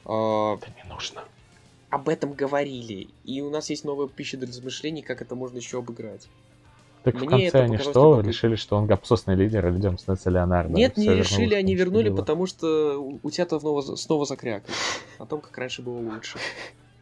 А, 0.06 0.56
Это 0.56 0.68
не 0.84 0.90
нужно. 0.90 1.24
об 1.90 2.10
этом 2.10 2.34
говорили. 2.34 3.08
И 3.24 3.42
у 3.42 3.50
нас 3.50 3.70
есть 3.70 3.86
новая 3.86 4.08
пища 4.08 4.38
для 4.38 4.48
размышлений, 4.48 5.02
как 5.02 5.22
это 5.22 5.36
можно 5.36 5.58
еще 5.58 5.80
обыграть. 5.80 6.28
Так 7.04 7.16
в 7.16 7.20
Мне 7.20 7.28
конце 7.28 7.48
это 7.48 7.60
они 7.64 7.78
что, 7.78 7.90
любопытно. 7.90 8.30
решили, 8.30 8.56
что 8.56 8.78
он 8.78 8.90
абсосный 8.92 9.36
лидер, 9.36 9.68
и 9.68 9.72
людям 9.72 9.98
становится 9.98 10.30
Леонардо. 10.30 10.74
Нет, 10.74 10.96
не 10.96 11.10
решили, 11.10 11.54
они 11.54 11.76
вернули, 11.76 12.10
потому 12.10 12.46
что 12.46 12.98
у 13.22 13.30
тебя-то 13.30 13.60
снова, 13.60 13.82
снова 13.82 14.26
закрякали. 14.26 14.74
О 15.20 15.26
том, 15.26 15.42
как 15.42 15.58
раньше 15.58 15.82
было 15.82 16.00
лучше. 16.00 16.38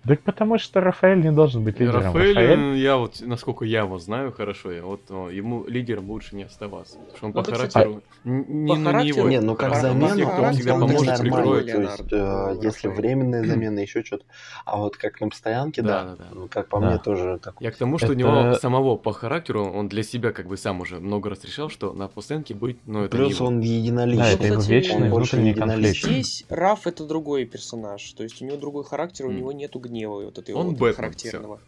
Так 0.08 0.22
потому 0.22 0.58
что 0.58 0.82
Рафаэль 0.82 1.22
не 1.22 1.32
должен 1.32 1.64
быть 1.64 1.80
лидером. 1.80 2.02
Рафаэль, 2.04 2.36
Рафаэль- 2.36 2.78
я 2.80 2.98
вот, 2.98 3.22
насколько 3.22 3.66
я 3.66 3.82
его 3.82 4.00
знаю 4.00 4.32
хорошо, 4.32 4.72
я 4.72 4.84
вот 4.84 5.02
о, 5.12 5.30
ему 5.30 5.64
лидером 5.68 6.10
лучше 6.10 6.36
не 6.36 6.44
оставаться. 6.44 6.98
Потому 6.98 7.18
что 7.18 7.26
он 7.28 7.32
Ну, 7.32 7.36
по 7.36 7.44
кстати, 7.52 7.74
характеру... 7.74 8.02
н- 8.26 8.46
не, 8.64 8.68
по 8.74 8.76
ну, 8.76 8.80
не 8.80 8.86
характеру- 8.86 9.18
его. 9.20 9.30
Не, 9.30 9.40
ну 9.42 9.56
как 9.56 9.76
замена, 9.76 10.08
Всех, 10.08 10.28
он 10.28 10.34
кто 10.46 10.54
тебе 10.54 10.64
вполне 10.74 10.88
поможет, 10.88 11.08
нормальный. 11.08 11.32
прикроет. 11.32 11.72
То 11.72 11.82
есть, 11.82 12.14
э, 12.14 12.60
если 12.64 12.88
временная 12.88 13.44
замена, 13.46 13.80
еще 13.80 14.04
что-то. 14.04 14.26
А 14.66 14.78
вот 14.78 14.98
как 14.98 15.22
на 15.22 15.30
постоянке, 15.30 15.82
да, 15.84 16.04
Да, 16.04 16.10
да, 16.10 16.16
да. 16.16 16.26
ну, 16.34 16.48
как 16.48 16.68
по 16.68 16.80
Да. 16.80 16.88
мне, 16.90 16.98
тоже 16.98 17.40
так. 17.42 17.56
Я 17.60 17.72
к 17.72 17.76
тому, 17.76 17.98
что 18.00 18.08
у 18.08 18.12
Это- 18.12 18.20
него 18.20 18.54
самого 18.56 18.96
по 18.96 19.14
характеру, 19.14 19.66
он 19.66 19.88
для 19.88 20.02
себя 20.02 20.32
как 20.32 20.48
бы 20.48 20.58
сам 20.58 20.82
уже 20.82 21.00
много 21.00 21.30
раз 21.30 21.44
решал, 21.46 21.70
что 21.70 21.94
на 21.94 22.08
постоянке 22.08 22.56
быть, 22.56 22.78
ну 22.88 23.04
это 23.04 23.16
не 23.18 23.24
Плюс 23.26 23.36
его. 23.38 23.46
он 23.48 23.62
Да, 23.62 23.68
единоличный. 23.68 24.34
это 24.34 24.48
его 24.48 24.56
кстати, 24.58 24.72
вечный 24.74 25.12
он 25.12 25.16
внутренний 25.16 25.54
не 25.54 25.54
конфликт. 25.54 25.98
Здесь 25.98 26.46
Раф 26.50 26.88
это 26.88 27.06
другой 27.06 27.46
персонаж. 27.46 28.12
То 28.14 28.24
есть 28.24 28.42
у 28.42 28.46
него 28.46 28.58
другой 28.58 28.84
характер, 28.84 29.28
у 29.28 29.32
него 29.32 29.52
нету 29.52 29.80
гнева 29.92 30.24
вот 30.24 30.38
этой 30.38 30.56
Он 30.56 30.68
вот 30.68 30.78
Бэтмен, 30.78 30.96
характерного. 30.96 31.60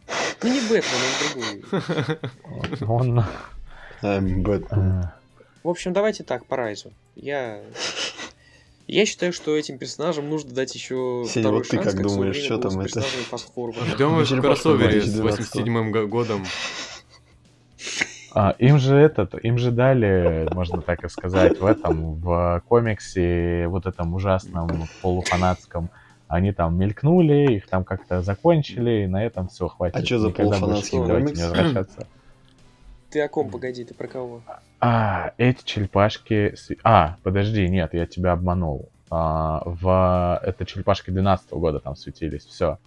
Ну 0.42 0.50
не 0.54 0.60
Бэтмен, 0.62 1.02
он 1.04 1.62
другой. 2.82 2.88
Он... 2.88 3.26
Эм, 4.02 4.44
Бэтмен. 4.44 5.02
э, 5.04 5.04
В 5.64 5.70
общем, 5.70 5.94
давайте 5.94 6.24
так, 6.24 6.46
по 6.46 6.56
Райзу. 6.56 6.92
Я... 7.16 7.62
Я 8.86 9.06
считаю, 9.06 9.32
что 9.32 9.56
этим 9.56 9.78
персонажам 9.78 10.30
нужно 10.30 10.52
дать 10.54 10.76
еще 10.76 11.24
Сеня, 11.28 11.44
второй 11.44 11.60
вот 11.60 11.68
ты 11.70 11.78
шанс, 11.78 11.86
как 11.86 11.96
в 11.96 11.98
свое 12.00 12.14
думаешь, 12.16 12.36
что 12.36 12.58
там 12.58 12.80
это? 12.82 13.02
Ждем 13.02 14.16
в 14.18 14.42
кроссовере 14.42 15.02
с 15.02 15.14
2012. 15.14 15.56
87 15.56 15.92
го- 15.92 16.08
годом. 16.08 16.44
А, 18.36 18.56
им 18.60 18.80
же 18.80 18.96
этот, 18.96 19.36
им 19.46 19.58
же 19.58 19.72
дали, 19.72 20.50
можно 20.54 20.82
так 20.82 21.04
и 21.06 21.10
сказать, 21.10 21.60
в 21.60 21.66
этом, 21.66 22.16
в 22.16 22.64
комиксе, 22.68 23.68
вот 23.68 23.86
этом 23.86 24.16
ужасном 24.16 24.88
полуфанатском, 25.02 25.90
они 26.34 26.52
там 26.52 26.76
мелькнули, 26.78 27.54
их 27.54 27.68
там 27.68 27.84
как-то 27.84 28.24
закончили, 28.24 29.04
и 29.04 29.08
на 29.08 29.24
этом 29.24 29.50
все, 29.50 29.68
хватит. 29.68 29.96
А 29.96 30.02
чё 30.02 30.18
за 30.18 30.32
полуфанатский 30.32 30.98
комикс? 30.98 31.38
не 31.38 31.44
возвращаться. 31.44 32.08
Ты 33.12 33.22
о 33.22 33.28
ком, 33.30 33.52
погоди, 33.52 33.84
ты 33.84 33.94
про 33.94 34.08
кого? 34.08 34.42
А, 34.80 35.34
эти 35.38 35.64
черепашки... 35.64 36.56
А, 36.84 37.18
подожди, 37.22 37.70
нет, 37.70 37.94
я 37.94 38.08
тебя 38.08 38.32
обманул. 38.32 38.90
А, 39.12 39.62
в... 39.66 40.42
Это 40.42 40.66
черепашки 40.66 41.12
12 41.12 41.52
года 41.52 41.80
там 41.80 41.96
светились. 41.96 42.44
Все. 42.44 42.80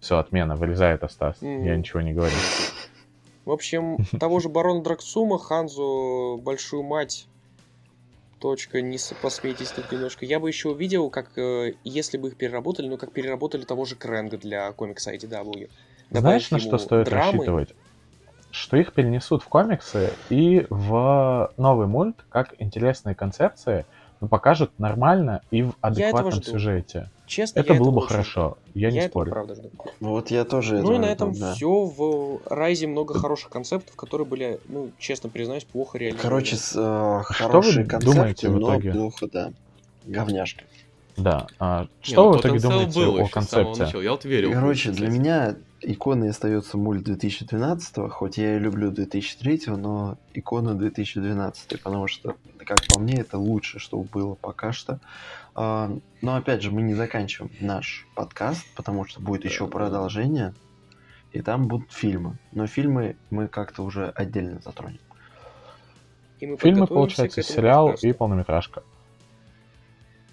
Все, 0.00 0.16
отмена. 0.16 0.56
Вырезай 0.56 0.94
это, 0.94 1.08
Стас. 1.08 1.42
Мгм. 1.42 1.64
Я 1.64 1.76
ничего 1.76 2.00
не 2.00 2.14
говорю. 2.14 2.34
В 3.44 3.50
общем, 3.50 3.98
того 4.18 4.40
же 4.40 4.48
Барона 4.48 4.82
Драксума, 4.82 5.38
Ханзу, 5.38 6.40
Большую 6.42 6.82
Мать, 6.82 7.26
точка, 8.38 8.82
не 8.82 8.98
посмейтесь 9.20 9.70
тут 9.70 9.90
немножко. 9.90 10.24
Я 10.24 10.40
бы 10.40 10.48
еще 10.48 10.70
увидел, 10.70 11.10
как, 11.10 11.36
э, 11.36 11.74
если 11.84 12.18
бы 12.18 12.28
их 12.28 12.36
переработали, 12.36 12.88
ну, 12.88 12.96
как 12.96 13.12
переработали 13.12 13.64
того 13.64 13.84
же 13.84 13.96
Крэнга 13.96 14.38
для 14.38 14.72
комикса 14.72 15.14
IDW. 15.14 15.68
Знаешь, 16.10 16.48
Добавив 16.48 16.50
на 16.50 16.56
ему 16.56 16.66
что 16.66 16.78
стоит 16.78 17.06
драмы. 17.06 17.32
рассчитывать? 17.32 17.74
Что 18.50 18.76
их 18.76 18.92
перенесут 18.92 19.42
в 19.42 19.48
комиксы 19.48 20.12
и 20.30 20.66
в 20.70 21.52
новый 21.56 21.86
мульт 21.86 22.24
как 22.28 22.54
интересные 22.58 23.14
концепции, 23.14 23.84
но 24.20 24.28
покажут 24.28 24.78
нормально 24.78 25.42
и 25.50 25.62
в 25.62 25.74
адекватном 25.80 26.42
сюжете. 26.42 27.10
Честно, 27.26 27.60
Это 27.60 27.74
я 27.74 27.80
было 27.80 27.90
бы 27.90 27.98
очень 27.98 28.08
хорошо. 28.08 28.56
Я, 28.74 28.90
не 28.90 28.96
Я 28.96 29.02
этого 29.04 29.10
спорю. 29.24 29.30
правда 29.32 29.54
жду. 29.56 29.70
Ну 30.00 30.08
Вот 30.10 30.30
я 30.30 30.44
тоже 30.44 30.78
Ну 30.80 30.92
и 30.94 30.98
на 30.98 31.06
этом 31.06 31.32
да. 31.32 31.54
все. 31.54 31.84
В 31.84 32.40
Райзе 32.46 32.86
много 32.86 33.14
хороших 33.18 33.50
концептов, 33.50 33.96
которые 33.96 34.26
были, 34.26 34.60
ну, 34.68 34.90
честно 34.98 35.28
признаюсь, 35.28 35.64
плохо 35.64 35.98
реализованы. 35.98 36.22
Короче, 36.22 36.56
с, 36.56 36.76
э, 36.76 36.78
вы 36.80 37.24
хорошие 37.24 37.84
концепты, 37.84 38.14
думаете 38.16 38.48
в 38.48 38.58
но 38.60 38.68
итоге? 38.70 38.92
плохо, 38.92 39.28
да. 39.32 39.52
Говняшка. 40.04 40.64
Да. 41.16 41.46
А, 41.58 41.82
Не, 41.82 41.88
что 42.02 42.24
ну, 42.24 42.30
вы 42.30 42.36
в 42.36 42.40
итоге 42.40 42.60
думаете 42.60 43.00
был 43.00 43.18
о 43.24 43.28
концепте? 43.28 43.90
Я 44.02 44.10
вот 44.12 44.24
верил. 44.24 44.52
Короче, 44.52 44.90
для 44.90 45.08
меня 45.08 45.56
иконой 45.80 46.30
остается 46.30 46.76
мульт 46.76 47.02
2012, 47.04 48.10
хоть 48.10 48.38
я 48.38 48.56
и 48.56 48.58
люблю 48.58 48.90
2003, 48.90 49.62
но 49.76 50.16
икона 50.34 50.74
2012, 50.74 51.82
потому 51.82 52.06
что, 52.06 52.36
как 52.58 52.78
по 52.88 52.98
мне, 53.00 53.20
это 53.20 53.38
лучше, 53.38 53.78
что 53.78 53.98
было 53.98 54.34
пока 54.34 54.72
что. 54.72 55.00
А, 55.58 55.90
Но 56.20 56.36
опять 56.36 56.62
же, 56.62 56.70
мы 56.70 56.82
не 56.82 56.92
заканчиваем 56.94 57.50
наш 57.60 58.06
подкаст, 58.14 58.66
потому 58.76 59.06
что 59.06 59.20
будет 59.20 59.44
еще 59.46 59.66
продолжение. 59.66 60.54
и 61.32 61.40
там 61.40 61.66
будут 61.66 61.92
фильмы. 61.92 62.38
Но 62.52 62.66
фильмы 62.66 63.16
мы 63.30 63.48
как-то 63.48 63.82
уже 63.82 64.08
отдельно 64.10 64.60
затронем. 64.60 65.00
Фильмы, 66.38 66.86
получается, 66.86 67.42
сериал 67.42 67.86
подкасту. 67.86 68.08
и 68.08 68.12
полнометражка. 68.12 68.82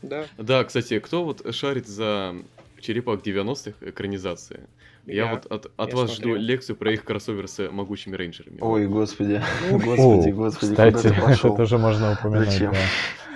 Да. 0.02 0.26
Да, 0.38 0.64
кстати, 0.66 1.00
кто 1.00 1.24
вот 1.24 1.56
шарит 1.56 1.88
за 1.88 2.36
черепах 2.80 3.22
90-х 3.22 3.90
экранизации? 3.90 4.68
Я, 5.06 5.26
я 5.26 5.32
вот 5.34 5.46
от, 5.48 5.72
от 5.76 5.90
я 5.90 5.96
вас 5.96 6.14
смотрел. 6.14 6.36
жду 6.36 6.46
лекцию 6.46 6.76
про 6.78 6.94
их 6.94 7.04
кроссовер 7.04 7.48
с 7.48 7.70
могучими 7.70 8.16
рейнджерами. 8.16 8.58
Ой, 8.62 8.88
господи. 8.88 9.42
Ну, 9.70 9.80
господи, 9.80 10.30
господи. 10.30 10.72
Кстати, 10.72 11.08
это 11.08 11.50
тоже 11.56 11.78
можно. 11.78 12.18
Зачем? 12.24 12.72
Да. 12.72 12.78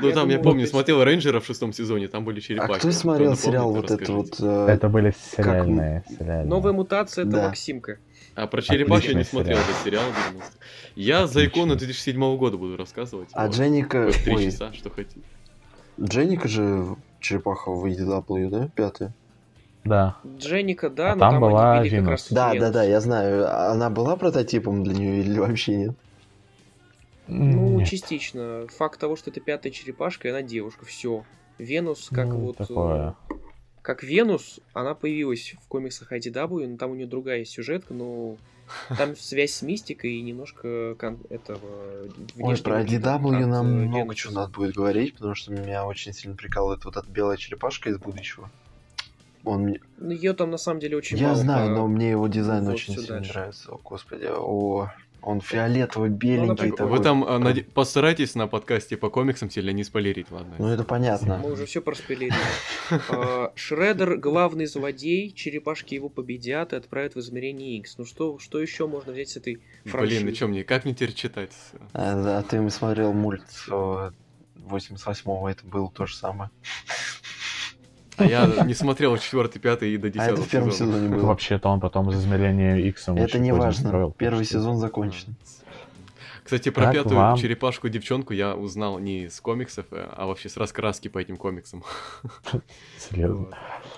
Ну, 0.02 0.12
там, 0.12 0.30
я 0.30 0.40
помню, 0.40 0.68
смотрел 0.68 1.04
Рейнджера 1.04 1.40
в 1.40 1.46
шестом 1.46 1.74
сезоне, 1.74 2.08
там 2.08 2.24
были 2.24 2.40
черепахи. 2.40 2.74
А 2.74 2.78
кто 2.78 2.92
смотрел 2.92 3.36
сериал 3.36 3.74
вот 3.74 3.90
это 3.90 4.12
вот? 4.14 4.36
Э, 4.40 4.68
это 4.70 4.90
были 4.90 5.14
сериальные. 5.36 6.04
Новая 6.46 6.74
мутация, 6.74 7.26
это 7.26 7.44
Максимка. 7.44 7.98
А 8.36 8.46
про 8.46 8.62
черепахи 8.62 9.08
я 9.08 9.14
не 9.16 9.24
смотрел 9.24 9.58
этот 9.58 9.76
сериал. 9.84 10.06
Я 10.96 11.26
за 11.28 11.46
икону 11.46 11.76
2007 11.76 12.38
года 12.38 12.58
буду 12.58 12.78
рассказывать. 12.78 13.30
А 13.34 13.48
Дженника... 13.48 14.12
Три 14.24 14.46
часа, 14.46 14.72
что 14.74 14.90
хотите. 14.90 15.22
Дженника 16.00 16.48
же 16.48 16.96
черепаха 17.20 17.72
в 17.72 17.86
EDW, 17.86 18.50
да? 18.50 18.70
Пятая. 18.76 19.14
Да. 19.88 20.18
Дженника, 20.38 20.90
да, 20.90 21.12
а 21.12 21.16
но 21.16 21.20
там, 21.20 21.32
там 21.34 21.42
была 21.42 21.80
они 21.80 21.90
как 21.90 22.08
раз 22.08 22.28
Да, 22.32 22.54
да, 22.54 22.72
да, 22.72 22.84
я 22.84 23.00
знаю. 23.00 23.72
Она 23.72 23.90
была 23.90 24.16
прототипом 24.16 24.84
для 24.84 24.94
нее 24.94 25.22
или 25.22 25.40
вообще 25.40 25.76
нет? 25.76 25.96
Ну, 27.28 27.80
нет. 27.80 27.88
частично. 27.88 28.68
Факт 28.78 29.00
того, 29.00 29.16
что 29.16 29.32
это 29.32 29.40
пятая 29.40 29.72
черепашка, 29.72 30.28
и 30.28 30.32
она 30.32 30.42
девушка. 30.42 30.86
Все. 30.86 31.24
Венус, 31.58 32.10
как 32.12 32.28
ну, 32.28 32.38
вот... 32.38 32.58
Такое. 32.58 33.16
Как 33.82 34.04
Венус, 34.04 34.60
она 34.74 34.96
появилась 34.96 35.56
в 35.62 35.68
комиксах 35.68 36.12
IDW, 36.12 36.68
но 36.68 36.78
там 36.78 36.92
у 36.92 36.96
нее 36.96 37.08
другая 37.08 37.46
сюжетка, 37.46 37.94
но 37.94 38.36
там 38.98 39.16
связь 39.18 39.54
с 39.54 39.62
мистикой 39.62 40.14
и 40.14 40.22
немножко 40.22 40.96
кон- 40.96 41.20
этого... 41.30 42.10
Ой, 42.38 42.58
про 42.58 42.84
IDW 42.84 43.46
нам 43.46 43.68
э, 43.68 43.86
много 43.88 44.14
чего 44.14 44.34
надо 44.34 44.52
будет 44.52 44.76
говорить, 44.76 45.14
потому 45.14 45.36
что 45.36 45.52
меня 45.52 45.86
очень 45.86 46.14
сильно 46.14 46.36
прикалывает 46.36 46.84
вот 46.86 46.98
эта 46.98 47.10
белая 47.10 47.38
черепашка 47.38 47.90
из 47.90 47.98
будущего. 47.98 48.50
Он 49.48 49.62
мне... 49.64 49.80
Ну, 49.98 50.12
ее 50.12 50.34
там 50.34 50.52
на 50.52 50.58
самом 50.58 50.80
деле 50.80 50.98
очень 50.98 51.18
Я 51.18 51.28
мало. 51.28 51.38
знаю, 51.38 51.70
по... 51.70 51.76
но 51.82 51.88
мне 51.88 52.12
его 52.12 52.28
дизайн 52.28 52.66
вот 52.66 52.74
очень 52.74 52.94
сильно 52.94 53.08
дальше. 53.08 53.34
нравится. 53.34 53.72
О, 53.72 53.80
господи, 53.84 54.28
о, 54.30 54.90
он 55.22 55.42
фиолетовый, 55.42 56.10
беленький. 56.10 56.74
Ну, 56.78 56.88
Вы 56.88 57.00
там 57.00 57.24
а, 57.24 57.38
над... 57.40 57.68
постарайтесь 57.74 58.36
на 58.36 58.48
подкасте 58.48 58.96
по 58.96 59.10
комиксам 59.10 59.50
сильно 59.50 59.72
не 59.72 59.84
спойлерить, 59.84 60.32
ладно? 60.32 60.56
Ну 60.58 60.68
это 60.70 60.84
понятно. 60.84 61.38
Мы 61.44 61.52
уже 61.52 61.66
все 61.66 61.82
проспойлерили. 61.82 62.34
А, 63.10 63.52
Шредер 63.56 64.18
главный 64.18 64.68
злодей, 64.68 65.32
черепашки 65.32 65.96
его 65.96 66.08
победят 66.08 66.72
и 66.72 66.78
отправят 66.78 67.16
в 67.16 67.20
измерение 67.20 67.78
X. 67.80 67.98
Ну 67.98 68.06
что, 68.06 68.40
что 68.40 68.62
еще 68.62 68.88
можно 68.88 69.12
взять 69.12 69.30
с 69.30 69.38
этой 69.38 69.62
франшизы? 69.84 70.22
Блин, 70.22 70.30
ну 70.30 70.36
что 70.36 70.48
мне, 70.48 70.64
как 70.64 70.86
мне 70.86 70.94
теперь 70.94 71.14
читать? 71.14 71.52
А, 71.92 72.24
да, 72.24 72.44
ты 72.44 72.70
смотрел 72.70 73.12
мульт 73.12 73.44
88-го, 73.68 75.50
это 75.50 75.66
было 75.66 75.92
то 75.92 76.06
же 76.06 76.16
самое. 76.16 76.50
А 78.18 78.26
я 78.26 78.48
не 78.66 78.74
смотрел 78.74 79.18
4, 79.18 79.48
5 79.48 79.84
и 79.84 79.98
до 79.98 80.10
10 80.10 80.28
а 80.28 80.32
это 80.32 80.42
в 80.42 80.50
первом 80.50 80.72
сезоне, 80.72 80.94
сезоне 80.94 81.16
было. 81.16 81.26
Вообще-то 81.28 81.70
он 81.70 81.80
потом 81.80 82.10
из 82.10 82.20
измерения 82.20 82.78
X 82.78 83.10
Это 83.10 83.40
не 83.40 83.52
важно. 83.52 84.12
Первый 84.18 84.46
сезон 84.46 84.78
закончен. 84.78 85.36
Кстати, 86.44 86.70
про 86.70 86.86
как 86.86 86.94
пятую 86.94 87.18
вам? 87.18 87.38
черепашку 87.38 87.90
девчонку 87.90 88.32
я 88.32 88.56
узнал 88.56 89.00
не 89.00 89.28
с 89.28 89.42
комиксов, 89.42 89.86
а 89.92 90.26
вообще 90.26 90.48
с 90.48 90.56
раскраски 90.56 91.10
по 91.10 91.18
этим 91.18 91.36
комиксам. 91.36 91.84
Серьезно? 92.98 93.48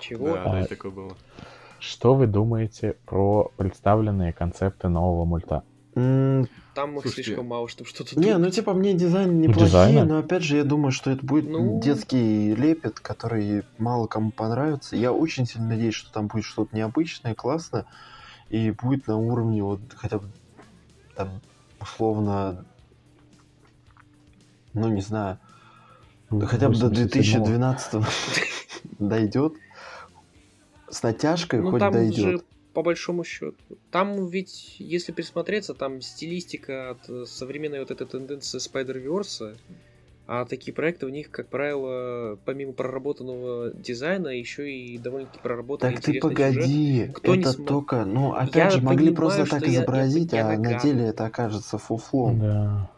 Чего? 0.00 0.34
Да, 0.34 0.44
да, 0.44 0.66
такое 0.66 0.90
было. 0.90 1.16
Что 1.78 2.14
вы 2.14 2.26
думаете 2.26 2.96
про 3.06 3.52
представленные 3.56 4.32
концепты 4.32 4.88
нового 4.88 5.24
мульта? 5.24 5.62
Там 6.74 6.96
их 6.96 7.02
Слушайте, 7.02 7.22
слишком 7.24 7.46
мало, 7.46 7.68
чтобы 7.68 7.88
что-то... 7.90 8.18
Не, 8.18 8.36
ну 8.38 8.50
типа 8.50 8.74
мне 8.74 8.94
дизайн 8.94 9.40
неплохие, 9.40 9.66
Дизайна? 9.66 10.04
но 10.04 10.18
опять 10.18 10.42
же 10.42 10.56
я 10.56 10.64
думаю, 10.64 10.92
что 10.92 11.10
это 11.10 11.24
будет 11.24 11.48
ну... 11.48 11.80
детский 11.80 12.54
лепет, 12.54 13.00
который 13.00 13.64
мало 13.78 14.06
кому 14.06 14.30
понравится. 14.30 14.94
Я 14.94 15.12
очень 15.12 15.46
сильно 15.46 15.68
надеюсь, 15.68 15.94
что 15.94 16.12
там 16.12 16.28
будет 16.28 16.44
что-то 16.44 16.76
необычное, 16.76 17.34
классное, 17.34 17.86
и 18.50 18.70
будет 18.70 19.08
на 19.08 19.16
уровне 19.16 19.62
вот 19.62 19.80
хотя 19.96 20.18
бы 20.18 20.28
там 21.16 21.40
условно, 21.80 22.64
ну 24.72 24.88
не 24.88 25.00
знаю, 25.00 25.38
ну, 26.30 26.46
хотя 26.46 26.68
бы 26.68 26.76
до 26.76 26.88
2012 26.88 28.04
дойдет. 28.98 29.54
С 30.88 31.02
натяжкой 31.02 31.60
ну, 31.60 31.70
хоть 31.70 31.80
дойдет 31.80 32.44
по 32.72 32.82
большому 32.82 33.24
счету. 33.24 33.56
Там 33.90 34.26
ведь, 34.26 34.76
если 34.78 35.12
присмотреться, 35.12 35.74
там 35.74 36.00
стилистика 36.00 36.90
от 36.90 37.08
э, 37.08 37.24
современной 37.26 37.80
вот 37.80 37.90
этой 37.90 38.06
тенденции 38.06 38.58
Spider-Verse, 38.58 39.56
а 40.26 40.44
такие 40.44 40.72
проекты 40.72 41.06
у 41.06 41.08
них, 41.08 41.30
как 41.30 41.48
правило, 41.48 42.38
помимо 42.44 42.72
проработанного 42.72 43.72
дизайна, 43.72 44.28
еще 44.28 44.70
и 44.70 44.96
довольно-таки 44.96 45.40
проработанный 45.42 45.96
Так 45.96 46.04
ты 46.04 46.20
погоди, 46.20 47.00
сюжет. 47.00 47.16
Кто 47.16 47.34
это 47.34 47.52
см... 47.52 47.68
только, 47.68 48.04
ну 48.04 48.34
опять 48.34 48.54
я 48.54 48.70
же, 48.70 48.80
могли 48.80 49.08
понимаю, 49.08 49.16
просто 49.16 49.46
так 49.46 49.66
изобразить, 49.66 50.32
я, 50.32 50.38
я, 50.38 50.52
я 50.52 50.54
а 50.54 50.58
на 50.58 50.74
деле 50.78 51.06
это 51.06 51.26
окажется 51.26 51.78
фуфлом. 51.78 52.38
Да. 52.38 52.90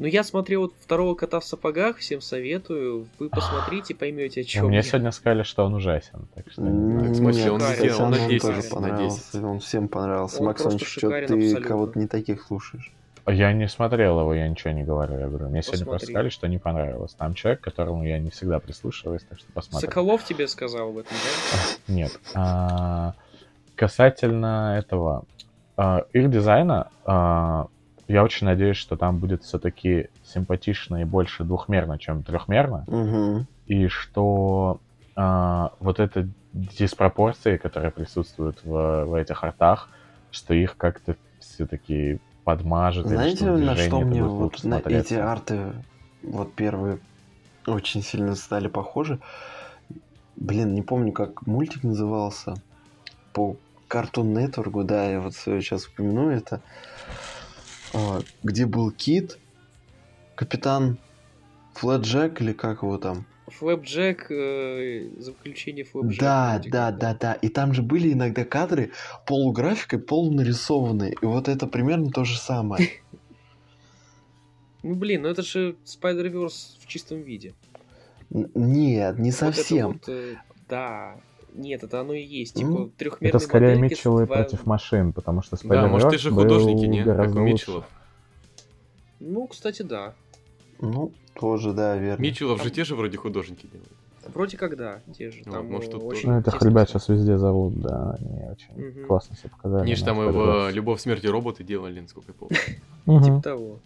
Ну, 0.00 0.06
я 0.06 0.24
смотрел 0.24 0.62
вот 0.62 0.72
второго 0.80 1.14
кота 1.14 1.40
в 1.40 1.44
сапогах, 1.44 1.98
всем 1.98 2.22
советую. 2.22 3.06
Вы 3.18 3.28
посмотрите, 3.28 3.94
поймете, 3.94 4.40
о 4.40 4.44
чем. 4.44 4.68
Мне 4.68 4.82
сегодня 4.82 5.10
сказали, 5.10 5.42
что 5.42 5.62
он 5.62 5.74
ужасен. 5.74 6.26
Так 6.34 6.50
что 6.50 6.62
не 6.62 7.14
смысле, 7.14 7.50
он, 7.50 7.60
сделал, 7.60 8.04
он 8.04 8.10
на 8.12 8.26
10, 8.26 8.40
тоже 8.40 8.62
понравился. 8.62 9.46
Он 9.46 9.60
всем 9.60 9.88
понравился. 9.88 10.42
Макс, 10.42 10.62
что 10.86 11.10
ты 11.26 11.54
кого-то 11.56 11.98
не 11.98 12.06
таких 12.06 12.42
слушаешь. 12.42 12.90
Я 13.26 13.52
не 13.52 13.68
смотрел 13.68 14.18
его, 14.20 14.32
я 14.32 14.48
ничего 14.48 14.72
не 14.72 14.84
говорю. 14.84 15.18
Я 15.18 15.28
говорю, 15.28 15.50
мне 15.50 15.62
сегодня 15.62 15.84
просто 15.84 16.06
сказали, 16.06 16.30
что 16.30 16.48
не 16.48 16.56
понравилось. 16.56 17.12
Там 17.12 17.34
человек, 17.34 17.60
которому 17.60 18.02
я 18.02 18.18
не 18.18 18.30
всегда 18.30 18.58
прислушиваюсь, 18.58 19.22
так 19.28 19.38
что 19.38 19.52
посмотрим. 19.52 19.86
Соколов 19.86 20.24
тебе 20.24 20.48
сказал 20.48 20.88
об 20.88 20.96
этом, 20.96 21.12
да? 21.12 21.58
Нет. 21.92 22.18
А, 22.34 23.12
касательно 23.76 24.78
этого, 24.78 25.26
а, 25.76 26.06
их 26.14 26.30
дизайна, 26.30 26.88
а, 27.04 27.66
я 28.10 28.24
очень 28.24 28.46
надеюсь, 28.46 28.76
что 28.76 28.96
там 28.96 29.18
будет 29.18 29.44
все-таки 29.44 30.08
симпатично 30.24 31.02
и 31.02 31.04
больше 31.04 31.44
двухмерно, 31.44 31.96
чем 31.98 32.24
трехмерно. 32.24 32.84
Угу. 32.88 33.46
И 33.66 33.86
что 33.86 34.80
а, 35.14 35.72
вот 35.78 36.00
эта 36.00 36.28
диспропорции, 36.52 37.56
которые 37.56 37.92
присутствуют 37.92 38.64
в, 38.64 39.04
в 39.04 39.14
этих 39.14 39.44
артах, 39.44 39.88
что 40.32 40.54
их 40.54 40.76
как-то 40.76 41.14
все-таки 41.38 42.18
подмажет. 42.42 43.06
Знаете, 43.06 43.36
что 43.36 43.56
на 43.56 43.76
что 43.76 44.00
мне 44.00 44.24
вот 44.24 44.64
на 44.64 44.80
эти 44.80 45.14
арты, 45.14 45.72
вот 46.24 46.52
первые, 46.54 46.98
очень 47.66 48.02
сильно 48.02 48.34
стали 48.34 48.66
похожи? 48.66 49.20
Блин, 50.34 50.74
не 50.74 50.82
помню, 50.82 51.12
как 51.12 51.46
мультик 51.46 51.84
назывался. 51.84 52.54
По 53.32 53.56
Cartoon 53.88 54.34
Network, 54.34 54.82
да, 54.82 55.08
я 55.08 55.20
вот 55.20 55.34
сейчас 55.34 55.86
упомяну 55.86 56.30
это. 56.30 56.60
Где 58.42 58.66
был 58.66 58.90
Кит, 58.90 59.38
капитан 60.34 60.98
Флэджек 61.74 62.40
или 62.40 62.52
как 62.52 62.82
его 62.82 62.98
там? 62.98 63.26
Флэпджек, 63.50 64.30
э, 64.30 65.08
заключение 65.18 65.84
Флэпджека. 65.84 66.20
Да, 66.24 66.62
да, 66.64 66.90
да, 66.92 67.14
да. 67.14 67.32
И 67.34 67.48
там 67.48 67.74
же 67.74 67.82
были 67.82 68.12
иногда 68.12 68.44
кадры 68.44 68.92
полуграфикой, 69.26 69.98
полунарисованные. 69.98 71.14
И 71.20 71.26
вот 71.26 71.48
это 71.48 71.66
примерно 71.66 72.10
то 72.10 72.24
же 72.24 72.38
самое. 72.38 72.88
Ну 74.82 74.94
блин, 74.94 75.20
ну 75.20 75.28
это 75.28 75.42
же 75.42 75.76
Spider-Verse 75.84 76.80
в 76.80 76.86
чистом 76.86 77.20
виде. 77.20 77.52
Нет, 78.30 79.18
не 79.18 79.30
совсем. 79.30 80.00
Э, 80.06 80.36
да, 80.70 81.20
нет, 81.54 81.82
это 81.82 82.00
оно 82.00 82.12
и 82.12 82.22
есть. 82.22 82.54
Типа 82.54 82.68
mm. 82.68 82.90
трехмерные 82.96 83.28
Это 83.28 83.38
скорее 83.38 83.76
Митчеллы 83.76 84.26
два... 84.26 84.36
против 84.36 84.66
машин, 84.66 85.12
потому 85.12 85.42
что 85.42 85.56
Spider-Verse 85.56 85.68
Да, 85.68 85.88
может, 85.88 86.10
ты 86.10 86.18
же 86.18 86.30
художники, 86.30 86.84
не? 86.86 87.04
Как 87.04 87.34
у 87.34 87.38
Митчеллов. 87.38 87.84
Ну, 89.20 89.46
кстати, 89.46 89.82
да. 89.82 90.14
Ну, 90.80 91.12
тоже, 91.34 91.72
да, 91.72 91.96
верно. 91.96 92.22
Митчеллов 92.22 92.58
Там... 92.58 92.66
же 92.66 92.72
те 92.72 92.84
же 92.84 92.96
вроде 92.96 93.18
художники 93.18 93.66
делают. 93.66 93.92
Вроде 94.34 94.56
как 94.56 94.76
да, 94.76 95.00
те 95.16 95.30
же. 95.30 95.42
Ну, 95.44 95.52
там 95.52 95.66
может, 95.66 95.90
тут 95.90 96.02
очень... 96.04 96.30
Ну, 96.30 96.40
этих 96.40 96.62
ребят 96.62 96.88
сейчас 96.88 97.08
везде 97.08 97.36
зовут, 97.36 97.80
да, 97.80 98.16
они 98.18 98.44
очень 98.48 99.00
угу. 99.00 99.06
классно 99.06 99.34
все 99.34 99.48
показали. 99.48 99.82
Они 99.82 99.94
же 99.94 100.04
там 100.04 100.22
и 100.22 100.30
в 100.30 100.70
«Любовь, 100.70 101.00
смерти 101.00 101.26
роботы» 101.26 101.64
делали, 101.64 102.00
насколько 102.00 102.32
я 102.32 102.34
помню. 102.34 103.24
Типа 103.24 103.42
того. 103.42 103.78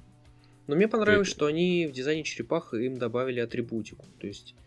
Но 0.67 0.77
мне 0.77 0.89
понравилось, 0.89 1.29
что 1.29 1.47
они 1.47 1.87
в 1.87 1.93
дизайне 1.93 2.25
черепах 2.25 2.75
им 2.75 2.99
добавили 2.99 3.41
атрибутику. 3.41 4.05
То 4.19 4.27
есть 4.27 4.55
Э, 4.57 4.64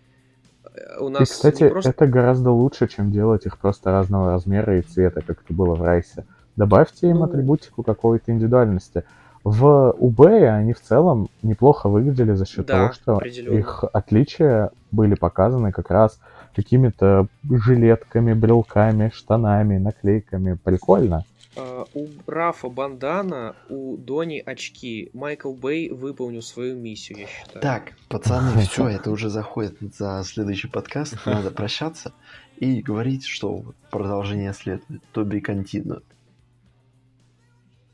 у 1.00 1.10
нас 1.10 1.22
и, 1.22 1.26
кстати, 1.26 1.70
просто... 1.70 1.92
это 1.92 2.08
гораздо 2.08 2.52
лучше, 2.52 2.88
чем 2.88 3.12
делать 3.12 3.46
их 3.46 3.58
просто 3.58 3.92
разного 3.92 4.32
размера 4.32 4.78
и 4.78 4.82
цвета, 4.82 5.22
как 5.22 5.42
это 5.44 5.54
было 5.54 5.76
в 5.76 5.84
Райсе. 5.84 6.26
Добавьте 6.56 7.10
им 7.10 7.18
ну... 7.18 7.24
атрибутику 7.26 7.84
какой-то 7.84 8.32
индивидуальности. 8.32 9.04
В 9.44 9.92
УБ 9.98 10.22
они 10.22 10.74
в 10.74 10.82
целом 10.82 11.30
неплохо 11.42 11.88
выглядели 11.88 12.34
за 12.34 12.46
счет 12.46 12.66
да, 12.66 12.90
того, 12.90 12.94
что 12.94 13.20
их 13.22 13.86
отличия 13.94 14.72
были 14.92 15.16
показаны 15.16 15.72
как 15.72 15.90
раз 15.90 16.20
какими-то 16.56 17.28
жилетками, 17.50 18.34
брелками, 18.34 19.12
штанами, 19.14 19.78
наклейками. 19.78 20.58
Прикольно. 20.62 21.24
Uh, 21.58 21.88
у 21.96 22.08
Рафа 22.30 22.70
бандана, 22.70 23.56
у 23.68 23.98
Дони 23.98 24.44
очки. 24.46 25.10
Майкл 25.14 25.54
Бэй 25.54 25.90
выполнил 25.90 26.44
свою 26.44 26.76
миссию, 26.76 27.18
я 27.18 27.28
считаю. 27.28 27.62
Так, 27.62 27.94
пацаны, 28.10 28.62
все, 28.70 28.88
это 28.88 29.10
уже 29.10 29.30
заходит 29.30 29.78
за 29.96 30.22
следующий 30.24 30.68
подкаст. 30.68 31.18
Надо 31.26 31.50
прощаться 31.50 32.14
и 32.58 32.82
говорить, 32.82 33.26
что 33.26 33.64
продолжение 33.90 34.54
следует. 34.54 35.02
Be 35.14 35.42
continued. 35.42 36.04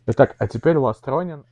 Итак, 0.07 0.35
а 0.38 0.48
теперь 0.49 0.76
Ластронин 0.76 1.41